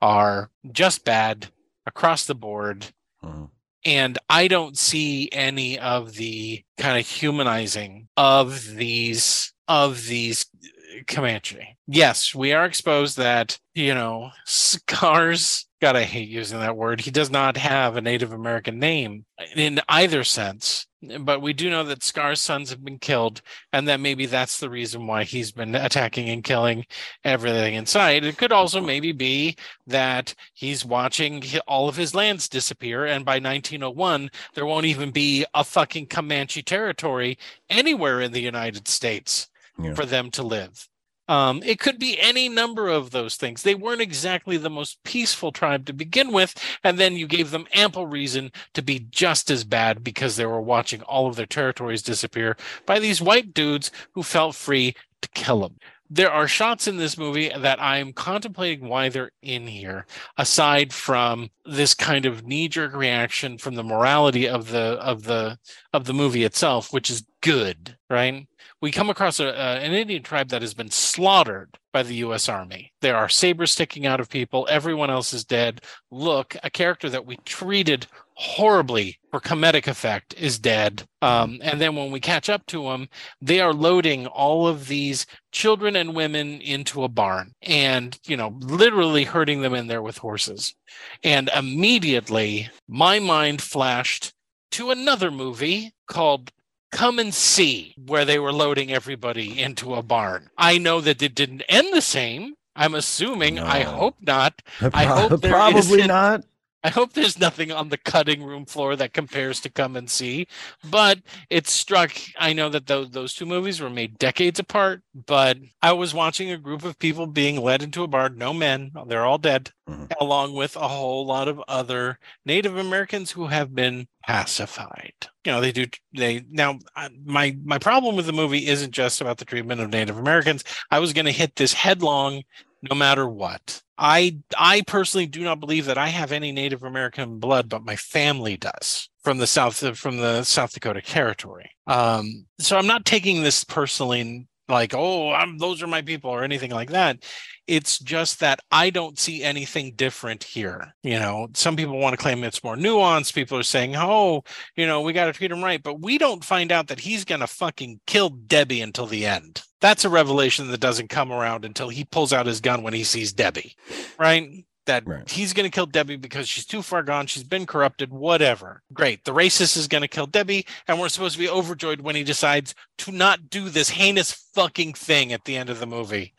are 0.00 0.50
just 0.70 1.04
bad 1.04 1.48
across 1.86 2.24
the 2.24 2.34
board. 2.34 2.86
Mhm. 3.24 3.50
And 3.84 4.18
I 4.30 4.48
don't 4.48 4.78
see 4.78 5.28
any 5.32 5.78
of 5.78 6.14
the 6.14 6.64
kind 6.78 6.98
of 6.98 7.06
humanizing 7.06 8.08
of 8.16 8.74
these 8.74 9.53
of 9.68 10.06
these 10.06 10.46
uh, 10.64 11.02
Comanche. 11.06 11.76
Yes, 11.86 12.34
we 12.34 12.52
are 12.52 12.64
exposed 12.64 13.16
that, 13.18 13.58
you 13.74 13.94
know, 13.94 14.30
Scars, 14.44 15.66
God, 15.80 15.96
I 15.96 16.04
hate 16.04 16.28
using 16.28 16.60
that 16.60 16.76
word. 16.76 17.00
He 17.00 17.10
does 17.10 17.30
not 17.30 17.56
have 17.56 17.96
a 17.96 18.00
Native 18.00 18.32
American 18.32 18.78
name 18.78 19.26
in 19.54 19.80
either 19.88 20.24
sense. 20.24 20.86
But 21.20 21.42
we 21.42 21.52
do 21.52 21.68
know 21.68 21.84
that 21.84 22.02
Scar's 22.02 22.40
sons 22.40 22.70
have 22.70 22.82
been 22.82 22.98
killed, 22.98 23.42
and 23.72 23.86
that 23.88 24.00
maybe 24.00 24.24
that's 24.24 24.58
the 24.58 24.70
reason 24.70 25.06
why 25.06 25.24
he's 25.24 25.52
been 25.52 25.74
attacking 25.74 26.30
and 26.30 26.42
killing 26.42 26.86
everything 27.24 27.74
in 27.74 27.84
sight. 27.84 28.24
It 28.24 28.38
could 28.38 28.52
also 28.52 28.80
maybe 28.80 29.12
be 29.12 29.56
that 29.86 30.34
he's 30.54 30.84
watching 30.84 31.44
all 31.66 31.88
of 31.88 31.96
his 31.96 32.14
lands 32.14 32.48
disappear, 32.48 33.04
and 33.04 33.24
by 33.24 33.34
1901, 33.34 34.30
there 34.54 34.64
won't 34.64 34.86
even 34.86 35.10
be 35.10 35.44
a 35.52 35.64
fucking 35.64 36.06
Comanche 36.06 36.62
territory 36.62 37.36
anywhere 37.68 38.22
in 38.22 38.32
the 38.32 38.40
United 38.40 38.88
States 38.88 39.50
Yeah. 39.78 39.94
for 39.94 40.06
them 40.06 40.30
to 40.32 40.42
live. 40.42 40.88
Um, 41.26 41.62
it 41.64 41.80
could 41.80 41.98
be 41.98 42.20
any 42.20 42.48
number 42.50 42.88
of 42.88 43.10
those 43.10 43.36
things. 43.36 43.62
They 43.62 43.74
weren't 43.74 44.02
exactly 44.02 44.56
the 44.58 44.68
most 44.68 45.02
peaceful 45.04 45.52
tribe 45.52 45.86
to 45.86 45.92
begin 45.94 46.32
with, 46.32 46.54
and 46.84 46.98
then 46.98 47.16
you 47.16 47.26
gave 47.26 47.50
them 47.50 47.66
ample 47.72 48.06
reason 48.06 48.52
to 48.74 48.82
be 48.82 49.06
just 49.10 49.50
as 49.50 49.64
bad 49.64 50.04
because 50.04 50.36
they 50.36 50.44
were 50.44 50.60
watching 50.60 51.00
all 51.02 51.26
of 51.26 51.36
their 51.36 51.46
territories 51.46 52.02
disappear 52.02 52.56
by 52.84 52.98
these 52.98 53.22
white 53.22 53.54
dudes 53.54 53.90
who 54.12 54.22
felt 54.22 54.54
free 54.54 54.94
to 55.22 55.28
kill 55.30 55.60
them. 55.60 55.76
There 56.10 56.30
are 56.30 56.46
shots 56.46 56.86
in 56.86 56.96
this 56.96 57.16
movie 57.16 57.50
that 57.56 57.80
I'm 57.82 58.12
contemplating 58.12 58.88
why 58.88 59.08
they're 59.08 59.32
in 59.42 59.66
here, 59.66 60.06
aside 60.36 60.92
from 60.92 61.50
this 61.64 61.94
kind 61.94 62.26
of 62.26 62.46
knee-jerk 62.46 62.94
reaction 62.94 63.58
from 63.58 63.74
the 63.74 63.82
morality 63.82 64.48
of 64.48 64.70
the 64.70 64.98
of 65.00 65.24
the 65.24 65.58
of 65.92 66.04
the 66.04 66.12
movie 66.12 66.44
itself, 66.44 66.92
which 66.92 67.10
is 67.10 67.24
good, 67.40 67.96
right? 68.10 68.46
we 68.84 68.90
come 68.90 69.08
across 69.08 69.40
a, 69.40 69.46
a, 69.46 69.78
an 69.80 69.94
Indian 69.94 70.22
tribe 70.22 70.50
that 70.50 70.60
has 70.60 70.74
been 70.74 70.90
slaughtered 70.90 71.78
by 71.90 72.02
the 72.02 72.16
U.S. 72.16 72.50
Army. 72.50 72.92
There 73.00 73.16
are 73.16 73.30
sabers 73.30 73.70
sticking 73.70 74.04
out 74.04 74.20
of 74.20 74.28
people. 74.28 74.66
Everyone 74.68 75.08
else 75.08 75.32
is 75.32 75.42
dead. 75.42 75.80
Look, 76.10 76.54
a 76.62 76.68
character 76.68 77.08
that 77.08 77.24
we 77.24 77.38
treated 77.46 78.06
horribly 78.34 79.18
for 79.30 79.40
comedic 79.40 79.86
effect 79.86 80.34
is 80.34 80.58
dead. 80.58 81.04
Um, 81.22 81.58
and 81.62 81.80
then 81.80 81.94
when 81.96 82.10
we 82.10 82.20
catch 82.20 82.48
up 82.48 82.66
to 82.66 82.84
them, 82.84 83.08
they 83.40 83.60
are 83.60 83.72
loading 83.72 84.26
all 84.26 84.66
of 84.66 84.88
these 84.88 85.26
children 85.52 85.96
and 85.96 86.14
women 86.14 86.60
into 86.60 87.04
a 87.04 87.08
barn 87.08 87.52
and, 87.62 88.18
you 88.26 88.36
know, 88.36 88.56
literally 88.60 89.24
herding 89.24 89.62
them 89.62 89.74
in 89.74 89.86
there 89.86 90.02
with 90.02 90.18
horses. 90.18 90.74
And 91.22 91.48
immediately 91.54 92.68
my 92.88 93.18
mind 93.18 93.62
flashed 93.62 94.32
to 94.72 94.90
another 94.90 95.30
movie 95.30 95.92
called 96.08 96.50
come 96.90 97.18
and 97.18 97.34
see 97.34 97.94
where 98.06 98.24
they 98.24 98.38
were 98.38 98.52
loading 98.52 98.92
everybody 98.92 99.60
into 99.60 99.94
a 99.94 100.02
barn. 100.02 100.48
I 100.56 100.78
know 100.78 101.00
that 101.00 101.22
it 101.22 101.34
didn't 101.34 101.62
end 101.68 101.92
the 101.92 102.00
same. 102.00 102.54
I'm 102.76 102.94
assuming. 102.94 103.58
I 103.58 103.80
hope 103.80 104.16
not. 104.20 104.62
I 104.80 105.04
hope 105.04 105.42
Probably 105.42 106.06
not. 106.06 106.44
I 106.84 106.90
hope 106.90 107.14
there's 107.14 107.38
nothing 107.40 107.72
on 107.72 107.88
the 107.88 107.96
cutting 107.96 108.44
room 108.44 108.66
floor 108.66 108.94
that 108.96 109.14
compares 109.14 109.58
to 109.62 109.70
Come 109.70 109.96
and 109.96 110.10
See. 110.10 110.46
But 110.84 111.20
it 111.48 111.66
struck. 111.66 112.12
I 112.38 112.52
know 112.52 112.68
that 112.68 112.86
those 112.86 113.10
those 113.10 113.32
two 113.34 113.46
movies 113.46 113.80
were 113.80 113.88
made 113.90 114.18
decades 114.18 114.58
apart. 114.60 115.02
But 115.14 115.56
I 115.82 115.92
was 115.92 116.12
watching 116.12 116.50
a 116.50 116.58
group 116.58 116.84
of 116.84 116.98
people 116.98 117.26
being 117.26 117.60
led 117.60 117.82
into 117.82 118.02
a 118.02 118.06
bar, 118.06 118.28
No 118.28 118.52
men. 118.52 118.92
They're 119.06 119.24
all 119.24 119.38
dead. 119.38 119.70
Mhm. 119.88 120.12
Along 120.20 120.52
with 120.52 120.76
a 120.76 120.88
whole 120.88 121.24
lot 121.26 121.48
of 121.48 121.62
other 121.68 122.18
Native 122.44 122.76
Americans 122.76 123.30
who 123.30 123.46
have 123.46 123.74
been 123.74 124.06
pacified. 124.26 125.14
You 125.46 125.52
know, 125.52 125.60
they 125.62 125.72
do. 125.72 125.86
They 126.14 126.44
now. 126.50 126.78
My 127.24 127.56
my 127.64 127.78
problem 127.78 128.14
with 128.14 128.26
the 128.26 128.32
movie 128.32 128.66
isn't 128.66 128.92
just 128.92 129.22
about 129.22 129.38
the 129.38 129.46
treatment 129.46 129.80
of 129.80 129.90
Native 129.90 130.18
Americans. 130.18 130.64
I 130.90 130.98
was 130.98 131.14
going 131.14 131.26
to 131.26 131.32
hit 131.32 131.56
this 131.56 131.72
headlong 131.72 132.42
no 132.82 132.94
matter 132.94 133.26
what. 133.26 133.82
I 133.96 134.38
I 134.56 134.82
personally 134.86 135.26
do 135.26 135.44
not 135.44 135.60
believe 135.60 135.86
that 135.86 135.98
I 135.98 136.08
have 136.08 136.32
any 136.32 136.52
Native 136.52 136.82
American 136.82 137.38
blood, 137.38 137.68
but 137.68 137.84
my 137.84 137.96
family 137.96 138.56
does 138.56 139.08
from 139.22 139.38
the 139.38 139.46
south 139.46 139.76
from 139.96 140.18
the 140.18 140.42
South 140.44 140.72
Dakota 140.72 141.00
territory. 141.00 141.70
Um, 141.86 142.46
so 142.58 142.76
I'm 142.76 142.86
not 142.86 143.04
taking 143.04 143.42
this 143.42 143.64
personally 143.64 144.48
like, 144.68 144.94
oh, 144.94 145.32
I'm 145.32 145.58
those 145.58 145.82
are 145.82 145.86
my 145.86 146.02
people 146.02 146.30
or 146.30 146.42
anything 146.42 146.70
like 146.70 146.90
that. 146.90 147.24
It's 147.66 147.98
just 147.98 148.40
that 148.40 148.60
I 148.70 148.90
don't 148.90 149.18
see 149.18 149.42
anything 149.42 149.94
different 149.94 150.44
here. 150.44 150.94
You 151.02 151.18
know, 151.18 151.48
some 151.54 151.76
people 151.76 151.98
want 151.98 152.14
to 152.14 152.22
claim 152.22 152.44
it's 152.44 152.64
more 152.64 152.76
nuanced. 152.76 153.34
People 153.34 153.58
are 153.58 153.62
saying, 153.62 153.94
oh, 153.96 154.42
you 154.76 154.86
know, 154.86 155.00
we 155.00 155.12
got 155.12 155.26
to 155.26 155.32
treat 155.32 155.50
him 155.50 155.64
right, 155.64 155.82
but 155.82 156.00
we 156.00 156.18
don't 156.18 156.44
find 156.44 156.72
out 156.72 156.88
that 156.88 157.00
he's 157.00 157.24
gonna 157.24 157.46
fucking 157.46 158.00
kill 158.06 158.30
Debbie 158.30 158.80
until 158.80 159.06
the 159.06 159.26
end. 159.26 159.62
That's 159.84 160.06
a 160.06 160.08
revelation 160.08 160.70
that 160.70 160.80
doesn't 160.80 161.10
come 161.10 161.30
around 161.30 161.66
until 161.66 161.90
he 161.90 162.06
pulls 162.06 162.32
out 162.32 162.46
his 162.46 162.62
gun 162.62 162.82
when 162.82 162.94
he 162.94 163.04
sees 163.04 163.34
Debbie, 163.34 163.76
right? 164.18 164.64
That 164.86 165.06
Right. 165.06 165.30
he's 165.30 165.52
going 165.52 165.70
to 165.70 165.74
kill 165.74 165.84
Debbie 165.84 166.16
because 166.16 166.48
she's 166.48 166.64
too 166.64 166.80
far 166.80 167.02
gone. 167.02 167.26
She's 167.26 167.42
been 167.44 167.66
corrupted, 167.66 168.10
whatever. 168.10 168.82
Great. 168.94 169.26
The 169.26 169.34
racist 169.34 169.76
is 169.76 169.86
going 169.86 170.00
to 170.00 170.08
kill 170.08 170.26
Debbie, 170.26 170.64
and 170.88 170.98
we're 170.98 171.10
supposed 171.10 171.34
to 171.34 171.38
be 171.38 171.50
overjoyed 171.50 172.00
when 172.00 172.16
he 172.16 172.24
decides 172.24 172.74
to 172.96 173.12
not 173.12 173.50
do 173.50 173.68
this 173.68 173.90
heinous 173.90 174.32
fucking 174.54 174.94
thing 174.94 175.34
at 175.34 175.44
the 175.44 175.54
end 175.54 175.68
of 175.68 175.80
the 175.80 175.86
movie, 175.86 176.32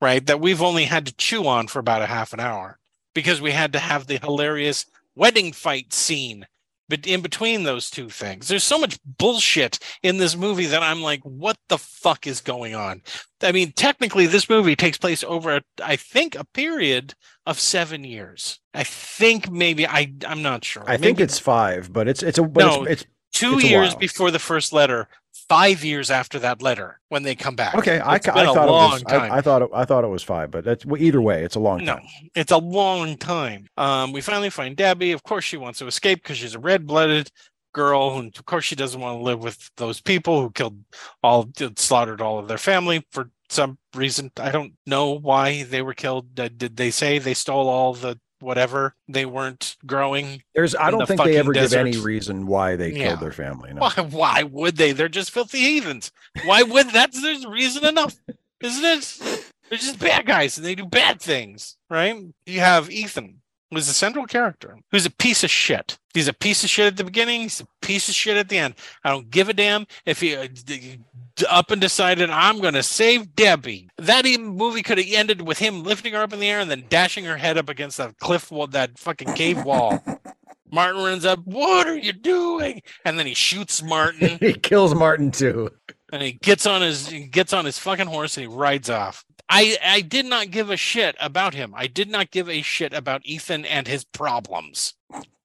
right? 0.00 0.24
That 0.24 0.38
we've 0.38 0.62
only 0.62 0.84
had 0.84 1.04
to 1.06 1.16
chew 1.16 1.48
on 1.48 1.66
for 1.66 1.80
about 1.80 2.02
a 2.02 2.06
half 2.06 2.32
an 2.32 2.38
hour 2.38 2.78
because 3.16 3.40
we 3.40 3.50
had 3.50 3.72
to 3.72 3.80
have 3.80 4.06
the 4.06 4.18
hilarious 4.18 4.86
wedding 5.16 5.52
fight 5.52 5.92
scene. 5.92 6.46
But 6.92 7.06
in 7.06 7.22
between 7.22 7.62
those 7.62 7.88
two 7.88 8.10
things, 8.10 8.48
there's 8.48 8.64
so 8.64 8.78
much 8.78 8.98
bullshit 9.16 9.78
in 10.02 10.18
this 10.18 10.36
movie 10.36 10.66
that 10.66 10.82
I'm 10.82 11.00
like, 11.00 11.22
what 11.22 11.56
the 11.70 11.78
fuck 11.78 12.26
is 12.26 12.42
going 12.42 12.74
on? 12.74 13.00
I 13.40 13.50
mean, 13.50 13.72
technically, 13.72 14.26
this 14.26 14.50
movie 14.50 14.76
takes 14.76 14.98
place 14.98 15.24
over, 15.24 15.62
I 15.82 15.96
think, 15.96 16.34
a 16.34 16.44
period 16.44 17.14
of 17.46 17.58
seven 17.58 18.04
years. 18.04 18.60
I 18.74 18.84
think 18.84 19.50
maybe 19.50 19.86
I, 19.86 20.12
I'm 20.26 20.42
not 20.42 20.66
sure. 20.66 20.84
I 20.86 20.98
think 20.98 21.18
it's 21.18 21.38
five, 21.38 21.90
but 21.90 22.08
it's 22.08 22.22
it's 22.22 22.36
a 22.36 22.42
but 22.42 22.60
No, 22.60 22.82
it's, 22.82 23.04
it's 23.04 23.10
two 23.32 23.54
it's 23.54 23.64
years 23.64 23.94
before 23.94 24.30
the 24.30 24.38
first 24.38 24.74
letter, 24.74 25.08
five 25.52 25.84
years 25.84 26.10
after 26.10 26.38
that 26.38 26.62
letter 26.62 26.98
when 27.10 27.22
they 27.22 27.34
come 27.34 27.54
back. 27.54 27.74
okay. 27.74 27.98
I, 28.00 28.16
It's 28.16 28.26
ca- 28.26 28.32
been 28.34 28.46
I 28.46 28.50
a 28.50 28.54
thought 28.54 28.68
was 28.68 29.02
time. 29.02 29.32
I, 29.32 29.38
I 29.38 29.40
thought 29.40 29.62
it, 29.62 29.70
I 29.74 29.84
thought 29.84 30.04
it 30.04 30.08
was 30.08 30.22
five, 30.22 30.50
but 30.50 30.64
that's 30.64 30.86
well, 30.86 31.00
either 31.00 31.20
way, 31.20 31.44
it's 31.44 31.54
a 31.56 31.60
long 31.60 31.84
No, 31.84 31.94
time. 31.96 32.06
it's 32.34 32.52
a 32.52 32.58
long 32.58 33.16
time. 33.16 33.66
Um, 33.76 34.12
we 34.12 34.20
finally 34.20 34.50
find 34.50 34.76
Debbie. 34.76 35.12
Of 35.12 35.22
course, 35.22 35.44
she 35.44 35.56
wants 35.56 35.78
to 35.80 35.86
escape 35.86 36.22
because 36.22 36.38
she's 36.38 36.54
a 36.54 36.58
red-blooded 36.58 37.30
girl, 37.74 38.18
and 38.18 38.36
of 38.36 38.44
course, 38.46 38.64
she 38.64 38.76
doesn't 38.76 39.00
want 39.00 39.18
to 39.18 39.22
live 39.22 39.42
with 39.42 39.70
those 39.76 40.00
people 40.00 40.40
who 40.40 40.50
killed 40.50 40.78
all, 41.22 41.48
slaughtered 41.76 42.20
all 42.20 42.38
of 42.38 42.48
their 42.48 42.58
family 42.58 43.06
for 43.10 43.30
some 43.48 43.78
reason. 43.94 44.30
I 44.38 44.50
don't 44.50 44.72
know 44.86 45.10
why 45.18 45.64
they 45.64 45.82
were 45.82 45.94
killed. 45.94 46.38
Uh, 46.40 46.48
did 46.54 46.76
they 46.76 46.90
say 46.90 47.18
they 47.18 47.34
stole 47.34 47.68
all 47.68 47.92
the 47.94 48.18
whatever 48.42 48.94
they 49.08 49.24
weren't 49.26 49.76
growing? 49.86 50.42
There's 50.54 50.74
I 50.74 50.90
don't 50.90 51.00
the 51.00 51.06
think 51.06 51.22
they 51.22 51.36
ever 51.36 51.52
give 51.52 51.72
any 51.74 51.96
reason 51.96 52.46
why 52.46 52.76
they 52.76 52.90
Yeah. 52.92 53.08
killed 53.08 53.20
their 53.20 53.32
family. 53.32 53.72
No. 53.72 53.80
Why? 53.82 53.92
Why 54.02 54.42
would 54.42 54.76
they? 54.76 54.92
They're 54.92 55.08
just 55.08 55.30
filthy 55.30 55.58
heathens. 55.58 56.10
Why 56.44 56.62
would 56.62 56.90
that's 56.90 57.20
there's 57.20 57.46
reason 57.46 57.84
enough, 57.84 58.16
isn't 58.60 58.84
it? 58.84 59.44
They're 59.68 59.78
just 59.78 59.98
bad 59.98 60.26
guys 60.26 60.56
and 60.58 60.66
they 60.66 60.74
do 60.74 60.84
bad 60.84 61.20
things, 61.20 61.76
right? 61.88 62.16
You 62.46 62.60
have 62.60 62.90
Ethan, 62.90 63.41
was 63.72 63.86
the 63.86 63.94
central 63.94 64.26
character 64.26 64.76
who's 64.90 65.06
a 65.06 65.10
piece 65.10 65.42
of 65.42 65.50
shit. 65.50 65.98
He's 66.14 66.28
a 66.28 66.32
piece 66.32 66.62
of 66.62 66.70
shit 66.70 66.86
at 66.86 66.96
the 66.96 67.04
beginning. 67.04 67.40
He's 67.42 67.60
a 67.60 67.66
piece 67.80 68.08
of 68.08 68.14
shit 68.14 68.36
at 68.36 68.48
the 68.48 68.58
end. 68.58 68.74
I 69.02 69.10
don't 69.10 69.30
give 69.30 69.48
a 69.48 69.54
damn 69.54 69.86
if 70.04 70.20
he 70.20 70.36
uh, 70.36 70.46
up 71.48 71.70
and 71.70 71.80
decided 71.80 72.28
I'm 72.30 72.60
going 72.60 72.74
to 72.74 72.82
save 72.82 73.34
Debbie. 73.34 73.88
That 73.98 74.26
even 74.26 74.46
movie 74.46 74.82
could 74.82 74.98
have 74.98 75.06
ended 75.10 75.42
with 75.42 75.58
him 75.58 75.82
lifting 75.84 76.12
her 76.12 76.22
up 76.22 76.32
in 76.32 76.40
the 76.40 76.48
air 76.48 76.60
and 76.60 76.70
then 76.70 76.84
dashing 76.88 77.24
her 77.24 77.36
head 77.38 77.56
up 77.56 77.68
against 77.68 77.96
that 77.96 78.18
cliff 78.18 78.50
wall, 78.50 78.66
that 78.68 78.98
fucking 78.98 79.32
cave 79.34 79.64
wall. 79.64 80.02
Martin 80.70 81.02
runs 81.02 81.24
up. 81.24 81.40
What 81.44 81.86
are 81.86 81.96
you 81.98 82.12
doing? 82.12 82.82
And 83.04 83.18
then 83.18 83.26
he 83.26 83.34
shoots 83.34 83.82
Martin 83.82 84.38
he 84.40 84.54
kills 84.54 84.94
Martin 84.94 85.30
too. 85.30 85.70
and 86.12 86.22
he 86.22 86.32
gets 86.32 86.66
on 86.66 86.80
his 86.82 87.08
he 87.08 87.26
gets 87.26 87.52
on 87.52 87.64
his 87.66 87.78
fucking 87.78 88.06
horse 88.06 88.36
and 88.36 88.48
he 88.48 88.54
rides 88.54 88.88
off. 88.90 89.24
I 89.52 89.76
I 89.84 90.00
did 90.00 90.24
not 90.24 90.50
give 90.50 90.70
a 90.70 90.78
shit 90.78 91.14
about 91.20 91.52
him. 91.52 91.74
I 91.76 91.86
did 91.86 92.08
not 92.08 92.30
give 92.30 92.48
a 92.48 92.62
shit 92.62 92.94
about 92.94 93.26
Ethan 93.26 93.66
and 93.66 93.86
his 93.86 94.02
problems. 94.02 94.94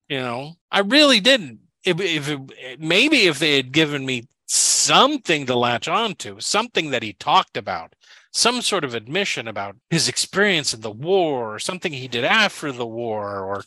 You 0.08 0.20
know, 0.20 0.56
I 0.72 0.80
really 0.80 1.20
didn't. 1.20 1.60
If, 1.84 2.00
if 2.00 2.30
it, 2.30 2.80
maybe 2.80 3.28
if 3.28 3.40
they 3.40 3.58
had 3.58 3.74
given 3.74 4.06
me 4.06 4.28
something 4.46 5.46
to 5.46 5.56
latch 5.56 5.90
on 5.90 6.16
to, 6.16 6.40
something 6.40 6.92
that 6.92 7.04
he 7.04 7.14
talked 7.14 7.58
about, 7.58 7.96
some 8.32 8.62
sort 8.62 8.86
of 8.86 8.94
admission 8.96 9.48
about 9.48 9.76
his 9.90 10.08
experience 10.08 10.74
in 10.74 10.80
the 10.82 10.92
war, 10.92 11.56
or 11.56 11.60
something 11.60 11.92
he 11.92 12.08
did 12.08 12.24
after 12.24 12.72
the 12.72 12.88
war, 12.88 13.42
or 13.42 13.66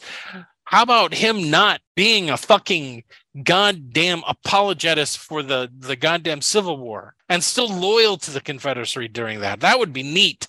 how 0.71 0.85
about 0.85 1.13
him 1.13 1.51
not 1.51 1.81
being 1.97 2.31
a 2.31 2.37
fucking 2.37 3.03
goddamn 3.43 4.23
apologetist 4.25 5.19
for 5.19 5.43
the 5.43 5.69
the 5.77 5.97
goddamn 5.97 6.41
Civil 6.41 6.79
War 6.79 7.17
and 7.29 7.43
still 7.43 7.69
loyal 7.69 8.17
to 8.19 8.31
the 8.31 8.41
Confederacy 8.41 9.09
during 9.09 9.41
that? 9.41 9.59
That 9.59 9.81
would 9.81 9.93
be 9.93 10.05
neat. 10.05 10.47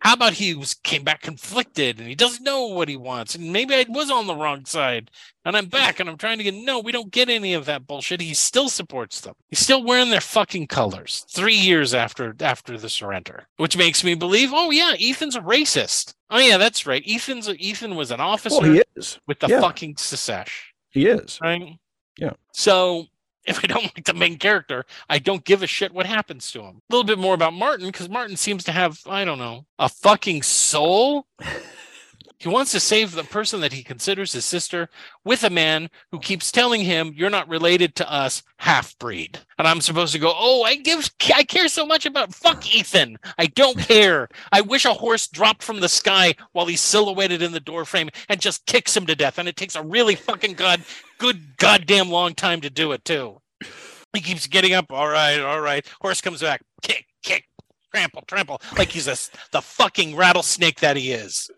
How 0.00 0.12
about 0.12 0.34
he 0.34 0.54
was 0.54 0.74
came 0.74 1.02
back 1.04 1.22
conflicted 1.22 1.98
and 1.98 2.06
he 2.08 2.14
doesn't 2.14 2.44
know 2.44 2.66
what 2.66 2.88
he 2.88 2.96
wants 2.96 3.34
and 3.34 3.52
maybe 3.52 3.74
I 3.74 3.86
was 3.88 4.10
on 4.10 4.26
the 4.26 4.36
wrong 4.36 4.64
side 4.66 5.10
and 5.44 5.56
I'm 5.56 5.66
back 5.66 5.98
and 5.98 6.08
I'm 6.08 6.18
trying 6.18 6.38
to 6.38 6.44
get 6.44 6.54
no, 6.54 6.80
we 6.80 6.92
don't 6.92 7.10
get 7.10 7.28
any 7.30 7.54
of 7.54 7.64
that 7.64 7.86
bullshit. 7.86 8.20
He 8.20 8.34
still 8.34 8.68
supports 8.68 9.20
them. 9.22 9.34
He's 9.48 9.58
still 9.58 9.82
wearing 9.82 10.10
their 10.10 10.20
fucking 10.20 10.66
colors 10.68 11.24
three 11.30 11.54
years 11.56 11.94
after 11.94 12.36
after 12.40 12.78
the 12.78 12.90
surrender, 12.90 13.46
which 13.56 13.76
makes 13.76 14.04
me 14.04 14.14
believe, 14.14 14.50
oh 14.52 14.70
yeah, 14.70 14.94
Ethan's 15.00 15.34
a 15.36 15.40
racist. 15.40 16.14
Oh 16.30 16.38
yeah, 16.38 16.58
that's 16.58 16.86
right. 16.86 17.02
Ethan's 17.08 17.48
Ethan 17.48 17.96
was 17.96 18.10
an 18.10 18.20
officer 18.20 18.60
Well, 18.60 18.72
he 18.72 18.82
is. 18.96 19.18
with 19.26 19.40
the 19.40 19.48
Yeah. 19.48 19.60
fucking 19.60 19.94
Secesh, 19.94 20.50
He 20.90 21.06
is. 21.06 21.38
right? 21.40 21.78
Yeah. 22.18 22.32
So 22.52 23.06
if 23.46 23.60
I 23.62 23.66
don't 23.66 23.84
like 23.84 24.04
the 24.04 24.14
main 24.14 24.38
character, 24.38 24.84
I 25.08 25.18
don't 25.18 25.44
give 25.44 25.62
a 25.62 25.66
shit 25.66 25.92
what 25.92 26.06
happens 26.06 26.50
to 26.52 26.62
him. 26.62 26.82
A 26.90 26.94
little 26.94 27.04
bit 27.04 27.18
more 27.18 27.34
about 27.34 27.52
Martin 27.52 27.86
because 27.86 28.08
Martin 28.08 28.36
seems 28.36 28.64
to 28.64 28.72
have, 28.72 29.00
I 29.06 29.24
don't 29.24 29.38
know, 29.38 29.66
a 29.78 29.88
fucking 29.88 30.42
soul. 30.42 31.26
He 32.38 32.48
wants 32.48 32.70
to 32.72 32.80
save 32.80 33.12
the 33.12 33.24
person 33.24 33.60
that 33.60 33.72
he 33.72 33.82
considers 33.82 34.32
his 34.32 34.44
sister 34.44 34.88
with 35.24 35.42
a 35.42 35.50
man 35.50 35.88
who 36.12 36.18
keeps 36.18 36.52
telling 36.52 36.82
him, 36.82 37.14
You're 37.16 37.30
not 37.30 37.48
related 37.48 37.94
to 37.96 38.12
us, 38.12 38.42
half 38.58 38.98
breed. 38.98 39.38
And 39.58 39.66
I'm 39.66 39.80
supposed 39.80 40.12
to 40.12 40.18
go, 40.18 40.32
Oh, 40.36 40.62
I 40.62 40.76
give 40.76 41.10
I 41.34 41.44
care 41.44 41.68
so 41.68 41.86
much 41.86 42.04
about 42.04 42.34
fuck 42.34 42.74
Ethan. 42.74 43.18
I 43.38 43.46
don't 43.46 43.78
care. 43.78 44.28
I 44.52 44.60
wish 44.60 44.84
a 44.84 44.92
horse 44.92 45.26
dropped 45.28 45.62
from 45.62 45.80
the 45.80 45.88
sky 45.88 46.34
while 46.52 46.66
he's 46.66 46.82
silhouetted 46.82 47.40
in 47.40 47.52
the 47.52 47.60
doorframe 47.60 48.10
and 48.28 48.40
just 48.40 48.66
kicks 48.66 48.94
him 48.96 49.06
to 49.06 49.16
death. 49.16 49.38
And 49.38 49.48
it 49.48 49.56
takes 49.56 49.74
a 49.74 49.82
really 49.82 50.14
fucking 50.14 50.54
god 50.54 50.82
good 51.18 51.56
goddamn 51.56 52.10
long 52.10 52.34
time 52.34 52.60
to 52.60 52.70
do 52.70 52.92
it 52.92 53.04
too. 53.04 53.40
He 54.12 54.20
keeps 54.20 54.46
getting 54.46 54.74
up. 54.74 54.92
All 54.92 55.08
right, 55.08 55.40
all 55.40 55.60
right. 55.60 55.86
Horse 56.00 56.20
comes 56.20 56.40
back. 56.40 56.62
Kick, 56.82 57.06
kick, 57.22 57.44
trample, 57.92 58.22
trample. 58.26 58.60
Like 58.76 58.90
he's 58.90 59.08
a 59.08 59.16
the 59.52 59.62
fucking 59.62 60.16
rattlesnake 60.16 60.80
that 60.80 60.96
he 60.96 61.12
is. 61.12 61.50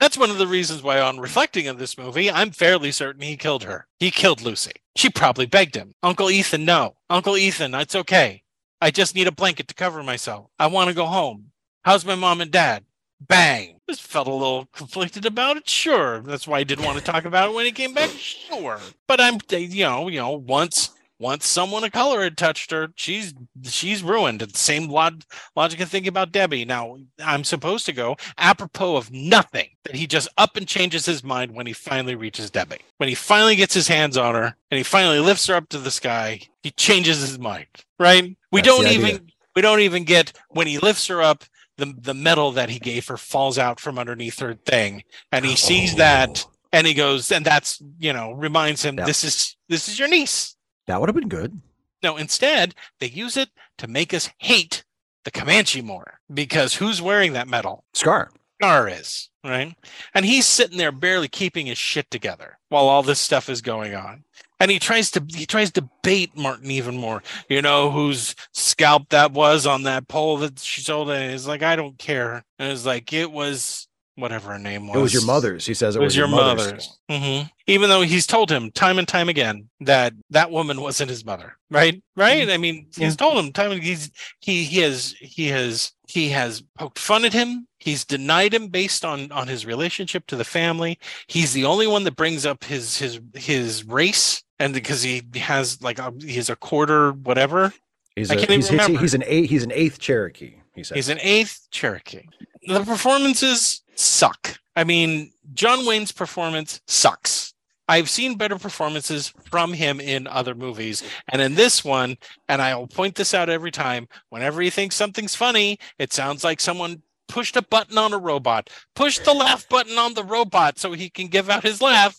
That's 0.00 0.16
one 0.16 0.30
of 0.30 0.38
the 0.38 0.46
reasons 0.46 0.82
why, 0.82 1.00
on 1.00 1.20
reflecting 1.20 1.68
on 1.68 1.76
this 1.76 1.98
movie, 1.98 2.30
I'm 2.30 2.52
fairly 2.52 2.90
certain 2.90 3.22
he 3.22 3.36
killed 3.36 3.64
her. 3.64 3.86
He 3.98 4.10
killed 4.10 4.40
Lucy. 4.40 4.72
She 4.96 5.10
probably 5.10 5.46
begged 5.46 5.76
him. 5.76 5.92
Uncle 6.02 6.30
Ethan, 6.30 6.64
no. 6.64 6.96
Uncle 7.10 7.36
Ethan, 7.36 7.74
it's 7.74 7.94
okay. 7.94 8.42
I 8.80 8.90
just 8.90 9.14
need 9.14 9.26
a 9.26 9.32
blanket 9.32 9.68
to 9.68 9.74
cover 9.74 10.02
myself. 10.02 10.46
I 10.58 10.68
want 10.68 10.88
to 10.88 10.94
go 10.94 11.04
home. 11.06 11.52
How's 11.84 12.06
my 12.06 12.14
mom 12.14 12.40
and 12.40 12.50
dad? 12.50 12.84
Bang. 13.20 13.76
Just 13.88 14.02
felt 14.02 14.26
a 14.26 14.32
little 14.32 14.66
conflicted 14.72 15.26
about 15.26 15.58
it. 15.58 15.68
Sure. 15.68 16.20
That's 16.20 16.48
why 16.48 16.60
I 16.60 16.64
didn't 16.64 16.86
want 16.86 16.98
to 16.98 17.04
talk 17.04 17.26
about 17.26 17.50
it 17.50 17.54
when 17.54 17.66
he 17.66 17.72
came 17.72 17.92
back. 17.92 18.08
Sure. 18.08 18.78
But 19.06 19.20
I'm, 19.20 19.38
you 19.50 19.84
know, 19.84 20.08
you 20.08 20.18
know, 20.18 20.30
once 20.30 20.90
once 21.20 21.46
someone 21.46 21.84
of 21.84 21.92
color 21.92 22.22
had 22.22 22.36
touched 22.38 22.70
her, 22.70 22.88
she's 22.96 23.34
she's 23.62 24.02
ruined. 24.02 24.40
The 24.40 24.58
same 24.58 24.88
log, 24.88 25.22
logic 25.54 25.78
of 25.80 25.90
thinking 25.90 26.08
about 26.08 26.32
Debbie. 26.32 26.64
Now 26.64 26.96
I'm 27.22 27.44
supposed 27.44 27.84
to 27.86 27.92
go 27.92 28.16
apropos 28.38 28.96
of 28.96 29.12
nothing 29.12 29.68
that 29.84 29.94
he 29.94 30.06
just 30.06 30.28
up 30.38 30.56
and 30.56 30.66
changes 30.66 31.04
his 31.06 31.22
mind 31.22 31.52
when 31.54 31.66
he 31.66 31.74
finally 31.74 32.14
reaches 32.14 32.50
Debbie. 32.50 32.78
When 32.96 33.08
he 33.10 33.14
finally 33.14 33.54
gets 33.54 33.74
his 33.74 33.86
hands 33.86 34.16
on 34.16 34.34
her 34.34 34.56
and 34.70 34.78
he 34.78 34.82
finally 34.82 35.20
lifts 35.20 35.46
her 35.46 35.54
up 35.54 35.68
to 35.68 35.78
the 35.78 35.90
sky, 35.90 36.40
he 36.62 36.70
changes 36.70 37.20
his 37.20 37.38
mind. 37.38 37.66
Right? 37.98 38.36
We 38.50 38.62
That's 38.62 38.74
don't 38.74 38.86
even 38.88 39.06
idea. 39.06 39.20
we 39.54 39.62
don't 39.62 39.80
even 39.80 40.04
get 40.04 40.32
when 40.48 40.66
he 40.66 40.78
lifts 40.78 41.06
her 41.08 41.20
up 41.22 41.44
the 41.76 41.94
the 41.98 42.14
medal 42.14 42.52
that 42.52 42.70
he 42.70 42.78
gave 42.78 43.06
her 43.08 43.18
falls 43.18 43.58
out 43.58 43.78
from 43.78 43.98
underneath 43.98 44.38
her 44.38 44.54
thing 44.54 45.04
and 45.32 45.44
he 45.44 45.54
sees 45.56 45.94
oh. 45.94 45.98
that 45.98 46.44
Oh. 46.46 46.50
and 46.72 46.86
he 46.86 46.94
goes 46.94 47.30
and 47.32 47.44
that's 47.44 47.82
you 47.98 48.12
know 48.12 48.32
reminds 48.32 48.82
him 48.84 48.96
Yeah. 48.98 49.04
this 49.04 49.24
is 49.24 49.56
this 49.68 49.88
is 49.88 49.98
your 49.98 50.08
niece 50.08 50.56
That 50.90 51.00
would 51.00 51.08
have 51.08 51.16
been 51.16 51.28
good. 51.28 51.60
no 52.02 52.16
instead 52.16 52.74
they 52.98 53.08
use 53.08 53.36
it 53.36 53.50
to 53.78 53.86
make 53.86 54.12
us 54.12 54.30
hate 54.38 54.84
the 55.24 55.30
comanche 55.30 55.82
more 55.82 56.20
because 56.32 56.74
who's 56.74 57.00
wearing 57.00 57.32
that 57.34 57.48
medal? 57.48 57.84
Scar. 57.94 58.30
Scar 58.60 58.88
is 58.88 59.30
right? 59.44 59.74
And 60.14 60.24
he's 60.24 60.46
sitting 60.46 60.78
there 60.78 60.92
barely 60.92 61.28
keeping 61.28 61.66
his 61.66 61.78
shit 61.78 62.10
together 62.10 62.58
while 62.68 62.88
all 62.88 63.02
this 63.02 63.20
stuff 63.20 63.48
is 63.48 63.62
going 63.62 63.94
on. 63.94 64.24
And 64.58 64.70
he 64.70 64.78
tries 64.78 65.10
to 65.12 65.24
he 65.28 65.46
tries 65.46 65.70
to 65.72 65.88
bait 66.02 66.36
martin 66.36 66.70
even 66.70 66.96
more. 66.96 67.22
You 67.48 67.62
know 67.62 67.90
whose 67.90 68.34
scalp 68.52 69.08
that 69.08 69.32
was 69.32 69.66
on 69.66 69.84
that 69.84 70.08
pole 70.08 70.36
that 70.38 70.58
she 70.58 70.82
sold? 70.82 71.10
And 71.10 71.32
he's 71.32 71.46
like 71.46 71.62
i 71.62 71.76
don't 71.76 71.98
care. 71.98 72.44
And 72.58 72.70
it's 72.70 72.84
like 72.84 73.12
it 73.12 73.32
was 73.32 73.88
whatever 74.20 74.52
her 74.52 74.58
name 74.58 74.86
was 74.86 74.96
It 74.96 75.00
was 75.00 75.14
your 75.14 75.24
mother's. 75.24 75.66
He 75.66 75.74
says 75.74 75.96
it, 75.96 76.00
it 76.00 76.04
was 76.04 76.16
your 76.16 76.28
mother's. 76.28 76.66
mother's. 76.66 76.98
hmm 77.10 77.48
Even 77.66 77.88
though 77.88 78.02
he's 78.02 78.26
told 78.26 78.50
him 78.50 78.70
time 78.70 78.98
and 78.98 79.08
time 79.08 79.28
again 79.28 79.68
that 79.80 80.12
that 80.30 80.50
woman 80.50 80.80
wasn't 80.80 81.10
his 81.10 81.24
mother, 81.24 81.56
right? 81.70 82.02
Right? 82.16 82.48
I 82.50 82.56
mean, 82.56 82.86
he's 82.96 83.16
told 83.16 83.42
him 83.42 83.52
time 83.52 83.72
and 83.72 83.82
he's 83.82 84.10
he 84.40 84.64
he 84.64 84.80
has 84.80 85.14
he 85.20 85.48
has 85.48 85.92
he 86.06 86.28
has 86.30 86.62
poked 86.78 86.98
fun 86.98 87.24
at 87.24 87.32
him. 87.32 87.66
He's 87.78 88.04
denied 88.04 88.52
him 88.52 88.68
based 88.68 89.04
on 89.04 89.32
on 89.32 89.48
his 89.48 89.64
relationship 89.64 90.26
to 90.26 90.36
the 90.36 90.44
family. 90.44 90.98
He's 91.26 91.52
the 91.52 91.64
only 91.64 91.86
one 91.86 92.04
that 92.04 92.16
brings 92.16 92.44
up 92.44 92.64
his 92.64 92.98
his 92.98 93.20
his 93.34 93.84
race, 93.84 94.42
and 94.58 94.74
because 94.74 95.02
he 95.02 95.22
has 95.36 95.80
like 95.82 95.98
a, 95.98 96.12
he's 96.20 96.50
a 96.50 96.56
quarter 96.56 97.12
whatever. 97.12 97.72
He's, 98.16 98.30
I 98.30 98.34
a, 98.34 98.36
can't 98.38 98.50
even 98.50 98.58
he's, 98.60 98.68
he's, 98.68 98.80
remember. 98.80 99.00
he's 99.00 99.14
an 99.14 99.24
eighth. 99.26 99.50
He's 99.50 99.62
an 99.62 99.72
eighth 99.72 99.98
Cherokee. 99.98 100.56
He 100.74 100.84
says. 100.84 100.94
He's 100.96 101.08
an 101.08 101.18
eighth 101.20 101.68
Cherokee. 101.70 102.26
The 102.66 102.84
performances 102.84 103.82
suck. 104.00 104.58
I 104.76 104.84
mean, 104.84 105.32
John 105.52 105.86
Wayne's 105.86 106.12
performance 106.12 106.80
sucks. 106.86 107.54
I've 107.88 108.08
seen 108.08 108.36
better 108.36 108.56
performances 108.56 109.32
from 109.50 109.72
him 109.72 110.00
in 110.00 110.28
other 110.28 110.54
movies. 110.54 111.02
And 111.28 111.42
in 111.42 111.56
this 111.56 111.84
one, 111.84 112.16
and 112.48 112.62
I'll 112.62 112.86
point 112.86 113.16
this 113.16 113.34
out 113.34 113.48
every 113.48 113.72
time, 113.72 114.06
whenever 114.28 114.62
he 114.62 114.70
thinks 114.70 114.94
something's 114.94 115.34
funny, 115.34 115.78
it 115.98 116.12
sounds 116.12 116.44
like 116.44 116.60
someone 116.60 117.02
pushed 117.26 117.56
a 117.56 117.62
button 117.62 117.98
on 117.98 118.12
a 118.12 118.18
robot. 118.18 118.70
Push 118.94 119.18
the 119.20 119.34
laugh 119.34 119.68
button 119.68 119.98
on 119.98 120.14
the 120.14 120.24
robot 120.24 120.78
so 120.78 120.92
he 120.92 121.10
can 121.10 121.26
give 121.26 121.50
out 121.50 121.64
his 121.64 121.82
laugh. 121.82 122.16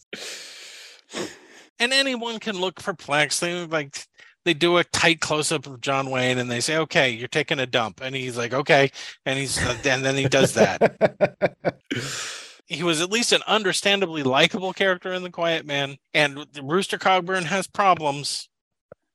And 1.79 1.93
anyone 1.93 2.39
can 2.39 2.59
look 2.59 2.75
perplexed. 2.75 3.39
They're 3.39 3.65
like 3.65 4.05
they 4.43 4.53
do 4.53 4.77
a 4.77 4.83
tight 4.83 5.19
close 5.19 5.51
up 5.51 5.67
of 5.67 5.81
John 5.81 6.09
Wayne 6.09 6.37
and 6.37 6.49
they 6.49 6.59
say, 6.59 6.77
"Okay, 6.77 7.09
you're 7.11 7.27
taking 7.27 7.59
a 7.59 7.65
dump," 7.65 8.01
and 8.01 8.15
he's 8.15 8.37
like, 8.37 8.53
"Okay," 8.53 8.91
and 9.25 9.37
he's 9.37 9.57
uh, 9.57 9.77
and 9.85 10.03
then 10.03 10.15
he 10.15 10.27
does 10.27 10.53
that. 10.53 11.55
he 12.65 12.83
was 12.83 13.01
at 13.01 13.11
least 13.11 13.33
an 13.33 13.41
understandably 13.47 14.23
likable 14.23 14.73
character 14.73 15.13
in 15.13 15.23
The 15.23 15.29
Quiet 15.29 15.65
Man, 15.65 15.97
and 16.13 16.45
Rooster 16.61 16.97
Cogburn 16.97 17.43
has 17.43 17.67
problems. 17.67 18.47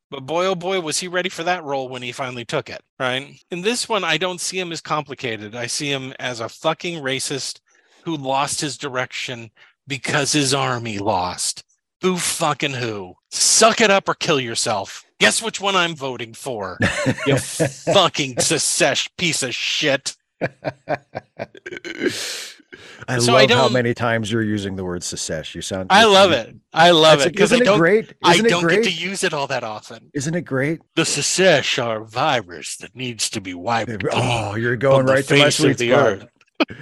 But 0.09 0.24
boy, 0.24 0.47
oh 0.47 0.55
boy, 0.55 0.81
was 0.81 0.98
he 0.98 1.09
ready 1.09 1.28
for 1.28 1.43
that 1.43 1.65
role 1.65 1.89
when 1.89 2.03
he 2.03 2.12
finally 2.12 2.44
took 2.44 2.70
it, 2.70 2.81
right? 3.01 3.40
In 3.51 3.62
this 3.62 3.89
one, 3.89 4.05
I 4.05 4.19
don't 4.19 4.40
see 4.40 4.61
him 4.61 4.70
as 4.70 4.81
complicated. 4.81 5.57
I 5.57 5.66
see 5.66 5.90
him 5.90 6.12
as 6.20 6.39
a 6.39 6.48
fucking 6.48 7.03
racist 7.03 7.59
who 8.05 8.16
lost 8.16 8.61
his 8.61 8.78
direction 8.78 9.51
because 9.89 10.32
his 10.32 10.55
army 10.55 10.98
lost. 10.98 11.65
Who 12.03 12.19
fucking 12.19 12.74
who? 12.74 13.15
Suck 13.31 13.81
it 13.81 13.90
up 13.90 14.09
or 14.09 14.15
kill 14.15 14.39
yourself. 14.39 15.06
Guess 15.18 15.43
which 15.43 15.60
one 15.60 15.74
I'm 15.76 15.94
voting 15.94 16.34
for? 16.34 16.78
you 17.26 17.38
fucking 17.38 18.38
sesh 18.40 19.09
piece 19.16 19.43
of 19.43 19.55
shit. 19.55 20.16
I 23.09 23.18
So 23.18 23.32
love 23.32 23.51
I 23.51 23.55
how 23.55 23.68
many 23.68 23.94
times 23.94 24.30
you're 24.30 24.43
using 24.43 24.76
the 24.76 24.84
word 24.84 25.02
secesh. 25.02 25.55
You 25.55 25.62
sound. 25.62 25.86
I 25.90 26.05
love 26.05 26.32
it. 26.32 26.55
I 26.72 26.90
love 26.90 27.20
it 27.22 27.32
because 27.32 27.52
I 27.52 27.56
Isn't 27.56 27.62
it 27.66 27.70
don't. 27.70 27.78
great? 27.78 28.14
Isn't 28.28 28.47
it 28.47 28.48
don't 28.51 28.62
great? 28.62 28.82
get 28.84 28.93
to 28.93 28.97
use 29.02 29.24
it 29.24 29.32
all 29.32 29.47
that 29.47 29.64
often. 29.64 30.10
Isn't 30.12 30.34
it 30.34 30.43
great? 30.43 30.80
The 30.97 31.02
secesh 31.02 31.82
are 31.82 32.02
a 32.02 32.05
virus 32.05 32.76
that 32.78 32.94
needs 32.94 33.30
to 33.30 33.40
be 33.40 33.55
wiped. 33.55 34.05
Oh, 34.12 34.56
you're 34.56 34.76
going 34.76 35.06
right 35.06 35.24
to 35.24 35.36
my 35.38 35.48
sweet 35.48 35.78
the 35.78 35.90
spot. 35.93 36.06
earth. 36.06 36.26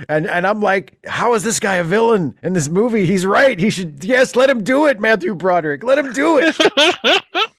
and 0.09 0.27
and 0.29 0.47
I'm 0.47 0.61
like, 0.61 0.99
how 1.07 1.35
is 1.35 1.43
this 1.45 1.61
guy 1.61 1.77
a 1.77 1.85
villain 1.85 2.35
in 2.43 2.53
this 2.53 2.69
movie? 2.69 3.07
He's 3.07 3.27
right. 3.27 3.59
He 3.59 3.71
should 3.71 4.03
yes, 4.05 4.35
let 4.37 4.49
him 4.51 4.63
do 4.65 4.87
it, 4.87 5.01
Matthew 5.01 5.35
Broderick. 5.35 5.85
Let 5.85 5.99
him 5.99 6.13
do 6.13 6.39
it. 6.43 6.57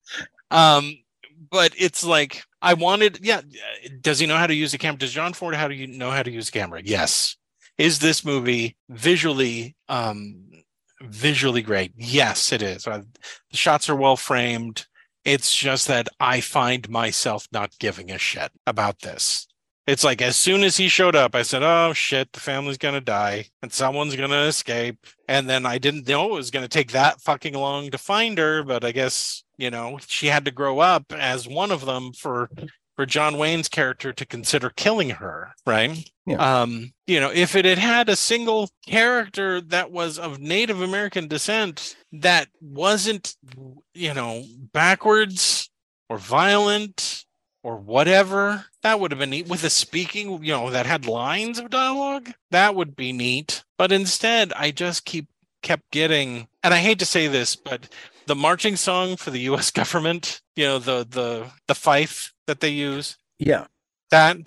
um, 0.51 0.97
but 1.51 1.73
it's 1.77 2.03
like 2.03 2.43
I 2.61 2.73
wanted. 2.73 3.19
Yeah, 3.21 3.41
does 4.01 4.19
he 4.19 4.25
know 4.25 4.37
how 4.37 4.47
to 4.47 4.53
use 4.55 4.73
a 4.73 4.77
camera? 4.77 4.99
Does 4.99 5.13
John 5.13 5.33
Ford 5.33 5.55
how 5.55 5.67
do 5.67 5.75
you 5.75 5.87
know 5.87 6.11
how 6.11 6.23
to 6.23 6.31
use 6.31 6.49
a 6.49 6.51
camera? 6.51 6.81
Yes. 6.83 7.35
Is 7.77 7.99
this 7.99 8.23
movie 8.23 8.77
visually 8.89 9.75
um 9.89 10.49
visually 11.01 11.61
great? 11.61 11.91
Yes, 11.95 12.51
it 12.51 12.61
is. 12.61 12.83
The 12.83 13.05
shots 13.51 13.89
are 13.89 13.95
well 13.95 14.15
framed. 14.15 14.87
It's 15.23 15.55
just 15.55 15.87
that 15.87 16.07
I 16.19 16.39
find 16.41 16.89
myself 16.89 17.47
not 17.51 17.77
giving 17.79 18.11
a 18.11 18.17
shit 18.17 18.51
about 18.65 18.99
this. 19.01 19.47
It's 19.87 20.03
like 20.03 20.21
as 20.21 20.35
soon 20.35 20.63
as 20.63 20.77
he 20.77 20.87
showed 20.87 21.15
up, 21.15 21.35
I 21.35 21.43
said, 21.43 21.61
"Oh 21.61 21.93
shit, 21.93 22.33
the 22.33 22.39
family's 22.39 22.79
gonna 22.79 23.01
die 23.01 23.49
and 23.61 23.71
someone's 23.71 24.15
gonna 24.15 24.43
escape." 24.43 25.05
And 25.27 25.47
then 25.47 25.65
I 25.65 25.77
didn't 25.77 26.07
know 26.07 26.29
it 26.29 26.33
was 26.33 26.51
gonna 26.51 26.67
take 26.67 26.91
that 26.91 27.21
fucking 27.21 27.53
long 27.53 27.91
to 27.91 27.97
find 27.99 28.37
her, 28.39 28.63
but 28.63 28.83
I 28.83 28.91
guess 28.91 29.43
you 29.57 29.69
know 29.69 29.99
she 30.07 30.27
had 30.27 30.45
to 30.45 30.51
grow 30.51 30.79
up 30.79 31.11
as 31.11 31.47
one 31.47 31.71
of 31.71 31.85
them 31.85 32.13
for 32.13 32.49
for 32.95 33.05
John 33.05 33.37
Wayne's 33.37 33.67
character 33.67 34.13
to 34.13 34.25
consider 34.25 34.69
killing 34.69 35.11
her, 35.11 35.53
right? 35.65 36.09
Yeah. 36.25 36.61
Um, 36.61 36.93
you 37.07 37.19
know, 37.19 37.29
if 37.33 37.55
it 37.55 37.65
had 37.65 37.77
had 37.77 38.09
a 38.09 38.15
single 38.15 38.69
character 38.87 39.61
that 39.61 39.91
was 39.91 40.17
of 40.17 40.39
Native 40.39 40.81
American 40.81 41.27
descent 41.27 41.95
that 42.13 42.47
wasn't, 42.61 43.35
you 43.93 44.13
know, 44.13 44.43
backwards 44.71 45.69
or 46.09 46.17
violent 46.17 47.25
or 47.63 47.77
whatever, 47.77 48.65
that 48.81 48.99
would 48.99 49.11
have 49.11 49.19
been 49.19 49.31
neat. 49.31 49.47
With 49.47 49.63
a 49.63 49.69
speaking, 49.69 50.43
you 50.43 50.53
know, 50.53 50.69
that 50.69 50.85
had 50.85 51.05
lines 51.05 51.59
of 51.59 51.69
dialogue, 51.69 52.31
that 52.51 52.75
would 52.75 52.95
be 52.95 53.11
neat. 53.11 53.63
But 53.77 53.91
instead, 53.91 54.53
I 54.53 54.71
just 54.71 55.05
keep 55.05 55.27
kept 55.61 55.91
getting, 55.91 56.47
and 56.63 56.73
I 56.73 56.77
hate 56.77 56.99
to 56.99 57.05
say 57.05 57.27
this, 57.27 57.55
but 57.55 57.89
the 58.27 58.35
marching 58.35 58.75
song 58.75 59.15
for 59.17 59.31
the 59.31 59.39
U.S. 59.41 59.71
government, 59.81 60.41
you 60.55 60.65
know, 60.65 60.79
the 60.79 61.05
the 61.09 61.47
the 61.67 61.75
fife 61.75 62.33
that 62.47 62.59
they 62.59 62.69
use, 62.69 63.17
Yeah. 63.39 63.65
that 64.11 64.37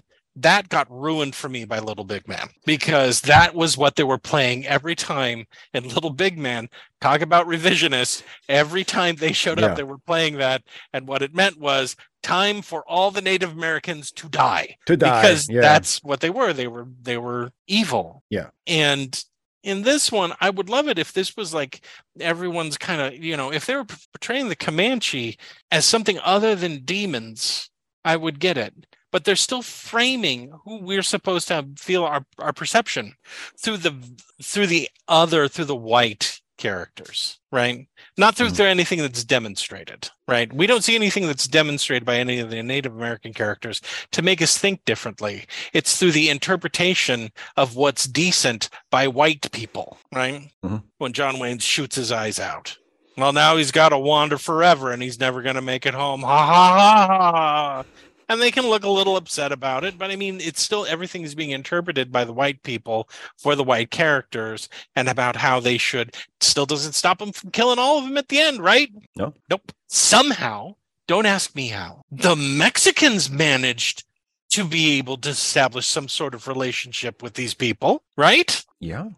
that 0.41 0.69
got 0.69 0.87
ruined 0.89 1.35
for 1.35 1.49
me 1.49 1.65
by 1.65 1.81
Little 1.81 2.05
Big 2.05 2.29
Man 2.29 2.49
because 2.65 3.23
that 3.23 3.57
was 3.57 3.77
what 3.77 3.97
they 3.97 4.05
were 4.05 4.19
playing 4.19 4.65
every 4.69 4.95
time 4.95 5.47
in 5.75 5.89
Little 5.89 6.11
Big 6.11 6.39
Man. 6.39 6.69
Talk 7.01 7.23
about 7.23 7.49
revisionists. 7.49 8.23
Every 8.49 8.85
time 8.85 9.17
they 9.17 9.33
showed 9.33 9.59
Yeah. 9.59 9.67
up, 9.67 9.77
they 9.77 9.83
were 9.83 9.99
playing 9.99 10.37
that, 10.39 10.63
and 10.93 11.09
what 11.09 11.23
it 11.23 11.35
meant 11.35 11.59
was 11.59 11.97
time 12.23 12.63
for 12.63 12.89
all 12.89 13.11
the 13.11 13.21
Native 13.21 13.51
Americans 13.53 14.13
to 14.13 14.29
die 14.29 14.77
To 14.87 14.97
die. 14.97 15.21
because 15.23 15.49
yeah. 15.51 15.61
that's 15.61 15.99
what 16.05 16.21
they 16.21 16.31
were. 16.31 16.53
They 16.53 16.69
were 16.69 16.87
they 17.03 17.19
were 17.19 17.51
evil. 17.67 18.23
Yeah. 18.31 18.51
And 18.69 19.21
in 19.63 19.83
this 19.83 20.13
one, 20.13 20.33
I 20.41 20.51
would 20.51 20.69
love 20.69 20.89
it 20.89 20.99
if 20.99 21.13
this 21.13 21.37
was 21.37 21.53
like 21.53 21.81
everyone's 22.21 22.79
kind 22.79 23.01
of 23.01 23.23
you 23.23 23.37
know 23.37 23.53
if 23.53 23.67
they 23.67 23.77
were 23.77 23.85
portraying 23.85 24.49
the 24.49 24.57
Comanche 24.57 25.39
as 25.71 25.85
something 25.85 26.19
other 26.23 26.55
than 26.55 26.85
demons, 26.85 27.71
I 28.05 28.17
would 28.17 28.41
get 28.41 28.57
it. 28.57 28.75
But 29.11 29.25
they're 29.25 29.37
still 29.37 29.63
framing 29.63 30.53
who 30.65 30.83
we're 30.83 31.03
supposed 31.03 31.49
to 31.49 31.67
feel 31.79 32.05
our, 32.05 32.27
our 32.39 32.53
perception 32.53 33.15
through 33.59 33.79
the 33.79 33.95
through 34.43 34.67
the 34.67 34.89
other 35.09 35.49
through 35.49 35.65
the 35.65 35.77
white 35.77 36.38
characters, 36.59 37.39
right? 37.51 37.87
Not 38.19 38.35
through, 38.37 38.49
Mhm. 38.49 38.57
through 38.57 38.67
anything 38.67 38.99
that's 38.99 39.25
demonstrated, 39.25 40.11
right? 40.27 40.53
We 40.53 40.67
don't 40.67 40.85
see 40.85 40.95
anything 40.95 41.27
that's 41.27 41.49
demonstrated 41.49 42.05
by 42.05 42.17
any 42.17 42.39
of 42.41 42.51
the 42.51 42.63
Native 42.63 42.93
American 42.95 43.33
characters 43.33 43.81
to 44.13 44.21
make 44.23 44.43
us 44.43 44.59
think 44.59 44.85
differently. 44.85 45.47
It's 45.73 45.97
through 45.97 46.13
the 46.13 46.29
interpretation 46.29 47.33
of 47.57 47.75
what's 47.77 48.05
decent 48.05 48.69
by 48.91 49.09
white 49.09 49.51
people, 49.53 49.99
right? 50.13 50.51
Mhm. 50.65 50.83
When 50.99 51.13
John 51.15 51.39
Wayne 51.39 51.61
shoots 51.61 51.97
his 51.97 52.13
eyes 52.13 52.39
out. 52.39 52.77
Well, 53.17 53.33
now 53.33 53.57
he's 53.57 53.73
got 53.73 53.89
to 53.89 53.99
wander 53.99 54.39
forever 54.39 54.93
and 54.93 55.03
he's 55.03 55.19
never 55.19 55.43
going 55.43 55.57
to 55.57 55.63
make 55.63 55.87
it 55.87 55.95
home. 55.95 56.23
Ha 56.23 56.47
ha 56.47 57.07
ha 57.09 57.33
ha. 57.33 57.85
And 58.29 58.41
they 58.41 58.51
can 58.51 58.67
look 58.67 58.85
a 58.85 58.91
little 58.91 59.17
upset 59.17 59.53
about 59.53 59.85
it, 59.85 59.97
but 59.97 60.11
I 60.11 60.17
mean, 60.17 60.41
it's 60.41 60.61
still 60.61 60.85
everything 60.87 61.23
is 61.23 61.35
being 61.35 61.51
interpreted 61.51 62.13
by 62.13 62.25
the 62.25 62.33
white 62.33 62.63
people 62.63 63.09
for 63.39 63.55
the 63.55 63.65
white 63.65 63.91
characters 63.91 64.69
and 64.95 65.09
about 65.09 65.37
how 65.37 65.61
they 65.61 65.79
should. 65.79 66.15
Still 66.41 66.67
doesn't 66.67 66.93
stop 66.93 67.19
them 67.19 67.33
from 67.33 67.51
killing 67.51 67.79
all 67.79 67.99
of 67.99 68.05
them 68.05 68.19
at 68.19 68.29
the 68.29 68.41
end, 68.41 68.63
right? 68.63 68.91
No. 69.17 69.33
Nope. 69.49 69.73
Somehow, 69.87 70.77
don't 71.07 71.27
ask 71.27 71.55
me 71.55 71.69
how. 71.69 72.03
The 72.11 72.37
Mexicans 72.37 73.31
managed 73.31 74.05
to 74.51 74.65
be 74.65 74.99
able 74.99 75.17
to 75.19 75.31
establish 75.31 75.87
some 75.87 76.09
sort 76.09 76.35
of 76.35 76.49
relationship 76.49 77.23
with 77.23 77.35
these 77.35 77.55
people, 77.55 78.03
right? 78.17 78.65
yeah. 78.81 79.09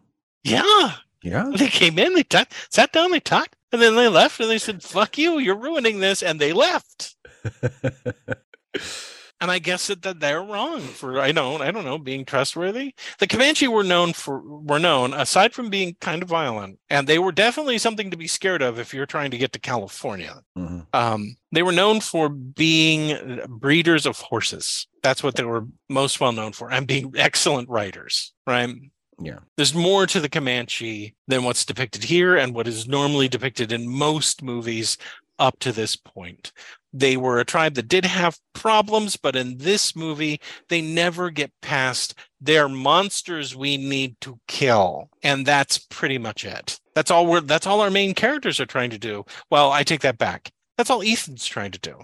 Yeah. 0.43 0.93
Yeah. 1.21 1.51
They 1.55 1.67
came 1.67 1.99
in, 1.99 2.15
they 2.15 2.25
sat 2.69 2.91
down, 2.91 3.11
they 3.11 3.19
talked, 3.19 3.55
and 3.71 3.81
then 3.81 3.95
they 3.95 4.07
left 4.07 4.39
and 4.39 4.49
they 4.49 4.57
said, 4.57 4.81
fuck 4.81 5.17
you, 5.17 5.37
you're 5.37 5.55
ruining 5.55 5.99
this. 5.99 6.23
And 6.23 6.39
they 6.39 6.51
left. 6.51 7.15
And 9.41 9.49
I 9.49 9.57
guess 9.57 9.87
that, 9.87 10.03
that 10.03 10.19
they're 10.19 10.43
wrong 10.43 10.81
for 10.81 11.19
I 11.19 11.31
don't 11.31 11.63
I 11.63 11.71
don't 11.71 11.83
know 11.83 11.97
being 11.97 12.25
trustworthy. 12.25 12.93
The 13.17 13.25
Comanche 13.25 13.67
were 13.67 13.83
known 13.83 14.13
for 14.13 14.39
were 14.39 14.77
known 14.77 15.15
aside 15.15 15.53
from 15.55 15.71
being 15.71 15.95
kind 15.99 16.21
of 16.21 16.29
violent, 16.29 16.77
and 16.91 17.07
they 17.07 17.17
were 17.17 17.31
definitely 17.31 17.79
something 17.79 18.11
to 18.11 18.17
be 18.17 18.27
scared 18.27 18.61
of 18.61 18.77
if 18.77 18.93
you're 18.93 19.07
trying 19.07 19.31
to 19.31 19.39
get 19.39 19.51
to 19.53 19.59
California. 19.59 20.41
Mhm. 20.55 20.85
Um, 20.93 21.37
they 21.51 21.63
were 21.63 21.71
known 21.71 22.01
for 22.01 22.29
being 22.29 23.41
breeders 23.47 24.05
of 24.05 24.19
horses. 24.19 24.87
That's 25.01 25.23
what 25.23 25.35
they 25.35 25.43
were 25.43 25.65
most 25.89 26.19
well 26.19 26.33
known 26.33 26.53
for, 26.53 26.71
and 26.71 26.85
being 26.85 27.11
excellent 27.17 27.67
writers. 27.67 28.33
Right? 28.45 28.69
Yeah. 29.23 29.39
There's 29.55 29.73
more 29.75 30.07
to 30.07 30.19
the 30.19 30.29
Comanche 30.29 31.15
than 31.27 31.43
what's 31.43 31.65
depicted 31.65 32.03
here, 32.03 32.37
and 32.37 32.53
what 32.53 32.67
is 32.67 32.87
normally 32.87 33.27
depicted 33.27 33.71
in 33.71 33.87
most 33.87 34.41
movies 34.41 34.97
up 35.41 35.59
to 35.59 35.71
this 35.71 35.95
point. 35.97 36.51
They 36.93 37.17
were 37.17 37.39
a 37.39 37.45
tribe 37.45 37.75
that 37.75 37.87
did 37.87 38.05
have 38.05 38.37
problems, 38.53 39.15
but 39.17 39.35
in 39.35 39.57
this 39.57 39.95
movie, 39.95 40.39
they 40.69 40.81
never 40.81 41.29
get 41.29 41.51
past 41.61 42.15
they're 42.41 42.67
monsters 42.69 43.55
we 43.55 43.77
need 43.77 44.19
to 44.21 44.39
kill. 44.47 45.09
And 45.23 45.45
that's 45.45 45.77
pretty 45.77 46.17
much 46.17 46.43
it. 46.43 46.79
That's 46.95 47.11
all 47.11 47.27
we're 47.27 47.41
that's 47.41 47.67
all 47.67 47.81
our 47.81 47.91
main 47.91 48.13
characters 48.13 48.59
are 48.59 48.65
trying 48.65 48.89
to 48.89 48.97
do. 48.97 49.25
Well, 49.49 49.71
I 49.71 49.83
take 49.83 50.01
that 50.01 50.17
back. 50.17 50.51
That's 50.77 50.89
all 50.89 51.03
Ethan's 51.03 51.45
trying 51.45 51.71
to 51.71 51.79
do. 51.79 51.95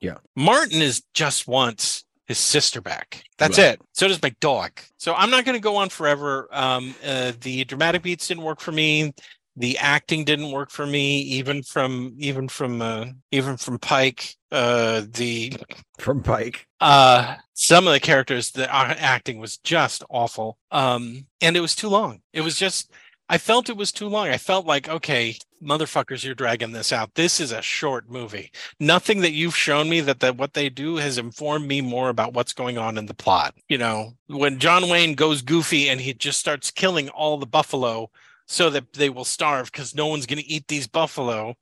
Yeah. 0.00 0.16
Martin 0.36 0.82
is 0.82 1.02
just 1.14 1.46
wants 1.48 2.04
his 2.26 2.38
sister 2.38 2.80
back. 2.80 3.22
That's 3.38 3.58
Right. 3.58 3.74
it. 3.74 3.80
So 3.92 4.08
does 4.08 4.20
my 4.22 4.34
dog. 4.40 4.72
So 4.98 5.14
I'm 5.14 5.30
not 5.30 5.44
going 5.44 5.56
to 5.56 5.60
go 5.62 5.76
on 5.76 5.88
forever. 5.90 6.48
Um, 6.50 6.94
uh, 7.06 7.32
the 7.40 7.64
dramatic 7.64 8.02
beats 8.02 8.28
didn't 8.28 8.42
work 8.42 8.60
for 8.60 8.72
me 8.72 9.14
the 9.56 9.78
acting 9.78 10.24
didn't 10.24 10.50
work 10.50 10.70
for 10.70 10.86
me 10.86 11.20
even 11.20 11.62
from 11.62 12.14
even 12.18 12.48
from 12.48 12.82
uh 12.82 13.06
even 13.30 13.56
from 13.56 13.78
pike 13.78 14.36
uh 14.50 15.02
the 15.12 15.52
From 15.98 16.22
Pike. 16.22 16.66
uh 16.80 17.36
some 17.54 17.86
of 17.86 17.92
the 17.92 18.00
characters 18.00 18.50
the 18.50 18.72
acting 18.72 19.38
was 19.38 19.58
just 19.58 20.02
awful 20.10 20.58
um 20.70 21.26
and 21.40 21.56
it 21.56 21.60
was 21.60 21.74
too 21.76 21.88
long. 21.88 22.20
It 22.32 22.40
was 22.42 22.56
just 22.58 22.90
i 23.28 23.38
felt 23.38 23.68
it 23.70 23.76
was 23.76 23.92
too 23.92 24.08
long. 24.08 24.28
I 24.28 24.38
felt 24.38 24.66
like 24.66 24.88
okay 24.88 25.36
motherfuckers 25.62 26.24
you're 26.24 26.34
dragging 26.34 26.72
this 26.72 26.92
out. 26.92 27.14
This 27.14 27.40
is 27.40 27.50
a 27.50 27.62
short 27.62 28.10
movie. 28.10 28.50
Nothing 28.80 29.20
that 29.22 29.32
you've 29.32 29.56
shown 29.56 29.88
me 29.88 30.00
that 30.02 30.20
that 30.20 30.36
what 30.36 30.52
they 30.52 30.68
do 30.68 30.96
has 30.96 31.16
informed 31.16 31.66
me 31.66 31.80
more 31.80 32.10
about 32.10 32.34
what's 32.34 32.52
going 32.52 32.76
on 32.76 32.98
in 32.98 33.06
the 33.06 33.14
plot 33.14 33.54
you 33.68 33.78
know? 33.78 34.12
When 34.26 34.58
john 34.58 34.88
wayne 34.88 35.14
goes 35.14 35.42
goofy 35.42 35.88
and 35.88 36.00
he 36.00 36.12
just 36.12 36.38
starts 36.40 36.70
killing 36.70 37.08
all 37.10 37.38
the 37.38 37.46
buffalo 37.46 38.10
so 38.46 38.70
that 38.70 38.92
they 38.92 39.10
will 39.10 39.24
starve 39.24 39.70
because 39.70 39.94
no 39.94 40.06
one's 40.06 40.26
going 40.26 40.38
to 40.38 40.50
eat 40.50 40.68
these 40.68 40.86
buffalo. 40.86 41.54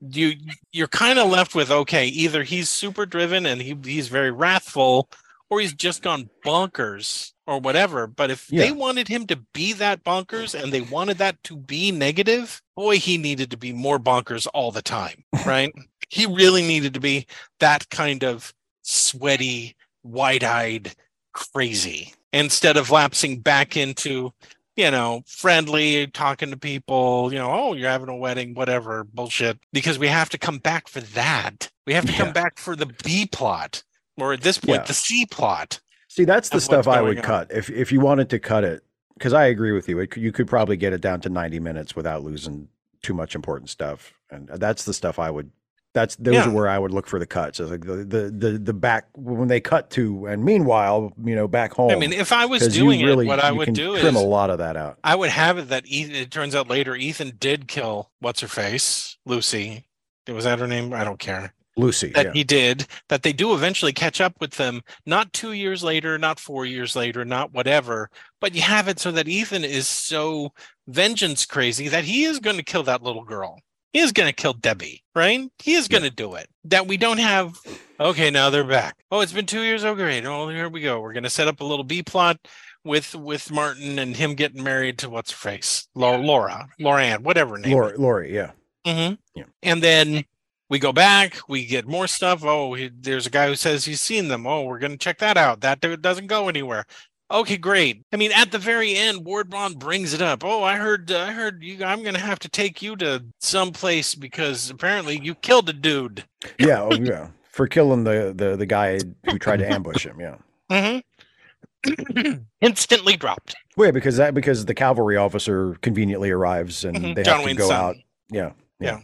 You 0.00 0.34
you're 0.72 0.88
kind 0.88 1.18
of 1.18 1.30
left 1.30 1.54
with 1.54 1.70
okay 1.70 2.06
either 2.06 2.42
he's 2.42 2.68
super 2.68 3.06
driven 3.06 3.46
and 3.46 3.62
he, 3.62 3.76
he's 3.82 4.08
very 4.08 4.30
wrathful 4.30 5.08
or 5.48 5.60
he's 5.60 5.72
just 5.72 6.02
gone 6.02 6.28
bonkers 6.44 7.32
or 7.46 7.60
whatever. 7.60 8.06
But 8.06 8.30
if 8.30 8.46
they 8.48 8.72
wanted 8.72 9.08
him 9.08 9.26
to 9.28 9.36
be 9.54 9.72
that 9.74 10.04
bonkers 10.04 10.60
and 10.60 10.72
they 10.72 10.82
wanted 10.82 11.18
that 11.18 11.42
to 11.44 11.56
be 11.56 11.92
negative 11.92 12.60
boy 12.76 12.98
he 12.98 13.16
needed 13.16 13.50
to 13.50 13.56
be 13.56 13.72
more 13.72 13.98
bonkers 13.98 14.46
all 14.52 14.70
the 14.70 14.82
time 14.82 15.24
right? 15.46 15.72
He 16.08 16.26
really 16.26 16.62
needed 16.62 16.94
to 16.94 17.00
be 17.00 17.26
that 17.60 17.88
kind 17.88 18.22
of 18.22 18.52
sweaty 18.82 19.74
wide-eyed 20.04 20.94
crazy 21.32 22.12
instead 22.32 22.76
of 22.76 22.90
lapsing 22.90 23.40
back 23.40 23.76
into 23.76 24.32
you 24.76 24.90
know, 24.90 25.22
friendly, 25.26 26.06
talking 26.08 26.50
to 26.50 26.56
people, 26.56 27.32
you 27.32 27.38
know, 27.38 27.50
oh, 27.50 27.72
you're 27.74 27.90
having 27.90 28.08
a 28.08 28.16
wedding, 28.16 28.54
whatever, 28.54 29.04
bullshit. 29.04 29.58
Because 29.72 29.98
we 29.98 30.08
have 30.08 30.28
to 30.30 30.38
come 30.38 30.58
back 30.58 30.88
for 30.88 31.00
that. 31.00 31.70
We 31.86 31.94
have 31.94 32.04
to 32.06 32.12
Yeah. 32.12 32.18
come 32.18 32.32
back 32.32 32.58
for 32.58 32.76
the 32.76 32.86
B 33.04 33.26
plot, 33.26 33.82
or 34.18 34.32
at 34.32 34.42
this 34.42 34.58
point, 34.58 34.82
Yeah. 34.82 34.86
the 34.86 34.94
C 34.94 35.26
plot. 35.26 35.80
See, 36.08 36.24
that's 36.24 36.48
the 36.50 36.60
stuff 36.60 36.86
I 36.86 37.02
would 37.02 37.18
on. 37.18 37.22
cut 37.24 37.50
if 37.50 37.68
if 37.70 37.90
you 37.92 38.00
wanted 38.00 38.30
to 38.30 38.38
cut 38.38 38.64
it. 38.64 38.82
Because 39.14 39.32
I 39.32 39.46
agree 39.46 39.72
with 39.72 39.88
you. 39.88 39.98
It, 40.00 40.14
you 40.16 40.30
could 40.30 40.46
probably 40.46 40.76
get 40.76 40.92
it 40.92 41.00
down 41.00 41.20
to 41.22 41.30
ninety 41.30 41.58
minutes 41.58 41.96
without 41.96 42.22
losing 42.22 42.68
too 43.02 43.14
much 43.14 43.34
important 43.34 43.70
stuff, 43.70 44.12
and 44.30 44.48
that's 44.48 44.84
the 44.84 44.92
stuff 44.92 45.18
I 45.18 45.30
would 45.30 45.50
That's 45.96 46.14
those 46.16 46.34
Yeah. 46.34 46.48
are 46.48 46.50
where 46.50 46.68
I 46.68 46.78
would 46.78 46.90
look 46.92 47.06
for 47.06 47.18
the 47.18 47.26
cuts. 47.26 47.58
It's 47.58 47.70
like 47.70 47.80
the, 47.80 47.96
the 48.04 48.30
the 48.30 48.58
the 48.58 48.74
back 48.74 49.06
when 49.16 49.48
they 49.48 49.60
cut 49.62 49.88
to 49.92 50.26
and 50.26 50.44
meanwhile, 50.44 51.10
you 51.24 51.34
know, 51.34 51.48
back 51.48 51.72
home. 51.72 51.90
I 51.90 51.94
mean, 51.96 52.12
if 52.12 52.32
I 52.32 52.44
was 52.44 52.68
doing 52.68 53.02
really- 53.02 53.24
it, 53.24 53.28
what 53.28 53.40
I 53.40 53.50
would 53.50 53.72
do 53.72 53.98
trim 53.98 54.14
is 54.14 54.22
a 54.22 54.26
lot 54.26 54.50
of 54.50 54.58
that 54.58 54.76
out. 54.76 54.98
I 55.02 55.14
would 55.14 55.30
have 55.30 55.56
it 55.56 55.70
that 55.70 55.86
Ethan, 55.86 56.14
it 56.14 56.30
turns 56.30 56.54
out 56.54 56.68
later 56.68 56.94
Ethan 56.94 57.32
did 57.40 57.66
kill 57.66 58.10
what's 58.20 58.40
her 58.42 58.48
face, 58.48 59.16
Lucy. 59.24 59.86
Was 60.28 60.44
that 60.44 60.58
her 60.58 60.66
name? 60.66 60.92
I 60.92 61.02
don't 61.02 61.18
care. 61.18 61.54
Lucy, 61.78 62.08
That 62.08 62.26
yeah. 62.26 62.32
he 62.32 62.44
did. 62.44 62.86
That 63.08 63.22
they 63.22 63.32
do 63.32 63.54
eventually 63.54 63.92
catch 63.94 64.20
up 64.20 64.34
with 64.40 64.52
them, 64.52 64.82
not 65.06 65.32
two 65.32 65.52
years 65.52 65.82
later, 65.82 66.18
not 66.18 66.38
four 66.40 66.66
years 66.66 66.94
later, 66.94 67.24
not 67.24 67.52
whatever. 67.54 68.10
But 68.40 68.54
you 68.54 68.60
have 68.62 68.88
it 68.88 68.98
so 68.98 69.10
that 69.12 69.28
Ethan 69.28 69.64
is 69.64 69.86
so 69.88 70.52
vengeance 70.88 71.46
crazy 71.46 71.88
that 71.88 72.04
he 72.04 72.24
is 72.24 72.38
going 72.38 72.56
to 72.58 72.62
kill 72.62 72.82
that 72.84 73.02
little 73.02 73.24
girl. 73.24 73.60
He 73.92 74.00
is 74.00 74.12
going 74.12 74.28
to 74.28 74.34
kill 74.34 74.52
Debbie, 74.52 75.02
right? 75.14 75.48
He 75.58 75.74
is 75.74 75.88
going 75.88 76.02
to 76.02 76.10
do 76.10 76.34
it. 76.34 76.48
That 76.64 76.86
we 76.86 76.96
don't 76.96 77.18
have. 77.18 77.58
Okay, 77.98 78.30
now 78.30 78.50
they're 78.50 78.64
back. 78.64 78.96
Oh, 79.10 79.20
it's 79.20 79.32
been 79.32 79.46
two 79.46 79.62
years. 79.62 79.84
Oh, 79.84 79.94
great. 79.94 80.24
Oh, 80.26 80.48
here 80.48 80.68
we 80.68 80.82
go. 80.82 81.00
We're 81.00 81.14
going 81.14 81.24
to 81.24 81.30
set 81.30 81.48
up 81.48 81.60
a 81.60 81.64
little 81.64 81.84
B 81.84 82.02
plot 82.02 82.38
with 82.84 83.14
with 83.14 83.50
Martin 83.50 83.98
and 83.98 84.16
him 84.16 84.34
getting 84.34 84.62
married 84.62 84.98
to 84.98 85.10
what's 85.10 85.32
her 85.32 85.36
face, 85.36 85.88
Laura, 85.94 86.18
Laura, 86.18 86.68
Lauren, 86.78 87.22
whatever 87.22 87.58
name. 87.58 87.72
Laurie, 87.72 87.96
Laurie, 87.96 88.34
yeah. 88.34 88.52
hmm 88.86 89.14
Yeah. 89.34 89.44
And 89.62 89.82
then 89.82 90.24
we 90.70 90.78
go 90.78 90.92
back, 90.92 91.38
we 91.48 91.66
get 91.66 91.86
more 91.86 92.06
stuff. 92.06 92.44
Oh, 92.44 92.74
he, 92.74 92.90
there's 92.94 93.26
a 93.26 93.30
guy 93.30 93.48
who 93.48 93.56
says 93.56 93.84
he's 93.84 94.00
seen 94.00 94.28
them. 94.28 94.46
Oh, 94.46 94.62
we're 94.62 94.78
going 94.78 94.92
to 94.92 94.98
check 94.98 95.18
that 95.18 95.36
out. 95.36 95.62
That 95.62 95.80
doesn't 96.00 96.28
go 96.28 96.48
anywhere. 96.48 96.86
Okay, 97.30 97.56
great. 97.56 98.02
I 98.12 98.16
mean, 98.16 98.30
at 98.32 98.52
the 98.52 98.58
very 98.58 98.94
end, 98.94 99.24
Ward 99.24 99.50
Bond 99.50 99.78
brings 99.80 100.14
it 100.14 100.22
up. 100.22 100.44
Oh, 100.44 100.62
I 100.62 100.76
heard, 100.76 101.10
I 101.10 101.32
heard 101.32 101.62
you. 101.62 101.84
I'm 101.84 102.02
going 102.02 102.14
to 102.14 102.20
have 102.20 102.38
to 102.40 102.48
take 102.48 102.80
you 102.82 102.94
to 102.96 103.24
some 103.40 103.72
place 103.72 104.14
because 104.14 104.70
apparently 104.70 105.18
you 105.20 105.34
killed 105.34 105.68
a 105.68 105.72
dude. 105.72 106.24
Yeah, 106.58 106.82
oh, 106.82 106.94
yeah. 106.94 107.28
For 107.50 107.66
killing 107.66 108.04
the, 108.04 108.32
the 108.36 108.54
the 108.56 108.66
guy 108.66 109.00
who 109.24 109.38
tried 109.38 109.56
to 109.60 109.68
ambush 109.72 110.04
him, 110.06 110.20
yeah. 110.20 110.36
Mm-hmm. 110.70 112.32
Instantly 112.60 113.16
dropped. 113.16 113.54
Well, 113.76 113.86
yeah, 113.86 113.92
because 113.92 114.18
that 114.18 114.34
because 114.34 114.66
the 114.66 114.74
cavalry 114.74 115.16
officer 115.16 115.74
conveniently 115.80 116.30
arrives 116.30 116.84
and 116.84 116.96
Mhm, 116.96 117.14
they 117.14 117.22
John 117.22 117.34
have 117.36 117.40
to 117.42 117.46
Wayne's 117.46 117.58
go 117.58 117.68
son. 117.68 117.80
out. 117.84 117.96
Yeah. 118.30 118.52
Yeah. 118.78 119.00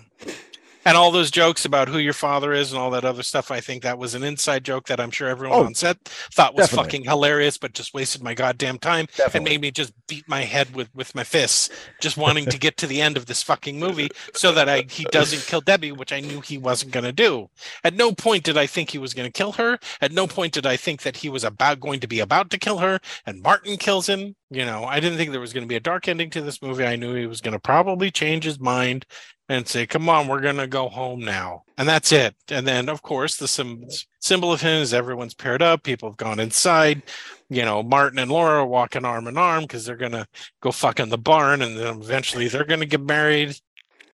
And 0.85 0.97
all 0.97 1.11
those 1.13 1.31
jokes 1.31 1.65
about 1.65 1.89
who 1.89 1.99
your 1.99 2.13
father 2.13 2.53
is 2.53 2.73
and 2.73 2.81
all 2.81 2.91
that 2.91 3.05
other 3.05 3.23
stuff, 3.23 3.51
I 3.51 3.61
think 3.61 3.83
that 3.83 3.99
was 3.99 4.15
an 4.15 4.23
inside 4.25 4.65
joke 4.65 4.87
that 4.89 5.01
I'm 5.01 5.11
sure 5.11 5.29
everyone 5.29 5.59
Oh, 5.59 5.65
on 5.65 5.75
set 5.75 5.99
thought 6.05 6.55
was 6.55 6.67
definitely. 6.67 6.85
fucking 6.85 7.05
hilarious, 7.05 7.59
but 7.59 7.73
just 7.75 7.95
wasted 7.95 8.23
my 8.23 8.35
goddamn 8.35 8.79
time 8.79 9.07
and 9.33 9.45
made 9.45 9.61
me 9.61 9.71
just 9.71 9.93
beat 10.09 10.29
my 10.29 10.43
head 10.43 10.75
with 10.75 10.89
with 10.95 11.15
my 11.15 11.25
fists, 11.25 11.69
just 12.01 12.17
wanting 12.17 12.47
to 12.47 12.59
get 12.59 12.77
to 12.79 12.87
the 12.87 13.01
end 13.01 13.17
of 13.17 13.27
this 13.27 13.43
fucking 13.43 13.79
movie 13.79 14.09
so 14.35 14.53
that 14.53 14.69
I 14.69 14.85
he 14.91 15.05
doesn't 15.07 15.47
kill 15.47 15.61
Debbie, 15.61 15.93
which 15.93 16.13
I 16.13 16.21
knew 16.21 16.41
he 16.41 16.59
wasn't 16.59 16.93
going 16.93 17.05
to 17.05 17.13
do. 17.13 17.49
At 17.85 17.95
no 17.95 18.13
point 18.13 18.45
did 18.45 18.57
I 18.57 18.67
think 18.67 18.91
he 18.91 18.99
was 18.99 19.15
going 19.15 19.27
to 19.31 19.33
kill 19.33 19.53
her. 19.53 19.79
At 20.01 20.13
no 20.13 20.27
point 20.27 20.53
did 20.55 20.67
I 20.67 20.77
think 20.77 21.03
that 21.03 21.19
he 21.19 21.29
was 21.29 21.45
about 21.45 21.81
going 21.81 22.01
to 22.01 22.09
be 22.09 22.21
about 22.21 22.51
to 22.51 22.59
kill 22.59 22.79
her, 22.79 22.99
and 23.27 23.43
Martin 23.43 23.77
kills 23.77 24.09
him. 24.09 24.37
You 24.53 24.67
know, 24.67 24.85
I 24.85 25.01
didn't 25.01 25.17
think 25.17 25.31
there 25.31 25.41
was 25.41 25.53
going 25.53 25.65
to 25.65 25.69
be 25.69 25.77
a 25.77 25.81
dark 25.81 26.09
ending 26.09 26.29
to 26.31 26.43
this 26.43 26.61
movie. 26.61 26.85
I 26.85 26.97
knew 26.97 27.15
he 27.15 27.27
was 27.27 27.41
going 27.41 27.55
to 27.55 27.59
probably 27.59 28.11
change 28.11 28.45
his 28.45 28.61
mind 28.61 29.07
and 29.49 29.69
say, 29.69 29.87
"Come 29.87 30.09
on, 30.09 30.29
we're 30.29 30.41
gonna 30.41 30.67
go 30.67 30.89
home 30.89 31.21
now," 31.21 31.65
and 31.77 31.89
that's 31.89 32.13
it. 32.13 32.35
And 32.49 32.67
then, 32.67 32.89
of 32.89 33.03
course, 33.03 33.37
the 33.37 33.49
sim- 33.49 33.85
symbol 34.21 34.53
of 34.53 34.61
him 34.63 34.81
is 34.81 34.95
everyone's 34.95 35.35
paired 35.35 35.63
up. 35.63 35.83
People 35.83 36.09
have 36.09 36.17
gone 36.17 36.41
inside. 36.41 37.03
You 37.51 37.63
know, 37.63 37.83
Martin 37.83 38.19
and 38.19 38.31
Laura 38.31 38.65
walking 38.65 39.05
arm 39.05 39.27
in 39.27 39.37
arm 39.37 39.65
because 39.65 39.85
they're 39.85 39.97
gonna 39.97 40.27
go 40.63 40.73
fuck 40.73 41.01
in 41.01 41.11
the 41.11 41.19
barn, 41.19 41.61
and 41.61 41.77
then 41.77 42.01
eventually 42.01 42.49
they're 42.49 42.65
gonna 42.65 42.87
get 42.87 43.03
married. 43.03 43.57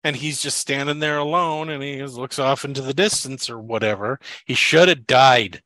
And 0.05 0.15
he's 0.15 0.41
just 0.41 0.57
standing 0.59 0.99
there 0.99 1.17
alone, 1.17 1.69
and 1.69 1.81
he 1.83 1.97
just 1.97 2.15
looks 2.15 2.39
off 2.39 2.63
into 2.63 2.81
the 2.81 2.93
distance 2.93 3.49
or 3.49 3.59
whatever. 3.59 4.19
He 4.45 4.53
should 4.53 4.87
have 4.87 5.07
died. 5.07 5.63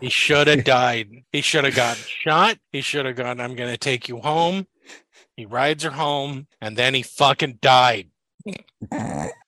He 0.00 0.10
should 0.10 0.48
have 0.48 0.64
died. 0.64 1.08
He 1.32 1.40
should 1.40 1.64
have 1.64 1.76
gotten 1.76 2.02
shot. 2.04 2.58
He 2.72 2.80
should 2.80 3.06
have 3.06 3.16
gone. 3.16 3.40
I'm 3.40 3.54
gonna 3.54 3.76
take 3.76 4.08
you 4.08 4.18
home. 4.18 4.66
He 5.36 5.46
rides 5.46 5.84
her 5.84 5.90
home, 5.90 6.48
and 6.60 6.76
then 6.76 6.92
he 6.92 7.02
fucking 7.02 7.60
died. 7.62 8.10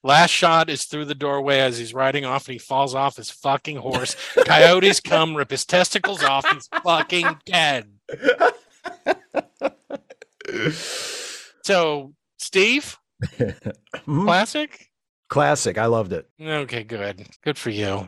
Last 0.05 0.31
shot 0.31 0.71
is 0.71 0.85
through 0.85 1.07
the 1.07 1.15
doorway 1.15 1.59
as 1.59 1.79
he's 1.79 1.93
riding 1.95 2.25
off 2.25 2.47
and 2.47 2.53
he 2.55 2.59
falls 2.59 2.95
off 2.95 3.17
his 3.17 3.31
fucking 3.31 3.77
horse. 3.77 4.15
Coyotes 4.45 5.01
come, 5.01 5.37
rip 5.37 5.51
his 5.51 5.65
testicles 5.65 6.23
off. 6.23 6.47
He's 6.51 6.69
fucking 6.85 7.39
dead. 7.47 7.91
So, 11.63 12.15
Steve. 12.39 12.97
Mm-hmm. 13.23 14.25
classic? 14.25 14.87
Classic. 15.29 15.79
I 15.79 15.87
loved 15.87 16.13
it. 16.13 16.29
Okay, 16.41 16.83
good. 16.83 17.27
Good 17.45 17.57
for 17.57 17.71
you. 17.71 18.07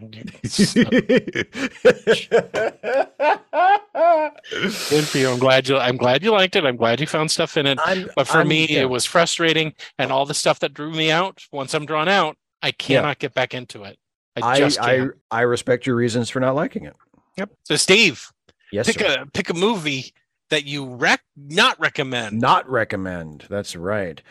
Good 4.91 5.07
for 5.07 5.19
you. 5.19 5.29
I'm 5.31 5.39
glad 5.39 5.69
you 5.69 5.77
I'm 5.79 5.97
glad 5.97 6.23
you 6.23 6.31
liked 6.33 6.57
it. 6.57 6.65
I'm 6.65 6.77
glad 6.77 7.01
you 7.01 7.07
found 7.07 7.31
stuff 7.31 7.57
in 7.57 7.67
it. 7.67 7.79
I'm, 7.85 8.09
But 8.17 8.27
for 8.27 8.39
I'm- 8.39 8.49
me, 8.49 8.67
yeah. 8.69 8.81
it 8.83 8.91
was 8.91 9.05
frustrating 9.05 9.73
and 9.99 10.11
all 10.13 10.27
the 10.27 10.35
stuff 10.35 10.61
that 10.61 10.75
drew 10.75 10.91
me 10.91 11.11
out, 11.11 11.43
once 11.53 11.75
I'm 11.75 11.87
drawn 11.87 12.09
out, 12.09 12.37
I 12.63 12.73
cannot 12.73 13.19
get 13.19 13.35
back 13.35 13.55
into 13.55 13.85
it. 13.85 13.99
I 14.37 14.53
I, 14.53 14.59
just 14.59 14.81
I 14.81 14.97
can't. 14.99 15.11
I 15.31 15.41
respect 15.43 15.87
your 15.87 15.97
reasons 15.97 16.31
for 16.31 16.41
not 16.41 16.55
liking 16.55 16.85
it. 16.87 16.97
Yep. 17.37 17.51
So 17.65 17.77
Steve, 17.77 18.31
Yes, 18.73 18.87
pick 18.87 19.01
sir. 19.01 19.23
a 19.23 19.27
pick 19.27 19.51
a 19.51 19.55
movie 19.55 20.13
that 20.51 20.65
you 20.65 20.87
rec 20.87 21.21
not 21.37 21.79
recommend. 21.81 22.41
Not 22.41 22.69
recommend. 22.69 23.47
That's 23.51 23.77
right. 23.77 24.23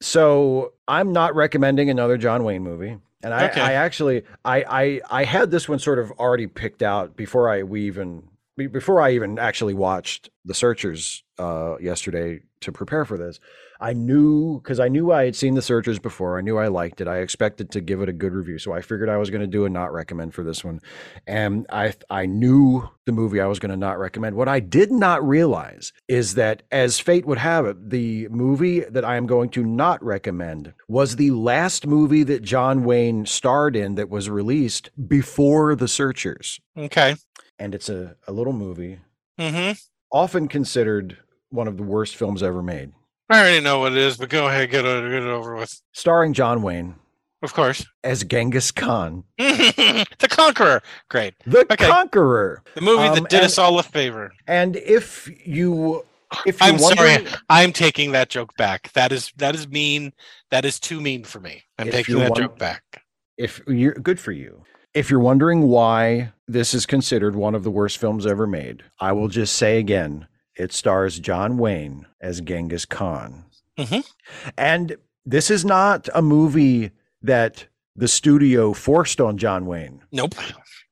So 0.00 0.72
I'm 0.88 1.12
not 1.12 1.34
recommending 1.34 1.90
another 1.90 2.16
John 2.16 2.44
Wayne 2.44 2.62
movie. 2.62 2.98
And 3.22 3.34
I, 3.34 3.48
Okay. 3.50 3.60
I 3.60 3.72
actually 3.74 4.22
I, 4.44 4.64
I 4.68 5.00
I 5.20 5.24
had 5.24 5.50
this 5.50 5.68
one 5.68 5.78
sort 5.78 5.98
of 5.98 6.10
already 6.12 6.46
picked 6.46 6.82
out 6.82 7.16
before 7.16 7.50
I 7.50 7.62
we 7.62 7.82
even 7.86 8.22
before 8.56 9.00
I 9.02 9.12
even 9.12 9.38
actually 9.38 9.74
watched 9.74 10.30
The 10.44 10.54
Searchers 10.54 11.22
uh, 11.38 11.76
yesterday 11.80 12.40
to 12.60 12.72
prepare 12.72 13.04
for 13.04 13.18
this. 13.18 13.40
I 13.80 13.94
knew 13.94 14.60
because 14.60 14.78
I 14.78 14.88
knew 14.88 15.10
I 15.10 15.24
had 15.24 15.34
seen 15.34 15.54
The 15.54 15.62
Searchers 15.62 15.98
before. 15.98 16.38
I 16.38 16.42
knew 16.42 16.58
I 16.58 16.68
liked 16.68 17.00
it. 17.00 17.08
I 17.08 17.18
expected 17.18 17.70
to 17.70 17.80
give 17.80 18.02
it 18.02 18.08
a 18.10 18.12
good 18.12 18.34
review, 18.34 18.58
so 18.58 18.72
I 18.72 18.82
figured 18.82 19.08
I 19.08 19.16
was 19.16 19.30
going 19.30 19.40
to 19.40 19.46
do 19.46 19.64
a 19.64 19.70
not 19.70 19.92
recommend 19.92 20.34
for 20.34 20.42
this 20.44 20.62
one. 20.62 20.80
And 21.26 21.66
I 21.70 21.94
I 22.10 22.26
knew 22.26 22.88
the 23.06 23.12
movie 23.12 23.40
I 23.40 23.46
was 23.46 23.58
going 23.58 23.70
to 23.70 23.76
not 23.78 23.98
recommend. 23.98 24.36
What 24.36 24.48
I 24.48 24.60
did 24.60 24.92
not 24.92 25.26
realize 25.26 25.92
is 26.08 26.34
that, 26.34 26.62
as 26.70 27.00
fate 27.00 27.24
would 27.26 27.38
have 27.38 27.64
it, 27.66 27.88
the 27.90 28.28
movie 28.28 28.80
that 28.80 29.04
I 29.04 29.16
am 29.16 29.26
going 29.26 29.48
to 29.50 29.64
not 29.64 30.04
recommend 30.04 30.74
was 30.86 31.16
the 31.16 31.30
last 31.30 31.86
movie 31.86 32.22
that 32.24 32.42
John 32.42 32.84
Wayne 32.84 33.24
starred 33.24 33.74
in 33.76 33.94
that 33.94 34.10
was 34.10 34.28
released 34.28 34.90
before 35.08 35.74
The 35.74 35.88
Searchers, 35.88 36.60
Okay. 36.76 37.16
and 37.58 37.74
it's 37.74 37.88
a, 37.88 38.16
a 38.28 38.32
little 38.32 38.52
movie 38.52 38.98
Mm-hmm. 39.38 39.72
often 40.12 40.48
considered 40.48 41.16
one 41.48 41.66
of 41.66 41.78
the 41.78 41.82
worst 41.82 42.14
films 42.14 42.42
ever 42.42 42.62
made, 42.62 42.92
I 43.30 43.40
already 43.40 43.60
know 43.60 43.78
what 43.78 43.92
it 43.92 43.98
is, 43.98 44.16
but 44.16 44.28
go 44.28 44.48
ahead, 44.48 44.70
get 44.70 44.84
it, 44.84 45.02
get 45.10 45.22
it 45.22 45.28
over 45.28 45.54
with. 45.54 45.80
starring 45.92 46.32
John 46.32 46.62
Wayne 46.62 46.96
Of 47.42 47.54
course. 47.54 47.86
as 48.02 48.24
Genghis 48.24 48.70
Khan, 48.72 49.24
the 49.38 50.28
Conqueror. 50.28 50.82
Great. 51.08 51.34
the 51.46 51.60
Okay. 51.72 51.86
Conqueror. 51.88 52.62
The 52.74 52.80
movie 52.80 53.04
Um, 53.04 53.14
that 53.14 53.30
did 53.30 53.36
and- 53.38 53.46
us 53.46 53.56
all 53.58 53.78
a 53.78 53.82
favor. 53.84 54.32
And 54.46 54.76
if 54.76 55.30
you, 55.46 56.04
if 56.46 56.60
I'm 56.60 56.78
sorry. 56.78 57.26
I'm 57.48 57.72
taking 57.72 58.12
that 58.12 58.28
joke 58.30 58.56
back. 58.56 58.92
That 58.94 59.12
is 59.12 59.32
that 59.36 59.54
is 59.54 59.68
mean. 59.68 60.12
That 60.50 60.64
is 60.64 60.78
too 60.80 61.00
mean 61.00 61.24
for 61.24 61.40
me. 61.40 61.62
I'm 61.78 61.90
taking 61.90 62.18
that 62.18 62.34
joke 62.36 62.58
back. 62.58 62.82
if 63.38 63.60
you're 63.68 63.94
good 63.94 64.18
for 64.20 64.32
you. 64.32 64.64
If 64.92 65.08
you're 65.08 65.20
wondering 65.20 65.68
why 65.68 66.32
this 66.48 66.74
is 66.74 66.84
considered 66.84 67.36
one 67.36 67.54
of 67.54 67.62
the 67.62 67.70
worst 67.70 67.98
films 67.98 68.26
ever 68.26 68.44
made, 68.48 68.82
I 68.98 69.12
will 69.12 69.28
just 69.28 69.54
say 69.54 69.78
again, 69.78 70.26
it 70.60 70.72
stars 70.72 71.18
John 71.18 71.56
Wayne 71.58 72.06
as 72.20 72.40
Genghis 72.40 72.84
Khan. 72.84 73.44
Mhm. 73.78 74.04
And 74.58 74.96
this 75.24 75.50
is 75.50 75.64
not 75.64 76.08
a 76.14 76.22
movie 76.22 76.90
that 77.22 77.66
the 77.96 78.08
studio 78.08 78.72
forced 78.72 79.20
on 79.20 79.36
John 79.38 79.66
Wayne. 79.66 80.02
Nope. 80.12 80.34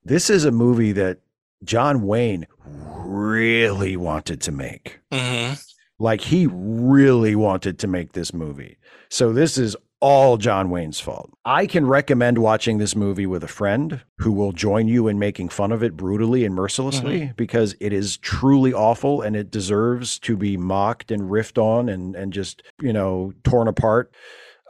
This 0.05 0.31
is 0.31 0.45
a 0.45 0.51
movie 0.51 0.93
that 0.93 1.19
John 1.65 2.03
Wayne 2.03 2.47
really 2.65 3.97
wanted 3.97 4.41
to 4.43 4.53
make. 4.53 5.01
hmm 5.13 5.53
Like 5.99 6.21
he 6.21 6.47
really 6.51 7.35
wanted 7.35 7.79
to 7.81 7.87
make 7.89 8.13
this 8.13 8.33
movie. 8.33 8.77
So 9.11 9.33
this 9.33 9.59
is 9.59 9.77
all 10.01 10.37
John 10.37 10.71
Wayne's 10.71 11.01
fault. 11.01 11.31
I 11.45 11.67
can 11.67 11.87
recommend 11.87 12.39
watching 12.39 12.79
this 12.79 12.95
movie 12.95 13.27
with 13.27 13.43
a 13.43 13.49
friend 13.49 14.01
who 14.19 14.33
will 14.33 14.53
join 14.53 14.87
you 14.89 15.09
in 15.09 15.19
making 15.19 15.49
fun 15.49 15.73
of 15.73 15.83
it 15.83 15.97
brutally 15.97 16.45
and 16.45 16.55
mercilessly 16.55 17.33
because 17.37 17.75
it 17.81 17.93
is 17.93 18.17
truly 18.19 18.73
awful 18.73 19.23
and 19.23 19.35
it 19.35 19.51
deserves 19.51 20.19
to 20.21 20.37
be 20.37 20.57
mocked 20.57 21.11
and 21.11 21.23
riffed 21.31 21.59
on 21.59 21.89
and 21.89 22.15
and 22.15 22.33
just, 22.33 22.63
you 22.81 22.93
know, 22.93 23.33
torn 23.45 23.69
apart. 23.69 24.13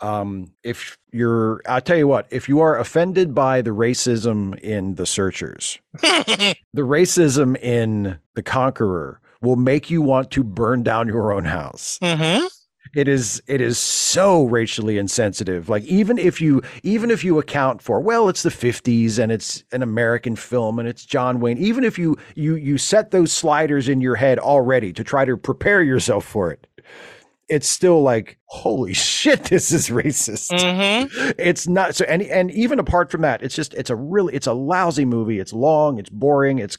Um, 0.00 0.52
if 0.62 0.96
you're, 1.10 1.60
I'll 1.66 1.80
tell 1.80 1.96
you 1.96 2.06
what, 2.06 2.28
if 2.30 2.48
you 2.48 2.60
are 2.60 2.78
offended 2.78 3.34
by 3.34 3.62
the 3.62 3.70
racism 3.70 4.56
in 4.60 4.94
The 4.94 5.06
Searchers, 5.06 5.80
the 6.00 6.56
racism 6.76 7.60
in 7.60 8.18
The 8.34 8.42
Conqueror 8.44 9.20
will 9.42 9.56
make 9.56 9.90
you 9.90 10.00
want 10.00 10.30
to 10.32 10.44
burn 10.44 10.84
down 10.84 11.08
your 11.08 11.32
own 11.32 11.44
house. 11.46 11.98
hmm 12.00 12.46
It 12.94 13.08
is 13.08 13.42
it 13.46 13.60
is 13.60 13.78
so 13.78 14.44
racially 14.44 14.98
insensitive. 14.98 15.68
Like 15.68 15.84
even 15.84 16.18
if 16.18 16.40
you 16.40 16.62
even 16.82 17.10
if 17.10 17.24
you 17.24 17.38
account 17.38 17.82
for 17.82 18.00
well, 18.00 18.28
it's 18.28 18.42
the 18.42 18.50
50s 18.50 19.18
and 19.18 19.32
it's 19.32 19.64
an 19.72 19.82
American 19.82 20.36
film 20.36 20.78
and 20.78 20.88
it's 20.88 21.04
John 21.04 21.40
Wayne, 21.40 21.58
even 21.58 21.84
if 21.84 21.98
you 21.98 22.16
you 22.34 22.56
you 22.56 22.78
set 22.78 23.10
those 23.10 23.32
sliders 23.32 23.88
in 23.88 24.00
your 24.00 24.16
head 24.16 24.38
already 24.38 24.92
to 24.92 25.04
try 25.04 25.24
to 25.24 25.36
prepare 25.36 25.82
yourself 25.82 26.24
for 26.24 26.50
it, 26.50 26.66
it's 27.48 27.68
still 27.68 28.02
like 28.02 28.38
holy 28.46 28.92
shit, 28.94 29.44
this 29.44 29.72
is 29.72 29.88
racist. 29.88 30.50
Mm-hmm. 30.50 31.30
It's 31.38 31.68
not 31.68 31.94
so 31.94 32.04
and 32.06 32.22
and 32.22 32.50
even 32.50 32.78
apart 32.78 33.10
from 33.10 33.22
that, 33.22 33.42
it's 33.42 33.54
just 33.54 33.74
it's 33.74 33.90
a 33.90 33.96
really 33.96 34.34
it's 34.34 34.46
a 34.46 34.52
lousy 34.52 35.04
movie. 35.04 35.38
It's 35.38 35.52
long, 35.52 35.98
it's 35.98 36.10
boring, 36.10 36.58
it's 36.58 36.78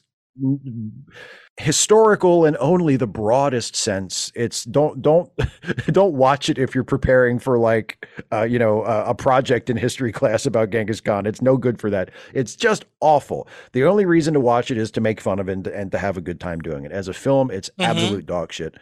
historical 1.60 2.46
and 2.46 2.56
only 2.62 2.96
the 2.96 3.06
broadest 3.06 3.76
sense. 3.76 4.32
It's 4.34 4.64
don't 4.64 5.02
don't 5.02 5.30
don't 5.88 6.14
watch 6.14 6.50
it 6.50 6.58
if 6.58 6.74
you're 6.74 6.86
preparing 6.86 7.38
for 7.38 7.60
like 7.60 8.08
uh, 8.32 8.44
you 8.44 8.58
know 8.58 8.82
uh, 8.84 9.04
a 9.08 9.14
project 9.14 9.70
in 9.70 9.76
history 9.76 10.12
class 10.20 10.46
about 10.46 10.70
Genghis 10.70 11.02
Khan. 11.02 11.26
It's 11.26 11.42
no 11.42 11.58
good 11.58 11.80
for 11.80 11.90
that. 11.90 12.12
It's 12.34 12.56
just 12.56 12.86
awful. 13.02 13.48
The 13.74 13.84
only 13.84 14.06
reason 14.06 14.34
to 14.36 14.40
watch 14.40 14.72
it 14.72 14.78
is 14.78 14.90
to 14.92 15.02
make 15.02 15.20
fun 15.20 15.38
of 15.38 15.50
it 15.50 15.52
and, 15.54 15.68
and 15.68 15.92
to 15.92 15.98
have 15.98 16.16
a 16.16 16.22
good 16.22 16.40
time 16.40 16.60
doing 16.62 16.86
it. 16.86 16.94
As 16.94 17.10
a 17.10 17.14
film 17.14 17.52
it's 17.52 17.70
Mhm. 17.78 17.90
absolute 17.90 18.26
dog 18.26 18.54
shit. 18.54 18.76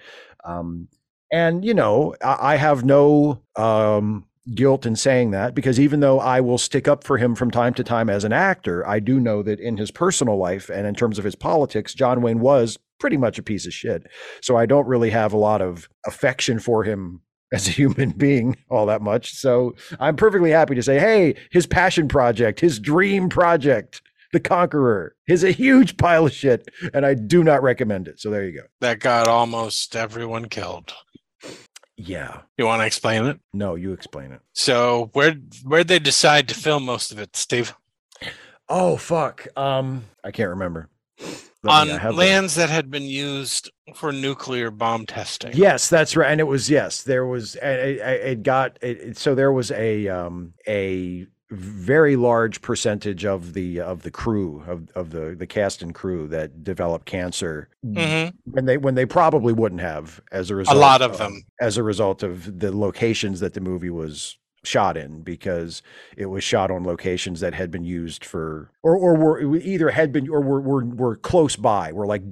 Um 0.45 0.87
and 1.33 1.65
you 1.65 1.73
know 1.73 2.13
I, 2.23 2.53
I 2.53 2.55
have 2.57 2.85
no 2.85 3.41
um 3.55 4.26
guilt 4.55 4.85
in 4.85 4.95
saying 4.95 5.31
that 5.31 5.53
because 5.53 5.79
even 5.79 5.99
though 5.99 6.19
I 6.19 6.41
will 6.41 6.57
stick 6.57 6.87
up 6.87 7.03
for 7.03 7.17
him 7.17 7.35
from 7.35 7.51
time 7.51 7.73
to 7.75 7.83
time 7.83 8.09
as 8.09 8.23
an 8.23 8.33
actor, 8.33 8.87
I 8.87 8.99
do 8.99 9.19
know 9.19 9.43
that 9.43 9.59
in 9.59 9.77
his 9.77 9.91
personal 9.91 10.37
life 10.37 10.69
and 10.69 10.87
in 10.87 10.95
terms 10.95 11.19
of 11.19 11.25
his 11.25 11.35
politics, 11.35 11.93
John 11.93 12.21
Wayne 12.21 12.39
was 12.39 12.77
pretty 12.99 13.17
much 13.17 13.37
a 13.37 13.43
piece 13.43 13.65
of 13.65 13.73
shit. 13.73 14.07
So 14.41 14.57
I 14.57 14.65
don't 14.65 14.87
really 14.87 15.09
have 15.09 15.33
a 15.33 15.37
lot 15.37 15.61
of 15.61 15.87
affection 16.05 16.59
for 16.59 16.83
him 16.83 17.21
as 17.53 17.67
a 17.67 17.71
human 17.71 18.11
being 18.11 18.57
all 18.69 18.85
that 18.87 19.01
much. 19.01 19.33
So 19.33 19.75
I'm 19.99 20.15
perfectly 20.15 20.51
happy 20.51 20.75
to 20.75 20.83
say, 20.83 20.99
hey, 20.99 21.35
his 21.51 21.65
passion 21.65 22.07
project, 22.07 22.59
his 22.59 22.77
dream 22.79 23.29
project, 23.29 24.01
The 24.33 24.41
Conqueror, 24.41 25.15
is 25.29 25.45
a 25.45 25.51
huge 25.51 25.95
pile 25.95 26.25
of 26.25 26.33
shit, 26.33 26.67
and 26.93 27.05
I 27.05 27.13
do 27.13 27.45
not 27.45 27.63
recommend 27.63 28.09
it. 28.09 28.19
So 28.19 28.29
there 28.29 28.45
you 28.45 28.59
go. 28.59 28.67
That 28.81 28.99
got 28.99 29.27
almost 29.27 29.95
everyone 29.95 30.49
killed. 30.49 30.93
Yeah. 31.97 32.41
You 32.57 32.65
want 32.65 32.81
to 32.81 32.85
explain 32.85 33.25
it? 33.25 33.39
No, 33.53 33.75
you 33.75 33.91
explain 33.91 34.31
it. 34.31 34.41
So 34.53 35.09
where 35.13 35.33
where'd 35.63 35.87
they 35.87 35.99
decide 35.99 36.47
to 36.49 36.55
film 36.55 36.85
most 36.85 37.11
of 37.11 37.19
it, 37.19 37.35
Steve? 37.35 37.73
Oh 38.69 38.97
fuck. 38.97 39.47
Um, 39.57 40.05
I 40.23 40.31
can't 40.31 40.49
remember. 40.49 40.89
Let 41.63 41.71
On 41.81 41.87
me- 41.87 41.93
I 41.93 41.97
have 41.97 42.13
the- 42.13 42.19
lands 42.19 42.55
that 42.55 42.69
had 42.69 42.91
been 42.91 43.03
used 43.03 43.71
for 43.95 44.11
nuclear 44.11 44.69
bomb 44.69 45.05
testing. 45.07 45.53
Yes, 45.55 45.89
that's 45.89 46.15
right. 46.15 46.29
And 46.31 46.39
it 46.39 46.43
was 46.45 46.69
yes, 46.69 47.01
there 47.03 47.25
was 47.25 47.55
it, 47.55 47.63
it 47.63 47.99
it 48.31 48.43
got 48.43 48.77
it- 48.81 49.17
so 49.17 49.33
there 49.33 49.51
was 49.51 49.71
a 49.71 50.07
um 50.07 50.53
a 50.67 51.25
very 51.49 52.15
large 52.17 52.61
percentage 52.61 53.23
of 53.25 53.53
the 53.53 53.79
of 53.79 54.03
the 54.03 54.11
crew 54.11 54.61
of 54.67 54.89
of 54.95 55.11
the 55.11 55.35
the 55.37 55.47
cast 55.47 55.81
and 55.81 55.95
crew 55.95 56.27
that 56.27 56.63
developed 56.63 57.05
cancer 57.05 57.69
hmm 57.83 58.29
when 58.45 58.65
they 58.65 58.77
when 58.77 58.95
they 58.95 59.05
probably 59.05 59.53
wouldn't 59.53 59.81
have 59.81 60.19
as 60.31 60.49
a 60.49 60.55
result 60.55 60.77
A 60.77 60.79
lot 60.79 61.01
of 61.01 61.17
them. 61.17 61.43
as 61.61 61.77
a 61.77 61.83
result 61.83 62.21
of 62.23 62.59
the 62.59 62.75
locations 62.75 63.39
that 63.39 63.53
the 63.53 63.61
movie 63.61 63.89
was 63.89 64.37
shot 64.63 64.97
in 64.97 65.21
because 65.21 65.81
it 66.17 66.25
was 66.25 66.43
shot 66.43 66.69
on 66.69 66.83
locations 66.83 67.39
that 67.39 67.53
had 67.53 67.71
been 67.71 67.85
used 67.85 68.25
for 68.25 68.69
or 68.83 68.97
or 68.97 69.15
were 69.15 69.55
either 69.57 69.89
had 69.89 70.11
been 70.11 70.27
or 70.29 70.41
were 70.41 70.59
were, 70.59 70.83
were 70.85 71.15
close 71.15 71.55
by 71.55 71.93
were 71.93 72.05
like 72.07 72.23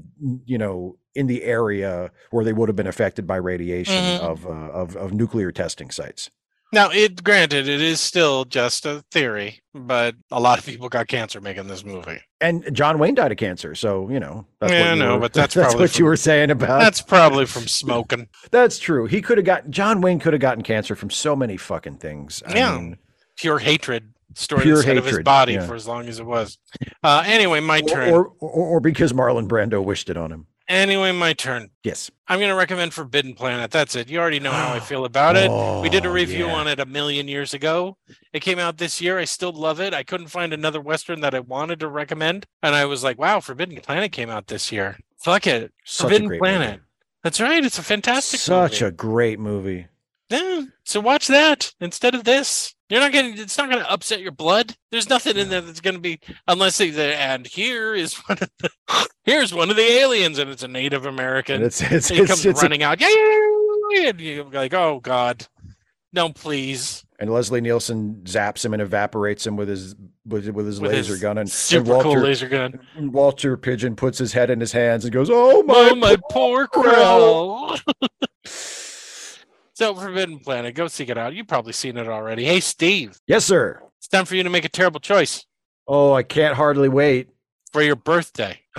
you 0.45 0.57
know 0.57 0.97
in 1.13 1.27
the 1.27 1.43
area 1.43 2.11
where 2.31 2.43
they 2.43 2.51
would 2.51 2.67
have 2.67 2.75
been 2.75 2.87
affected 2.87 3.25
by 3.25 3.37
radiation 3.37 3.95
Mhm. 3.95 4.19
of, 4.19 4.45
uh, 4.45 4.49
of 4.49 4.97
of 4.97 5.13
nuclear 5.13 5.51
testing 5.53 5.89
sites 5.89 6.29
Now, 6.76 6.89
it 6.91 7.23
granted, 7.23 7.69
it 7.69 7.81
is 7.81 8.02
still 8.02 8.43
just 8.45 8.85
a 8.85 9.02
theory, 9.10 9.61
but 9.73 10.14
a 10.30 10.39
lot 10.41 10.60
of 10.60 10.65
people 10.65 10.89
got 10.89 11.07
cancer 11.07 11.39
making 11.39 11.68
this 11.68 11.85
movie. 11.85 12.19
and 12.41 12.68
John 12.76 12.99
Wayne 12.99 13.15
died 13.15 13.31
of 13.31 13.38
cancer 13.38 13.73
so 13.76 14.10
you 14.10 14.19
know 14.19 14.45
that's 14.60 14.73
Yeah, 14.73 14.89
what 14.91 14.95
know, 14.99 15.14
were, 15.15 15.19
but 15.22 15.34
that's 15.39 15.53
that's 15.53 15.68
probably 15.73 15.84
what 15.85 15.97
you 15.97 16.03
were 16.06 16.18
saying 16.18 16.52
about 16.52 16.81
That's 16.81 17.02
probably 17.02 17.45
from 17.45 17.68
smoking. 17.68 18.27
that's 18.52 18.77
true 18.77 19.06
he 19.06 19.22
could 19.22 19.38
have 19.38 19.45
got 19.45 19.69
John 19.69 20.02
Wayne 20.02 20.19
could 20.19 20.34
have 20.34 20.41
gotten 20.41 20.64
cancer 20.64 20.95
from 20.97 21.10
so 21.10 21.34
many 21.35 21.56
fucking 21.57 21.97
things 21.97 22.43
I 22.45 22.56
Yeah. 22.57 22.77
mean, 22.77 22.97
Pure 23.38 23.60
hatred 23.60 24.14
stored 24.34 24.64
Pure 24.64 24.80
inside 24.80 24.97
of 24.97 25.06
his 25.06 25.19
body 25.19 25.53
yeah. 25.53 25.65
for 25.65 25.76
as 25.76 25.88
long 25.88 26.07
as 26.10 26.19
it 26.19 26.26
was. 26.26 26.57
Uh, 27.02 27.23
anyway, 27.26 27.61
my 27.61 27.80
turn. 27.80 28.14
or, 28.14 28.34
or 28.39 28.49
or 28.76 28.80
because 28.81 29.14
Marlon 29.14 29.47
Brando 29.47 29.81
wished 29.81 30.10
it 30.10 30.18
on 30.18 30.30
him 30.31 30.47
anyway, 30.67 31.11
my 31.11 31.33
turn. 31.33 31.69
yes 31.83 32.09
I'm 32.27 32.39
going 32.39 32.49
to 32.49 32.55
recommend 32.55 32.93
Forbidden 32.93 33.33
Planet. 33.35 33.69
That's 33.71 33.95
it. 33.95 34.09
You 34.09 34.19
already 34.19 34.39
know 34.39 34.51
how 34.51 34.73
I 34.73 34.79
feel 34.91 35.05
about 35.05 35.35
it. 35.35 35.49
We 35.81 35.89
did 35.89 36.05
a 36.05 36.09
Oh, 36.09 36.11
review 36.11 36.47
yeah. 36.47 36.53
on 36.55 36.67
it 36.67 36.79
a 36.79 36.85
million 36.85 37.27
years 37.27 37.53
ago. 37.53 37.97
It 38.33 38.41
came 38.41 38.59
out 38.59 38.77
this 38.77 38.99
year. 39.01 39.17
I 39.19 39.25
still 39.25 39.51
love 39.53 39.79
it. 39.79 39.93
I 39.93 40.03
couldn't 40.03 40.27
find 40.27 40.53
another 40.53 40.81
Western 40.81 41.21
that 41.21 41.33
I 41.35 41.39
wanted 41.39 41.79
to 41.81 41.87
recommend. 41.87 42.45
And 42.63 42.75
I 42.75 42.85
was 42.85 43.03
like, 43.03 43.17
wow, 43.19 43.39
Forbidden 43.39 43.79
Planet 43.81 44.11
came 44.11 44.29
out 44.29 44.47
this 44.47 44.71
year. 44.71 44.97
Fuck 45.17 45.47
it. 45.47 45.71
Such 45.83 46.09
Forbidden 46.09 46.37
Planet. 46.37 46.69
movie. 46.71 46.81
That's 47.23 47.41
right. 47.41 47.63
It's 47.65 47.79
a 47.79 47.83
fantastic 47.83 48.39
Such 48.39 48.81
movie. 48.81 48.85
a 48.85 48.91
great 48.91 49.39
movie. 49.39 49.87
Yeah. 50.29 50.63
So 50.83 50.99
watch 50.99 51.27
that 51.27 51.73
instead 51.79 52.13
of 52.13 52.23
this. 52.23 52.74
You're 52.89 52.99
not 52.99 53.11
gonna. 53.11 53.29
It's 53.35 53.57
not 53.57 53.69
gonna 53.69 53.85
upset 53.89 54.21
your 54.21 54.31
blood. 54.31 54.75
There's 54.91 55.09
nothing 55.09 55.37
in 55.37 55.49
there 55.49 55.61
that's 55.61 55.81
gonna 55.81 55.99
be 55.99 56.19
unless 56.47 56.77
they. 56.77 56.91
the- 56.91 57.15
And 57.15 57.47
here 57.47 57.95
is 57.95 58.13
one 58.27 58.37
of 58.41 58.49
the. 58.59 58.69
Here's 59.23 59.53
one 59.53 59.69
of 59.71 59.75
the 59.75 59.81
aliens, 59.81 60.37
and 60.37 60.49
it's 60.51 60.61
a 60.63 60.67
Native 60.67 61.05
American. 61.05 61.55
And 61.55 61.63
it's 61.65 61.81
it's 61.81 62.09
And 62.11 62.17
he 62.17 62.23
it's, 62.23 62.31
comes 62.31 62.45
it's 62.45 62.61
running 62.61 62.83
out. 62.83 63.01
Yeah, 63.01 63.09
yeah, 63.09 63.39
yeah, 64.01 64.09
and 64.09 64.21
you're 64.21 64.45
like, 64.45 64.73
oh 64.75 64.99
god, 65.01 65.47
no, 66.13 66.29
please. 66.29 67.03
and 67.19 67.33
Leslie 67.33 67.59
Nielsen 67.61 68.21
zaps 68.25 68.63
him 68.63 68.73
and 68.73 68.81
evaporates 68.83 69.47
him 69.47 69.55
with 69.57 69.67
his 69.67 69.95
with, 70.27 70.47
with 70.49 70.67
his 70.67 70.79
With 70.79 70.91
laser 70.91 71.13
his 71.13 71.21
gun 71.21 71.31
and, 71.39 71.47
and 71.47 71.51
Super 71.51 71.89
Walter 71.93 72.03
cool 72.03 72.19
laser 72.19 72.47
gun. 72.49 72.79
Walter 72.99 73.57
Pidgeon 73.57 73.95
puts 73.95 74.19
his 74.19 74.33
head 74.33 74.51
in 74.51 74.59
his 74.59 74.71
hands 74.73 75.05
and 75.05 75.11
goes, 75.13 75.29
"Oh 75.31 75.63
my, 75.63 75.89
Oh 75.91 75.95
my 75.95 76.17
poor 76.29 76.67
crow. 76.67 77.75
so 79.76 79.93
Forbidden 79.93 80.39
Planet, 80.39 80.73
go 80.73 80.88
seek 80.88 81.10
it 81.10 81.18
out. 81.18 81.35
You've 81.35 81.47
probably 81.47 81.73
seen 81.73 81.97
it 81.97 82.07
already. 82.07 82.43
Hey 82.45 82.60
Steve, 82.61 83.19
yes, 83.27 83.45
sir. 83.45 83.81
it's 83.99 84.07
time 84.07 84.26
for 84.26 84.35
you 84.35 84.41
to 84.43 84.49
make 84.49 84.65
a 84.65 84.69
terrible 84.69 84.99
choice 84.99 85.45
Oh, 85.88 86.14
I 86.14 86.23
can't 86.23 86.56
hardly 86.56 86.89
wait. 86.89 87.30
for 87.72 87.84
your 87.84 87.95
birthday. 87.95 88.60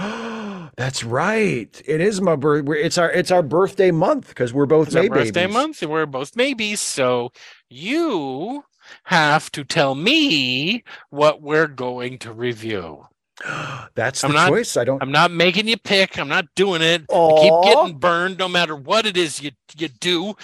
That's 0.77 1.05
right. 1.05 1.81
It 1.87 2.01
is 2.01 2.21
my 2.21 2.35
birth. 2.37 2.67
It's 2.69 2.99
our 2.99 3.11
it's 3.11 3.31
our 3.31 3.43
birthday 3.43 3.91
month 3.93 4.29
because 4.29 4.53
we're 4.53 4.67
both 4.67 4.89
It's 4.89 4.97
our 4.97 5.03
May 5.05 5.09
birthday 5.09 5.31
babies. 5.47 5.55
month, 5.55 5.83
and 5.83 5.91
we're 5.91 6.05
both 6.07 6.35
maybes. 6.37 6.81
So 6.81 7.31
you 7.71 8.65
have 9.05 9.51
to 9.53 9.65
tell 9.65 9.95
me 9.95 10.83
what 11.11 11.41
we're 11.43 11.67
going 11.69 12.19
to 12.19 12.33
review. 12.33 13.07
That's 13.95 14.21
the 14.23 14.29
I'm 14.29 14.33
not- 14.33 14.49
choice. 14.49 14.77
I 14.77 14.85
don't. 14.85 15.03
I'm 15.03 15.13
not 15.13 15.31
making 15.31 15.69
you 15.69 15.77
pick. 15.77 16.19
I'm 16.19 16.29
not 16.29 16.47
doing 16.55 16.83
it. 16.83 17.03
I 17.13 17.39
keep 17.41 17.73
getting 17.73 17.99
burned 17.99 18.39
no 18.39 18.49
matter 18.49 18.75
what 18.77 19.07
it 19.07 19.17
is 19.17 19.43
you 19.43 19.51
you 19.77 19.89
do 19.89 20.35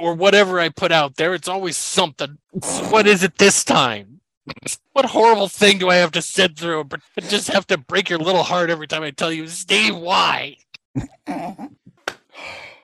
or 0.00 0.14
whatever 0.14 0.60
I 0.60 0.68
put 0.68 0.92
out 0.92 1.16
there. 1.16 1.34
It's 1.34 1.48
always 1.48 1.76
something. 1.76 2.38
What 2.90 3.06
is 3.06 3.22
it 3.22 3.38
this 3.38 3.64
time? 3.64 4.20
What 4.92 5.04
horrible 5.06 5.48
thing 5.48 5.78
do 5.78 5.90
I 5.90 5.96
have 5.96 6.12
to 6.12 6.22
sit 6.22 6.56
through? 6.56 6.88
Just 7.28 7.48
have 7.48 7.66
to 7.66 7.76
break 7.76 8.08
your 8.08 8.18
little 8.20 8.44
heart 8.44 8.70
every 8.70 8.86
time 8.86 9.02
I 9.02 9.10
tell 9.10 9.30
you, 9.32 9.46
Steve, 9.48 9.94
why? 9.96 10.56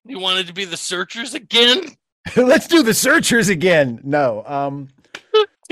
You 0.05 0.19
wanted 0.19 0.49
to 0.49 0.53
be 0.53 0.65
the 0.65 0.77
searchers 0.77 1.33
again? 1.35 1.97
let's 2.37 2.67
do 2.67 2.83
the 2.83 2.95
searchers 2.95 3.49
again. 3.49 4.01
No. 4.03 4.43
Um. 4.47 4.89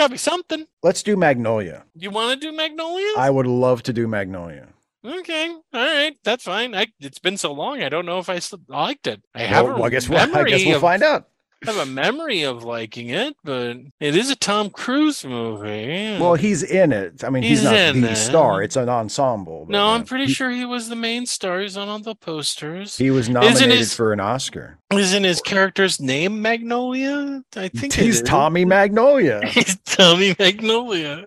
It's 0.01 0.05
gotta 0.05 0.13
be 0.13 0.17
something. 0.17 0.67
Let's 0.83 1.03
do 1.03 1.15
Magnolia. 1.15 1.85
You 1.95 2.11
want 2.11 2.41
to 2.41 2.47
do 2.49 2.57
Magnolia? 2.57 3.13
I 3.19 3.29
would 3.29 3.47
love 3.47 3.83
to 3.83 3.93
do 3.93 4.09
Magnolia. 4.09 4.69
okay, 5.05 5.51
all 5.51 5.61
right, 5.75 6.17
that's 6.25 6.45
fine. 6.45 6.75
I, 6.75 6.87
it's 7.01 7.19
been 7.19 7.37
so 7.37 7.53
long, 7.53 7.83
I 7.83 7.91
don't 7.91 8.07
know 8.07 8.19
if 8.19 8.31
I 8.31 8.41
liked 8.67 9.07
it. 9.07 9.23
I 9.35 9.43
have 9.43 9.67
a 9.67 9.75
well, 9.75 9.85
I 9.85 9.91
guess 9.91 10.09
we'll, 10.09 10.19
I 10.19 10.45
guess 10.45 10.65
we'll 10.65 10.77
of 10.77 10.81
find 10.81 11.03
out. 11.03 11.29
I 11.67 11.73
have 11.73 11.87
a 11.89 11.91
memory 11.91 12.43
of 12.43 12.65
liking 12.65 13.11
it, 13.11 13.37
but 13.45 13.77
it 14.01 14.17
is 14.17 14.31
a 14.31 14.37
Tom 14.37 14.71
Cruise 14.71 15.25
movie. 15.25 16.17
Well, 16.19 16.35
he's 16.35 16.63
in 16.63 16.93
it. 16.93 17.23
I 17.23 17.31
mean, 17.31 17.43
he's, 17.43 17.61
He's 17.61 17.65
not 17.65 17.95
the 18.01 18.13
it. 18.13 18.17
star. 18.17 18.63
It's 18.63 18.77
an 18.77 18.89
ensemble. 18.89 19.67
no, 19.69 19.89
I'm 19.89 20.05
pretty 20.05 20.27
he, 20.27 20.33
sure 20.33 20.51
he 20.51 20.65
was 20.65 20.89
the 20.89 20.97
main 20.97 21.27
star. 21.27 21.61
He's 21.61 21.77
on 21.77 21.89
all 21.89 21.99
the 21.99 22.15
posters. 22.15 22.97
he 22.97 23.11
was 23.11 23.29
nominated 23.29 23.71
his- 23.79 23.95
for 23.95 24.13
an 24.13 24.21
Oscar. 24.21 24.79
Isn't 24.93 25.25
his 25.25 25.41
character's 25.41 26.01
name 26.01 26.41
Magnolia? 26.43 27.43
I 27.57 27.69
think 27.69 27.93
He's. 27.93 28.23
Tommy 28.23 28.65
Magnolia. 28.65 29.41
He's 29.47 29.77
Tommy 29.85 30.35
Magnolia. 30.39 31.27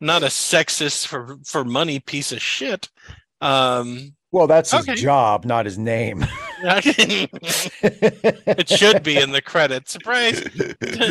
Not 0.00 0.22
a 0.22 0.26
sexist 0.26 1.06
for 1.06 1.38
for 1.44 1.64
money 1.64 1.98
piece 2.00 2.30
of 2.32 2.42
shit. 2.42 2.90
Um, 3.40 4.14
Well, 4.32 4.46
that's 4.46 4.70
his 4.72 4.88
Okay. 4.88 4.94
job, 4.96 5.44
not 5.44 5.66
his 5.66 5.78
name. 5.78 6.26
it 6.62 7.28
should 8.68 9.02
be 9.02 9.18
in 9.18 9.30
the 9.30 9.42
credits. 9.42 9.92
Surprise, 9.92 10.42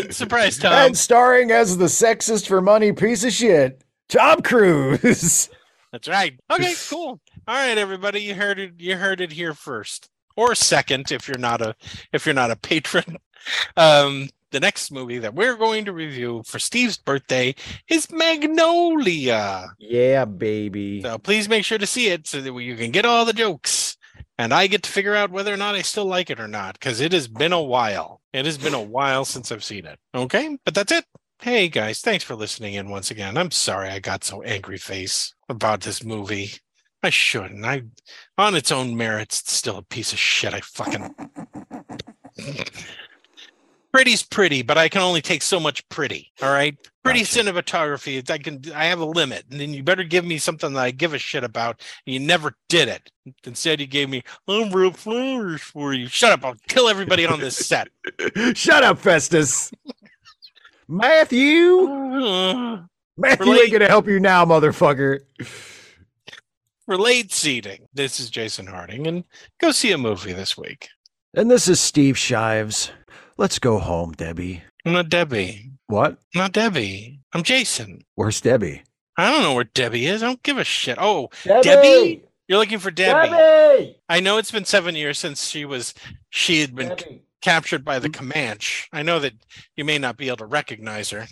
surprise, 0.16 0.58
Tom. 0.58 0.74
And 0.74 0.98
starring 0.98 1.52
as 1.52 1.78
the 1.78 1.86
sexist 1.86 2.48
for 2.48 2.62
money 2.62 2.92
piece 2.92 3.24
of 3.24 3.32
shit, 3.32 3.84
Tom 4.10 4.42
Cruise. 4.42 5.50
That's 5.92 6.08
right. 6.08 6.38
Okay, 6.52 6.74
cool. 6.90 7.20
All 7.48 7.56
right, 7.56 7.78
everybody, 7.78 8.22
you 8.22 8.36
heard 8.36 8.60
it. 8.60 8.74
You 8.78 8.98
heard 8.98 9.22
it 9.22 9.32
here 9.32 9.54
first. 9.54 10.10
or 10.36 10.54
second 10.56 11.12
if 11.12 11.28
you're 11.28 11.38
not 11.38 11.62
a 11.62 11.76
if 12.12 12.26
you're 12.26 12.36
not 12.36 12.52
a 12.52 12.56
patron. 12.58 13.18
Um, 13.78 14.30
the 14.56 14.61
next 14.61 14.90
movie 14.90 15.18
that 15.18 15.36
we're 15.36 15.57
going 15.57 15.84
to 15.84 15.91
review 15.91 16.41
for 16.45 16.60
Steve's 16.60 16.98
birthday 16.98 17.53
is 17.90 18.10
Magnolia. 18.10 19.68
Yeah, 19.77 20.23
baby. 20.23 21.02
So 21.02 21.18
please 21.18 21.49
make 21.49 21.65
sure 21.65 21.77
to 21.77 21.86
see 21.86 22.07
it 22.07 22.26
so 22.26 22.40
that 22.40 22.53
you 22.53 22.77
can 22.77 22.91
get 22.91 23.03
all 23.03 23.26
the 23.26 23.34
jokes. 23.34 23.98
And 24.38 24.53
I 24.53 24.68
get 24.68 24.82
to 24.84 24.90
figure 24.90 25.14
out 25.14 25.30
whether 25.30 25.53
or 25.53 25.57
not 25.57 25.76
I 25.76 25.82
still 25.82 26.06
like 26.06 26.30
it 26.30 26.40
or 26.40 26.48
not, 26.48 26.80
because 26.80 27.02
it 27.02 27.11
has 27.11 27.27
been 27.27 27.52
a 27.52 27.61
while. 27.61 28.22
It 28.32 28.45
has 28.45 28.57
been 28.57 28.73
a 28.73 28.82
while 28.82 29.26
since 29.26 29.52
I've 29.52 29.64
seen 29.64 29.86
it. 29.86 29.99
Okay, 30.15 30.57
but 30.64 30.73
that's 30.73 30.94
it. 30.94 31.03
Hey 31.41 31.68
guys, 31.68 31.99
thanks 31.99 32.23
for 32.23 32.36
listening 32.36 32.76
in 32.76 32.90
once 32.90 33.11
again. 33.11 33.38
I'm 33.38 33.52
sorry 33.52 33.90
I 33.90 33.99
got 33.99 34.23
so 34.23 34.41
angry 34.41 34.77
face 34.77 35.34
about 35.49 35.82
this 35.82 36.02
movie. 36.02 36.52
I 37.03 37.10
shouldn't. 37.10 37.65
I, 37.65 37.84
on 38.38 38.56
its 38.56 38.72
own 38.72 38.95
merits, 38.95 39.41
it's 39.41 39.52
still 39.52 39.80
a 39.80 39.84
piece 39.84 40.14
of 40.14 40.19
shit. 40.19 40.53
I 40.53 40.61
fucking. 40.61 41.14
Pretty's 43.95 44.23
pretty, 44.23 44.61
but 44.61 44.77
I 44.77 44.89
can 44.89 45.01
only 45.01 45.22
take 45.22 45.41
so 45.41 45.57
much 45.57 45.88
pretty. 45.88 46.30
All 46.41 46.51
right, 46.51 46.76
pretty 47.01 47.22
Gotcha. 47.22 47.39
cinematography. 47.39 48.30
I 48.30 48.38
can. 48.38 48.61
I 48.76 48.84
have 48.88 48.99
a 48.99 49.05
limit, 49.05 49.45
and 49.49 49.57
then 49.57 49.73
you 49.73 49.84
better 49.84 50.03
give 50.03 50.26
me 50.26 50.38
something 50.38 50.73
that 50.73 50.81
I 50.81 50.91
give 50.91 51.13
a 51.13 51.17
shit 51.17 51.45
about. 51.45 51.81
And 52.05 52.13
you 52.13 52.19
never 52.19 52.55
did 52.67 52.89
it. 52.89 53.09
Instead, 53.45 53.80
you 53.80 53.88
gave 53.88 54.09
me 54.09 54.22
I'm 54.49 54.69
real 54.73 54.91
flowers 54.91 55.61
for 55.61 55.93
you. 55.93 56.07
Shut 56.09 56.34
up! 56.34 56.43
I'll 56.43 56.57
kill 56.67 56.89
everybody 56.89 57.26
on 57.26 57.39
this 57.39 57.55
set. 57.55 57.88
Shut 58.53 58.84
up, 58.84 58.99
Festus. 58.99 59.72
Matthew. 60.89 61.88
Uh, 61.88 62.81
Matthew 63.15 63.45
Relate- 63.45 63.61
ain't 63.61 63.72
gonna 63.72 63.88
help 63.88 64.09
you 64.09 64.19
now, 64.19 64.43
motherfucker. 64.43 65.19
for 66.85 66.97
late 66.97 67.31
seating. 67.31 67.88
This 67.93 68.19
is 68.19 68.30
Jason 68.30 68.67
Harding, 68.67 69.07
and 69.07 69.23
go 69.61 69.72
see 69.72 69.93
a 69.93 69.97
movie 69.97 70.34
this 70.34 70.57
week. 70.57 70.89
And 71.34 71.49
this 71.49 71.69
is 71.69 71.80
Steve 71.80 72.17
Shives. 72.17 72.91
Let's 73.38 73.60
go 73.60 73.80
home, 73.80 74.14
Debbie. 74.14 74.64
I'm 74.86 74.94
not 74.94 75.10
Debbie. 75.10 75.72
What? 75.88 76.18
not 76.34 76.52
Debbie. 76.53 77.20
I'm 77.34 77.44
Jason. 77.44 78.02
Where's 78.16 78.41
Debbie? 78.41 78.84
I 79.18 79.30
don't 79.30 79.44
know 79.44 79.53
where 79.53 79.64
Debbie 79.66 80.06
is. 80.07 80.24
I 80.24 80.28
don't 80.28 80.44
give 80.44 80.57
a 80.57 80.64
shit. 80.64 80.98
Oh, 80.99 81.30
Debbie? 81.44 82.24
You're 82.48 82.60
looking 82.60 82.80
for 82.80 82.91
Debbie. 82.91 83.30
Debbie. 83.30 83.95
I 84.07 84.20
know 84.20 84.38
it's 84.38 84.52
been 84.52 84.66
seven 84.66 84.95
years 84.95 85.20
since 85.20 85.48
she 85.48 85.66
was 85.66 85.94
she 86.30 86.62
had 86.62 86.76
been 86.76 86.95
captured 87.41 87.84
by 87.84 87.99
the 87.99 88.10
Comanche. 88.10 88.88
I 88.94 89.03
know 89.03 89.20
that 89.20 89.34
you 89.76 89.84
may 89.86 89.98
not 89.98 90.18
be 90.18 90.28
able 90.28 90.38
to 90.38 90.45
recognize 90.45 91.10
her 91.10 91.26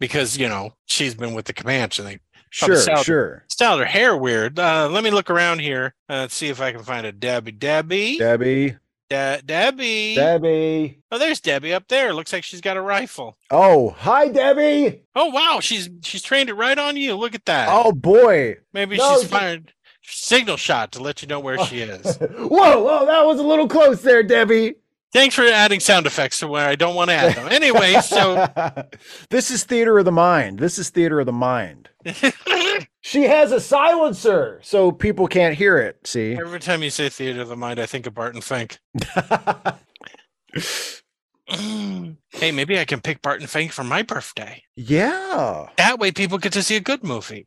because 0.00 0.36
you 0.38 0.48
know 0.48 0.74
she's 0.86 1.14
been 1.14 1.34
with 1.34 1.46
the 1.46 1.52
Comanche 1.52 2.02
and 2.02 2.10
they 2.10 2.18
Sure, 2.50 2.76
south. 2.76 3.04
sure. 3.04 3.44
styled 3.50 3.78
her 3.80 3.84
hair 3.84 4.16
weird. 4.16 4.58
Uh, 4.58 4.88
let 4.90 5.04
me 5.04 5.10
look 5.10 5.28
around 5.28 5.58
here. 5.60 5.94
Uh, 6.08 6.20
let's 6.20 6.34
see 6.34 6.48
if 6.48 6.62
I 6.62 6.72
can 6.72 6.82
find 6.82 7.06
a 7.06 7.12
Debbie. 7.12 7.52
Debbie. 7.52 8.16
Debbie. 8.16 8.76
De- 9.10 9.40
Debbie. 9.44 10.14
Debbie. 10.14 10.98
oh, 11.10 11.18
there's 11.18 11.40
Debbie 11.40 11.72
up 11.72 11.88
there. 11.88 12.12
Looks 12.12 12.32
like 12.32 12.44
she's 12.44 12.60
got 12.60 12.76
a 12.76 12.80
rifle. 12.82 13.36
Oh, 13.50 13.90
hi, 13.90 14.28
Debbie. 14.28 15.02
Oh 15.14 15.26
wow, 15.30 15.60
she's 15.60 15.88
she's 16.02 16.22
trained 16.22 16.50
it 16.50 16.54
right 16.54 16.78
on 16.78 16.96
you. 16.96 17.14
Look 17.14 17.34
at 17.34 17.46
that. 17.46 17.68
Oh 17.70 17.92
boy. 17.92 18.56
Maybe 18.72 18.96
no, 18.98 19.14
she's 19.14 19.22
she- 19.22 19.28
fired 19.28 19.72
signal 20.02 20.56
shot 20.56 20.92
to 20.92 21.02
let 21.02 21.22
you 21.22 21.28
know 21.28 21.40
where 21.40 21.58
she 21.66 21.80
is. 21.82 22.16
whoa, 22.18 22.82
whoa, 22.82 23.06
that 23.06 23.24
was 23.24 23.38
a 23.40 23.42
little 23.42 23.68
close 23.68 24.02
there, 24.02 24.22
Debbie. 24.22 24.74
Thanks 25.10 25.34
for 25.34 25.42
adding 25.42 25.80
sound 25.80 26.04
effects 26.06 26.38
to 26.40 26.48
where 26.48 26.68
I 26.68 26.74
don't 26.76 26.94
want 26.94 27.08
to 27.08 27.14
add 27.16 27.34
them. 27.34 27.48
Anyway, 27.50 27.94
so 28.02 28.46
this 29.30 29.50
is 29.50 29.64
theater 29.64 29.98
of 29.98 30.04
the 30.04 30.12
mind. 30.12 30.58
This 30.58 30.78
is 30.78 30.90
theater 30.90 31.18
of 31.20 31.24
the 31.24 31.32
mind. 31.32 31.88
She 33.08 33.22
has 33.22 33.52
a 33.52 33.60
silencer, 33.60 34.60
so 34.62 34.92
people 34.92 35.28
can't 35.28 35.54
hear 35.54 35.78
it. 35.78 36.06
See? 36.06 36.34
every 36.34 36.60
time 36.60 36.82
you 36.82 36.90
say 36.90 37.08
theater 37.08 37.40
of 37.40 37.48
the 37.48 37.56
mind, 37.56 37.80
I 37.80 37.86
think 37.86 38.06
of 38.06 38.12
Barton 38.12 38.42
Fink. 38.42 38.80
hey, 42.32 42.52
maybe 42.52 42.78
I 42.78 42.84
can 42.84 43.00
pick 43.00 43.22
Barton 43.22 43.46
Fink 43.46 43.72
for 43.72 43.84
my 43.84 44.02
birthday. 44.02 44.62
yeah. 44.76 45.68
That 45.76 45.98
way, 45.98 46.10
people 46.12 46.38
get 46.38 46.52
to 46.54 46.62
see 46.62 46.76
a 46.76 46.80
good 46.80 47.02
movie. 47.04 47.46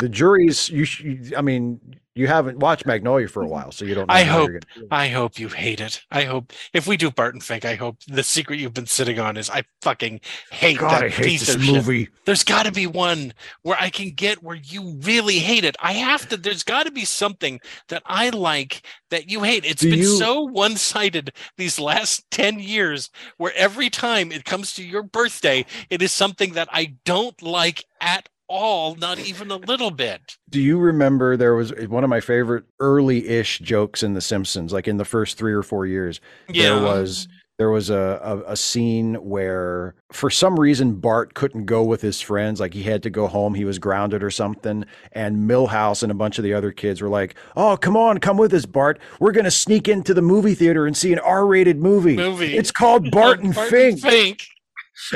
The 0.00 0.08
jury's. 0.08 0.68
You. 0.70 0.86
you- 1.02 1.36
I 1.36 1.42
mean, 1.42 1.80
you 2.14 2.26
haven't 2.28 2.58
watched 2.60 2.86
Magnolia 2.86 3.28
for 3.28 3.42
a 3.42 3.46
while, 3.46 3.70
so 3.72 3.84
you 3.84 3.94
don't. 3.94 4.08
Know 4.08 4.14
I 4.14 4.22
hope- 4.22 4.50
I 4.90 5.08
hope 5.08 5.38
you 5.38 5.48
hate 5.50 5.82
it. 5.82 6.02
I 6.10 6.22
hope 6.24 6.54
if 6.72 6.86
we 6.86 6.96
do 6.96 7.10
Barton 7.10 7.42
Fink, 7.42 7.66
I 7.66 7.74
hope 7.74 7.98
the 8.08 8.22
secret 8.22 8.58
you've 8.58 8.72
been 8.72 8.86
sitting 8.86 9.18
on 9.20 9.36
is 9.36 9.50
I 9.50 9.64
fucking 9.82 10.22
hate 10.50 10.78
God, 10.78 10.92
that 10.92 11.04
I 11.04 11.08
hate 11.10 11.26
piece 11.26 11.46
this 11.46 11.56
of 11.56 11.62
shit. 11.62 11.74
movie. 11.74 12.08
There's 12.24 12.42
got 12.42 12.64
to 12.64 12.72
be 12.72 12.86
one 12.86 13.34
where 13.62 13.76
I 13.78 13.90
can 13.90 14.12
get 14.12 14.42
where 14.42 14.56
you 14.56 14.96
really 15.02 15.38
hate 15.40 15.64
it. 15.66 15.76
I 15.78 15.92
have 15.92 16.26
to. 16.30 16.38
There's 16.38 16.62
got 16.62 16.86
to 16.86 16.90
be 16.90 17.04
something 17.04 17.60
that 17.88 18.02
I 18.06 18.30
like 18.30 18.80
that 19.10 19.30
you 19.30 19.42
hate. 19.42 19.66
It's 19.66 19.82
Do 19.82 19.90
been 19.90 19.98
you- 19.98 20.16
so 20.16 20.40
one-sided 20.40 21.32
these 21.58 21.78
last 21.78 22.24
ten 22.30 22.58
years, 22.60 23.10
where 23.36 23.52
every 23.54 23.90
time 23.90 24.15
it 24.16 24.44
comes 24.44 24.74
to 24.74 24.84
your 24.84 25.02
birthday, 25.02 25.64
it 25.90 26.02
is 26.02 26.12
something 26.12 26.52
that 26.54 26.68
I 26.72 26.94
don't 27.04 27.40
like 27.42 27.84
at 28.00 28.28
all, 28.48 28.94
not 28.94 29.18
even 29.18 29.50
a 29.50 29.56
little 29.56 29.90
bit. 29.90 30.36
Do 30.48 30.60
you 30.60 30.78
remember 30.78 31.36
there 31.36 31.54
was 31.54 31.72
one 31.88 32.04
of 32.04 32.10
my 32.10 32.20
favorite 32.20 32.64
early-ish 32.80 33.58
jokes 33.58 34.02
in 34.02 34.14
The 34.14 34.20
Simpsons, 34.20 34.72
like 34.72 34.86
in 34.88 34.96
the 34.96 35.04
first 35.04 35.36
three 35.36 35.52
or 35.52 35.62
four 35.62 35.86
years? 35.86 36.20
There 36.48 36.80
was 36.80 37.28
there 37.58 37.70
was 37.70 37.88
a, 37.88 38.20
a 38.22 38.52
a 38.52 38.56
scene 38.56 39.14
where 39.14 39.94
for 40.12 40.28
some 40.30 40.60
reason 40.60 40.94
Bart 40.94 41.34
couldn't 41.34 41.64
go 41.64 41.82
with 41.82 42.02
his 42.02 42.20
friends, 42.20 42.60
like 42.60 42.74
he 42.74 42.82
had 42.82 43.02
to 43.04 43.10
go 43.10 43.26
home, 43.26 43.54
he 43.54 43.64
was 43.64 43.78
grounded 43.78 44.22
or 44.22 44.30
something, 44.30 44.84
and 45.12 45.48
Milhouse 45.48 46.02
and 46.02 46.12
a 46.12 46.14
bunch 46.14 46.38
of 46.38 46.44
the 46.44 46.52
other 46.52 46.70
kids 46.70 47.00
were 47.00 47.08
like, 47.08 47.34
"Oh, 47.56 47.76
come 47.76 47.96
on, 47.96 48.18
come 48.18 48.36
with 48.36 48.52
us, 48.52 48.66
Bart. 48.66 48.98
We're 49.20 49.32
gonna 49.32 49.50
sneak 49.50 49.88
into 49.88 50.12
the 50.12 50.22
movie 50.22 50.54
theater 50.54 50.86
and 50.86 50.96
see 50.96 51.12
an 51.12 51.18
R-rated 51.20 51.78
movie. 51.80 52.16
movie. 52.16 52.56
It's 52.56 52.70
called 52.70 53.10
bart 53.10 53.40
Barton 53.42 53.52
Fink." 53.52 54.00
Fink. 54.00 54.48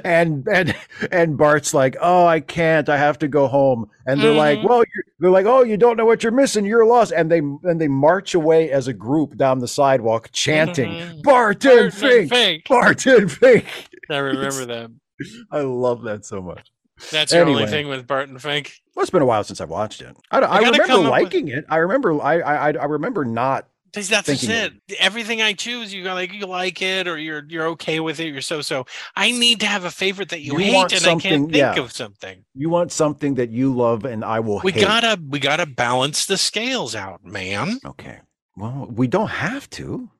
And 0.04 0.46
and 0.48 0.74
and 1.10 1.36
Bart's 1.36 1.72
like, 1.74 1.96
"Oh, 2.00 2.26
I 2.26 2.40
can't. 2.40 2.88
I 2.88 2.96
have 2.96 3.18
to 3.20 3.28
go 3.28 3.48
home." 3.48 3.88
And 4.06 4.20
they're 4.20 4.34
like, 4.34 4.58
Mhm. 4.60 4.68
"Well, 4.68 4.84
they're 5.18 5.30
like, 5.30 5.46
oh, 5.46 5.62
you 5.62 5.76
don't 5.76 5.96
know 5.96 6.04
what 6.04 6.22
you're 6.22 6.32
missing. 6.32 6.64
You're 6.64 6.86
lost." 6.86 7.12
And 7.12 7.30
they 7.30 7.38
and 7.38 7.80
they 7.80 7.88
march 7.88 8.34
away 8.34 8.70
as 8.70 8.88
a 8.88 8.92
group 8.92 9.36
down 9.36 9.58
the 9.60 9.68
sidewalk, 9.68 10.30
chanting, 10.32 10.92
Mhm. 10.92 11.22
"Barton 11.22 11.70
Barton 11.70 11.90
Fink, 11.90 12.30
Fink. 12.30 12.64
Barton 12.68 13.28
Fink." 13.28 13.64
I 14.10 14.18
remember 14.18 14.64
that. 14.66 14.90
I 15.50 15.60
love 15.60 16.02
that 16.02 16.24
so 16.24 16.40
much. 16.42 16.70
That's 17.10 17.32
the 17.32 17.40
only 17.40 17.66
thing 17.66 17.88
with 17.88 18.06
Barton 18.06 18.38
Fink. 18.38 18.74
Well, 18.94 19.02
it's 19.02 19.10
been 19.10 19.22
a 19.22 19.26
while 19.26 19.42
since 19.44 19.60
I've 19.62 19.70
watched 19.70 20.02
it. 20.02 20.14
I, 20.30 20.40
I 20.40 20.56
I 20.56 20.58
remember 20.58 20.82
up 20.92 20.98
with- 21.00 21.08
liking 21.08 21.48
it. 21.48 21.64
I 21.70 21.76
remember. 21.76 22.20
I, 22.20 22.40
I 22.40 22.66
I 22.72 22.84
remember 22.84 23.24
not. 23.24 23.66
That's 23.92 24.08
just 24.08 24.44
it. 24.44 24.72
Everything 24.98 25.42
I 25.42 25.52
choose, 25.52 25.92
you 25.92 26.04
go 26.04 26.14
like 26.14 26.32
you 26.32 26.46
like 26.46 26.80
it 26.82 27.08
or 27.08 27.18
you're 27.18 27.44
you're 27.48 27.66
okay 27.68 28.00
with 28.00 28.20
it. 28.20 28.28
You're 28.28 28.40
so 28.40 28.60
so. 28.60 28.86
I 29.16 29.30
need 29.30 29.60
to 29.60 29.66
have 29.66 29.84
a 29.84 29.90
favorite 29.90 30.28
that 30.30 30.40
you, 30.40 30.52
You 30.52 30.58
hate, 30.58 30.92
and 30.92 31.06
I 31.06 31.16
can't 31.16 31.50
think 31.50 31.54
yeah. 31.54 31.78
of 31.78 31.92
something. 31.92 32.44
You 32.54 32.68
want 32.68 32.92
something 32.92 33.34
that 33.34 33.50
you 33.50 33.74
love, 33.74 34.04
and 34.04 34.24
I 34.24 34.40
will. 34.40 34.60
We 34.62 34.72
hate. 34.72 34.82
gotta 34.82 35.20
we 35.28 35.38
gotta 35.38 35.66
balance 35.66 36.26
the 36.26 36.36
scales 36.36 36.94
out, 36.94 37.24
man. 37.24 37.78
Okay. 37.84 38.20
Well, 38.56 38.88
we 38.92 39.06
don't 39.06 39.28
have 39.28 39.68
to. 39.70 40.10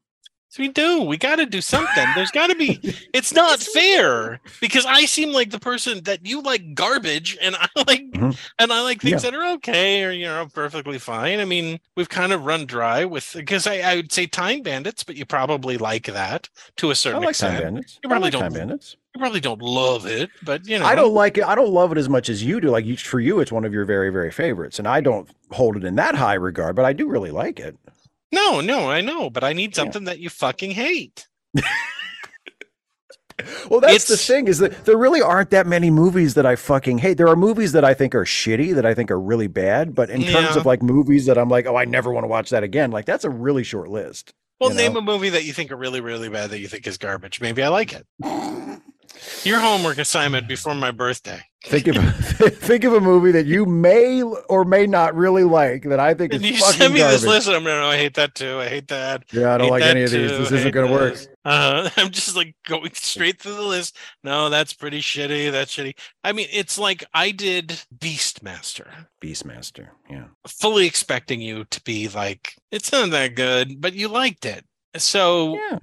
We 0.59 0.69
do. 0.69 1.03
We 1.03 1.17
gotta 1.17 1.47
do 1.47 1.61
something. 1.61 2.07
There's 2.15 2.31
gotta 2.33 2.55
be. 2.55 2.81
It's 3.15 3.33
not 3.35 3.61
fair 3.61 4.41
because 4.61 4.87
I 4.87 5.05
seem 5.05 5.33
like 5.33 5.51
the 5.51 5.59
person 5.61 6.03
that 6.05 6.25
you 6.27 6.41
like 6.43 6.75
garbage, 6.75 7.37
and 7.41 7.57
I 7.57 7.69
like 7.87 8.03
Mhm. 8.13 8.37
and 8.59 8.73
I 8.73 8.83
like 8.83 9.01
things 9.01 9.25
Yeah. 9.25 9.31
that 9.31 9.37
are 9.39 9.53
okay 9.55 10.05
or 10.05 10.11
you 10.13 10.27
know 10.27 10.47
perfectly 10.53 10.99
fine. 10.99 11.41
I 11.41 11.45
mean, 11.45 11.79
we've 11.97 12.09
kind 12.09 12.33
of 12.33 12.45
run 12.45 12.67
dry 12.67 13.05
with 13.05 13.33
because 13.35 13.67
I, 13.67 13.79
I 13.79 13.97
would 13.97 14.13
say 14.13 14.27
Time 14.27 14.63
Bandits, 14.63 15.05
but 15.05 15.17
you 15.17 15.25
probably 15.27 15.77
like 15.79 16.07
that 16.07 16.49
to 16.77 16.91
a 16.91 16.95
certain 16.95 17.19
I 17.23 17.27
like 17.27 17.31
extent. 17.31 17.55
Time 17.55 17.63
Bandits. 17.63 17.99
You 18.03 18.09
I 18.09 18.11
probably 18.11 18.27
like 18.27 18.33
don't 18.33 18.43
Time 18.43 18.53
Bandits. 18.53 18.97
You 19.15 19.19
probably 19.21 19.41
don't 19.41 19.63
love 19.63 20.07
it, 20.07 20.31
but 20.45 20.67
you 20.69 20.79
know, 20.79 20.85
I 20.85 20.95
don't 20.95 21.15
like 21.15 21.37
it. 21.39 21.45
I 21.45 21.55
don't 21.57 21.71
love 21.73 21.91
it 21.93 21.99
as 21.99 22.09
much 22.09 22.29
as 22.29 22.45
you 22.45 22.61
do. 22.61 22.71
Like 22.71 22.85
you, 22.85 22.97
for 22.97 23.19
you, 23.21 23.41
it's 23.41 23.51
one 23.53 23.65
of 23.65 23.73
your 23.73 23.85
very, 23.85 24.11
very 24.11 24.31
favorites, 24.31 24.79
and 24.79 24.87
I 24.87 25.01
don't 25.01 25.29
hold 25.51 25.77
it 25.77 25.85
in 25.85 25.97
that 25.97 26.15
high 26.15 26.35
regard. 26.35 26.77
But 26.77 26.85
I 26.85 26.93
do 26.93 27.09
really 27.09 27.31
like 27.33 27.59
it. 27.59 27.77
No, 28.33 28.61
no, 28.61 28.91
I 28.91 29.01
know, 29.01 29.29
but 29.31 29.43
I 29.45 29.53
need 29.53 29.71
Yeah. 29.77 29.83
something 29.83 30.05
that 30.05 30.19
you 30.21 30.31
fucking 30.31 30.73
hate. 30.73 31.27
Well, 33.71 33.81
that's 33.81 34.07
the 34.07 34.19
thing 34.19 34.49
is 34.49 34.59
that 34.59 34.85
there 34.85 34.99
really 34.99 35.23
aren't 35.23 35.49
that 35.51 35.67
many 35.67 35.89
movies 35.89 36.35
that 36.35 36.45
I 36.45 36.57
fucking 36.57 36.99
hate. 36.99 37.17
There 37.17 37.29
are 37.29 37.37
movies 37.37 37.73
that 37.73 37.87
I 37.87 37.95
think 37.95 38.15
are 38.15 38.27
shitty, 38.27 38.75
that 38.75 38.85
I 38.85 38.93
think 38.93 39.11
are 39.11 39.19
really 39.19 39.47
bad. 39.47 39.95
But 39.95 40.11
in 40.11 40.23
terms 40.25 40.57
of 40.57 40.67
like 40.67 40.83
movies 40.83 41.25
that 41.25 41.39
I'm 41.39 41.49
like, 41.49 41.65
oh, 41.67 41.75
I 41.75 41.87
never 41.87 42.13
want 42.13 42.25
to 42.25 42.29
watch 42.29 42.51
that 42.51 42.63
again. 42.63 42.91
Like 42.91 43.07
that's 43.07 43.25
a 43.25 43.31
really 43.31 43.63
short 43.65 43.89
list. 43.89 44.35
Well, 44.61 44.71
You 44.71 44.77
name 44.77 44.93
know? 44.93 44.99
a 44.99 45.03
movie 45.03 45.31
that 45.31 45.45
you 45.45 45.55
think 45.55 45.73
are 45.73 45.77
really, 45.77 46.03
really 46.03 46.29
bad 46.29 46.51
that 46.51 46.59
you 46.59 46.69
think 46.69 46.87
is 46.87 46.99
garbage. 46.99 47.41
Maybe 47.41 47.63
I 47.63 47.69
like 47.69 47.95
it. 47.95 48.07
Your 49.45 49.59
homework 49.61 49.99
assignment 49.99 50.49
before 50.49 50.75
my 50.75 50.91
birthday. 50.91 51.41
Think 51.65 51.89
of 51.89 51.97
think 52.57 52.85
of 52.85 52.95
a 52.95 53.01
movie 53.01 53.33
that 53.33 53.45
you 53.45 53.67
may 53.67 54.23
or 54.23 54.65
may 54.65 54.87
not 54.87 55.15
really 55.15 55.45
like 55.45 55.83
that 55.85 56.01
I 56.01 56.15
think 56.15 56.33
is 56.33 56.43
you 56.43 56.57
fucking 56.57 56.73
send 56.79 56.95
me 56.95 57.01
garbage. 57.01 57.21
this 57.21 57.29
list, 57.29 57.47
and 57.49 57.57
I'm 57.57 57.65
gonna. 57.65 57.85
I 57.87 57.99
hate 57.99 58.15
that 58.15 58.35
too. 58.35 58.59
I 58.59 58.69
hate 58.69 58.89
that. 58.89 59.25
Yeah, 59.31 59.55
I 59.55 59.59
don't 59.59 59.69
like 59.69 59.83
any 59.83 60.03
of 60.03 60.11
these. 60.11 60.31
too, 60.31 60.39
This 60.39 60.53
isn't 60.53 60.73
going 60.73 60.87
to 60.89 60.93
work. 60.93 61.19
Uh, 61.45 61.91
I'm 61.99 62.11
just 62.11 62.35
like 62.35 62.55
going 62.67 62.91
straight 62.95 63.43
through 63.43 63.57
the 63.57 63.63
list. 63.63 63.97
No, 64.25 64.49
that's 64.49 64.73
pretty 64.73 65.01
shitty. 65.03 65.53
That's 65.53 65.75
shitty. 65.77 65.99
I 66.25 66.33
mean, 66.33 66.49
it's 66.51 66.79
like 66.79 67.05
I 67.13 67.31
did 67.31 67.79
Beastmaster, 67.99 68.89
Beastmaster. 69.21 69.89
Yeah. 70.09 70.25
fully 70.47 70.87
expecting 70.87 71.43
you 71.43 71.65
to 71.67 71.83
be 71.83 72.09
like, 72.09 72.55
it's 72.73 72.91
not 72.91 73.11
that 73.11 73.35
good, 73.35 73.81
but 73.83 73.93
you 73.93 74.09
liked 74.09 74.47
it. 74.47 74.65
So 74.97 75.57
Yeah. 75.71 75.79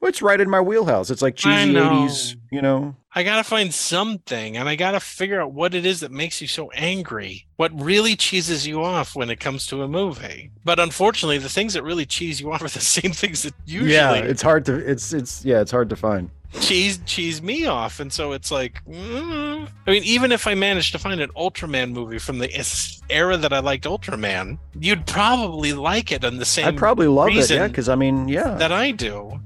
Well, 0.00 0.08
it's 0.08 0.22
right 0.22 0.40
in 0.40 0.48
my 0.48 0.60
wheelhouse. 0.60 1.10
It's 1.10 1.22
like 1.22 1.34
I 1.44 1.64
cheesy. 1.66 1.74
80s, 1.74 2.36
you 2.52 2.62
know. 2.62 2.94
I 3.14 3.24
gotta 3.24 3.42
find 3.42 3.74
something, 3.74 4.56
and 4.56 4.68
I 4.68 4.76
gotta 4.76 5.00
figure 5.00 5.40
out 5.40 5.52
what 5.52 5.74
it 5.74 5.84
is 5.84 6.00
that 6.00 6.12
makes 6.12 6.40
you 6.40 6.46
so 6.46 6.70
angry. 6.70 7.46
What 7.56 7.72
really 7.80 8.14
cheeses 8.14 8.64
you 8.64 8.82
off 8.84 9.16
when 9.16 9.28
it 9.28 9.40
comes 9.40 9.66
to 9.68 9.82
a 9.82 9.88
movie. 9.88 10.52
But 10.64 10.78
unfortunately, 10.78 11.38
the 11.38 11.48
things 11.48 11.74
that 11.74 11.82
really 11.82 12.06
cheese 12.06 12.40
you 12.40 12.52
off 12.52 12.62
are 12.62 12.68
the 12.68 12.80
same 12.80 13.10
things 13.12 13.42
that 13.42 13.54
usually 13.66 13.92
Yeah, 13.92 14.14
it's 14.14 14.42
hard 14.42 14.64
to 14.66 14.76
it's 14.76 15.12
it's 15.12 15.44
yeah, 15.44 15.60
it's 15.60 15.72
hard 15.72 15.88
to 15.90 15.96
find. 15.96 16.30
cheese 16.60 17.00
cheese 17.04 17.42
me 17.42 17.66
off, 17.66 17.98
and 17.98 18.12
so 18.12 18.32
it's 18.32 18.52
like, 18.52 18.84
mm. 18.86 19.68
I 19.86 19.90
mean, 19.90 20.04
even 20.04 20.30
if 20.30 20.46
I 20.46 20.54
managed 20.54 20.92
to 20.92 20.98
find 20.98 21.20
an 21.20 21.30
Ultraman 21.36 21.90
movie 21.90 22.18
from 22.18 22.38
the 22.38 23.00
era 23.10 23.36
that 23.36 23.52
I 23.52 23.58
liked 23.58 23.84
Ultraman, 23.84 24.58
you'd 24.78 25.06
probably 25.06 25.72
like 25.72 26.12
it 26.12 26.22
in 26.22 26.36
the 26.36 26.44
same 26.44 26.68
I'd 26.68 26.76
probably 26.76 27.08
love 27.08 27.30
it, 27.30 27.50
yeah, 27.50 27.66
because 27.66 27.88
I 27.88 27.96
mean, 27.96 28.28
yeah. 28.28 28.54
that 28.54 28.70
I 28.70 28.92
do. 28.92 29.40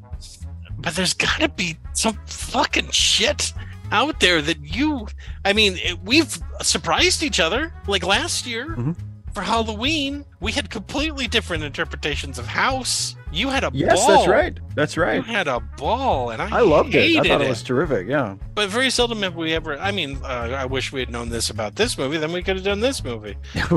But 0.82 0.94
there's 0.94 1.14
got 1.14 1.40
to 1.40 1.48
be 1.48 1.76
some 1.94 2.18
fucking 2.26 2.90
shit 2.90 3.52
out 3.90 4.20
there 4.20 4.42
that 4.42 4.60
you. 4.60 5.06
I 5.44 5.52
mean, 5.52 5.76
it, 5.78 5.98
we've 6.02 6.38
surprised 6.62 7.22
each 7.22 7.40
other. 7.40 7.72
Like 7.86 8.04
last 8.04 8.46
year 8.46 8.68
Mhm. 8.70 8.96
for 9.34 9.42
Halloween, 9.42 10.24
we 10.40 10.52
had 10.52 10.70
completely 10.70 11.26
different 11.28 11.62
interpretations 11.64 12.38
of 12.38 12.46
House. 12.46 13.16
You 13.30 13.48
had 13.48 13.64
a 13.64 13.70
yes, 13.72 13.98
ball. 14.04 14.09
that's 14.16 14.28
right. 14.28 14.59
That's 14.74 14.96
right. 14.98 15.16
You 15.16 15.22
had 15.22 15.48
a 15.48 15.60
ball, 15.78 16.30
and 16.30 16.42
I, 16.42 16.59
I 16.59 16.60
loved 16.60 16.94
it. 16.94 17.18
I 17.18 17.26
thought 17.26 17.40
it 17.40 17.48
was 17.48 17.62
terrific. 17.62 18.06
Yeah. 18.06 18.36
But 18.54 18.68
very 18.68 18.90
seldom 18.90 19.22
have 19.22 19.36
we 19.36 19.54
ever. 19.54 19.78
I 19.78 19.90
mean, 19.90 20.18
uh, 20.22 20.26
I 20.59 20.66
wish 20.66 20.92
we 20.92 21.00
had 21.00 21.09
known 21.10 21.30
this 21.30 21.48
about 21.48 21.76
this 21.76 21.96
movie. 21.96 22.18
Then 22.18 22.32
we 22.32 22.42
could 22.42 22.56
have 22.56 22.64
done 22.64 22.80
this 22.80 23.02
movie. 23.04 23.36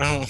Oh. 0.00 0.24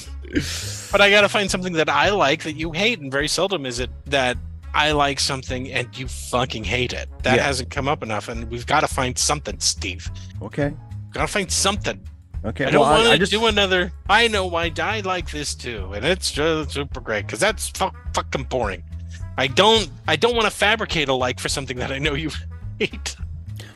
but 0.90 1.00
I 1.00 1.10
got 1.10 1.20
to 1.22 1.28
find 1.28 1.50
something 1.50 1.74
that 1.74 1.88
I 1.88 2.10
like 2.10 2.42
that 2.44 2.54
you 2.56 2.72
hate, 2.72 3.00
and 3.00 3.10
very 3.12 3.28
seldom 3.28 3.64
is 3.66 3.78
it 3.78 3.90
that 4.06 4.36
I 4.74 4.92
like 4.92 5.20
something 5.20 5.70
and 5.70 5.86
you 5.98 6.08
fucking 6.08 6.64
hate 6.64 6.92
it. 6.92 7.08
That 7.22 7.36
Yeah. 7.36 7.42
hasn't 7.44 7.70
come 7.70 7.88
up 7.88 8.02
enough, 8.02 8.28
and 8.28 8.50
we've 8.50 8.66
got 8.66 8.80
to 8.80 8.88
find 8.88 9.16
something, 9.18 9.58
Steve. 9.60 10.10
okay. 10.40 10.74
Got 11.12 11.22
to 11.22 11.26
find 11.32 11.50
something. 11.50 12.00
Okay. 12.44 12.64
I 12.64 12.70
don't 12.70 12.80
well, 12.80 13.02
want 13.04 13.12
to 13.12 13.18
just 13.18 13.30
do 13.32 13.46
another. 13.46 13.92
I 14.08 14.26
know 14.28 14.46
why 14.46 14.72
I 14.80 15.00
like 15.00 15.30
this 15.30 15.54
too, 15.54 15.92
and 15.94 16.04
it's 16.04 16.30
just 16.32 16.70
super 16.72 17.00
great 17.00 17.26
because 17.26 17.38
that's 17.38 17.68
fu- 17.68 17.90
fucking 18.14 18.44
boring. 18.44 18.82
I 19.38 19.46
don't. 19.46 19.88
I 20.08 20.16
don't 20.16 20.34
want 20.34 20.46
to 20.46 20.50
fabricate 20.50 21.08
a 21.08 21.14
like 21.14 21.38
for 21.38 21.48
something 21.48 21.76
that 21.76 21.92
I 21.92 21.98
know 21.98 22.14
you 22.14 22.30
hate. 22.80 23.14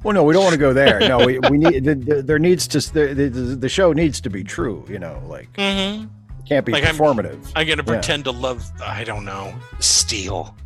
Well, 0.03 0.15
no, 0.15 0.25
we 0.25 0.33
don't 0.35 0.43
want 0.45 0.55
to 0.55 0.59
go 0.59 0.73
there. 0.73 0.99
No, 1.01 1.19
we, 1.25 1.39
we 1.51 1.59
need 1.65 1.85
the, 1.85 1.95
the, 1.95 2.23
there 2.23 2.39
needs 2.39 2.67
to 2.69 2.81
the, 2.93 3.15
the 3.15 3.29
the 3.57 3.69
show 3.69 3.93
needs 3.93 4.21
to 4.23 4.31
be 4.31 4.43
true. 4.43 4.85
You 4.89 4.99
know, 4.99 5.23
like 5.29 5.53
Mm-hmm. 5.53 6.07
can't 6.49 6.65
be 6.67 6.73
Like 6.73 6.85
I'm- 6.85 6.97
performative. 6.97 7.53
I'm 7.55 7.67
gonna 7.69 7.83
Yeah. 7.87 7.93
pretend 7.93 8.25
to 8.25 8.31
love. 8.33 8.65
I 8.85 9.05
don't 9.05 9.25
know. 9.25 9.55
Steel. 9.79 10.57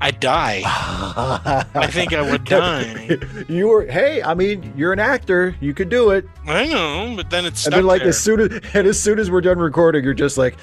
I- 0.00 0.10
die. 0.10 0.62
I 0.64 1.86
think 1.90 2.12
I 2.12 2.22
would 2.28 2.44
die. 2.58 3.18
you 3.48 3.68
were 3.68 3.86
hey, 3.86 4.22
I 4.22 4.34
mean, 4.34 4.72
you're 4.76 4.92
an 4.92 4.98
actor. 4.98 5.54
You 5.60 5.74
could 5.74 5.88
do 5.88 6.10
it. 6.10 6.26
I 6.46 6.66
know, 6.66 7.14
but 7.16 7.30
then 7.30 7.44
it's 7.46 7.66
and 7.66 7.74
then, 7.74 7.84
like 7.86 8.00
there. 8.00 8.08
as 8.08 8.18
soon 8.20 8.40
as 8.40 8.60
and 8.74 8.86
as 8.86 9.00
soon 9.00 9.18
as 9.18 9.30
we're 9.30 9.40
done 9.40 9.58
recording, 9.58 10.04
you're 10.04 10.14
just 10.14 10.38
like. 10.38 10.56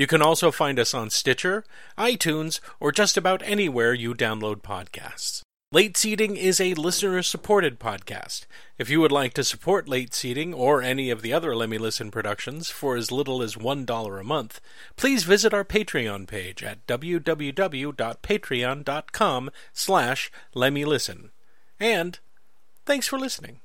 You 0.01 0.07
can 0.07 0.23
also 0.23 0.49
find 0.49 0.79
us 0.79 0.95
on 0.95 1.11
Stitcher, 1.11 1.63
iTunes, 1.95 2.59
or 2.79 2.91
just 2.91 3.17
about 3.17 3.43
anywhere 3.45 3.93
you 3.93 4.15
download 4.15 4.63
podcasts. 4.63 5.43
Late 5.71 5.95
Seating 5.95 6.35
is 6.35 6.59
a 6.59 6.73
listener 6.73 7.21
supported 7.21 7.79
podcast. 7.79 8.47
If 8.79 8.89
you 8.89 8.99
would 8.99 9.11
like 9.11 9.35
to 9.35 9.43
support 9.43 9.87
Late 9.87 10.15
Seating 10.15 10.55
or 10.55 10.81
any 10.81 11.11
of 11.11 11.21
the 11.21 11.33
other 11.33 11.55
Let 11.55 11.69
Me 11.69 11.77
Listen 11.77 12.09
productions 12.09 12.71
for 12.71 12.95
as 12.95 13.11
little 13.11 13.43
as 13.43 13.53
$1 13.53 14.19
a 14.19 14.23
month, 14.23 14.59
please 14.95 15.23
visit 15.23 15.53
our 15.53 15.63
Patreon 15.63 16.27
page 16.27 16.63
at 16.63 16.87
www.patreon.com 16.87 19.51
slash 19.71 20.31
Let 20.55 20.73
Me 20.73 20.83
Listen. 20.83 21.29
And 21.79 22.17
thanks 22.87 23.07
for 23.07 23.19
listening. 23.19 23.61